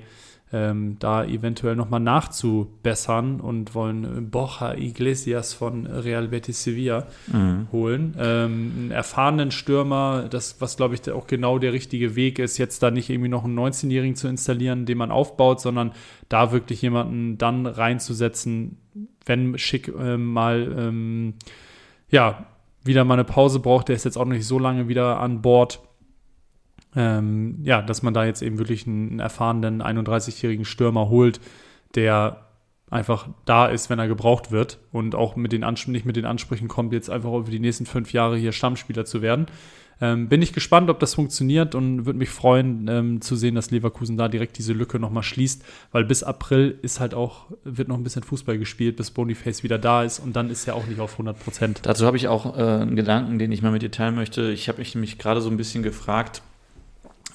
ähm, 0.53 0.97
da 0.99 1.25
eventuell 1.25 1.77
nochmal 1.77 2.01
nachzubessern 2.01 3.41
und 3.41 3.75
wollen 3.75 4.31
Borja 4.31 4.75
Iglesias 4.75 5.55
von 5.55 5.87
Real 5.87 6.29
Betis 6.29 6.63
Sevilla 6.63 7.07
mhm. 7.33 7.69
holen. 7.73 8.15
Ähm, 8.19 8.73
einen 8.77 8.91
erfahrenen 8.91 9.51
Stürmer, 9.51 10.27
das, 10.29 10.61
was 10.61 10.77
glaube 10.77 10.95
ich 10.95 11.11
auch 11.11 11.27
genau 11.27 11.59
der 11.59 11.73
richtige 11.73 12.17
Weg 12.17 12.39
ist, 12.39 12.59
jetzt 12.59 12.83
da 12.83 12.91
nicht 12.91 13.09
irgendwie 13.09 13.31
noch 13.31 13.45
einen 13.45 13.59
19-Jährigen 13.59 14.15
zu 14.15 14.29
installieren, 14.29 14.85
den 14.85 14.99
man 14.99 15.11
aufbaut, 15.11 15.61
sondern 15.61 15.93
da 16.29 16.53
wirklich 16.53 16.83
jemanden 16.83 17.39
dann 17.39 17.67
reinzusetzen, 17.67 18.77
wenn 19.25 19.57
Schick 19.57 19.89
äh, 19.89 20.19
mal 20.19 20.75
ähm, 20.79 21.35
ja, 22.11 22.45
wieder 22.85 23.05
mal 23.05 23.15
eine 23.15 23.25
Pause 23.25 23.61
braucht, 23.61 23.89
der 23.89 23.97
ist 23.97 24.05
jetzt 24.05 24.19
auch 24.19 24.27
nicht 24.27 24.47
so 24.47 24.59
lange 24.59 24.89
wieder 24.89 25.19
an 25.19 25.41
Bord 25.41 25.81
ähm, 26.95 27.59
ja, 27.63 27.83
dass 27.83 28.03
man 28.03 28.15
da 28.15 28.25
jetzt 28.25 28.43
eben 28.43 28.59
wirklich 28.59 28.87
einen, 28.87 29.19
erfahrenen 29.19 29.83
31-jährigen 29.83 30.65
Stürmer 30.65 31.09
holt, 31.09 31.41
der 31.95 32.47
einfach 32.91 33.29
da 33.47 33.67
ist, 33.67 33.89
wenn 33.89 33.99
er 33.99 34.09
gebraucht 34.09 34.51
wird 34.51 34.79
und 34.93 35.15
auch 35.15 35.35
mit 35.35 35.53
den 35.53 35.65
nicht 35.87 36.05
mit 36.05 36.17
den 36.17 36.27
Ansprüchen 36.27 36.69
kommt, 36.69 36.93
jetzt 36.93 37.09
einfach 37.09 37.33
über 37.33 37.51
die 37.51 37.59
nächsten 37.59 37.87
fünf 37.87 38.13
Jahre 38.13 38.37
hier 38.37 38.53
Stammspieler 38.53 39.07
zu 39.07 39.23
werden. 39.23 39.47
Ähm, 40.01 40.29
bin 40.29 40.43
ich 40.43 40.53
gespannt, 40.53 40.91
ob 40.91 40.99
das 40.99 41.15
funktioniert 41.15 41.77
und 41.77 42.07
würde 42.07 42.19
mich 42.19 42.29
freuen 42.29 42.89
ähm, 42.89 43.21
zu 43.21 43.37
sehen, 43.37 43.55
dass 43.55 43.71
Leverkusen 43.71 44.17
da 44.17 44.27
direkt 44.29 44.59
diese 44.59 44.73
Lücke 44.73 44.99
nochmal 44.99 45.23
schließt, 45.23 45.65
weil 45.93 46.05
bis 46.05 46.25
April 46.25 46.77
ist 46.83 46.99
halt 46.99 47.15
auch, 47.15 47.47
wird 47.63 47.87
noch 47.87 47.97
ein 47.97 48.03
bisschen 48.03 48.25
Fußball 48.25 48.59
gespielt, 48.59 48.97
bis 48.97 49.13
Boniface 49.13 49.63
wieder 49.63 49.79
da 49.79 50.03
ist 50.03 50.19
und 50.19 50.35
dann 50.35 50.51
ist 50.51 50.67
er 50.67 50.75
auch 50.75 50.87
nicht 50.87 51.01
auf 51.01 51.13
100 51.13 51.39
Prozent. 51.39 51.81
Dazu 51.85 52.05
habe 52.05 52.17
ich 52.17 52.27
auch 52.27 52.59
äh, 52.59 52.61
einen 52.61 52.97
Gedanken, 52.97 53.39
den 53.39 53.53
ich 53.53 53.63
mal 53.63 53.71
mit 53.71 53.83
dir 53.83 53.93
teilen 53.93 54.17
möchte. 54.17 54.51
Ich 54.51 54.69
habe 54.69 54.79
mich 54.79 54.95
nämlich 54.95 55.19
gerade 55.19 55.41
so 55.41 55.49
ein 55.49 55.57
bisschen 55.57 55.85
gefragt, 55.85 56.43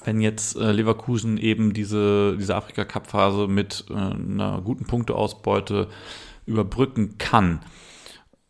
wenn 0.08 0.22
jetzt 0.22 0.56
äh, 0.56 0.72
Leverkusen 0.72 1.36
eben 1.36 1.74
diese, 1.74 2.34
diese 2.38 2.56
Afrika-Cup-Phase 2.56 3.46
mit 3.46 3.84
äh, 3.90 3.92
einer 3.92 4.62
guten 4.64 4.86
Punkteausbeute 4.86 5.88
überbrücken 6.46 7.18
kann, 7.18 7.60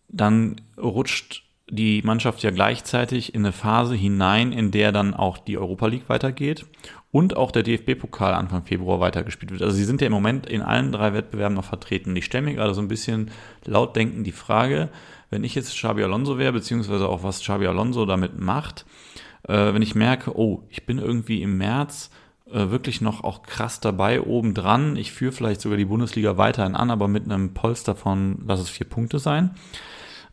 dann 0.09 0.61
rutscht 0.81 1.43
die 1.69 2.01
Mannschaft 2.03 2.45
ja 2.45 2.53
gleichzeitig 2.53 3.35
in 3.35 3.45
eine 3.45 3.53
Phase 3.53 3.97
hinein, 3.97 4.53
in 4.53 4.71
der 4.71 4.93
dann 4.93 5.15
auch 5.15 5.37
die 5.37 5.59
Europa 5.59 5.89
League 5.89 6.09
weitergeht 6.09 6.65
und 7.11 7.37
auch 7.37 7.51
der 7.51 7.65
DFB-Pokal 7.65 8.35
Anfang 8.35 8.63
Februar 8.63 9.01
weitergespielt 9.01 9.51
wird. 9.51 9.63
Also 9.63 9.75
sie 9.75 9.85
sind 9.85 10.01
ja 10.01 10.07
im 10.07 10.13
Moment 10.13 10.47
in 10.47 10.63
allen 10.63 10.93
drei 10.93 11.13
Wettbewerben 11.13 11.57
noch 11.57 11.65
vertreten. 11.65 12.15
Ich 12.15 12.27
stelle 12.27 12.45
mir 12.45 12.55
gerade 12.55 12.73
so 12.73 12.81
ein 12.81 12.89
bisschen 12.89 13.33
laut 13.65 13.97
denken 13.97 14.23
die 14.23 14.33
Frage, 14.33 14.91
wenn 15.29 15.43
ich 15.43 15.57
jetzt 15.57 15.75
Xabi 15.75 16.05
Alonso 16.05 16.39
wäre, 16.39 16.53
beziehungsweise 16.53 17.09
auch 17.09 17.25
was 17.25 17.41
Xabi 17.41 17.67
Alonso 17.67 18.07
damit 18.07 18.39
macht, 18.39 18.87
äh, 19.47 19.73
wenn 19.75 19.83
ich 19.83 19.95
merke, 19.95 20.37
oh, 20.37 20.65
ich 20.69 20.87
bin 20.87 20.99
irgendwie 20.99 21.43
im 21.43 21.59
März 21.59 22.11
äh, 22.51 22.71
wirklich 22.71 23.01
noch 23.01 23.25
auch 23.25 23.43
krass 23.43 23.81
dabei 23.81 24.23
oben 24.23 24.55
dran. 24.55 24.97
Ich 24.97 25.13
führe 25.13 25.33
vielleicht 25.33 25.61
sogar 25.61 25.77
die 25.77 25.85
Bundesliga 25.85 26.37
weiterhin 26.37 26.75
an, 26.75 26.91
aber 26.91 27.09
mit 27.09 27.25
einem 27.25 27.55
Polster 27.55 27.95
von, 27.95 28.43
lass 28.47 28.61
es 28.61 28.71
vier 28.71 28.89
Punkte 28.89 29.19
sein. 29.19 29.51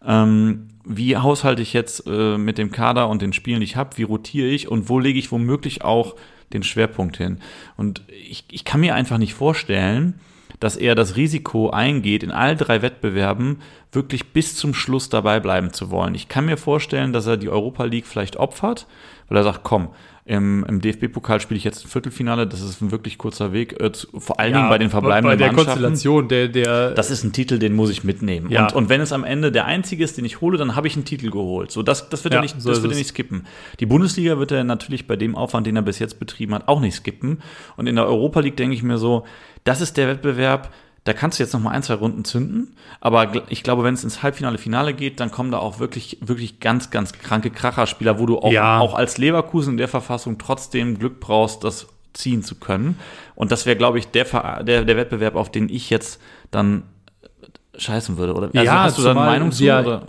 Ähm, 0.05 0.67
wie 0.85 1.17
haushalte 1.17 1.61
ich 1.61 1.73
jetzt 1.73 2.05
äh, 2.07 2.37
mit 2.37 2.57
dem 2.57 2.71
Kader 2.71 3.09
und 3.09 3.21
den 3.21 3.33
Spielen, 3.33 3.59
die 3.59 3.65
ich 3.65 3.75
habe? 3.75 3.97
Wie 3.97 4.03
rotiere 4.03 4.47
ich 4.47 4.69
und 4.69 4.87
wo 4.87 4.99
lege 4.99 5.19
ich 5.19 5.31
womöglich 5.31 5.83
auch 5.83 6.15
den 6.53 6.63
Schwerpunkt 6.63 7.17
hin? 7.17 7.39
Und 7.75 8.03
ich, 8.07 8.45
ich 8.51 8.65
kann 8.65 8.81
mir 8.81 8.95
einfach 8.95 9.17
nicht 9.17 9.33
vorstellen, 9.33 10.19
dass 10.59 10.77
er 10.77 10.95
das 10.95 11.15
Risiko 11.15 11.69
eingeht, 11.69 12.23
in 12.23 12.31
all 12.31 12.55
drei 12.55 12.81
Wettbewerben 12.81 13.61
wirklich 13.91 14.33
bis 14.33 14.55
zum 14.55 14.73
Schluss 14.73 15.09
dabei 15.09 15.39
bleiben 15.39 15.73
zu 15.73 15.89
wollen. 15.89 16.15
Ich 16.15 16.27
kann 16.27 16.45
mir 16.45 16.57
vorstellen, 16.57 17.13
dass 17.13 17.27
er 17.27 17.37
die 17.37 17.49
Europa 17.49 17.85
League 17.85 18.05
vielleicht 18.05 18.37
opfert, 18.37 18.87
weil 19.27 19.37
er 19.37 19.43
sagt, 19.43 19.63
komm, 19.63 19.89
im, 20.27 20.65
im 20.67 20.81
DFB-Pokal 20.81 21.39
spiele 21.39 21.59
ich 21.59 21.63
jetzt 21.63 21.85
ein 21.85 21.87
Viertelfinale, 21.87 22.47
das 22.47 22.61
ist 22.61 22.81
ein 22.81 22.89
wirklich 22.89 23.19
kurzer 23.19 23.53
Weg, 23.53 23.79
äh, 23.79 23.91
zu, 23.91 24.07
vor 24.19 24.39
allen 24.39 24.53
ja, 24.53 24.57
Dingen 24.57 24.69
bei 24.69 24.79
den 24.79 24.89
verbleibenden 24.89 25.37
bei 25.37 25.45
der 25.45 25.53
Konstellation, 25.53 26.27
der, 26.27 26.47
der 26.47 26.91
Das 26.91 27.11
ist 27.11 27.23
ein 27.23 27.31
Titel, 27.31 27.59
den 27.59 27.75
muss 27.75 27.91
ich 27.91 28.03
mitnehmen. 28.03 28.49
Ja. 28.49 28.63
Und, 28.63 28.73
und 28.73 28.89
wenn 28.89 29.01
es 29.01 29.11
am 29.11 29.23
Ende 29.23 29.51
der 29.51 29.65
einzige 29.65 30.03
ist, 30.03 30.17
den 30.17 30.25
ich 30.25 30.41
hole, 30.41 30.57
dann 30.57 30.75
habe 30.75 30.87
ich 30.87 30.95
einen 30.95 31.05
Titel 31.05 31.29
geholt. 31.29 31.69
So, 31.69 31.83
das, 31.83 32.09
das 32.09 32.23
wird 32.23 32.33
ja, 32.33 32.39
er 32.39 32.41
nicht, 32.41 32.59
so 32.59 32.69
das 32.69 32.81
wird 32.81 32.93
er 32.93 32.97
nicht 32.97 33.09
skippen. 33.09 33.45
Die 33.79 33.85
Bundesliga 33.85 34.39
wird 34.39 34.51
er 34.51 34.63
natürlich 34.63 35.05
bei 35.05 35.15
dem 35.15 35.35
Aufwand, 35.35 35.67
den 35.67 35.75
er 35.75 35.83
bis 35.83 35.99
jetzt 35.99 36.17
betrieben 36.17 36.55
hat, 36.55 36.67
auch 36.67 36.79
nicht 36.79 36.95
skippen. 36.95 37.43
Und 37.77 37.85
in 37.85 37.95
der 37.95 38.07
Europa 38.07 38.39
League 38.39 38.57
denke 38.57 38.73
ich 38.73 38.81
mir 38.81 38.97
so, 38.97 39.25
das 39.65 39.81
ist 39.81 39.97
der 39.97 40.07
Wettbewerb, 40.07 40.71
da 41.03 41.13
kannst 41.13 41.37
du 41.37 41.43
jetzt 41.43 41.53
noch 41.53 41.59
mal 41.59 41.69
ein, 41.69 41.83
zwei 41.83 41.95
Runden 41.95 42.25
zünden. 42.25 42.75
Aber 42.99 43.31
ich 43.49 43.61
glaube, 43.61 43.83
wenn 43.83 43.93
es 43.93 44.03
ins 44.03 44.23
Halbfinale, 44.23 44.57
Finale 44.57 44.93
geht, 44.95 45.19
dann 45.19 45.29
kommen 45.29 45.51
da 45.51 45.59
auch 45.59 45.77
wirklich, 45.77 46.17
wirklich 46.21 46.59
ganz, 46.59 46.89
ganz 46.89 47.13
kranke 47.13 47.51
Kracherspieler, 47.51 48.17
wo 48.19 48.25
du 48.25 48.39
auch, 48.39 48.51
ja. 48.51 48.79
auch 48.79 48.95
als 48.95 49.19
Leverkusen 49.19 49.73
in 49.73 49.77
der 49.77 49.87
Verfassung 49.87 50.39
trotzdem 50.39 50.97
Glück 50.97 51.19
brauchst, 51.19 51.63
das 51.63 51.87
ziehen 52.13 52.41
zu 52.41 52.55
können. 52.55 52.97
Und 53.35 53.51
das 53.51 53.67
wäre, 53.67 53.75
glaube 53.75 53.99
ich, 53.99 54.07
der, 54.07 54.63
der, 54.63 54.83
der 54.83 54.97
Wettbewerb, 54.97 55.35
auf 55.35 55.51
den 55.51 55.69
ich 55.69 55.91
jetzt 55.91 56.19
dann 56.49 56.83
scheißen 57.77 58.17
würde. 58.17 58.33
Oder 58.33 58.47
also 58.47 58.59
ja, 58.63 58.83
hast 58.83 58.97
du 58.97 59.03
da 59.03 59.11
eine 59.11 59.19
Meinung 59.19 59.51
zu? 59.51 59.63
Ja, 59.63 59.81
oder? 59.81 60.07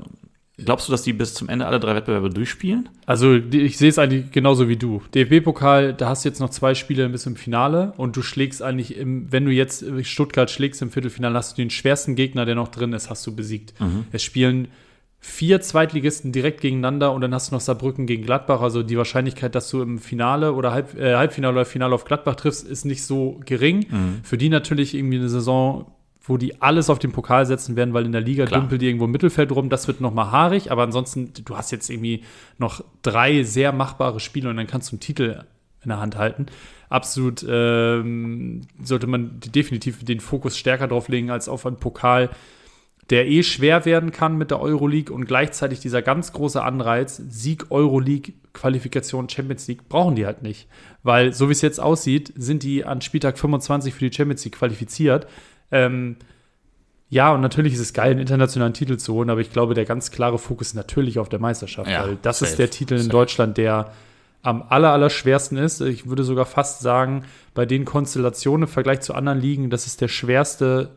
Glaubst 0.59 0.89
du, 0.89 0.93
dass 0.93 1.03
die 1.03 1.13
bis 1.13 1.35
zum 1.35 1.51
Ende 1.51 1.67
alle 1.67 1.79
drei 1.79 1.95
Wettbewerbe 1.95 2.31
durchspielen? 2.31 2.89
Also 3.05 3.35
ich 3.35 3.77
sehe 3.77 3.91
es 3.91 3.99
eigentlich 3.99 4.31
genauso 4.31 4.69
wie 4.69 4.77
du. 4.77 5.03
DFB-Pokal, 5.15 5.93
da 5.93 6.09
hast 6.09 6.25
du 6.25 6.31
jetzt 6.31 6.41
noch 6.41 6.49
zwei 6.49 6.75
Spiele 6.75 7.09
bis 7.11 7.27
im 7.27 7.37
Finale 7.37 7.93
und 7.99 8.17
du 8.17 8.23
schlägst 8.23 8.63
eigentlich, 8.63 8.97
im, 8.97 9.31
wenn 9.31 9.45
du 9.45 9.51
jetzt 9.51 9.85
Stuttgart 10.03 10.51
schlägst 10.51 10.81
im 10.81 10.91
Viertelfinale, 10.91 11.37
hast 11.37 11.59
du 11.59 11.63
den 11.63 11.69
schwersten 11.69 12.15
Gegner, 12.15 12.47
der 12.47 12.55
noch 12.55 12.69
drin 12.69 12.95
ist, 12.95 13.11
hast 13.11 13.27
du 13.27 13.37
besiegt. 13.37 13.79
Mhm. 13.81 14.07
Es 14.13 14.23
spielen 14.23 14.69
vier 15.19 15.61
Zweitligisten 15.61 16.33
direkt 16.33 16.61
gegeneinander 16.61 17.13
und 17.13 17.21
dann 17.21 17.35
hast 17.35 17.51
du 17.51 17.55
noch 17.55 17.61
Saarbrücken 17.61 18.07
gegen 18.07 18.25
Gladbach. 18.25 18.61
Also 18.61 18.83
die 18.83 18.97
Wahrscheinlichkeit, 18.97 19.55
dass 19.55 19.69
du 19.69 19.83
im 19.83 19.99
Finale 19.99 20.53
oder 20.53 20.73
Halb, 20.73 20.97
äh, 20.99 21.17
Halbfinale 21.17 21.53
oder 21.53 21.65
Finale 21.65 21.95
auf 21.95 22.05
Gladbach 22.05 22.37
triffst, 22.37 22.67
ist 22.67 22.85
nicht 22.85 23.03
so 23.03 23.41
gering. 23.45 23.87
Mhm. 23.91 24.21
Für 24.23 24.39
die 24.39 24.49
natürlich 24.49 24.95
irgendwie 24.95 25.19
eine 25.19 25.29
Saison 25.29 25.87
wo 26.27 26.37
die 26.37 26.61
alles 26.61 26.91
auf 26.91 26.99
den 26.99 27.13
Pokal 27.13 27.47
setzen 27.47 27.77
werden, 27.77 27.95
weil 27.95 28.05
in 28.05 28.13
der 28.13 28.21
Liga 28.21 28.47
Klar. 28.47 28.61
dümpelt 28.61 28.83
die 28.83 28.87
irgendwo 28.87 29.05
im 29.05 29.13
Mittelfeld 29.13 29.53
rum. 29.53 29.69
Das 29.69 29.87
wird 29.87 30.01
nochmal 30.01 30.33
haarig, 30.33 30.73
aber 30.73 30.83
ansonsten, 30.83 31.33
du 31.45 31.57
hast 31.57 31.71
jetzt 31.71 31.89
irgendwie 31.89 32.25
noch 32.59 32.83
drei 33.03 33.43
sehr 33.45 33.73
machbare 33.73 34.21
Spiele 34.21 34.51
und 34.51 34.57
dann 34.57 34.67
kannst 34.67 34.91
du 34.91 34.95
einen 34.95 35.01
Titel 35.01 35.45
in 35.83 35.89
der 35.89 36.01
Hand 36.01 36.17
halten. 36.17 36.47
Absolut 36.89 37.45
ähm, 37.49 38.63
sollte 38.83 39.07
man 39.07 39.41
definitiv 39.41 40.05
den 40.05 40.21
Fokus 40.21 40.57
stärker 40.57 40.89
drauf 40.89 41.09
legen 41.09 41.31
als 41.31 41.49
auf 41.49 41.65
einen 41.67 41.77
Pokal, 41.77 42.31
der 43.11 43.29
eh 43.29 43.45
schwer 43.45 43.85
werden 43.85 44.11
kann 44.11 44.37
mit 44.37 44.51
der 44.51 44.61
Euroleague 44.61 45.15
und 45.15 45.27
gleichzeitig 45.27 45.79
dieser 45.79 46.03
ganz 46.03 46.33
große 46.33 46.63
Anreiz, 46.63 47.23
Sieg 47.29 47.71
Euroleague, 47.71 48.35
Qualifikation 48.53 49.29
Champions 49.29 49.69
League, 49.69 49.89
brauchen 49.89 50.17
die 50.17 50.27
halt 50.27 50.43
nicht. 50.43 50.67
Weil 51.05 51.33
so 51.33 51.49
wie 51.49 51.53
es 51.53 51.63
jetzt 51.63 51.81
aussieht, 51.81 52.33
sind 52.37 52.65
die 52.65 52.85
an 52.85 53.01
Spieltag 53.01 53.39
25 53.39 53.95
für 53.95 54.09
die 54.09 54.17
Champions 54.17 54.45
League 54.45 54.57
qualifiziert. 54.57 55.29
Ähm, 55.71 56.17
ja, 57.09 57.33
und 57.33 57.41
natürlich 57.41 57.75
ist 57.75 57.81
es 57.81 57.93
geil, 57.93 58.11
einen 58.11 58.21
internationalen 58.21 58.75
Titel 58.75 58.97
zu 58.97 59.15
holen, 59.15 59.31
aber 59.31 59.41
ich 59.41 59.53
glaube, 59.53 59.75
der 59.75 59.85
ganz 59.85 60.11
klare 60.11 60.39
Fokus 60.39 60.69
ist 60.69 60.75
natürlich 60.75 61.19
auf 61.19 61.29
der 61.29 61.39
Meisterschaft, 61.39 61.89
ja, 61.89 62.03
weil 62.03 62.19
das 62.21 62.41
safe, 62.41 62.51
ist 62.51 62.59
der 62.59 62.71
Titel 62.71 62.95
in 62.95 63.01
safe. 63.01 63.11
Deutschland, 63.11 63.59
der 63.59 63.93
am 64.43 64.63
aller, 64.69 64.93
aller 64.93 65.11
schwersten 65.11 65.57
ist. 65.57 65.81
Ich 65.81 66.09
würde 66.09 66.25
sogar 66.25 66.47
fast 66.47 66.81
sagen, 66.81 67.25
bei 67.55 67.67
den 67.67 67.85
Konstellationen 67.85 68.67
im 68.67 68.73
Vergleich 68.73 69.01
zu 69.01 69.15
anderen 69.15 69.41
Ligen, 69.41 69.71
das 69.71 69.87
ist 69.87 70.01
der 70.01 70.09
schwerste 70.09 70.91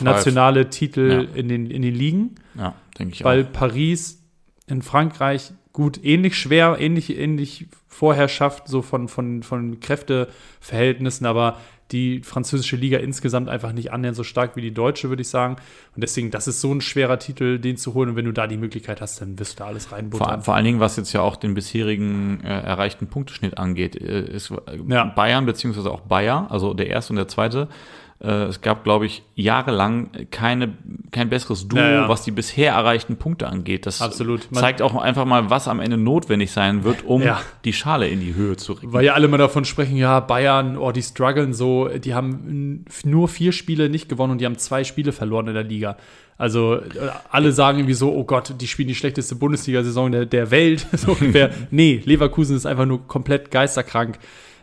nationale 0.00 0.70
Titel 0.70 1.28
ja. 1.28 1.36
in, 1.36 1.48
den, 1.48 1.70
in 1.70 1.82
den 1.82 1.94
Ligen. 1.94 2.34
Ja, 2.56 2.74
denke 2.98 3.14
ich 3.14 3.24
Weil 3.24 3.44
auch. 3.44 3.52
Paris 3.52 4.22
in 4.66 4.82
Frankreich 4.82 5.52
gut 5.72 6.02
ähnlich 6.04 6.36
schwer, 6.36 6.76
ähnlich, 6.78 7.16
ähnlich 7.16 7.66
Vorherrschaft, 7.88 8.68
so 8.68 8.82
von, 8.82 9.08
von, 9.08 9.42
von 9.42 9.80
Kräfteverhältnissen, 9.80 11.26
aber 11.26 11.58
die 11.92 12.20
französische 12.20 12.76
Liga 12.76 12.98
insgesamt 12.98 13.48
einfach 13.48 13.72
nicht 13.72 13.92
annähernd 13.92 14.16
so 14.16 14.24
stark 14.24 14.56
wie 14.56 14.60
die 14.60 14.72
deutsche, 14.72 15.08
würde 15.08 15.22
ich 15.22 15.28
sagen. 15.28 15.56
Und 15.94 16.02
deswegen, 16.02 16.30
das 16.30 16.48
ist 16.48 16.60
so 16.60 16.72
ein 16.72 16.80
schwerer 16.80 17.18
Titel, 17.18 17.58
den 17.58 17.76
zu 17.76 17.94
holen. 17.94 18.10
Und 18.10 18.16
wenn 18.16 18.24
du 18.24 18.32
da 18.32 18.46
die 18.46 18.56
Möglichkeit 18.56 19.00
hast, 19.00 19.20
dann 19.20 19.38
wirst 19.38 19.58
du 19.58 19.64
da 19.64 19.68
alles 19.68 19.92
reinbuttern. 19.92 20.28
Vor, 20.28 20.42
vor 20.42 20.54
allen 20.54 20.64
Dingen, 20.64 20.80
was 20.80 20.96
jetzt 20.96 21.12
ja 21.12 21.20
auch 21.20 21.36
den 21.36 21.54
bisherigen 21.54 22.40
äh, 22.42 22.48
erreichten 22.48 23.06
Punkteschnitt 23.06 23.58
angeht, 23.58 23.96
äh, 23.96 24.22
ist 24.22 24.52
ja. 24.88 25.04
Bayern 25.04 25.46
beziehungsweise 25.46 25.90
auch 25.90 26.00
Bayer, 26.00 26.46
also 26.50 26.74
der 26.74 26.88
erste 26.88 27.12
und 27.12 27.16
der 27.16 27.28
zweite, 27.28 27.62
äh, 27.62 27.66
es 28.28 28.60
gab, 28.60 28.84
glaube 28.84 29.06
ich, 29.06 29.22
jahrelang 29.34 30.10
keine, 30.30 30.74
kein 31.10 31.30
besseres 31.30 31.68
Duo, 31.68 31.78
ja, 31.78 31.90
ja. 31.90 32.08
was 32.08 32.22
die 32.22 32.30
bisher 32.30 32.74
erreichten 32.74 33.16
Punkte 33.16 33.48
angeht. 33.48 33.86
Das 33.86 33.98
zeigt 34.52 34.82
auch 34.82 34.94
einfach 34.94 35.24
mal, 35.24 35.48
was 35.48 35.68
am 35.68 35.80
Ende 35.80 35.96
notwendig 35.96 36.50
sein 36.52 36.84
wird, 36.84 37.02
um 37.04 37.22
ja. 37.22 37.40
die 37.64 37.72
Schale 37.72 38.08
in 38.08 38.20
die 38.20 38.34
Höhe 38.34 38.58
zu 38.58 38.74
rücken. 38.74 38.92
Weil 38.92 39.06
ja 39.06 39.14
alle 39.14 39.26
mal 39.28 39.38
davon 39.38 39.64
sprechen, 39.64 39.96
ja, 39.96 40.20
Bayern, 40.20 40.76
oh, 40.76 40.92
die 40.92 41.02
strugglen 41.02 41.54
so, 41.54 41.88
die 41.88 42.12
haben 42.14 42.84
nur 43.04 43.28
vier 43.28 43.52
Spiele 43.52 43.88
nicht 43.88 44.10
gewonnen 44.10 44.32
und 44.32 44.38
die 44.42 44.44
haben 44.44 44.58
zwei 44.58 44.84
Spiele 44.84 45.12
verloren 45.12 45.48
in 45.48 45.54
der 45.54 45.64
Liga. 45.64 45.96
Also 46.40 46.76
äh, 46.76 46.84
alle 47.30 47.52
sagen 47.52 47.78
irgendwie 47.78 47.94
so, 47.94 48.14
oh 48.14 48.24
Gott, 48.24 48.54
die 48.58 48.66
spielen 48.66 48.88
die 48.88 48.94
schlechteste 48.94 49.34
Bundesliga-Saison 49.34 50.10
der, 50.10 50.26
der 50.26 50.50
Welt. 50.50 50.86
so 50.92 51.12
ungefähr. 51.12 51.50
nee, 51.70 52.00
Leverkusen 52.04 52.56
ist 52.56 52.64
einfach 52.64 52.86
nur 52.86 53.06
komplett 53.06 53.50
geisterkrank. 53.50 54.18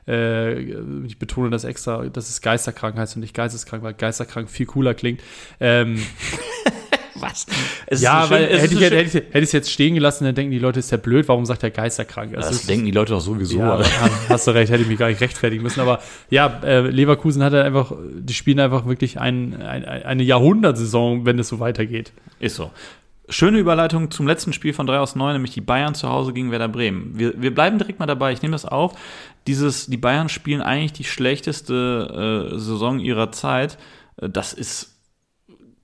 Äh, 0.07 0.61
ich 1.05 1.19
betone 1.19 1.49
das 1.49 1.63
extra, 1.63 2.05
dass 2.05 2.29
es 2.29 2.41
geisterkrank 2.41 2.97
heißt 2.97 3.15
und 3.15 3.21
nicht 3.21 3.33
geisteskrank, 3.33 3.83
weil 3.83 3.93
geisterkrank 3.93 4.49
viel 4.49 4.65
cooler 4.65 4.93
klingt. 4.93 5.21
Ähm, 5.59 6.01
Was? 7.19 7.47
ja, 7.89 8.25
so 8.25 8.31
weil 8.31 8.45
hätte 8.47 8.75
ich, 8.75 8.81
hätte, 8.81 9.01
ich, 9.01 9.13
hätte 9.13 9.37
ich 9.39 9.43
es 9.43 9.51
jetzt 9.51 9.71
stehen 9.71 9.95
gelassen, 9.95 10.25
dann 10.25 10.35
denken 10.35 10.51
die 10.51 10.59
Leute, 10.59 10.79
ist 10.79 10.91
der 10.91 10.97
blöd, 10.97 11.27
warum 11.27 11.45
sagt 11.45 11.63
der 11.63 11.71
geisterkrank? 11.71 12.33
Das, 12.33 12.47
das 12.47 12.65
denken 12.65 12.85
die 12.85 12.91
Leute 12.91 13.13
doch 13.13 13.21
sowieso. 13.21 13.59
Ja, 13.59 13.81
hast 14.29 14.47
du 14.47 14.51
recht, 14.51 14.71
hätte 14.71 14.83
ich 14.83 14.87
mich 14.87 14.99
gar 14.99 15.07
nicht 15.07 15.21
rechtfertigen 15.21 15.63
müssen. 15.63 15.79
Aber 15.79 15.99
ja, 16.29 16.59
äh, 16.63 16.81
Leverkusen 16.81 17.43
hat 17.43 17.53
einfach, 17.53 17.91
die 18.13 18.33
spielen 18.33 18.59
einfach 18.59 18.85
wirklich 18.85 19.19
ein, 19.19 19.61
ein, 19.61 19.85
eine 19.85 20.23
Jahrhundertsaison, 20.23 21.25
wenn 21.25 21.39
es 21.39 21.47
so 21.47 21.59
weitergeht. 21.59 22.11
Ist 22.39 22.55
so. 22.55 22.71
Schöne 23.29 23.59
Überleitung 23.59 24.09
zum 24.09 24.25
letzten 24.25 24.53
Spiel 24.53 24.73
von 24.73 24.87
3 24.87 24.99
aus 24.99 25.15
9, 25.15 25.33
nämlich 25.33 25.53
die 25.53 25.61
Bayern 25.61 25.95
zu 25.95 26.07
Hause 26.07 26.31
gegen 26.31 26.51
Werder 26.51 26.69
Bremen. 26.69 27.11
Wir, 27.17 27.41
wir 27.41 27.53
bleiben 27.53 27.77
direkt 27.77 27.99
mal 27.99 28.05
dabei, 28.05 28.31
ich 28.31 28.41
nehme 28.41 28.53
das 28.53 28.65
auf. 28.65 28.97
Dieses, 29.47 29.87
die 29.87 29.97
Bayern 29.97 30.29
spielen 30.29 30.61
eigentlich 30.61 30.93
die 30.93 31.03
schlechteste 31.03 32.51
äh, 32.53 32.57
Saison 32.57 32.99
ihrer 32.99 33.31
Zeit. 33.31 33.77
Äh, 34.15 34.29
das 34.29 34.53
ist 34.53 34.97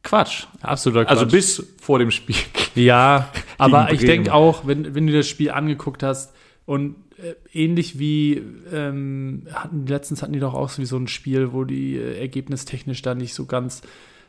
Quatsch. 0.03 0.45
Absoluter 0.61 1.09
also 1.09 1.25
Quatsch. 1.25 1.33
Also 1.33 1.59
bis 1.59 1.73
vor 1.81 1.99
dem 1.99 2.11
Spiel. 2.11 2.35
Ja, 2.75 3.29
aber 3.59 3.93
ich 3.93 3.99
denke 3.99 4.33
auch, 4.33 4.65
wenn, 4.65 4.95
wenn 4.95 5.05
du 5.05 5.13
das 5.13 5.27
Spiel 5.27 5.51
angeguckt 5.51 6.01
hast 6.01 6.33
und 6.65 6.95
äh, 7.17 7.35
ähnlich 7.53 7.99
wie 7.99 8.41
ähm, 8.71 9.43
hatten, 9.53 9.85
letztens 9.85 10.23
hatten 10.23 10.33
die 10.33 10.39
doch 10.39 10.55
auch 10.55 10.69
so 10.69 10.97
ein 10.97 11.07
Spiel, 11.07 11.53
wo 11.53 11.65
die 11.65 11.95
äh, 11.95 12.19
ergebnistechnisch 12.19 13.03
da 13.03 13.13
nicht 13.13 13.35
so 13.35 13.45
ganz 13.45 13.83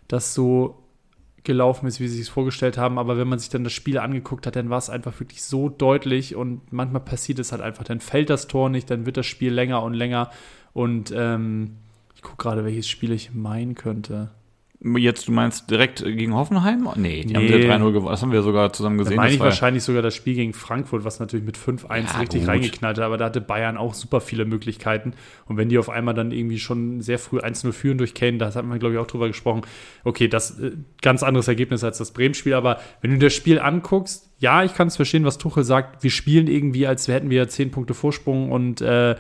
das 0.09 0.35
so 0.35 0.84
gelaufen 1.45 1.87
ist, 1.87 2.01
wie 2.01 2.09
sie 2.09 2.21
es 2.21 2.29
vorgestellt 2.29 2.79
haben. 2.79 2.99
Aber 2.99 3.17
wenn 3.17 3.29
man 3.29 3.39
sich 3.39 3.51
dann 3.51 3.65
das 3.65 3.73
Spiel 3.73 3.99
angeguckt 3.99 4.47
hat, 4.47 4.57
dann 4.57 4.71
war 4.71 4.79
es 4.79 4.91
einfach 4.91 5.19
wirklich 5.21 5.45
so 5.45 5.69
deutlich 5.69 6.35
und 6.35 6.73
manchmal 6.73 7.03
passiert 7.03 7.39
es 7.39 7.53
halt 7.53 7.63
einfach. 7.63 7.85
Dann 7.85 8.01
fällt 8.01 8.31
das 8.31 8.49
Tor 8.49 8.71
nicht, 8.71 8.91
dann 8.91 9.07
wird 9.07 9.17
das 9.17 9.27
Spiel 9.27 9.53
länger 9.53 9.83
und 9.83 9.95
länger. 9.95 10.31
Und 10.73 11.13
ähm, 11.17 11.77
ich 12.15 12.23
gucke 12.23 12.43
gerade, 12.43 12.65
welches 12.65 12.89
Spiel 12.89 13.13
ich 13.13 13.33
meinen 13.33 13.75
könnte. 13.75 14.31
Jetzt, 14.99 15.29
du 15.29 15.33
meinst 15.33 15.71
direkt 15.71 16.05
gegen 16.05 16.35
Hoffenheim? 16.35 16.87
Nee, 16.97 17.23
die 17.23 17.33
nee. 17.33 17.51
haben 17.51 17.63
ja 17.63 17.75
3-0 17.75 17.93
gewonnen. 17.93 18.11
Das 18.11 18.21
haben 18.21 18.33
wir 18.33 18.43
sogar 18.43 18.71
zusammen 18.75 18.99
gesehen. 18.99 19.17
Da 19.17 19.23
meine 19.23 19.33
ich 19.33 19.41
wahrscheinlich 19.41 19.83
sogar 19.83 20.03
das 20.03 20.15
Spiel 20.15 20.35
gegen 20.35 20.53
Frankfurt, 20.53 21.05
was 21.05 21.21
natürlich 21.21 21.47
mit 21.47 21.57
5-1 21.57 21.89
ja, 21.89 22.19
richtig 22.21 22.43
gut. 22.43 22.51
reingeknallt 22.51 22.99
hat. 22.99 23.05
Aber 23.05 23.17
da 23.17 23.25
hatte 23.25 23.41
Bayern 23.41 23.79
auch 23.79 23.95
super 23.95 24.21
viele 24.21 24.45
Möglichkeiten. 24.45 25.15
Und 25.47 25.57
wenn 25.57 25.71
die 25.71 25.79
auf 25.79 25.89
einmal 25.89 26.13
dann 26.13 26.33
irgendwie 26.33 26.59
schon 26.59 27.01
sehr 27.01 27.19
früh 27.19 27.39
1-0 27.39 27.73
führen 27.73 27.97
durch 27.97 28.13
Kane, 28.13 28.37
da 28.37 28.55
haben 28.55 28.71
wir, 28.71 28.79
glaube 28.79 28.95
ich, 28.95 29.01
auch 29.01 29.07
drüber 29.07 29.27
gesprochen. 29.27 29.63
Okay, 30.05 30.29
das 30.29 30.61
äh, 30.61 30.73
ganz 31.01 31.23
anderes 31.23 31.49
Ergebnis 31.49 31.83
als 31.83 31.97
das 31.97 32.11
Bremen-Spiel. 32.13 32.53
Aber 32.53 32.79
wenn 33.01 33.11
du 33.11 33.19
das 33.19 33.33
Spiel 33.33 33.61
anguckst, 33.61 34.33
ja, 34.39 34.65
ich 34.65 34.75
kann 34.75 34.89
es 34.89 34.97
verstehen, 34.97 35.25
was 35.25 35.39
Tuchel 35.39 35.65
sagt. 35.65 36.03
Wir 36.03 36.11
spielen 36.11 36.47
irgendwie, 36.47 36.87
als 36.87 37.09
hätten 37.09 37.31
wir 37.31 37.49
10 37.49 37.71
Punkte 37.71 37.95
Vorsprung 37.95 38.53
und 38.53 38.83
äh, 38.83 39.13
äh 39.13 39.17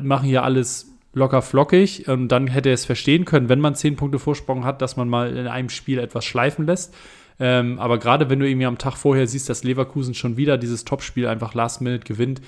machen 0.00 0.26
hier 0.26 0.44
alles 0.44 0.95
locker 1.16 1.42
flockig. 1.42 2.06
Und 2.08 2.28
dann 2.28 2.46
hätte 2.46 2.68
er 2.68 2.74
es 2.74 2.84
verstehen 2.84 3.24
können, 3.24 3.48
wenn 3.48 3.60
man 3.60 3.74
zehn 3.74 3.96
Punkte 3.96 4.18
Vorsprung 4.18 4.64
hat, 4.64 4.82
dass 4.82 4.96
man 4.96 5.08
mal 5.08 5.36
in 5.36 5.48
einem 5.48 5.70
Spiel 5.70 5.98
etwas 5.98 6.24
schleifen 6.24 6.66
lässt. 6.66 6.94
Ähm, 7.38 7.78
aber 7.78 7.98
gerade 7.98 8.30
wenn 8.30 8.38
du 8.38 8.48
irgendwie 8.48 8.66
am 8.66 8.78
Tag 8.78 8.96
vorher 8.96 9.26
siehst, 9.26 9.48
dass 9.48 9.64
Leverkusen 9.64 10.14
schon 10.14 10.36
wieder 10.36 10.56
dieses 10.56 10.84
Topspiel 10.84 11.26
einfach 11.26 11.54
Last 11.54 11.80
Minute 11.80 12.04
gewinnt, 12.04 12.40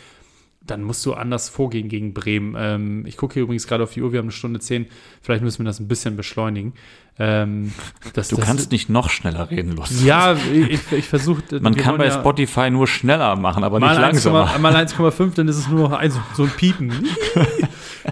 dann 0.66 0.82
musst 0.82 1.04
du 1.06 1.14
anders 1.14 1.48
vorgehen 1.48 1.88
gegen 1.88 2.12
Bremen. 2.14 2.54
Ähm, 2.58 3.06
ich 3.06 3.16
gucke 3.16 3.34
hier 3.34 3.42
übrigens 3.44 3.66
gerade 3.66 3.82
auf 3.82 3.92
die 3.92 4.02
Uhr, 4.02 4.12
wir 4.12 4.18
haben 4.18 4.26
eine 4.26 4.32
Stunde 4.32 4.60
zehn. 4.60 4.86
Vielleicht 5.22 5.42
müssen 5.42 5.60
wir 5.60 5.64
das 5.64 5.80
ein 5.80 5.88
bisschen 5.88 6.16
beschleunigen. 6.16 6.74
Ähm, 7.18 7.72
das, 8.12 8.28
du 8.28 8.36
das, 8.36 8.44
kannst 8.44 8.70
nicht 8.70 8.88
noch 8.90 9.08
schneller 9.10 9.50
reden, 9.50 9.72
Lust. 9.72 10.02
Ja, 10.04 10.36
ich, 10.52 10.80
ich 10.92 11.06
versuche. 11.06 11.42
Man 11.60 11.74
kann 11.74 11.96
bei 11.96 12.06
ja 12.06 12.12
Spotify 12.12 12.70
nur 12.70 12.86
schneller 12.86 13.34
machen, 13.36 13.64
aber 13.64 13.80
nicht 13.80 13.98
langsamer. 13.98 14.52
1, 14.52 14.60
mal 14.60 14.76
1,5, 14.76 15.34
dann 15.34 15.48
ist 15.48 15.56
es 15.56 15.68
nur 15.68 15.88
noch 15.88 15.98
ein, 15.98 16.12
so 16.34 16.44
ein 16.44 16.50
Piepen. 16.50 16.92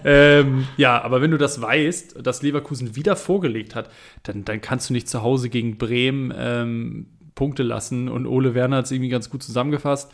ähm, 0.04 0.66
ja, 0.76 1.02
aber 1.02 1.20
wenn 1.20 1.30
du 1.30 1.38
das 1.38 1.60
weißt, 1.60 2.26
dass 2.26 2.42
Leverkusen 2.42 2.96
wieder 2.96 3.16
vorgelegt 3.16 3.74
hat, 3.74 3.90
dann, 4.22 4.44
dann 4.44 4.60
kannst 4.60 4.90
du 4.90 4.94
nicht 4.94 5.08
zu 5.08 5.22
Hause 5.22 5.48
gegen 5.48 5.78
Bremen 5.78 6.32
ähm, 6.36 7.06
Punkte 7.34 7.62
lassen. 7.62 8.08
Und 8.08 8.26
Ole 8.26 8.54
Werner 8.54 8.78
hat 8.78 8.86
es 8.86 8.90
irgendwie 8.90 9.10
ganz 9.10 9.30
gut 9.30 9.42
zusammengefasst. 9.42 10.12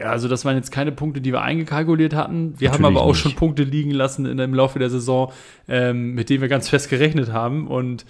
Ja, 0.00 0.06
also 0.06 0.26
das 0.26 0.44
waren 0.44 0.56
jetzt 0.56 0.72
keine 0.72 0.90
Punkte, 0.90 1.20
die 1.20 1.32
wir 1.32 1.42
eingekalkuliert 1.42 2.14
hatten. 2.14 2.58
Wir 2.58 2.68
Natürlich 2.68 2.72
haben 2.72 2.96
aber 2.96 3.04
auch 3.04 3.08
nicht. 3.12 3.18
schon 3.18 3.34
Punkte 3.34 3.62
liegen 3.62 3.92
lassen 3.92 4.26
in, 4.26 4.38
im 4.38 4.54
Laufe 4.54 4.78
der 4.78 4.90
Saison, 4.90 5.32
ähm, 5.68 6.14
mit 6.14 6.30
denen 6.30 6.40
wir 6.40 6.48
ganz 6.48 6.68
fest 6.68 6.90
gerechnet 6.90 7.32
haben. 7.32 7.68
Und 7.68 8.04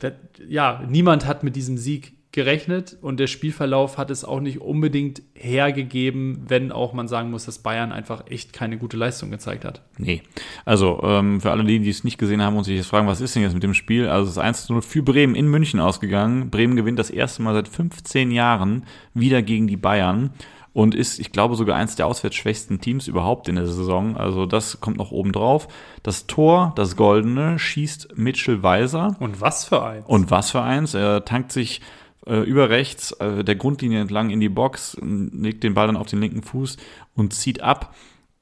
das, 0.00 0.12
ja, 0.48 0.82
niemand 0.88 1.26
hat 1.26 1.42
mit 1.42 1.56
diesem 1.56 1.78
Sieg 1.78 2.12
gerechnet 2.32 2.96
und 3.00 3.18
der 3.18 3.26
Spielverlauf 3.26 3.98
hat 3.98 4.10
es 4.10 4.24
auch 4.24 4.40
nicht 4.40 4.60
unbedingt 4.60 5.22
hergegeben, 5.34 6.44
wenn 6.46 6.70
auch 6.70 6.92
man 6.92 7.08
sagen 7.08 7.30
muss, 7.30 7.46
dass 7.46 7.58
Bayern 7.58 7.90
einfach 7.90 8.24
echt 8.28 8.52
keine 8.52 8.78
gute 8.78 8.96
Leistung 8.96 9.30
gezeigt 9.30 9.64
hat. 9.64 9.82
Nee. 9.98 10.22
Also 10.64 11.00
ähm, 11.02 11.40
für 11.40 11.50
alle, 11.50 11.64
die, 11.64 11.80
die 11.80 11.90
es 11.90 12.04
nicht 12.04 12.18
gesehen 12.18 12.40
haben 12.40 12.56
und 12.56 12.64
sich 12.64 12.76
jetzt 12.76 12.86
fragen, 12.86 13.08
was 13.08 13.20
ist 13.20 13.34
denn 13.34 13.42
jetzt 13.42 13.54
mit 13.54 13.64
dem 13.64 13.74
Spiel? 13.74 14.06
Also 14.06 14.24
es 14.24 14.32
ist 14.32 14.38
1 14.38 14.68
0 14.68 14.82
für 14.82 15.02
Bremen 15.02 15.34
in 15.34 15.48
München 15.48 15.80
ausgegangen. 15.80 16.50
Bremen 16.50 16.76
gewinnt 16.76 17.00
das 17.00 17.10
erste 17.10 17.42
Mal 17.42 17.54
seit 17.54 17.66
15 17.66 18.30
Jahren 18.30 18.84
wieder 19.12 19.42
gegen 19.42 19.66
die 19.66 19.76
Bayern 19.76 20.30
und 20.72 20.94
ist, 20.94 21.18
ich 21.18 21.32
glaube, 21.32 21.56
sogar 21.56 21.76
eins 21.76 21.96
der 21.96 22.06
auswärtsschwächsten 22.06 22.80
Teams 22.80 23.08
überhaupt 23.08 23.48
in 23.48 23.56
der 23.56 23.66
Saison. 23.66 24.16
Also 24.16 24.46
das 24.46 24.80
kommt 24.80 24.98
noch 24.98 25.10
oben 25.10 25.32
drauf. 25.32 25.66
Das 26.04 26.28
Tor, 26.28 26.72
das 26.76 26.94
Goldene, 26.94 27.58
schießt 27.58 28.16
Mitchell 28.16 28.62
Weiser. 28.62 29.16
Und 29.18 29.40
was 29.40 29.64
für 29.64 29.84
eins? 29.84 30.06
Und 30.06 30.30
was 30.30 30.52
für 30.52 30.62
eins. 30.62 30.94
Er 30.94 31.24
tankt 31.24 31.50
sich 31.50 31.80
äh, 32.26 32.40
über 32.40 32.70
rechts 32.70 33.12
äh, 33.12 33.44
der 33.44 33.56
Grundlinie 33.56 34.00
entlang 34.00 34.30
in 34.30 34.40
die 34.40 34.48
Box, 34.48 34.96
legt 35.00 35.62
den 35.62 35.74
Ball 35.74 35.86
dann 35.86 35.96
auf 35.96 36.08
den 36.08 36.20
linken 36.20 36.42
Fuß 36.42 36.76
und 37.14 37.32
zieht 37.32 37.62
ab. 37.62 37.94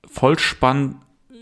Vollspann 0.06 0.96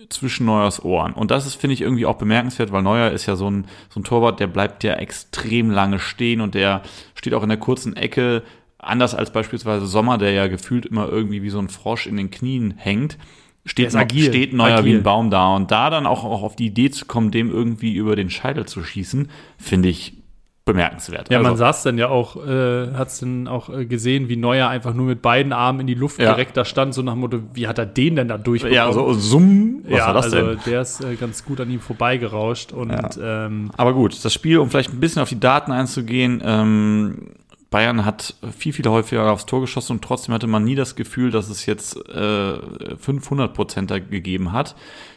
zwischen 0.09 0.47
Neuers 0.47 0.85
Ohren. 0.85 1.13
Und 1.13 1.31
das 1.31 1.47
ist, 1.47 1.55
finde 1.55 1.75
ich, 1.75 1.81
irgendwie 1.81 2.07
auch 2.07 2.17
bemerkenswert, 2.17 2.73
weil 2.73 2.83
Neuer 2.83 3.11
ist 3.11 3.27
ja 3.27 3.37
so 3.37 3.51
ein, 3.51 3.67
so 3.89 4.01
ein 4.01 4.05
Torwart, 4.05 4.39
der 4.41 4.47
bleibt 4.47 4.85
ja 4.85 4.95
extrem 4.95 5.71
lange 5.71 5.99
stehen 5.99 6.41
und 6.41 6.55
der 6.55 6.83
steht 7.15 7.35
auch 7.35 7.43
in 7.43 7.49
der 7.49 7.59
kurzen 7.59 7.97
Ecke 7.97 8.43
Anders 8.79 9.15
als 9.15 9.33
beispielsweise 9.33 9.87
Sommer, 9.87 10.19
der 10.19 10.33
ja 10.33 10.47
gefühlt 10.49 10.87
immer 10.87 11.09
irgendwie 11.09 11.43
wie 11.43 11.51
so 11.51 11.59
ein 11.59 11.69
Frosch 11.69 12.07
in 12.07 12.17
den 12.17 12.31
Knien 12.31 12.75
hängt, 12.77 13.19
steht, 13.65 13.93
noch, 13.93 14.01
agil, 14.01 14.29
steht 14.29 14.53
neuer 14.53 14.77
agil. 14.77 14.93
wie 14.93 14.97
ein 14.99 15.03
Baum 15.03 15.31
da. 15.31 15.57
Und 15.57 15.71
da 15.71 15.91
dann 15.91 16.07
auch, 16.07 16.25
auch 16.25 16.43
auf 16.43 16.57
die 16.57 16.67
Idee 16.67 16.91
zu 16.91 17.07
kommen, 17.07 17.31
dem 17.31 17.51
irgendwie 17.51 17.95
über 17.95 18.17
den 18.17 18.31
Scheitel 18.31 18.67
zu 18.67 18.85
schießen, 18.85 19.31
finde 19.59 19.89
ich 19.89 20.19
bemerkenswert. 20.67 21.31
Ja, 21.31 21.39
also, 21.39 21.49
man 21.49 21.57
saß 21.57 21.85
dann 21.85 21.97
ja 21.97 22.09
auch, 22.09 22.37
äh, 22.45 22.93
hat 22.93 23.09
es 23.09 23.21
dann 23.21 23.47
auch 23.47 23.71
äh, 23.71 23.87
gesehen, 23.87 24.29
wie 24.29 24.37
Neuer 24.37 24.69
einfach 24.69 24.93
nur 24.93 25.07
mit 25.07 25.23
beiden 25.23 25.53
Armen 25.53 25.81
in 25.81 25.87
die 25.87 25.95
Luft 25.95 26.21
ja. 26.21 26.35
direkt 26.35 26.57
da 26.57 26.65
stand, 26.65 26.93
so 26.93 27.03
nach 27.03 27.13
dem 27.13 27.21
Motto, 27.21 27.39
wie 27.55 27.69
hat 27.69 27.79
er 27.79 27.87
den 27.87 28.17
denn 28.17 28.29
da 28.29 28.37
durchbekommen? 28.37 28.75
Ja, 28.75 28.93
so 28.93 29.15
summ, 29.15 29.85
was 29.85 29.99
ja, 29.99 30.07
war 30.09 30.15
das 30.15 30.25
also 30.25 30.37
denn? 30.37 30.59
der 30.67 30.81
ist 30.83 31.05
äh, 31.05 31.15
ganz 31.15 31.45
gut 31.45 31.61
an 31.61 31.71
ihm 31.71 31.81
vorbeigerauscht 31.81 32.73
und 32.73 32.91
ja. 32.91 33.47
ähm, 33.47 33.71
Aber 33.77 33.95
gut, 33.95 34.23
das 34.23 34.35
Spiel, 34.35 34.59
um 34.59 34.69
vielleicht 34.69 34.93
ein 34.93 34.99
bisschen 34.99 35.23
auf 35.23 35.29
die 35.29 35.41
Daten 35.41 35.71
einzugehen, 35.71 36.43
ähm, 36.45 37.29
Bayern 37.71 38.05
hat 38.05 38.35
viel, 38.57 38.73
viel 38.73 38.87
häufiger 38.87 39.31
aufs 39.31 39.47
Tor 39.47 39.61
geschossen 39.61 39.93
und 39.93 40.05
trotzdem 40.05 40.35
hatte 40.35 40.47
man 40.47 40.65
nie 40.65 40.77
das 40.77 40.95
Gefühl, 40.95 41.31
dass 41.31 41.49
es 41.49 41.67
jetzt 41.67 41.97
äh, 42.09 42.59
500 42.99 43.53
Prozenter 43.53 44.01
gegeben 44.01 44.53
hat. 44.53 44.77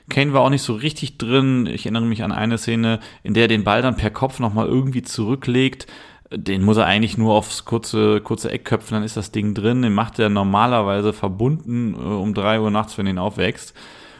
Kane 0.09 0.33
war 0.33 0.41
auch 0.41 0.49
nicht 0.49 0.63
so 0.63 0.73
richtig 0.73 1.17
drin. 1.19 1.67
Ich 1.67 1.85
erinnere 1.85 2.05
mich 2.05 2.23
an 2.23 2.31
eine 2.31 2.57
Szene, 2.57 2.99
in 3.21 3.35
der 3.35 3.43
er 3.43 3.47
den 3.49 3.63
Ball 3.63 3.83
dann 3.83 3.97
per 3.97 4.09
Kopf 4.09 4.39
nochmal 4.39 4.67
irgendwie 4.67 5.03
zurücklegt. 5.03 5.85
Den 6.31 6.63
muss 6.63 6.77
er 6.77 6.85
eigentlich 6.85 7.17
nur 7.17 7.33
aufs 7.33 7.65
kurze, 7.65 8.21
kurze 8.21 8.51
Eck 8.51 8.65
köpfen, 8.65 8.95
dann 8.95 9.03
ist 9.03 9.17
das 9.17 9.31
Ding 9.31 9.53
drin. 9.53 9.83
Den 9.83 9.93
macht 9.93 10.17
er 10.17 10.29
normalerweise 10.29 11.13
verbunden 11.13 11.93
äh, 11.93 11.97
um 11.97 12.33
drei 12.33 12.59
Uhr 12.59 12.71
nachts, 12.71 12.97
wenn 12.97 13.07
ihn 13.07 13.19
aufwächst. 13.19 13.75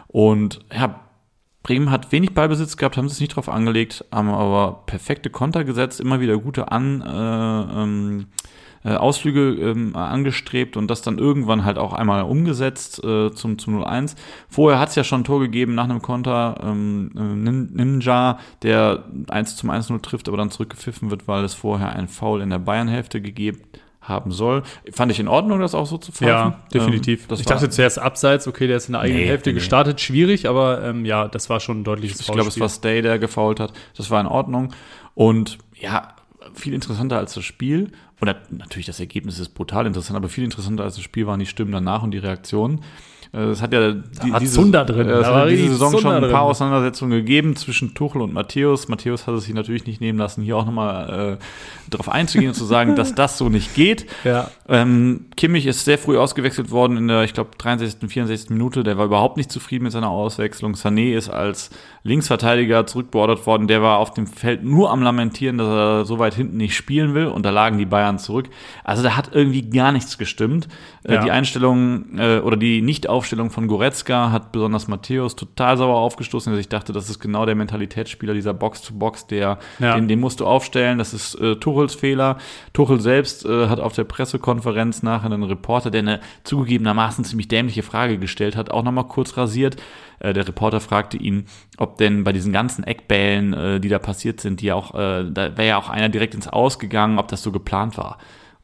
Und 0.07 0.60
ja, 0.72 0.99
Bremen 1.69 1.91
hat 1.91 2.11
wenig 2.11 2.33
Ballbesitz 2.33 2.77
gehabt, 2.77 2.97
haben 2.97 3.09
sich 3.09 3.19
nicht 3.19 3.35
drauf 3.35 3.47
angelegt, 3.47 4.03
haben 4.11 4.29
aber 4.29 4.81
perfekte 4.87 5.29
Konter 5.29 5.63
gesetzt, 5.63 6.01
immer 6.01 6.19
wieder 6.19 6.35
gute 6.39 6.71
An, 6.71 7.01
äh, 7.01 7.83
ähm, 7.83 8.25
äh, 8.83 8.95
Ausflüge 8.95 9.51
ähm, 9.51 9.95
angestrebt 9.95 10.77
und 10.77 10.87
das 10.87 11.03
dann 11.03 11.19
irgendwann 11.19 11.65
halt 11.65 11.77
auch 11.77 11.93
einmal 11.93 12.23
umgesetzt 12.23 13.03
äh, 13.03 13.31
zum, 13.33 13.59
zum 13.59 13.83
0-1. 13.83 14.15
Vorher 14.47 14.79
hat 14.79 14.89
es 14.89 14.95
ja 14.95 15.03
schon 15.03 15.21
ein 15.21 15.25
Tor 15.25 15.41
gegeben 15.41 15.75
nach 15.75 15.83
einem 15.83 16.01
Konter, 16.01 16.55
ähm, 16.63 17.11
äh, 17.15 17.83
Ninja, 17.83 18.39
der 18.63 19.03
1 19.29 19.55
zum 19.55 19.69
1-0 19.69 20.01
trifft, 20.01 20.27
aber 20.27 20.37
dann 20.37 20.49
zurückgepfiffen 20.49 21.11
wird, 21.11 21.27
weil 21.27 21.43
es 21.43 21.53
vorher 21.53 21.89
ein 21.89 22.07
Foul 22.07 22.41
in 22.41 22.49
der 22.49 22.57
Bayern-Hälfte 22.57 23.21
gegeben 23.21 23.61
haben 24.10 24.31
soll. 24.31 24.64
Fand 24.91 25.11
ich 25.11 25.19
in 25.19 25.27
Ordnung, 25.27 25.60
das 25.60 25.76
auch 25.76 25.86
so 25.86 25.98
zu 25.98 26.11
pfeifen. 26.11 26.27
Ja, 26.27 26.60
definitiv. 26.73 27.27
Ähm, 27.30 27.38
ich 27.40 27.45
dachte 27.45 27.69
zuerst 27.69 27.99
abseits, 27.99 28.48
okay, 28.48 28.68
der 28.68 28.77
ist 28.77 28.88
in 28.88 28.94
der 28.94 29.02
eigenen 29.02 29.22
nee, 29.22 29.27
Hälfte 29.27 29.52
nee. 29.52 29.56
gestartet, 29.56 30.02
schwierig, 30.02 30.49
aber 30.49 30.84
ähm, 30.84 31.06
ja, 31.06 31.27
das 31.27 31.49
war 31.49 31.60
schon 31.60 31.81
ein 31.81 31.84
deutliches 31.84 32.19
Ich 32.19 32.27
glaube, 32.27 32.49
es 32.49 32.60
war 32.60 32.69
Stay, 32.69 33.02
der 33.02 33.19
gefault 33.19 33.60
hat. 33.60 33.73
Das 33.95 34.10
war 34.10 34.19
in 34.19 34.27
Ordnung. 34.27 34.73
Und 35.14 35.60
ja, 35.80 36.15
viel 36.53 36.73
interessanter 36.73 37.18
als 37.18 37.34
das 37.34 37.44
Spiel. 37.44 37.91
Oder 38.22 38.41
natürlich, 38.49 38.86
das 38.86 38.99
Ergebnis 38.99 39.40
ist 39.40 39.49
brutal 39.49 39.86
interessant, 39.86 40.18
aber 40.18 40.27
viel 40.27 40.44
interessanter 40.44 40.84
als 40.84 40.95
das 40.95 41.03
Spiel 41.03 41.26
waren 41.26 41.40
die 41.40 41.45
Stimmen 41.45 41.72
danach 41.72 42.03
und 42.03 42.11
die 42.11 42.18
Reaktionen. 42.18 42.81
Äh, 43.34 43.38
Es 43.38 43.61
hat 43.61 43.73
ja 43.73 43.91
die, 43.91 44.31
war 44.31 44.39
diese, 44.39 44.56
Zunder 44.56 44.85
drin, 44.85 45.07
äh, 45.07 45.11
Es 45.11 45.27
hat 45.27 45.49
diese 45.49 45.69
Saison 45.69 45.91
schon 45.91 46.01
Zunder 46.01 46.15
ein 46.18 46.22
drin. 46.23 46.31
paar 46.31 46.41
Auseinandersetzungen 46.43 47.11
gegeben 47.11 47.56
zwischen 47.56 47.93
Tuchel 47.93 48.22
und 48.22 48.34
Matthäus. 48.34 48.88
Matthäus 48.88 49.27
hat 49.27 49.35
es 49.35 49.43
sich 49.45 49.53
natürlich 49.53 49.85
nicht 49.85 50.01
nehmen 50.01 50.18
lassen, 50.18 50.41
hier 50.41 50.57
auch 50.57 50.65
nochmal 50.65 51.38
äh, 51.39 51.43
darauf 51.89 52.10
einzugehen 52.10 52.49
und 52.49 52.56
zu 52.56 52.65
sagen, 52.65 52.95
dass 52.97 53.15
das 53.15 53.38
so 53.38 53.49
nicht 53.49 53.76
geht. 53.76 54.06
Ja. 54.23 54.49
Ähm, 54.68 55.26
Kimmich 55.35 55.65
ist 55.65 55.85
sehr 55.85 55.97
früh 55.97 56.18
ausgewechselt 56.18 56.72
worden 56.72 56.97
in 56.97 57.07
der, 57.07 57.23
ich 57.23 57.34
glaube, 57.34 57.51
63., 57.57 58.10
64. 58.10 58.49
Minute. 58.49 58.84
Der 58.84 58.97
war 58.97 59.06
überhaupt 59.06 59.38
nicht 59.38 59.51
zufrieden 59.51 59.84
mit 59.84 59.91
seiner 59.93 60.10
Auswechslung. 60.10 60.73
Sané 60.73 61.15
ist 61.15 61.30
als 61.30 61.69
Linksverteidiger 62.03 62.85
zurückbeordert 62.88 63.45
worden. 63.45 63.67
Der 63.67 63.81
war 63.81 63.97
auf 63.97 64.13
dem 64.13 64.26
Feld 64.27 64.63
nur 64.63 64.91
am 64.91 65.01
Lamentieren, 65.01 65.57
dass 65.57 65.67
er 65.67 66.05
so 66.05 66.19
weit 66.19 66.34
hinten 66.34 66.57
nicht 66.57 66.76
spielen 66.76 67.13
will. 67.13 67.27
Und 67.27 67.45
da 67.45 67.49
lagen 67.49 67.77
die 67.77 67.85
Bayern 67.85 68.19
zurück. 68.19 68.49
Also 68.84 69.03
da 69.03 69.15
hat 69.15 69.31
irgendwie 69.34 69.69
gar 69.69 69.91
nichts 69.91 70.17
gestimmt. 70.17 70.67
Äh, 71.03 71.15
Ja. 71.15 71.23
Die 71.23 71.31
Einstellung 71.31 72.17
äh, 72.17 72.39
oder 72.39 72.55
die 72.57 72.81
Nichtaufstellung 72.81 73.49
von 73.49 73.67
Goretzka 73.67 74.31
hat 74.31 74.51
besonders 74.51 74.88
Matthäus 74.88 75.35
total 75.35 75.77
sauer 75.77 75.97
aufgestoßen. 75.97 76.51
Also 76.51 76.59
ich 76.59 76.69
dachte, 76.69 76.93
das 76.93 77.09
ist 77.09 77.19
genau 77.19 77.45
der 77.45 77.55
Mentalitätsspieler, 77.55 78.34
dieser 78.34 78.53
Box-to-Box, 78.53 79.27
der 79.27 79.59
Ja. 79.80 79.95
den, 79.95 80.07
den 80.07 80.19
musst 80.19 80.39
du 80.39 80.45
aufstellen. 80.45 80.97
Das 80.97 81.13
ist 81.13 81.35
äh, 81.35 81.55
Tuchels 81.57 81.95
Fehler. 81.95 82.38
Tuchel 82.73 82.99
selbst 83.01 83.45
äh, 83.45 83.67
hat 83.67 83.80
auf 83.80 83.93
der 83.93 84.03
Pressekonferenz 84.05 85.03
nachher 85.03 85.26
einen 85.31 85.43
Reporter, 85.43 85.91
der 85.91 85.99
eine 85.99 86.19
zugegebenermaßen 86.43 87.23
ziemlich 87.26 87.47
dämliche 87.47 87.84
Frage 87.84 88.17
gestellt 88.17 88.55
hat, 88.55 88.71
auch 88.71 88.84
nochmal 88.84 89.07
kurz 89.07 89.38
rasiert. 89.38 89.76
Äh, 90.19 90.34
der 90.34 90.47
Reporter 90.47 90.80
fragte 90.80 91.17
ihn, 91.17 91.45
ob 91.77 91.89
denn 91.98 92.24
bei 92.24 92.34
diesen 92.34 92.53
ganzen 92.53 92.84
Eckbällen, 92.84 93.53
äh, 93.53 93.80
die 93.80 93.90
da 93.90 93.99
passiert 93.99 94.41
sind, 94.41 94.61
die 94.61 94.72
auch, 94.72 94.94
äh, 94.94 95.26
da 95.30 95.57
wäre 95.57 95.68
ja 95.68 95.78
auch 95.78 95.90
einer 95.90 96.10
direkt 96.10 96.36
ins 96.36 96.48
Ausgegangen, 96.48 97.20
ob 97.20 97.28
das 97.28 97.44
so 97.44 97.52
geplant 97.52 97.98
war. 97.98 98.18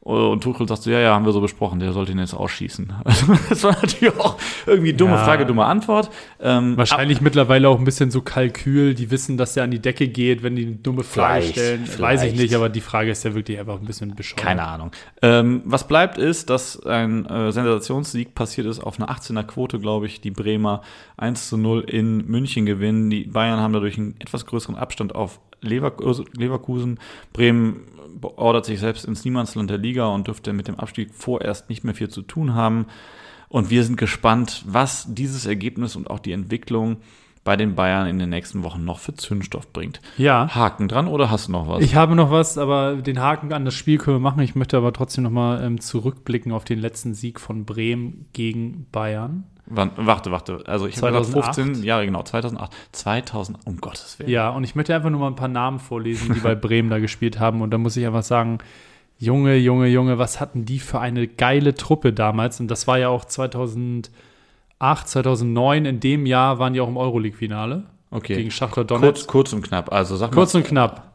Und 0.06 0.40
Tuchel 0.44 0.68
sagt 0.68 0.82
so, 0.82 0.90
ja, 0.92 1.00
ja, 1.00 1.14
haben 1.14 1.26
wir 1.26 1.32
so 1.32 1.40
besprochen, 1.40 1.80
der 1.80 1.92
sollte 1.92 2.12
ihn 2.12 2.20
jetzt 2.20 2.32
ausschießen. 2.32 2.92
Also, 3.02 3.26
das 3.48 3.64
war 3.64 3.72
natürlich 3.72 4.16
auch 4.16 4.38
irgendwie 4.64 4.92
dumme 4.92 5.14
Ja. 5.14 5.24
Frage, 5.24 5.44
dumme 5.46 5.64
Antwort. 5.64 6.10
Ähm, 6.40 6.76
Wahrscheinlich 6.76 7.20
mittlerweile 7.20 7.68
auch 7.68 7.76
ein 7.76 7.84
bisschen 7.84 8.12
so 8.12 8.20
Kalkül, 8.20 8.94
die 8.94 9.10
wissen, 9.10 9.36
dass 9.36 9.54
der 9.54 9.64
an 9.64 9.72
die 9.72 9.80
Decke 9.80 10.06
geht, 10.06 10.44
wenn 10.44 10.54
die 10.54 10.64
eine 10.66 10.76
dumme 10.76 11.02
Frage 11.02 11.42
Vielleicht, 11.42 11.58
stellen. 11.58 11.88
Weiß 11.98 12.22
ich 12.22 12.36
nicht, 12.36 12.54
aber 12.54 12.68
die 12.68 12.82
Frage 12.82 13.10
ist 13.10 13.24
ja 13.24 13.34
wirklich 13.34 13.58
einfach 13.58 13.80
ein 13.80 13.84
bisschen 13.84 14.14
bescheuert. 14.14 14.40
Keine 14.40 14.62
Ahnung. 14.62 14.92
Ähm, 15.22 15.62
was 15.64 15.88
bleibt 15.88 16.18
ist, 16.18 16.50
dass 16.50 16.80
ein 16.86 17.26
äh, 17.26 17.50
Sensationssieg 17.50 18.32
passiert 18.36 18.68
ist 18.68 18.78
auf 18.78 19.00
einer 19.00 19.10
18er 19.10 19.42
Quote, 19.42 19.80
glaube 19.80 20.06
ich. 20.06 20.20
Die 20.20 20.30
Bremer 20.30 20.82
1 21.16 21.48
zu 21.48 21.56
0 21.56 21.80
in 21.80 22.24
München 22.28 22.64
gewinnen. 22.64 23.10
Die 23.10 23.24
Bayern 23.24 23.58
haben 23.58 23.72
dadurch 23.72 23.98
einen 23.98 24.14
etwas 24.20 24.46
größeren 24.46 24.76
Abstand 24.76 25.16
auf 25.16 25.40
Lever 25.62 25.94
Leverkusen. 26.36 27.00
Bremen 27.32 27.80
ordert 28.22 28.64
sich 28.64 28.80
selbst 28.80 29.04
ins 29.04 29.24
Niemandsland 29.24 29.70
der 29.70 29.78
Liga 29.78 30.06
und 30.06 30.26
dürfte 30.26 30.52
mit 30.52 30.68
dem 30.68 30.76
Abstieg 30.76 31.14
vorerst 31.14 31.68
nicht 31.68 31.84
mehr 31.84 31.94
viel 31.94 32.08
zu 32.08 32.22
tun 32.22 32.54
haben. 32.54 32.86
Und 33.48 33.70
wir 33.70 33.84
sind 33.84 33.96
gespannt, 33.96 34.64
was 34.66 35.06
dieses 35.08 35.46
Ergebnis 35.46 35.96
und 35.96 36.10
auch 36.10 36.18
die 36.18 36.32
Entwicklung 36.32 36.98
bei 37.46 37.56
den 37.56 37.76
Bayern 37.76 38.08
in 38.08 38.18
den 38.18 38.28
nächsten 38.28 38.64
Wochen 38.64 38.84
noch 38.84 38.98
für 38.98 39.14
Zündstoff 39.14 39.72
bringt. 39.72 40.00
Ja. 40.18 40.48
Haken 40.52 40.88
dran 40.88 41.06
oder 41.06 41.30
hast 41.30 41.46
du 41.46 41.52
noch 41.52 41.68
was? 41.68 41.82
Ich 41.82 41.94
habe 41.94 42.16
noch 42.16 42.30
was, 42.30 42.58
aber 42.58 42.96
den 42.96 43.20
Haken 43.20 43.52
an 43.52 43.64
das 43.64 43.74
Spiel 43.74 43.98
können 43.98 44.16
wir 44.16 44.20
machen. 44.20 44.42
Ich 44.42 44.56
möchte 44.56 44.76
aber 44.76 44.92
trotzdem 44.92 45.24
noch 45.24 45.30
mal 45.30 45.62
ähm, 45.62 45.80
zurückblicken 45.80 46.50
auf 46.50 46.64
den 46.64 46.80
letzten 46.80 47.14
Sieg 47.14 47.40
von 47.40 47.64
Bremen 47.64 48.26
gegen 48.32 48.86
Bayern. 48.90 49.44
Wann, 49.68 49.90
warte, 49.96 50.30
warte. 50.30 50.62
Also 50.66 50.86
ich 50.86 50.96
habe 51.02 51.08
gesagt 51.18 51.32
2008? 51.32 51.54
15 51.56 51.84
Jahre, 51.84 52.06
genau, 52.06 52.22
2008. 52.22 52.72
2000, 52.92 53.58
um 53.66 53.78
Gottes 53.78 54.18
Willen. 54.18 54.30
Ja, 54.30 54.50
und 54.50 54.62
ich 54.64 54.74
möchte 54.76 54.94
einfach 54.94 55.10
nur 55.10 55.20
mal 55.20 55.26
ein 55.26 55.34
paar 55.36 55.48
Namen 55.48 55.80
vorlesen, 55.80 56.34
die 56.34 56.40
bei 56.40 56.54
Bremen 56.56 56.88
da 56.88 56.98
gespielt 57.00 57.40
haben. 57.40 57.62
Und 57.62 57.70
da 57.70 57.78
muss 57.78 57.96
ich 57.96 58.06
einfach 58.06 58.22
sagen, 58.22 58.58
Junge, 59.18 59.56
Junge, 59.56 59.88
Junge, 59.88 60.18
was 60.18 60.40
hatten 60.40 60.64
die 60.66 60.78
für 60.78 61.00
eine 61.00 61.26
geile 61.26 61.74
Truppe 61.74 62.12
damals? 62.12 62.60
Und 62.60 62.68
das 62.70 62.86
war 62.86 62.98
ja 62.98 63.08
auch 63.08 63.24
2008, 63.24 64.10
2009. 65.08 65.84
In 65.86 66.00
dem 66.00 66.26
Jahr 66.26 66.58
waren 66.58 66.72
die 66.74 66.80
auch 66.80 66.88
im 66.88 66.96
Euroleague-Finale 66.96 67.84
Okay. 68.10 68.36
gegen 68.36 68.50
Schachtar 68.52 68.84
Kurz, 68.84 69.00
Donetsk. 69.00 69.26
kurz 69.28 69.52
und 69.52 69.62
knapp. 69.62 69.92
Also 69.92 70.16
sag 70.16 70.30
Kurz 70.32 70.54
und 70.54 70.64
knapp. 70.64 71.12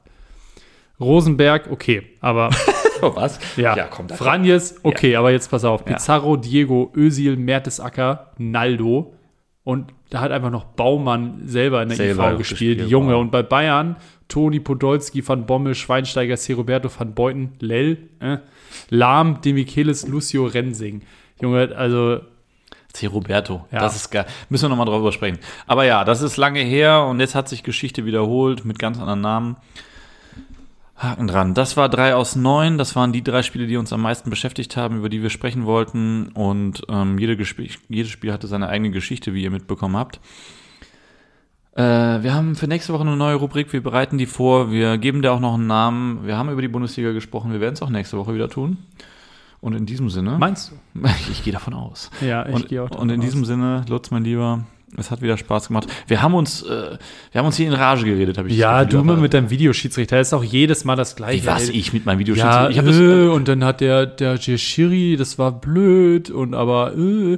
Rosenberg, 0.99 1.69
okay, 1.71 2.03
aber 2.19 2.49
mal. 3.01 3.15
was? 3.15 3.39
ja. 3.57 3.75
Ja, 3.75 3.87
komm, 3.89 4.07
da 4.07 4.15
Franjes, 4.15 4.79
okay, 4.83 5.15
aber 5.15 5.31
jetzt 5.31 5.49
pass 5.49 5.65
auf. 5.65 5.81
Ja. 5.81 5.93
Pizarro, 5.93 6.37
Diego, 6.37 6.91
Özil, 6.95 7.35
Mertesacker, 7.35 8.31
Naldo 8.37 9.13
und 9.63 9.93
da 10.09 10.19
hat 10.19 10.31
einfach 10.31 10.49
noch 10.49 10.65
Baumann 10.65 11.41
selber 11.45 11.81
in 11.81 11.89
der 11.89 11.97
Selber 11.97 12.27
IV 12.27 12.33
auch 12.33 12.37
gespielt, 12.37 12.77
gespielt, 12.77 12.91
Junge. 12.91 13.13
wow. 13.13 13.21
Und 13.21 13.31
bei 13.31 13.43
Bayern 13.43 13.95
Toni 14.27 14.59
Podolski, 14.59 15.27
Van 15.27 15.45
Bommel, 15.45 15.75
Schweinsteiger, 15.75 16.37
C. 16.37 16.53
Roberto 16.53 16.89
van 16.89 17.13
Beuten, 17.13 17.53
Lell, 17.59 17.97
äh, 18.19 18.37
Lahm, 18.89 19.41
Demichelis, 19.41 20.07
Lucio 20.07 20.45
Rensing. 20.45 21.01
Junge, 21.41 21.75
also 21.75 22.21
C. 22.93 23.07
Roberto. 23.07 23.65
Ja. 23.71 23.79
Das 23.79 23.95
ist 23.95 24.09
geil. 24.09 24.25
Müssen 24.49 24.65
wir 24.65 24.69
nochmal 24.69 24.85
drüber 24.85 25.11
sprechen. 25.11 25.39
Aber 25.67 25.85
ja, 25.85 26.03
das 26.05 26.21
ist 26.21 26.37
lange 26.37 26.61
her 26.61 27.05
und 27.05 27.19
jetzt 27.19 27.35
hat 27.35 27.49
sich 27.49 27.63
Geschichte 27.63 28.05
wiederholt 28.05 28.65
mit 28.65 28.79
ganz 28.79 28.99
anderen 28.99 29.21
Namen. 29.21 29.57
Haken 31.01 31.27
dran. 31.27 31.53
Das 31.53 31.77
war 31.77 31.89
drei 31.89 32.13
aus 32.15 32.35
neun. 32.35 32.77
Das 32.77 32.95
waren 32.95 33.11
die 33.11 33.23
drei 33.23 33.41
Spiele, 33.41 33.65
die 33.67 33.77
uns 33.77 33.91
am 33.91 34.01
meisten 34.01 34.29
beschäftigt 34.29 34.77
haben, 34.77 34.97
über 34.97 35.09
die 35.09 35.21
wir 35.21 35.29
sprechen 35.29 35.65
wollten. 35.65 36.27
Und 36.29 36.83
ähm, 36.89 37.17
jede 37.17 37.33
Gesp- 37.33 37.77
jedes 37.89 38.11
Spiel 38.11 38.31
hatte 38.31 38.47
seine 38.47 38.67
eigene 38.69 38.91
Geschichte, 38.91 39.33
wie 39.33 39.43
ihr 39.43 39.51
mitbekommen 39.51 39.97
habt. 39.97 40.19
Äh, 41.75 41.81
wir 41.81 42.33
haben 42.33 42.55
für 42.55 42.67
nächste 42.67 42.93
Woche 42.93 43.01
eine 43.01 43.15
neue 43.15 43.35
Rubrik. 43.35 43.71
Wir 43.73 43.81
bereiten 43.81 44.17
die 44.17 44.25
vor. 44.25 44.71
Wir 44.71 44.97
geben 44.97 45.21
der 45.21 45.33
auch 45.33 45.39
noch 45.39 45.53
einen 45.55 45.67
Namen. 45.67 46.25
Wir 46.27 46.37
haben 46.37 46.49
über 46.49 46.61
die 46.61 46.67
Bundesliga 46.67 47.11
gesprochen. 47.13 47.51
Wir 47.51 47.61
werden 47.61 47.73
es 47.73 47.81
auch 47.81 47.89
nächste 47.89 48.17
Woche 48.17 48.33
wieder 48.33 48.49
tun. 48.49 48.77
Und 49.61 49.73
in 49.75 49.85
diesem 49.85 50.09
Sinne. 50.09 50.37
meinst 50.39 50.71
du? 50.93 51.07
Ich 51.31 51.43
gehe 51.43 51.53
davon 51.53 51.73
aus. 51.73 52.09
Ja, 52.19 52.47
ich 52.49 52.67
gehe 52.67 52.81
auch 52.83 52.89
und 52.91 53.03
in 53.03 53.07
davon 53.09 53.21
diesem 53.21 53.41
aus. 53.41 53.47
Sinne, 53.47 53.85
Lutz, 53.87 54.11
mein 54.11 54.23
Lieber, 54.23 54.65
es 54.97 55.09
hat 55.11 55.21
wieder 55.21 55.37
Spaß 55.37 55.69
gemacht. 55.69 55.87
Wir 56.07 56.21
haben 56.21 56.33
uns, 56.33 56.63
äh, 56.63 56.97
wir 57.31 57.39
haben 57.39 57.45
uns 57.45 57.55
hier 57.57 57.67
in 57.67 57.73
Rage 57.73 58.05
geredet, 58.05 58.37
habe 58.37 58.49
ich 58.49 58.57
Ja, 58.57 58.83
du 58.85 59.03
mal 59.03 59.17
mit 59.17 59.33
deinem 59.33 59.49
Videoschiedsrichter. 59.49 60.17
Das 60.17 60.27
ist 60.27 60.33
auch 60.33 60.43
jedes 60.43 60.83
Mal 60.85 60.95
das 60.95 61.15
gleiche. 61.15 61.43
Wie 61.43 61.47
was 61.47 61.69
ich 61.69 61.93
mit 61.93 62.03
Ja, 62.03 62.05
meinem 62.07 62.19
Videoschiedsrichter? 62.19 62.69
ich 62.69 62.77
habe 62.77 62.87
das, 62.87 62.97
äh, 62.99 63.27
und 63.27 63.47
dann 63.47 63.63
hat 63.63 63.81
der, 63.81 64.05
der 64.05 64.37
Schiri, 64.37 65.15
das 65.17 65.37
war 65.39 65.51
blöd 65.51 66.29
und 66.29 66.53
aber, 66.53 66.93
äh, 66.97 67.37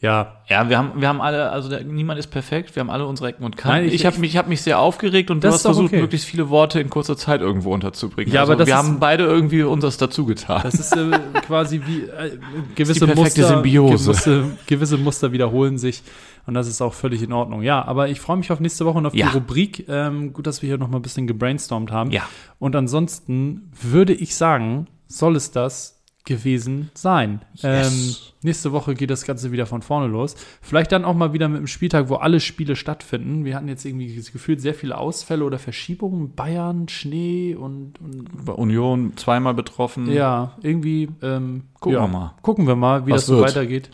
ja, 0.00 0.42
ja, 0.50 0.68
wir 0.68 0.76
haben, 0.76 1.00
wir 1.00 1.08
haben 1.08 1.22
alle, 1.22 1.50
also 1.50 1.70
der, 1.70 1.82
niemand 1.82 2.18
ist 2.18 2.26
perfekt. 2.26 2.76
Wir 2.76 2.80
haben 2.80 2.90
alle 2.90 3.06
unsere 3.06 3.30
Ecken 3.30 3.42
und 3.42 3.56
Kanten. 3.56 3.78
Nein, 3.78 3.88
ich- 3.88 3.94
ich 3.94 4.04
habe 4.04 4.18
mich, 4.18 4.32
ich 4.32 4.36
habe 4.36 4.50
mich 4.50 4.60
sehr 4.60 4.78
aufgeregt 4.78 5.30
und 5.30 5.42
du 5.42 5.48
hast 5.48 5.62
versucht, 5.62 5.86
okay. 5.86 6.00
möglichst 6.02 6.26
viele 6.28 6.50
Worte 6.50 6.78
in 6.78 6.90
kurzer 6.90 7.16
Zeit 7.16 7.40
irgendwo 7.40 7.72
unterzubringen. 7.72 8.30
Ja, 8.30 8.40
also 8.40 8.52
aber 8.52 8.58
das 8.58 8.66
wir 8.68 8.74
ist- 8.74 8.78
haben 8.82 8.98
beide 9.00 9.24
irgendwie 9.24 9.62
unseres 9.62 9.96
dazu 9.96 10.26
getan. 10.26 10.60
Das 10.62 10.74
ist 10.74 10.94
äh, 10.94 11.18
quasi 11.46 11.80
wie 11.86 12.02
äh, 12.02 12.36
gewisse 12.74 13.06
perfekte 13.06 13.22
Muster, 13.40 13.48
Symbiose. 13.48 14.10
Gewisse, 14.10 14.44
gewisse 14.66 14.98
Muster 14.98 15.32
wiederholen 15.32 15.78
sich 15.78 16.02
und 16.46 16.54
das 16.54 16.66
ist 16.68 16.80
auch 16.82 16.94
völlig 16.94 17.22
in 17.22 17.32
Ordnung. 17.32 17.62
Ja, 17.62 17.84
aber 17.84 18.08
ich 18.08 18.20
freue 18.20 18.36
mich 18.36 18.50
auf 18.52 18.60
nächste 18.60 18.84
Woche 18.84 18.98
und 18.98 19.06
auf 19.06 19.14
Ja. 19.14 19.28
die 19.28 19.34
Rubrik. 19.38 19.86
Ähm, 19.88 20.32
gut, 20.32 20.46
dass 20.46 20.62
wir 20.62 20.68
hier 20.68 20.78
noch 20.78 20.88
mal 20.88 20.98
ein 20.98 21.02
bisschen 21.02 21.26
gebrainstormt 21.26 21.90
haben. 21.92 22.10
Ja. 22.10 22.22
Und 22.58 22.76
ansonsten 22.76 23.70
würde 23.80 24.12
ich 24.14 24.34
sagen, 24.36 24.86
soll 25.06 25.36
es 25.36 25.50
das 25.50 25.92
gewesen 26.26 26.90
sein. 26.94 27.42
Yes. 27.56 27.62
Ähm, 27.64 28.14
nächste 28.42 28.72
Woche 28.72 28.94
geht 28.94 29.10
das 29.10 29.26
Ganze 29.26 29.52
wieder 29.52 29.66
von 29.66 29.82
vorne 29.82 30.06
los. 30.06 30.36
Vielleicht 30.62 30.90
dann 30.92 31.04
auch 31.04 31.12
mal 31.14 31.34
wieder 31.34 31.48
mit 31.48 31.58
einem 31.58 31.66
Spieltag, 31.66 32.08
wo 32.08 32.14
alle 32.14 32.40
Spiele 32.40 32.76
stattfinden. 32.76 33.44
Wir 33.44 33.54
hatten 33.56 33.68
jetzt 33.68 33.84
irgendwie 33.84 34.16
das 34.16 34.32
Gefühl, 34.32 34.58
sehr 34.58 34.72
viele 34.72 34.96
Ausfälle 34.96 35.44
oder 35.44 35.58
Verschiebungen. 35.58 36.34
Bayern, 36.34 36.88
Schnee 36.88 37.54
und, 37.54 38.00
und 38.00 38.46
Bei 38.46 38.54
Union 38.54 39.12
zweimal 39.16 39.52
betroffen. 39.52 40.10
ja, 40.10 40.56
irgendwie. 40.62 41.10
Ähm, 41.20 41.64
Gucken 41.78 41.98
ja. 41.98 42.04
wir 42.04 42.08
mal. 42.08 42.34
Gucken 42.40 42.66
wir 42.66 42.76
mal, 42.76 43.06
wie 43.06 43.10
Was 43.10 43.22
das 43.22 43.26
so 43.26 43.36
wird. 43.36 43.48
weitergeht. 43.50 43.90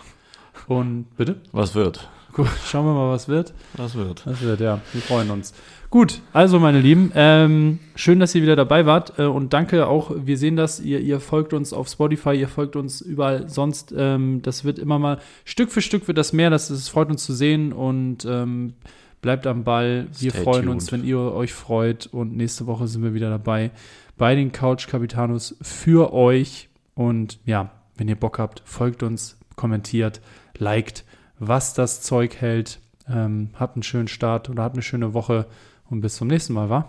Und 0.69 1.07
bitte? 1.17 1.41
Was 1.51 1.75
wird? 1.75 2.09
Gu- 2.33 2.47
Schauen 2.67 2.87
wir 2.87 2.95
mal, 2.95 3.11
was 3.11 3.29
wird. 3.29 3.53
Was 3.75 3.95
wird? 3.95 4.27
Was 4.27 4.41
wird, 4.43 4.61
ja. 4.61 4.81
Wir 4.93 5.03
freuen 5.03 5.31
uns. 5.31 5.53
Gut, 5.91 6.21
also 6.33 6.61
meine 6.61 6.81
Lieben, 6.81 7.11
ähm, 7.17 7.81
schön, 7.97 8.21
dass 8.21 8.33
ihr 8.37 8.43
wieder 8.43 8.55
dabei 8.55 8.87
wart 8.87 9.19
äh, 9.19 9.25
und 9.25 9.53
danke 9.53 9.89
auch, 9.89 10.13
wir 10.15 10.39
sehen 10.39 10.55
das, 10.55 10.79
ihr, 10.79 11.01
ihr 11.01 11.19
folgt 11.19 11.53
uns 11.53 11.73
auf 11.73 11.89
Spotify, 11.89 12.35
ihr 12.35 12.47
folgt 12.47 12.77
uns 12.77 13.01
überall 13.01 13.49
sonst, 13.49 13.93
ähm, 13.97 14.41
das 14.43 14.63
wird 14.65 14.79
immer 14.79 15.01
mal, 15.01 15.19
Stück 15.45 15.73
für 15.73 15.83
Stück 15.83 16.07
wird 16.07 16.17
das 16.17 16.33
mehr, 16.33 16.49
das, 16.49 16.69
das 16.69 16.89
freut 16.89 17.09
uns 17.11 17.25
zu 17.25 17.33
sehen 17.33 17.73
und 17.73 18.25
ähm, 18.25 18.75
bleibt 19.21 19.49
am 19.49 19.65
Ball, 19.65 20.07
wir 20.21 20.31
Stay 20.31 20.43
freuen 20.45 20.63
tuned. 20.67 20.75
uns, 20.75 20.93
wenn 20.93 21.03
ihr 21.03 21.19
euch 21.19 21.53
freut 21.53 22.07
und 22.07 22.37
nächste 22.37 22.69
Woche 22.69 22.87
sind 22.87 23.03
wir 23.03 23.13
wieder 23.15 23.29
dabei 23.31 23.73
bei 24.17 24.37
den 24.37 24.53
Couch 24.53 24.87
Capitanos 24.87 25.57
für 25.61 26.13
euch 26.13 26.69
und 26.95 27.41
ja, 27.47 27.71
wenn 27.97 28.07
ihr 28.07 28.15
Bock 28.17 28.39
habt, 28.39 28.63
folgt 28.65 29.03
uns, 29.03 29.39
kommentiert, 29.57 30.21
liked, 30.57 31.05
was 31.41 31.75
das 31.75 32.03
Zeug 32.03 32.37
hält. 32.37 32.79
Ähm, 33.09 33.51
habt 33.59 33.75
einen 33.75 33.83
schönen 33.83 34.09
Start 34.09 34.49
oder 34.49 34.63
habt 34.63 34.77
eine 34.77 34.83
schöne 34.83 35.15
Woche 35.15 35.47
und 35.89 36.01
bis 36.01 36.15
zum 36.15 36.29
nächsten 36.29 36.53
Mal, 36.53 36.71
wa? 36.71 36.87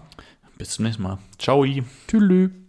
Bis 0.58 0.72
zum 0.72 0.86
nächsten 0.86 1.02
Mal. 1.02 1.18
Ciao. 1.40 1.66
Tschüss. 1.66 2.61